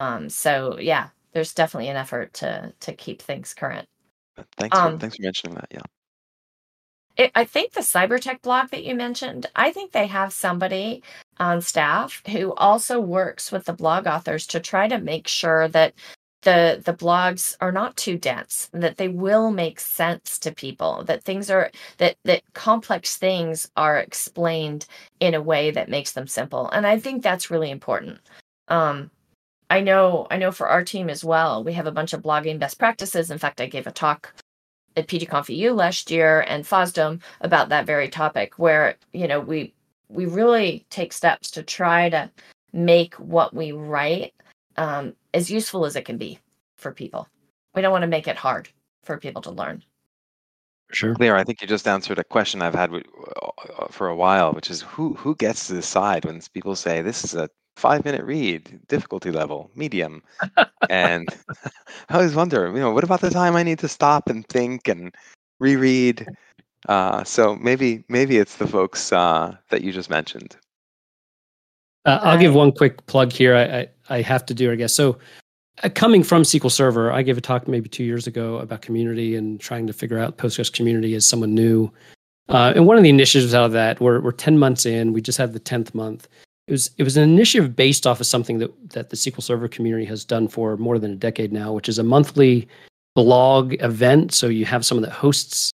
Um 0.00 0.28
so 0.28 0.78
yeah, 0.78 1.08
there's 1.32 1.54
definitely 1.54 1.88
an 1.88 1.96
effort 1.96 2.32
to 2.34 2.72
to 2.80 2.92
keep 2.94 3.22
things 3.22 3.54
current. 3.54 3.86
Thanks 4.56 4.78
for, 4.78 4.84
um, 4.86 4.98
thanks 4.98 5.16
for 5.16 5.22
mentioning 5.22 5.54
that. 5.56 5.68
Yeah. 5.70 5.82
It, 7.16 7.30
I 7.36 7.44
think 7.44 7.72
the 7.72 7.80
cybertec 7.80 8.42
blog 8.42 8.70
that 8.70 8.84
you 8.84 8.94
mentioned, 8.94 9.46
I 9.54 9.70
think 9.70 9.92
they 9.92 10.08
have 10.08 10.32
somebody 10.32 11.02
on 11.38 11.60
staff 11.60 12.22
who 12.28 12.52
also 12.54 12.98
works 12.98 13.52
with 13.52 13.66
the 13.66 13.72
blog 13.72 14.06
authors 14.08 14.46
to 14.48 14.58
try 14.60 14.88
to 14.88 14.98
make 14.98 15.28
sure 15.28 15.68
that 15.68 15.94
the 16.44 16.80
the 16.84 16.94
blogs 16.94 17.56
are 17.60 17.72
not 17.72 17.96
too 17.96 18.16
dense 18.16 18.70
that 18.72 18.96
they 18.96 19.08
will 19.08 19.50
make 19.50 19.80
sense 19.80 20.38
to 20.38 20.52
people 20.54 21.02
that 21.04 21.24
things 21.24 21.50
are 21.50 21.70
that 21.98 22.16
that 22.24 22.42
complex 22.54 23.16
things 23.16 23.70
are 23.76 23.98
explained 23.98 24.86
in 25.20 25.34
a 25.34 25.42
way 25.42 25.70
that 25.70 25.88
makes 25.88 26.12
them 26.12 26.26
simple 26.26 26.68
and 26.70 26.86
i 26.86 26.98
think 26.98 27.22
that's 27.22 27.50
really 27.50 27.70
important. 27.70 28.18
Um 28.68 29.10
i 29.70 29.80
know 29.80 30.26
i 30.30 30.36
know 30.36 30.52
for 30.52 30.68
our 30.68 30.84
team 30.84 31.10
as 31.10 31.24
well 31.24 31.64
we 31.64 31.72
have 31.72 31.86
a 31.86 31.92
bunch 31.92 32.12
of 32.12 32.22
blogging 32.22 32.58
best 32.58 32.78
practices. 32.78 33.30
In 33.30 33.38
fact 33.38 33.60
i 33.60 33.66
gave 33.66 33.86
a 33.86 33.92
talk 33.92 34.34
at 34.96 35.08
pgconf 35.08 35.54
eu 35.54 35.72
last 35.72 36.10
year 36.10 36.44
and 36.48 36.64
fosdem 36.64 37.20
about 37.40 37.68
that 37.70 37.86
very 37.86 38.08
topic 38.08 38.58
where 38.58 38.96
you 39.12 39.26
know 39.26 39.40
we 39.40 39.72
we 40.08 40.26
really 40.26 40.84
take 40.90 41.12
steps 41.12 41.50
to 41.50 41.62
try 41.62 42.08
to 42.08 42.30
make 42.72 43.14
what 43.14 43.54
we 43.54 43.72
write 43.72 44.34
um, 44.76 45.14
as 45.34 45.50
useful 45.50 45.84
as 45.84 45.96
it 45.96 46.06
can 46.06 46.16
be 46.16 46.38
for 46.76 46.92
people. 46.92 47.28
We 47.74 47.82
don't 47.82 47.92
want 47.92 48.02
to 48.02 48.08
make 48.08 48.28
it 48.28 48.36
hard 48.36 48.68
for 49.02 49.18
people 49.18 49.42
to 49.42 49.50
learn. 49.50 49.82
Sure. 50.92 51.14
Claire, 51.14 51.36
I 51.36 51.44
think 51.44 51.60
you 51.60 51.66
just 51.66 51.88
answered 51.88 52.18
a 52.18 52.24
question 52.24 52.62
I've 52.62 52.74
had 52.74 52.92
uh, 52.92 53.88
for 53.90 54.08
a 54.08 54.16
while, 54.16 54.52
which 54.52 54.70
is 54.70 54.82
who 54.82 55.14
who 55.14 55.34
gets 55.34 55.66
to 55.66 55.74
decide 55.74 56.24
when 56.24 56.40
people 56.52 56.76
say 56.76 57.02
this 57.02 57.24
is 57.24 57.34
a 57.34 57.50
five 57.76 58.04
minute 58.04 58.24
read, 58.24 58.80
difficulty 58.86 59.32
level, 59.32 59.70
medium, 59.74 60.22
and 60.90 61.28
I 62.08 62.14
always 62.14 62.34
wonder, 62.34 62.68
you 62.68 62.80
know, 62.80 62.92
what 62.92 63.02
about 63.02 63.22
the 63.22 63.30
time 63.30 63.56
I 63.56 63.64
need 63.64 63.80
to 63.80 63.88
stop 63.88 64.28
and 64.28 64.46
think 64.46 64.86
and 64.86 65.12
reread? 65.58 66.28
Uh, 66.88 67.24
so 67.24 67.56
maybe 67.56 68.04
maybe 68.08 68.36
it's 68.38 68.56
the 68.56 68.66
folks 68.66 69.12
uh, 69.12 69.56
that 69.70 69.82
you 69.82 69.90
just 69.90 70.10
mentioned. 70.10 70.56
Uh, 72.04 72.20
I'll 72.22 72.38
give 72.38 72.54
one 72.54 72.72
quick 72.72 73.04
plug 73.06 73.32
here. 73.32 73.54
I, 73.54 73.62
I, 73.62 74.16
I 74.18 74.22
have 74.22 74.44
to 74.46 74.54
do, 74.54 74.70
I 74.70 74.74
guess. 74.74 74.94
So, 74.94 75.18
uh, 75.82 75.88
coming 75.88 76.22
from 76.22 76.42
SQL 76.42 76.70
Server, 76.70 77.10
I 77.10 77.22
gave 77.22 77.38
a 77.38 77.40
talk 77.40 77.66
maybe 77.66 77.88
two 77.88 78.04
years 78.04 78.26
ago 78.26 78.58
about 78.58 78.82
community 78.82 79.34
and 79.34 79.60
trying 79.60 79.86
to 79.86 79.92
figure 79.92 80.18
out 80.18 80.38
Postgres 80.38 80.72
community 80.72 81.14
as 81.14 81.26
someone 81.26 81.54
new. 81.54 81.90
Uh, 82.48 82.72
and 82.76 82.86
one 82.86 82.96
of 82.96 83.02
the 83.02 83.08
initiatives 83.08 83.54
out 83.54 83.64
of 83.64 83.72
that, 83.72 84.00
we're, 84.00 84.20
we're 84.20 84.30
10 84.32 84.58
months 84.58 84.86
in, 84.86 85.12
we 85.12 85.20
just 85.20 85.38
had 85.38 85.52
the 85.52 85.60
10th 85.60 85.94
month. 85.94 86.28
It 86.66 86.72
was 86.72 86.90
it 86.96 87.02
was 87.02 87.16
an 87.18 87.24
initiative 87.24 87.76
based 87.76 88.06
off 88.06 88.20
of 88.20 88.26
something 88.26 88.58
that 88.58 88.90
that 88.90 89.10
the 89.10 89.16
SQL 89.16 89.42
Server 89.42 89.68
community 89.68 90.06
has 90.06 90.24
done 90.24 90.48
for 90.48 90.78
more 90.78 90.98
than 90.98 91.12
a 91.12 91.16
decade 91.16 91.52
now, 91.52 91.72
which 91.72 91.90
is 91.90 91.98
a 91.98 92.02
monthly 92.02 92.66
blog 93.14 93.74
event. 93.80 94.32
So 94.32 94.48
you 94.48 94.64
have 94.64 94.84
someone 94.84 95.02
that 95.02 95.12
hosts 95.12 95.70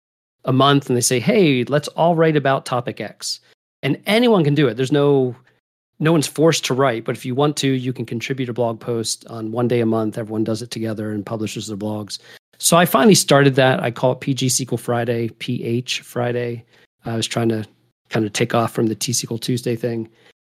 a 0.45 0.53
month 0.53 0.89
and 0.89 0.97
they 0.97 1.01
say, 1.01 1.19
"Hey, 1.19 1.63
let's 1.65 1.89
all 1.89 2.15
write 2.15 2.35
about 2.35 2.65
topic 2.65 2.99
X," 2.99 3.39
and 3.83 4.01
anyone 4.07 4.43
can 4.43 4.55
do 4.55 4.67
it. 4.67 4.77
There's 4.77 4.91
no 4.91 5.35
no 5.99 6.11
one's 6.11 6.27
forced 6.27 6.65
to 6.65 6.73
write, 6.73 7.03
but 7.03 7.15
if 7.15 7.25
you 7.25 7.35
want 7.35 7.57
to, 7.57 7.67
you 7.67 7.91
can 7.91 8.05
contribute 8.05 8.49
a 8.49 8.53
blog 8.53 8.79
post 8.79 9.27
on 9.27 9.51
one 9.51 9.67
day 9.67 9.81
a 9.81 9.85
month. 9.85 10.17
Everyone 10.17 10.43
does 10.43 10.61
it 10.61 10.71
together 10.71 11.11
and 11.11 11.25
publishes 11.25 11.67
their 11.67 11.77
blogs. 11.77 12.19
So 12.57 12.77
I 12.77 12.85
finally 12.85 13.15
started 13.15 13.55
that. 13.55 13.81
I 13.81 13.91
call 13.91 14.13
it 14.13 14.21
PG 14.21 14.47
SQL 14.47 14.79
Phriday, 14.79 15.37
PH 15.39 16.01
Friday. 16.01 16.65
I 17.05 17.15
was 17.15 17.27
trying 17.27 17.49
to 17.49 17.65
kind 18.09 18.25
of 18.25 18.33
take 18.33 18.53
off 18.53 18.73
from 18.73 18.87
the 18.87 18.95
T 18.95 19.11
SQL 19.11 19.39
Tuesday 19.39 19.75
thing. 19.75 20.09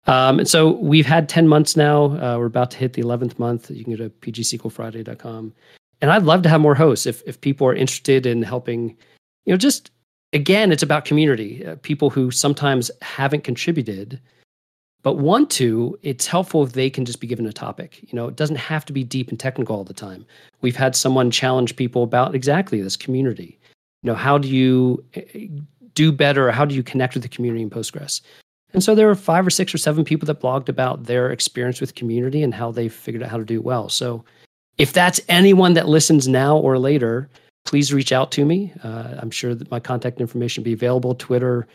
Um, 0.07 0.39
and 0.39 0.47
so 0.47 0.72
we've 0.72 1.05
had 1.05 1.30
10 1.30 1.47
months 1.47 1.76
now. 1.76 2.05
Uh, 2.05 2.38
we're 2.39 2.45
about 2.45 2.72
to 2.72 2.77
hit 2.77 2.93
the 2.93 3.03
11th 3.03 3.38
month. 3.38 3.69
You 3.69 3.84
can 3.84 3.95
go 3.95 4.03
to 4.03 4.09
pgsqlphriday.com. 4.09 5.53
And 6.01 6.11
I'd 6.11 6.23
love 6.23 6.41
to 6.41 6.49
have 6.49 6.61
more 6.61 6.73
hosts 6.73 7.05
if, 7.05 7.22
if 7.27 7.39
people 7.39 7.68
are 7.68 7.76
interested 7.76 8.26
in 8.26 8.41
helping, 8.41 8.97
you 9.45 9.53
know, 9.53 9.57
just 9.57 9.91
again, 10.34 10.72
it's 10.72 10.81
about 10.81 11.05
community. 11.05 11.63
Uh, 11.63 11.76
people 11.84 12.09
who 12.09 12.31
sometimes 12.31 12.89
haven't 13.03 13.43
contributed 13.43 14.19
but 15.03 15.15
want 15.15 15.49
to, 15.52 15.98
it's 16.03 16.28
helpful 16.28 16.64
if 16.64 16.73
they 16.73 16.90
can 16.90 17.06
just 17.06 17.19
be 17.19 17.28
given 17.28 17.45
a 17.45 17.53
topic. 17.53 18.02
You 18.03 18.15
know, 18.15 18.28
it 18.28 18.36
doesn't 18.36 18.57
have 18.57 18.86
to 18.86 18.94
be 18.94 19.03
deep 19.03 19.30
and 19.30 19.40
technical 19.40 19.76
all 19.76 19.84
the 19.84 19.94
time. 19.94 20.26
We've 20.61 20.76
had 20.76 20.95
someone 20.95 21.32
challenge 21.32 21.76
people 21.76 22.03
about 22.03 22.36
exactly 22.36 22.82
this 22.82 22.95
community. 22.95 23.60
You 24.03 24.11
know, 24.11 24.15
how 24.15 24.38
do 24.38 24.48
you 24.48 25.03
eh, 25.15 25.48
do 25.94 26.11
better? 26.11 26.52
How 26.52 26.65
do 26.65 26.76
you 26.76 26.84
connect 26.84 27.15
with 27.15 27.23
the 27.23 27.30
community 27.30 27.64
in 27.64 27.69
Postgres? 27.69 28.22
And 28.73 28.84
so 28.84 28.95
there 28.95 29.07
were 29.07 29.15
five 29.15 29.45
or 29.45 29.49
six 29.49 29.73
or 29.73 29.78
seven 29.78 30.06
people 30.06 30.26
that 30.28 30.40
blogged 30.40 30.69
about 30.69 31.06
their 31.06 31.32
experience 31.32 31.82
with 31.82 31.95
community 31.95 32.41
and 32.41 32.53
how 32.53 32.72
they 32.72 32.88
figured 32.88 33.23
out 33.23 33.30
how 33.30 33.38
to 33.38 33.44
do 33.44 33.61
well. 33.61 33.90
So 33.90 34.23
if 34.78 34.94
that's 34.94 35.19
anyone 35.28 35.73
that 35.73 35.90
listens 35.90 36.28
now 36.28 36.57
or 36.57 36.78
later, 36.80 37.30
please 37.65 37.94
reach 37.94 38.11
out 38.11 38.32
to 38.32 38.45
me. 38.45 38.73
Uh, 38.84 39.15
I'm 39.19 39.32
sure 39.32 39.53
that 39.53 39.69
my 39.69 39.80
contact 39.80 40.22
information 40.22 40.61
will 40.61 40.65
be 40.65 40.73
available, 40.73 41.15
Twitter, 41.15 41.68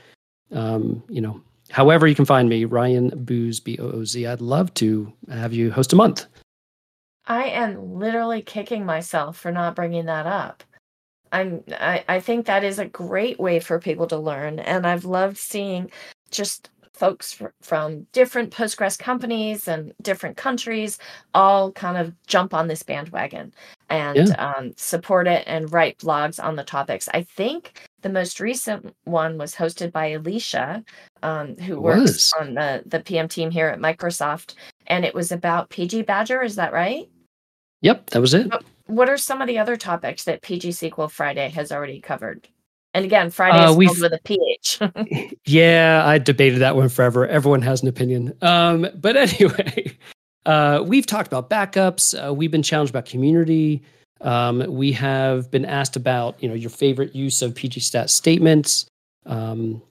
um, 0.52 1.02
you 1.08 1.20
know, 1.20 1.40
however 1.76 2.06
you 2.06 2.14
can 2.14 2.24
find 2.24 2.48
me, 2.48 2.64
Ryan 2.64 3.10
Booz, 3.14 3.60
B 3.60 3.76
O 3.78 3.90
O 3.90 4.04
Z. 4.04 4.26
I'd 4.26 4.40
love 4.40 4.72
to 4.74 5.12
have 5.28 5.52
you 5.52 5.70
host 5.70 5.92
a 5.92 5.96
month. 5.96 6.24
I 7.26 7.44
am 7.48 7.98
literally 7.98 8.40
kicking 8.40 8.86
myself 8.86 9.36
for 9.36 9.52
not 9.52 9.76
bringing 9.76 10.06
that 10.06 10.24
up. 10.26 10.64
I'm 11.32 11.62
I, 11.72 12.02
I 12.08 12.20
think 12.20 12.46
that 12.46 12.64
is 12.64 12.78
a 12.78 12.86
great 12.86 13.38
way 13.38 13.60
for 13.60 13.78
people 13.78 14.06
to 14.06 14.16
learn 14.16 14.58
and 14.60 14.86
I've 14.86 15.04
loved 15.04 15.36
seeing 15.36 15.90
just 16.30 16.70
folks 16.94 17.34
fr- 17.34 17.48
from 17.60 18.06
different 18.12 18.54
Postgres 18.54 18.98
companies 18.98 19.68
and 19.68 19.92
different 20.00 20.38
countries 20.38 20.98
all 21.34 21.72
kind 21.72 21.98
of 21.98 22.14
jump 22.26 22.54
on 22.54 22.68
this 22.68 22.82
bandwagon 22.82 23.52
and 23.90 24.28
yeah. 24.28 24.54
um, 24.54 24.72
support 24.76 25.26
it 25.26 25.44
and 25.46 25.70
write 25.72 25.98
blogs 25.98 26.42
on 26.42 26.56
the 26.56 26.64
topics. 26.64 27.06
I 27.12 27.22
think 27.22 27.86
the 28.06 28.12
most 28.12 28.38
recent 28.38 28.94
one 29.02 29.36
was 29.36 29.52
hosted 29.52 29.90
by 29.90 30.06
Alicia, 30.06 30.84
um, 31.24 31.56
who 31.56 31.80
works 31.80 32.32
on 32.40 32.54
the, 32.54 32.84
the 32.86 33.00
PM 33.00 33.26
team 33.26 33.50
here 33.50 33.66
at 33.66 33.80
Microsoft. 33.80 34.54
And 34.86 35.04
it 35.04 35.12
was 35.12 35.32
about 35.32 35.70
PG 35.70 36.02
Badger. 36.02 36.40
Is 36.40 36.54
that 36.54 36.72
right? 36.72 37.08
Yep, 37.82 38.10
that 38.10 38.20
was 38.20 38.32
it. 38.32 38.48
What 38.86 39.08
are 39.08 39.16
some 39.16 39.42
of 39.42 39.48
the 39.48 39.58
other 39.58 39.76
topics 39.76 40.22
that 40.22 40.42
PG 40.42 40.68
SQL 40.68 41.10
Phriday 41.10 41.50
has 41.50 41.72
already 41.72 42.00
covered? 42.00 42.48
And 42.94 43.04
again, 43.04 43.28
Friday 43.30 43.58
uh, 43.58 43.76
is 43.76 44.00
with 44.00 44.12
a 44.12 44.20
PH. 44.24 45.34
yeah, 45.44 46.04
I 46.06 46.18
debated 46.18 46.60
that 46.60 46.76
one 46.76 46.88
forever. 46.88 47.26
Everyone 47.26 47.62
has 47.62 47.82
an 47.82 47.88
opinion. 47.88 48.34
Um, 48.40 48.86
but 48.94 49.16
anyway, 49.16 49.98
uh, 50.46 50.84
we've 50.86 51.06
talked 51.06 51.26
about 51.26 51.50
backups. 51.50 52.14
Uh, 52.14 52.32
we've 52.32 52.52
been 52.52 52.62
challenged 52.62 52.90
about 52.90 53.06
community. 53.06 53.82
Um, 54.20 54.64
we 54.68 54.92
have 54.92 55.50
been 55.50 55.64
asked 55.64 55.96
about 55.96 56.42
you 56.42 56.48
know 56.48 56.54
your 56.54 56.70
favorite 56.70 57.14
use 57.14 57.42
of 57.42 57.54
PG 57.54 57.80
stat 57.80 58.10
statements. 58.10 58.86
Um, 59.26 59.82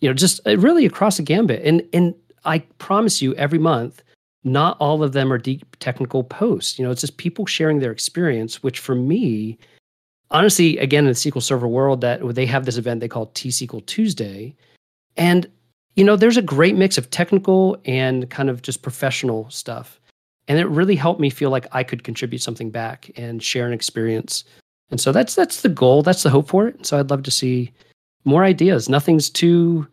you 0.00 0.08
know, 0.08 0.14
just 0.14 0.40
uh, 0.46 0.56
really 0.58 0.86
across 0.86 1.16
the 1.16 1.22
gambit. 1.22 1.62
And 1.64 1.82
and 1.92 2.14
I 2.44 2.60
promise 2.78 3.20
you, 3.20 3.34
every 3.34 3.58
month, 3.58 4.02
not 4.44 4.76
all 4.80 5.02
of 5.02 5.12
them 5.12 5.32
are 5.32 5.38
deep 5.38 5.76
technical 5.78 6.24
posts. 6.24 6.78
You 6.78 6.84
know, 6.84 6.90
it's 6.90 7.02
just 7.02 7.16
people 7.16 7.46
sharing 7.46 7.80
their 7.80 7.92
experience, 7.92 8.62
which 8.62 8.78
for 8.78 8.94
me 8.94 9.58
honestly, 10.30 10.78
again, 10.78 11.04
in 11.04 11.10
the 11.10 11.14
SQL 11.14 11.42
Server 11.42 11.68
world, 11.68 12.00
that 12.02 12.20
they 12.34 12.46
have 12.46 12.64
this 12.64 12.76
event 12.76 13.00
they 13.00 13.08
call 13.08 13.26
T-SQL 13.34 13.84
Tuesday, 13.86 14.54
and 15.16 15.48
you 15.96 16.04
know, 16.04 16.16
there's 16.16 16.36
a 16.36 16.42
great 16.42 16.76
mix 16.76 16.96
of 16.96 17.10
technical 17.10 17.76
and 17.84 18.30
kind 18.30 18.48
of 18.48 18.62
just 18.62 18.82
professional 18.82 19.50
stuff, 19.50 19.99
and 20.50 20.58
it 20.58 20.66
really 20.66 20.96
helped 20.96 21.20
me 21.20 21.30
feel 21.30 21.50
like 21.50 21.68
I 21.70 21.84
could 21.84 22.02
contribute 22.02 22.42
something 22.42 22.72
back 22.72 23.08
and 23.14 23.40
share 23.40 23.68
an 23.68 23.72
experience. 23.72 24.42
And 24.90 25.00
so 25.00 25.12
that's 25.12 25.36
that's 25.36 25.60
the 25.60 25.68
goal. 25.68 26.02
That's 26.02 26.24
the 26.24 26.30
hope 26.30 26.48
for 26.48 26.66
it. 26.66 26.84
So 26.84 26.98
I'd 26.98 27.08
love 27.10 27.22
to 27.22 27.30
see 27.30 27.72
more 28.24 28.42
ideas. 28.42 28.88
Nothing's 28.88 29.30
too 29.30 29.86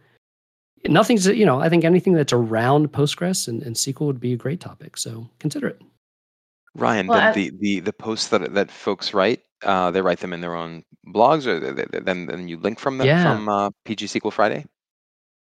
nothing's 0.87 1.25
you 1.25 1.45
know 1.45 1.59
i 1.59 1.67
think 1.67 1.83
anything 1.83 2.13
that's 2.13 2.31
around 2.31 2.89
postgres 2.93 3.47
and, 3.47 3.61
and 3.63 3.75
sql 3.75 4.05
would 4.05 4.21
be 4.21 4.31
a 4.31 4.37
great 4.37 4.61
topic 4.61 4.95
so 4.95 5.27
consider 5.39 5.67
it 5.67 5.81
ryan 6.75 7.07
well, 7.07 7.33
the, 7.33 7.49
the, 7.49 7.57
the 7.59 7.79
the 7.81 7.91
posts 7.91 8.27
that 8.27 8.53
that 8.53 8.71
folks 8.71 9.13
write 9.13 9.41
uh, 9.63 9.91
they 9.91 10.01
write 10.01 10.19
them 10.19 10.33
in 10.33 10.41
their 10.41 10.55
own 10.55 10.83
blogs, 11.07 11.45
or 11.45 11.59
they, 11.59 11.71
they, 11.71 11.99
then 11.99 12.27
then 12.27 12.47
you 12.47 12.57
link 12.57 12.79
from 12.79 12.97
them 12.97 13.07
yeah. 13.07 13.23
from 13.23 13.49
uh, 13.49 13.69
PG 13.85 14.05
SQL 14.05 14.33
Phriday. 14.33 14.65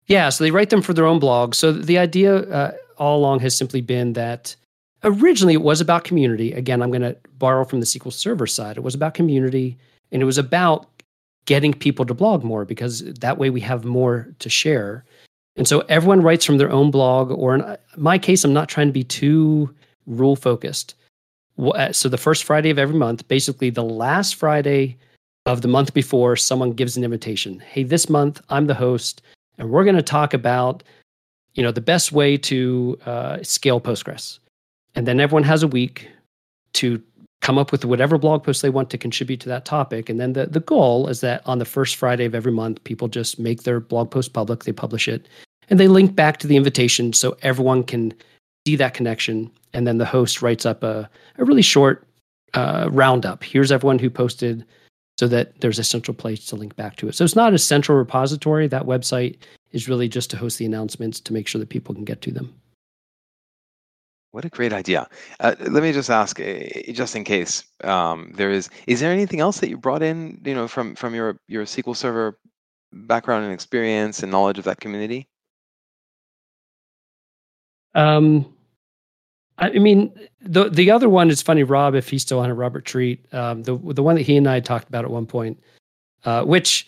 Yeah, 0.06 0.30
so 0.30 0.42
they 0.42 0.50
write 0.50 0.70
them 0.70 0.82
for 0.82 0.92
their 0.92 1.06
own 1.06 1.20
blog. 1.20 1.54
So 1.54 1.72
the 1.72 1.98
idea 1.98 2.38
uh, 2.50 2.72
all 2.98 3.18
along 3.18 3.40
has 3.40 3.54
simply 3.54 3.80
been 3.80 4.14
that 4.14 4.56
originally 5.04 5.54
it 5.54 5.62
was 5.62 5.80
about 5.80 6.04
community. 6.04 6.52
Again, 6.52 6.82
I'm 6.82 6.90
going 6.90 7.02
to 7.02 7.16
borrow 7.38 7.64
from 7.64 7.80
the 7.80 7.86
SQL 7.86 8.12
Server 8.12 8.46
side. 8.46 8.76
It 8.76 8.82
was 8.82 8.94
about 8.94 9.14
community, 9.14 9.76
and 10.12 10.22
it 10.22 10.26
was 10.26 10.38
about 10.38 10.86
getting 11.46 11.72
people 11.72 12.04
to 12.04 12.14
blog 12.14 12.44
more 12.44 12.64
because 12.64 13.02
that 13.14 13.38
way 13.38 13.50
we 13.50 13.60
have 13.60 13.84
more 13.84 14.28
to 14.38 14.48
share. 14.48 15.04
And 15.56 15.66
so 15.66 15.80
everyone 15.88 16.22
writes 16.22 16.44
from 16.44 16.58
their 16.58 16.70
own 16.70 16.90
blog, 16.90 17.30
or 17.30 17.54
in 17.54 17.76
my 17.96 18.18
case, 18.18 18.44
I'm 18.44 18.52
not 18.52 18.68
trying 18.68 18.86
to 18.86 18.92
be 18.92 19.04
too 19.04 19.74
rule 20.06 20.36
focused. 20.36 20.94
Uh, 21.58 21.92
so 21.92 22.08
the 22.08 22.16
first 22.16 22.44
Friday 22.44 22.70
of 22.70 22.78
every 22.78 22.96
month, 22.96 23.26
basically 23.28 23.70
the 23.70 23.84
last 23.84 24.36
Friday 24.36 24.96
of 25.46 25.62
the 25.62 25.68
month 25.68 25.92
before, 25.92 26.36
someone 26.36 26.72
gives 26.72 26.96
an 26.96 27.04
invitation. 27.04 27.60
Hey, 27.60 27.82
this 27.82 28.08
month 28.08 28.40
I'm 28.48 28.66
the 28.66 28.74
host, 28.74 29.22
and 29.58 29.70
we're 29.70 29.84
going 29.84 29.96
to 29.96 30.02
talk 30.02 30.32
about, 30.32 30.82
you 31.54 31.62
know, 31.62 31.72
the 31.72 31.80
best 31.80 32.12
way 32.12 32.36
to 32.36 32.98
uh, 33.04 33.42
scale 33.42 33.80
Postgres. 33.80 34.38
And 34.94 35.06
then 35.06 35.20
everyone 35.20 35.44
has 35.44 35.62
a 35.62 35.68
week 35.68 36.08
to 36.74 37.02
come 37.40 37.58
up 37.58 37.72
with 37.72 37.84
whatever 37.84 38.18
blog 38.18 38.44
post 38.44 38.60
they 38.62 38.70
want 38.70 38.90
to 38.90 38.98
contribute 38.98 39.40
to 39.40 39.48
that 39.48 39.64
topic. 39.64 40.08
And 40.08 40.20
then 40.20 40.34
the, 40.34 40.46
the 40.46 40.60
goal 40.60 41.08
is 41.08 41.20
that 41.20 41.42
on 41.46 41.58
the 41.58 41.64
first 41.64 41.96
Friday 41.96 42.24
of 42.24 42.34
every 42.34 42.52
month, 42.52 42.82
people 42.84 43.08
just 43.08 43.38
make 43.38 43.62
their 43.62 43.80
blog 43.80 44.10
post 44.10 44.32
public, 44.32 44.64
they 44.64 44.72
publish 44.72 45.08
it, 45.08 45.28
and 45.68 45.80
they 45.80 45.88
link 45.88 46.14
back 46.14 46.38
to 46.38 46.46
the 46.46 46.56
invitation 46.56 47.12
so 47.12 47.36
everyone 47.42 47.82
can 47.82 48.12
see 48.66 48.76
that 48.76 48.94
connection 48.94 49.50
and 49.72 49.86
then 49.86 49.98
the 49.98 50.04
host 50.04 50.42
writes 50.42 50.66
up 50.66 50.82
a, 50.82 51.08
a 51.38 51.44
really 51.44 51.62
short 51.62 52.06
uh, 52.54 52.88
roundup. 52.90 53.44
Here's 53.44 53.72
everyone 53.72 53.98
who 53.98 54.10
posted 54.10 54.64
so 55.18 55.28
that 55.28 55.60
there's 55.60 55.78
a 55.78 55.84
central 55.84 56.14
place 56.14 56.46
to 56.46 56.56
link 56.56 56.74
back 56.76 56.96
to 56.96 57.08
it. 57.08 57.14
So 57.14 57.24
it's 57.24 57.36
not 57.36 57.54
a 57.54 57.58
central 57.58 57.98
repository. 57.98 58.66
That 58.66 58.86
website 58.86 59.36
is 59.72 59.88
really 59.88 60.08
just 60.08 60.30
to 60.30 60.36
host 60.36 60.58
the 60.58 60.66
announcements 60.66 61.20
to 61.20 61.32
make 61.32 61.46
sure 61.46 61.58
that 61.58 61.68
people 61.68 61.94
can 61.94 62.04
get 62.04 62.22
to 62.22 62.32
them. 62.32 62.54
What 64.32 64.44
a 64.44 64.48
great 64.48 64.72
idea! 64.72 65.08
Uh, 65.40 65.56
let 65.58 65.82
me 65.82 65.92
just 65.92 66.08
ask, 66.08 66.38
uh, 66.38 66.92
just 66.92 67.16
in 67.16 67.24
case 67.24 67.64
um, 67.82 68.32
there 68.36 68.50
is, 68.50 68.70
is 68.86 69.00
there 69.00 69.10
anything 69.12 69.40
else 69.40 69.58
that 69.58 69.68
you 69.68 69.76
brought 69.76 70.02
in, 70.02 70.40
you 70.44 70.54
know, 70.54 70.68
from 70.68 70.94
from 70.94 71.14
your 71.14 71.36
your 71.48 71.64
SQL 71.64 71.96
Server 71.96 72.38
background 72.92 73.44
and 73.44 73.52
experience 73.52 74.22
and 74.22 74.30
knowledge 74.30 74.58
of 74.58 74.64
that 74.64 74.80
community? 74.80 75.28
Um, 77.94 78.54
I 79.58 79.70
mean, 79.78 80.12
the 80.40 80.70
the 80.70 80.90
other 80.90 81.08
one 81.08 81.28
is 81.28 81.42
funny, 81.42 81.64
Rob, 81.64 81.94
if 81.94 82.08
he's 82.08 82.22
still 82.22 82.38
on 82.38 82.50
a 82.50 82.54
Robert 82.54 82.84
Treat. 82.84 83.32
Um, 83.34 83.62
the 83.64 83.76
the 83.76 84.02
one 84.02 84.14
that 84.14 84.22
he 84.22 84.36
and 84.36 84.48
I 84.48 84.60
talked 84.60 84.88
about 84.88 85.04
at 85.04 85.10
one 85.10 85.26
point, 85.26 85.60
uh, 86.24 86.44
which 86.44 86.86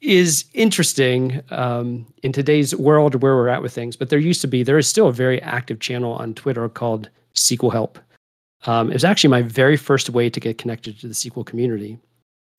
is 0.00 0.44
interesting 0.54 1.42
um, 1.50 2.06
in 2.22 2.32
today's 2.32 2.74
world 2.74 3.20
where 3.22 3.34
we're 3.34 3.48
at 3.48 3.62
with 3.62 3.72
things. 3.72 3.96
But 3.96 4.10
there 4.10 4.18
used 4.18 4.40
to 4.42 4.46
be, 4.46 4.62
there 4.62 4.78
is 4.78 4.86
still 4.86 5.08
a 5.08 5.12
very 5.12 5.42
active 5.42 5.80
channel 5.80 6.12
on 6.12 6.34
Twitter 6.34 6.68
called 6.68 7.10
SQL 7.34 7.72
Help. 7.72 7.98
Um, 8.66 8.90
it 8.90 8.94
was 8.94 9.04
actually 9.04 9.30
my 9.30 9.42
very 9.42 9.76
first 9.76 10.10
way 10.10 10.30
to 10.30 10.40
get 10.40 10.58
connected 10.58 10.98
to 11.00 11.08
the 11.08 11.14
SQL 11.14 11.46
community 11.46 11.98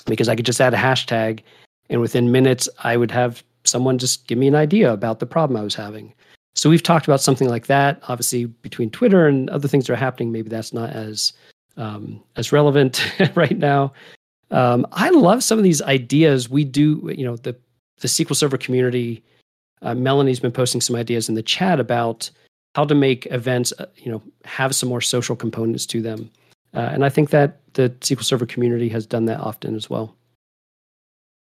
because 0.06 0.30
I 0.30 0.36
could 0.36 0.46
just 0.46 0.62
add 0.62 0.74
a 0.74 0.78
hashtag, 0.78 1.42
and 1.90 2.02
within 2.02 2.32
minutes, 2.32 2.70
I 2.84 2.98
would 2.98 3.12
have 3.12 3.44
someone 3.66 3.98
just 3.98 4.28
give 4.28 4.38
me 4.38 4.48
an 4.48 4.56
idea 4.56 4.92
about 4.94 5.20
the 5.20 5.26
problem 5.26 5.60
I 5.60 5.64
was 5.64 5.76
having. 5.76 6.14
So 6.56 6.70
we've 6.70 6.84
talked 6.84 7.08
about 7.08 7.22
something 7.22 7.50
like 7.50 7.68
that. 7.68 8.00
Obviously, 8.08 8.46
between 8.46 8.90
Twitter 8.90 9.28
and 9.28 9.50
other 9.50 9.68
things 9.68 9.88
that 9.88 9.94
are 9.94 9.98
happening, 9.98 10.32
maybe 10.32 10.50
that's 10.50 10.74
not 10.74 10.90
as 10.92 11.34
um, 11.78 12.22
as 12.36 12.52
relevant 12.52 13.02
right 13.36 13.58
now. 13.58 13.94
Um, 14.52 14.86
I 14.92 15.10
love 15.10 15.44
some 15.44 15.58
of 15.58 15.64
these 15.64 15.82
ideas. 15.82 16.50
We 16.50 16.64
do, 16.64 17.12
you 17.16 17.26
know, 17.26 17.36
the 17.36 17.56
the 18.02 18.08
SQL 18.08 18.36
Server 18.36 18.58
community. 18.58 19.24
Uh, 19.82 19.94
Melanie's 19.94 20.40
been 20.40 20.52
posting 20.52 20.82
some 20.82 20.96
ideas 20.96 21.30
in 21.30 21.36
the 21.36 21.44
chat 21.44 21.80
about 21.80 22.30
how 22.76 22.86
to 22.86 22.96
make 22.96 23.26
events, 23.28 23.74
uh, 23.80 23.86
you 23.98 24.12
know, 24.12 24.22
have 24.46 24.76
some 24.76 24.90
more 24.90 25.02
social 25.02 25.36
components 25.36 25.86
to 25.88 26.02
them. 26.02 26.30
Uh, 26.74 26.90
and 26.94 27.04
I 27.04 27.10
think 27.10 27.30
that 27.32 27.60
the 27.74 27.90
SQL 28.02 28.24
Server 28.24 28.46
community 28.46 28.90
has 28.90 29.06
done 29.06 29.26
that 29.26 29.40
often 29.40 29.76
as 29.76 29.90
well. 29.90 30.16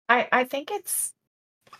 I, 0.09 0.27
I 0.31 0.43
think 0.43 0.71
it's 0.71 1.13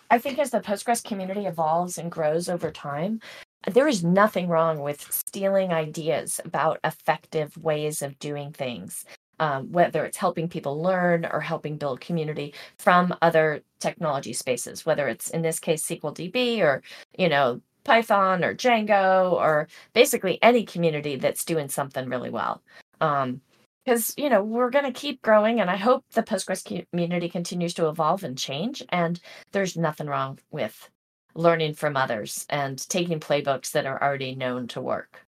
I 0.10 0.18
think 0.18 0.40
as 0.40 0.52
the 0.52 0.60
Postgres 0.60 1.04
community 1.04 1.46
evolves 1.46 1.98
and 1.98 2.12
grows 2.12 2.48
over 2.50 2.72
time, 2.72 3.20
there 3.68 3.88
is 3.88 4.04
nothing 4.04 4.48
wrong 4.48 4.80
with 4.80 5.12
stealing 5.12 5.74
ideas 5.74 6.40
about 6.46 6.80
effective 6.84 7.58
ways 7.58 8.02
of 8.02 8.18
doing 8.20 8.54
things, 8.54 9.04
um, 9.40 9.72
whether 9.72 10.06
it's 10.06 10.18
helping 10.18 10.48
people 10.48 10.82
learn 10.82 11.26
or 11.26 11.40
helping 11.40 11.78
build 11.78 12.02
community 12.02 12.54
from 12.78 13.16
other 13.22 13.62
technology 13.80 14.34
spaces, 14.34 14.86
whether 14.86 15.08
it's 15.08 15.30
in 15.30 15.42
this 15.42 15.60
case 15.60 15.86
SQL 15.86 16.16
DB 16.16 16.62
or, 16.62 16.82
you 17.18 17.30
know, 17.30 17.62
Python 17.84 18.44
or 18.44 18.54
Django 18.54 19.32
or 19.32 19.68
basically 19.94 20.40
any 20.42 20.66
community 20.66 21.16
that's 21.16 21.46
doing 21.46 21.70
something 21.70 22.10
really 22.10 22.30
well. 22.30 22.62
Um, 23.00 23.42
because 23.88 24.14
you 24.18 24.30
know 24.30 24.44
we're 24.44 24.70
going 24.70 24.84
to 24.84 24.92
keep 24.92 25.22
growing 25.22 25.62
and 25.62 25.70
i 25.70 25.78
hope 25.78 26.04
the 26.12 26.22
postgres 26.22 26.86
community 26.92 27.30
continues 27.30 27.74
to 27.74 27.88
evolve 27.88 28.24
and 28.26 28.38
change 28.38 28.84
and 28.90 29.22
there's 29.54 29.78
nothing 29.78 30.08
wrong 30.08 30.38
with 30.52 30.90
learning 31.36 31.74
from 31.74 31.96
others 31.96 32.46
and 32.50 32.78
taking 32.90 33.20
playbooks 33.20 33.72
that 33.72 33.86
are 33.86 34.02
already 34.04 34.36
known 34.36 34.68
to 34.68 34.82
work 34.82 35.26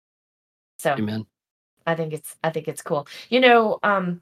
so 0.78 0.92
Amen. 0.92 1.26
I 1.88 1.96
think 1.96 2.14
it's 2.14 2.36
i 2.44 2.50
think 2.50 2.68
it's 2.68 2.82
cool 2.82 3.08
you 3.30 3.40
know 3.40 3.80
um 3.84 4.22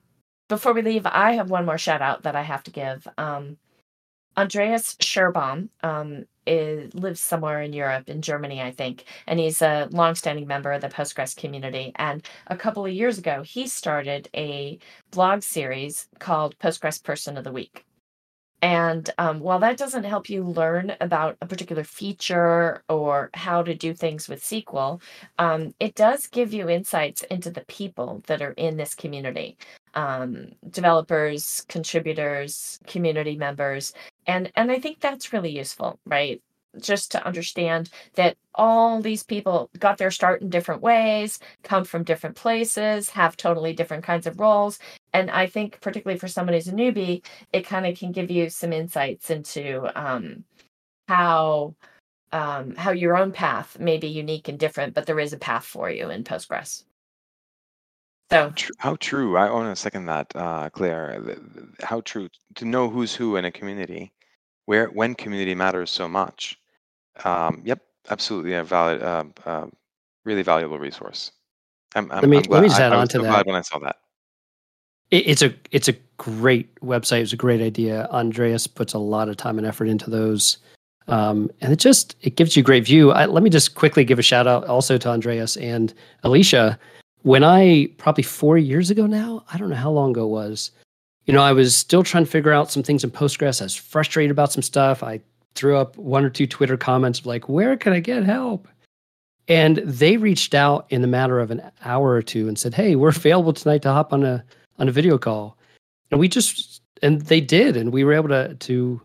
before 0.49 0.73
we 0.73 0.81
leave 0.81 1.05
i 1.05 1.33
have 1.33 1.49
one 1.49 1.65
more 1.65 1.77
shout 1.77 2.01
out 2.01 2.23
that 2.23 2.35
i 2.35 2.41
have 2.41 2.63
to 2.63 2.71
give 2.71 3.07
um 3.17 3.57
andreas 4.37 4.95
scherbaum 4.95 5.69
um 5.83 6.25
is, 6.47 6.93
lives 6.93 7.19
somewhere 7.19 7.61
in 7.61 7.73
Europe, 7.73 8.09
in 8.09 8.21
Germany, 8.21 8.61
I 8.61 8.71
think, 8.71 9.05
and 9.27 9.39
he's 9.39 9.61
a 9.61 9.87
longstanding 9.91 10.47
member 10.47 10.71
of 10.71 10.81
the 10.81 10.89
Postgres 10.89 11.35
community. 11.35 11.91
And 11.95 12.25
a 12.47 12.57
couple 12.57 12.85
of 12.85 12.91
years 12.91 13.17
ago, 13.17 13.43
he 13.43 13.67
started 13.67 14.29
a 14.35 14.79
blog 15.11 15.43
series 15.43 16.07
called 16.19 16.57
Postgres 16.57 17.03
Person 17.03 17.37
of 17.37 17.43
the 17.43 17.51
Week. 17.51 17.85
And 18.61 19.09
um, 19.17 19.39
while 19.39 19.59
that 19.59 19.77
doesn't 19.77 20.03
help 20.03 20.29
you 20.29 20.43
learn 20.43 20.95
about 21.01 21.35
a 21.41 21.47
particular 21.47 21.83
feature 21.83 22.83
or 22.89 23.31
how 23.33 23.63
to 23.63 23.73
do 23.73 23.93
things 23.93 24.29
with 24.29 24.43
SQL, 24.43 25.01
um, 25.39 25.73
it 25.79 25.95
does 25.95 26.27
give 26.27 26.53
you 26.53 26.69
insights 26.69 27.23
into 27.23 27.49
the 27.49 27.61
people 27.67 28.21
that 28.27 28.41
are 28.41 28.51
in 28.53 28.77
this 28.77 28.93
community 28.93 29.57
um, 29.95 30.51
developers, 30.69 31.65
contributors, 31.69 32.79
community 32.87 33.35
members, 33.35 33.93
and 34.27 34.51
and 34.55 34.71
I 34.71 34.79
think 34.79 34.99
that's 34.99 35.33
really 35.33 35.55
useful, 35.57 35.99
right? 36.05 36.41
Just 36.79 37.11
to 37.11 37.25
understand 37.25 37.89
that 38.15 38.37
all 38.55 39.01
these 39.01 39.23
people 39.23 39.69
got 39.79 39.97
their 39.97 40.11
start 40.11 40.41
in 40.41 40.49
different 40.49 40.81
ways, 40.81 41.39
come 41.63 41.83
from 41.83 42.03
different 42.03 42.35
places, 42.35 43.09
have 43.09 43.35
totally 43.37 43.73
different 43.73 44.03
kinds 44.03 44.27
of 44.27 44.39
roles. 44.39 44.79
And 45.13 45.29
I 45.31 45.47
think, 45.47 45.79
particularly 45.81 46.19
for 46.19 46.27
somebody 46.27 46.57
who's 46.57 46.67
a 46.67 46.73
newbie, 46.73 47.23
it 47.51 47.65
kind 47.65 47.85
of 47.85 47.97
can 47.97 48.11
give 48.11 48.31
you 48.31 48.49
some 48.49 48.73
insights 48.73 49.29
into 49.29 49.89
um, 49.99 50.43
how 51.07 51.75
um, 52.31 52.75
how 52.75 52.91
your 52.91 53.17
own 53.17 53.31
path 53.31 53.77
may 53.79 53.97
be 53.97 54.07
unique 54.07 54.47
and 54.47 54.57
different, 54.57 54.93
but 54.93 55.05
there 55.05 55.19
is 55.19 55.33
a 55.33 55.37
path 55.37 55.65
for 55.65 55.89
you 55.89 56.09
in 56.09 56.23
Postgres. 56.23 56.85
So 58.31 58.53
how 58.77 58.95
true? 58.95 59.35
I 59.35 59.51
want 59.51 59.75
to 59.75 59.81
second 59.81 60.05
that, 60.05 60.33
uh, 60.35 60.69
Claire. 60.69 61.37
How 61.83 61.99
true 61.99 62.29
to 62.55 62.65
know 62.65 62.89
who's 62.89 63.13
who 63.13 63.35
in 63.35 63.43
a 63.43 63.51
community, 63.51 64.13
where 64.67 64.87
when 64.87 65.15
community 65.15 65.53
matters 65.53 65.91
so 65.91 66.07
much. 66.07 66.57
Um, 67.23 67.61
yep, 67.65 67.79
absolutely 68.09 68.53
a 68.53 68.63
valid, 68.63 69.01
uh, 69.01 69.23
uh, 69.45 69.67
really 70.25 70.43
valuable 70.43 70.79
resource. 70.79 71.31
I'm, 71.95 72.11
I'm, 72.11 72.21
let 72.21 72.29
me 72.29 72.37
I'm 72.37 72.43
glad, 72.43 72.51
let 72.51 72.61
me 72.63 72.69
just 72.69 72.79
add 72.79 72.93
I 72.93 72.95
on 72.95 73.01
was 73.01 73.09
to 73.09 73.17
so 73.17 73.23
that. 73.23 73.29
glad 73.29 73.45
when 73.45 73.55
I 73.55 73.61
saw 73.61 73.79
that. 73.79 73.97
It, 75.11 75.27
it's 75.27 75.41
a 75.41 75.53
it's 75.71 75.87
a 75.87 75.93
great 76.17 76.73
website. 76.81 77.21
It's 77.21 77.33
a 77.33 77.37
great 77.37 77.61
idea. 77.61 78.07
Andreas 78.11 78.65
puts 78.67 78.93
a 78.93 78.99
lot 78.99 79.29
of 79.29 79.37
time 79.37 79.57
and 79.57 79.67
effort 79.67 79.87
into 79.87 80.09
those. 80.09 80.57
Um, 81.07 81.49
and 81.61 81.73
it 81.73 81.79
just 81.79 82.15
it 82.21 82.35
gives 82.35 82.55
you 82.55 82.61
a 82.61 82.63
great 82.63 82.85
view. 82.85 83.11
I, 83.11 83.25
let 83.25 83.43
me 83.43 83.49
just 83.49 83.75
quickly 83.75 84.05
give 84.05 84.19
a 84.19 84.23
shout 84.23 84.47
out 84.47 84.65
also 84.65 84.97
to 84.97 85.09
Andreas 85.09 85.57
and 85.57 85.93
Alicia. 86.23 86.79
When 87.23 87.43
I 87.43 87.89
probably 87.97 88.23
four 88.23 88.57
years 88.57 88.89
ago 88.89 89.05
now, 89.05 89.43
I 89.51 89.57
don't 89.57 89.69
know 89.69 89.75
how 89.75 89.91
long 89.91 90.11
ago 90.11 90.23
it 90.25 90.29
was. 90.29 90.71
You 91.25 91.33
know, 91.33 91.41
I 91.41 91.51
was 91.51 91.75
still 91.75 92.03
trying 92.03 92.25
to 92.25 92.31
figure 92.31 92.51
out 92.51 92.71
some 92.71 92.81
things 92.81 93.03
in 93.03 93.11
Postgres. 93.11 93.61
I 93.61 93.65
was 93.65 93.75
frustrated 93.75 94.31
about 94.31 94.51
some 94.51 94.63
stuff. 94.63 95.03
I 95.03 95.21
threw 95.55 95.77
up 95.77 95.97
one 95.97 96.23
or 96.23 96.29
two 96.29 96.47
Twitter 96.47 96.77
comments 96.77 97.25
like, 97.25 97.49
"Where 97.49 97.77
can 97.77 97.93
I 97.93 97.99
get 97.99 98.23
help?" 98.23 98.67
And 99.47 99.77
they 99.77 100.17
reached 100.17 100.53
out 100.53 100.85
in 100.89 101.01
the 101.01 101.07
matter 101.07 101.39
of 101.39 101.51
an 101.51 101.61
hour 101.83 102.11
or 102.11 102.21
two 102.21 102.47
and 102.47 102.57
said, 102.57 102.73
"Hey, 102.73 102.95
we're 102.95 103.09
available 103.09 103.53
tonight 103.53 103.81
to 103.83 103.91
hop 103.91 104.13
on 104.13 104.23
a 104.23 104.43
on 104.79 104.89
a 104.89 104.91
video 104.91 105.17
call." 105.17 105.57
And 106.11 106.19
we 106.19 106.27
just 106.27 106.81
and 107.01 107.21
they 107.21 107.41
did, 107.41 107.77
and 107.77 107.91
we 107.91 108.03
were 108.03 108.13
able 108.13 108.29
to 108.29 108.55
to 108.55 109.01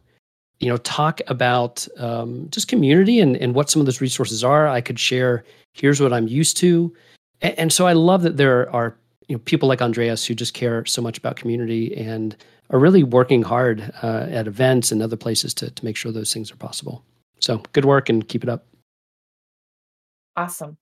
you 0.60 0.68
know 0.68 0.76
talk 0.78 1.20
about 1.26 1.86
um, 1.98 2.48
just 2.50 2.68
community 2.68 3.20
and, 3.20 3.36
and 3.36 3.54
what 3.54 3.70
some 3.70 3.80
of 3.80 3.86
those 3.86 4.00
resources 4.00 4.42
are 4.42 4.66
i 4.68 4.80
could 4.80 4.98
share 4.98 5.44
here's 5.74 6.00
what 6.00 6.12
i'm 6.12 6.28
used 6.28 6.56
to 6.56 6.92
and, 7.42 7.58
and, 7.58 7.72
so 7.72 7.86
i 7.86 7.92
love 7.92 8.22
that 8.22 8.36
there 8.36 8.70
are 8.74 8.96
you 9.28 9.36
know 9.36 9.42
people 9.44 9.68
like 9.68 9.82
andreas 9.82 10.24
who 10.24 10.34
just 10.34 10.54
care 10.54 10.84
so 10.86 11.02
much 11.02 11.18
about 11.18 11.36
community 11.36 11.96
and 11.96 12.36
are 12.70 12.78
really 12.78 13.02
working 13.02 13.42
hard 13.42 13.92
uh, 14.02 14.26
at 14.30 14.46
events 14.46 14.92
and 14.92 15.02
other 15.02 15.16
places 15.16 15.54
to, 15.54 15.70
to 15.70 15.84
make 15.84 15.96
sure 15.96 16.12
those 16.12 16.32
things 16.32 16.50
are 16.50 16.56
possible 16.56 17.02
so 17.40 17.62
good 17.72 17.84
work 17.84 18.08
and 18.08 18.28
keep 18.28 18.42
it 18.42 18.48
up 18.48 18.66
awesome 20.36 20.76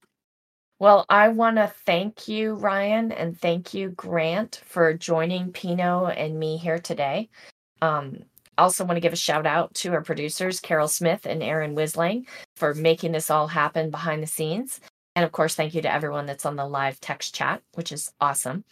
well 0.79 1.05
i 1.09 1.29
want 1.29 1.57
to 1.57 1.73
thank 1.87 2.29
you 2.29 2.55
ryan 2.55 3.13
and 3.13 3.39
thank 3.39 3.75
you 3.75 3.91
grant 3.91 4.61
for 4.65 4.95
joining 4.95 5.53
pino 5.53 6.07
and 6.07 6.39
me 6.39 6.57
here 6.57 6.79
today 6.79 7.29
um, 7.83 8.25
also 8.59 8.85
want 8.85 8.97
to 8.97 9.01
give 9.01 9.13
a 9.13 9.17
shout 9.17 9.47
out 9.47 9.75
to 9.75 9.93
our 9.93 10.03
producers, 10.03 10.61
Carol 10.61 10.89
Smith 10.89 11.27
and 11.27 11.43
Aaron 11.43 11.75
Wislang, 11.75 12.27
for 12.57 12.75
making 12.75 13.13
this 13.13 13.31
all 13.31 13.47
happen 13.47 13.91
behind 13.91 14.23
the 14.23 14.27
scenes. 14.27 14.81
And 15.17 15.25
of 15.25 15.33
course, 15.33 15.55
thank 15.55 15.75
you 15.75 15.83
to 15.83 15.93
everyone 15.93 16.27
that's 16.27 16.47
on 16.47 16.57
the 16.57 16.67
live 16.67 17.01
text 17.01 17.35
chat, 17.35 17.63
which 17.75 17.93
is 17.93 18.13
awesome. 18.21 18.65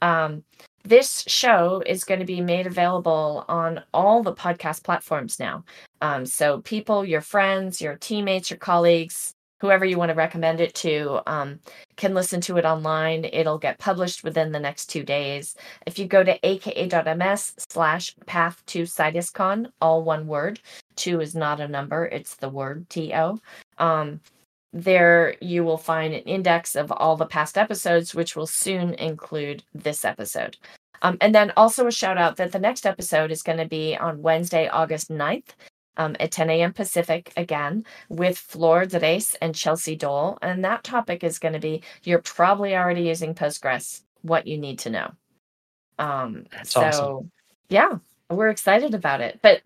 Um, 0.00 0.44
this 0.84 1.24
show 1.26 1.82
is 1.86 2.04
going 2.04 2.20
to 2.20 2.26
be 2.26 2.40
made 2.40 2.66
available 2.66 3.44
on 3.48 3.82
all 3.92 4.22
the 4.22 4.34
podcast 4.34 4.82
platforms 4.84 5.38
now. 5.38 5.64
Um, 6.00 6.24
so, 6.24 6.60
people, 6.60 7.04
your 7.04 7.20
friends, 7.20 7.80
your 7.80 7.96
teammates, 7.96 8.50
your 8.50 8.58
colleagues, 8.58 9.34
whoever 9.60 9.84
you 9.84 9.98
want 9.98 10.10
to 10.10 10.14
recommend 10.14 10.60
it 10.60 10.74
to 10.74 11.20
um, 11.26 11.58
can 11.96 12.14
listen 12.14 12.40
to 12.42 12.56
it 12.56 12.64
online. 12.64 13.24
It'll 13.24 13.58
get 13.58 13.78
published 13.78 14.22
within 14.24 14.52
the 14.52 14.60
next 14.60 14.86
two 14.86 15.02
days. 15.02 15.56
If 15.86 15.98
you 15.98 16.06
go 16.06 16.22
to 16.22 16.38
aka.ms 16.46 17.54
slash 17.68 18.14
path 18.26 18.62
to 18.66 18.82
CitusCon, 18.82 19.70
all 19.80 20.02
one 20.04 20.26
word, 20.26 20.60
two 20.96 21.20
is 21.20 21.34
not 21.34 21.60
a 21.60 21.68
number, 21.68 22.06
it's 22.06 22.36
the 22.36 22.48
word 22.48 22.88
TO. 22.88 23.40
Um, 23.78 24.20
there 24.72 25.34
you 25.40 25.64
will 25.64 25.78
find 25.78 26.14
an 26.14 26.22
index 26.22 26.76
of 26.76 26.92
all 26.92 27.16
the 27.16 27.26
past 27.26 27.56
episodes, 27.56 28.14
which 28.14 28.36
will 28.36 28.46
soon 28.46 28.94
include 28.94 29.64
this 29.74 30.04
episode. 30.04 30.56
Um, 31.02 31.16
and 31.20 31.34
then 31.34 31.52
also 31.56 31.86
a 31.86 31.92
shout 31.92 32.18
out 32.18 32.36
that 32.36 32.52
the 32.52 32.58
next 32.58 32.84
episode 32.84 33.30
is 33.30 33.42
going 33.42 33.58
to 33.58 33.66
be 33.66 33.96
on 33.96 34.22
Wednesday, 34.22 34.68
August 34.68 35.10
9th 35.10 35.50
um, 35.96 36.16
at 36.20 36.30
10 36.30 36.50
a.m. 36.50 36.72
Pacific 36.72 37.32
again 37.36 37.84
with 38.08 38.38
Floor 38.38 38.84
Drees 38.84 39.36
and 39.40 39.54
Chelsea 39.54 39.96
Dole. 39.96 40.38
And 40.42 40.64
that 40.64 40.84
topic 40.84 41.22
is 41.22 41.38
going 41.38 41.54
to 41.54 41.60
be 41.60 41.82
you're 42.04 42.20
probably 42.20 42.74
already 42.76 43.02
using 43.02 43.34
Postgres, 43.34 44.02
what 44.22 44.46
you 44.46 44.58
need 44.58 44.78
to 44.80 44.90
know. 44.90 45.10
Um, 45.98 46.46
That's 46.52 46.70
so, 46.70 46.80
awesome. 46.82 47.30
yeah, 47.68 47.98
we're 48.30 48.50
excited 48.50 48.94
about 48.94 49.20
it. 49.20 49.40
But 49.42 49.62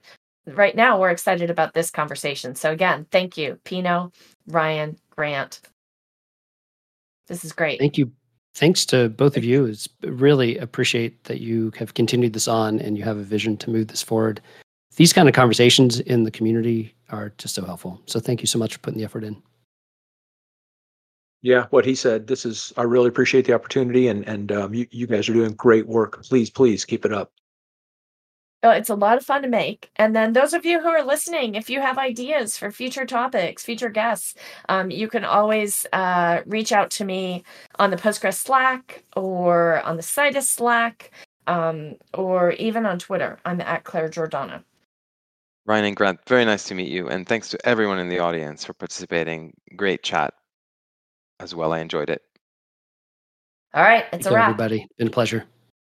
right 0.47 0.75
now, 0.75 0.99
we're 0.99 1.11
excited 1.11 1.51
about 1.51 1.75
this 1.75 1.91
conversation. 1.91 2.55
So, 2.55 2.71
again, 2.71 3.07
thank 3.11 3.37
you, 3.37 3.59
Pino, 3.65 4.13
Ryan, 4.47 4.99
Grant. 5.11 5.61
This 7.29 7.45
is 7.45 7.53
great. 7.53 7.79
Thank 7.79 7.99
you. 7.99 8.11
Thanks 8.55 8.85
to 8.87 9.09
both 9.09 9.37
of 9.37 9.45
you. 9.45 9.65
It's 9.65 9.89
really 10.03 10.59
appreciate 10.59 11.25
that 11.25 11.41
you 11.41 11.73
have 11.77 11.95
continued 11.95 12.35
this 12.35 12.49
on 12.49 12.79
and 12.81 12.99
you 12.99 13.05
have 13.05 13.17
a 13.17 13.23
vision 13.23 13.57
to 13.59 13.71
move 13.71 13.89
this 13.89 14.03
forward 14.03 14.43
these 14.97 15.13
kind 15.13 15.29
of 15.29 15.35
conversations 15.35 16.01
in 16.01 16.25
the 16.25 16.31
community 16.31 16.95
are 17.11 17.33
just 17.39 17.55
so 17.55 17.65
helpful. 17.65 18.01
So 18.07 18.21
thank 18.21 18.41
you 18.41 18.47
so 18.47 18.59
much 18.59 18.75
for 18.75 18.79
putting 18.81 18.99
the 18.99 19.05
effort 19.05 19.25
in. 19.25 19.41
Yeah, 21.41 21.67
what 21.71 21.85
he 21.85 21.95
said. 21.95 22.29
This 22.29 22.47
is. 22.47 22.73
I 22.77 22.83
really 22.83 23.09
appreciate 23.09 23.47
the 23.47 23.53
opportunity, 23.53 24.07
and 24.07 24.27
and 24.29 24.53
um, 24.53 24.75
you 24.75 24.87
you 24.93 25.09
guys 25.09 25.29
are 25.29 25.33
doing 25.33 25.55
great 25.55 25.89
work. 25.89 26.23
Please, 26.23 26.49
please 26.51 26.85
keep 26.85 27.05
it 27.05 27.13
up. 27.13 27.33
Oh, 28.65 28.71
it's 28.71 28.91
a 28.91 28.95
lot 28.95 29.17
of 29.17 29.25
fun 29.25 29.43
to 29.43 29.49
make. 29.49 29.91
And 29.97 30.15
then 30.15 30.35
those 30.35 30.55
of 30.55 30.65
you 30.65 30.81
who 30.81 30.89
are 30.89 31.05
listening, 31.05 31.57
if 31.57 31.69
you 31.69 31.81
have 31.81 31.99
ideas 31.99 32.57
for 32.57 32.71
future 32.71 33.05
topics, 33.05 33.65
future 33.65 33.89
guests, 33.89 34.37
um, 34.69 34.91
you 34.91 35.09
can 35.09 35.25
always 35.25 35.85
uh, 35.93 36.43
reach 36.47 36.71
out 36.71 36.91
to 36.93 37.05
me 37.05 37.43
on 37.81 37.91
the 37.91 37.97
Postgres 37.97 38.35
Slack 38.35 39.03
or 39.17 39.83
on 39.83 39.97
the 39.97 40.03
Citus 40.03 40.49
Slack 40.49 41.11
um, 41.49 41.97
or 42.15 42.53
even 42.53 42.87
on 42.87 43.01
Twitter. 43.01 43.39
I'm 43.45 43.61
at 43.61 43.83
Claire 43.83 44.09
Giordano. 44.09 44.63
Ryan 45.67 45.85
and 45.87 45.97
Grant, 45.97 46.21
very 46.29 46.45
nice 46.45 46.65
to 46.65 46.75
meet 46.75 46.89
you. 46.89 47.09
And 47.09 47.27
thanks 47.27 47.49
to 47.51 47.67
everyone 47.69 47.99
in 47.99 48.09
the 48.09 48.21
audience 48.21 48.65
for 48.65 48.75
participating. 48.75 49.53
Great 49.77 50.05
chat 50.05 50.35
as 51.41 51.53
well. 51.55 51.73
I 51.73 51.81
enjoyed 51.81 52.11
it. 52.11 52.23
All 53.75 53.83
right. 53.83 54.05
It's 54.13 54.25
Thank 54.25 54.27
a 54.27 54.35
wrap. 54.35 54.51
everybody. 54.51 54.87
Been 54.99 55.09
a 55.09 55.11
pleasure. 55.11 55.45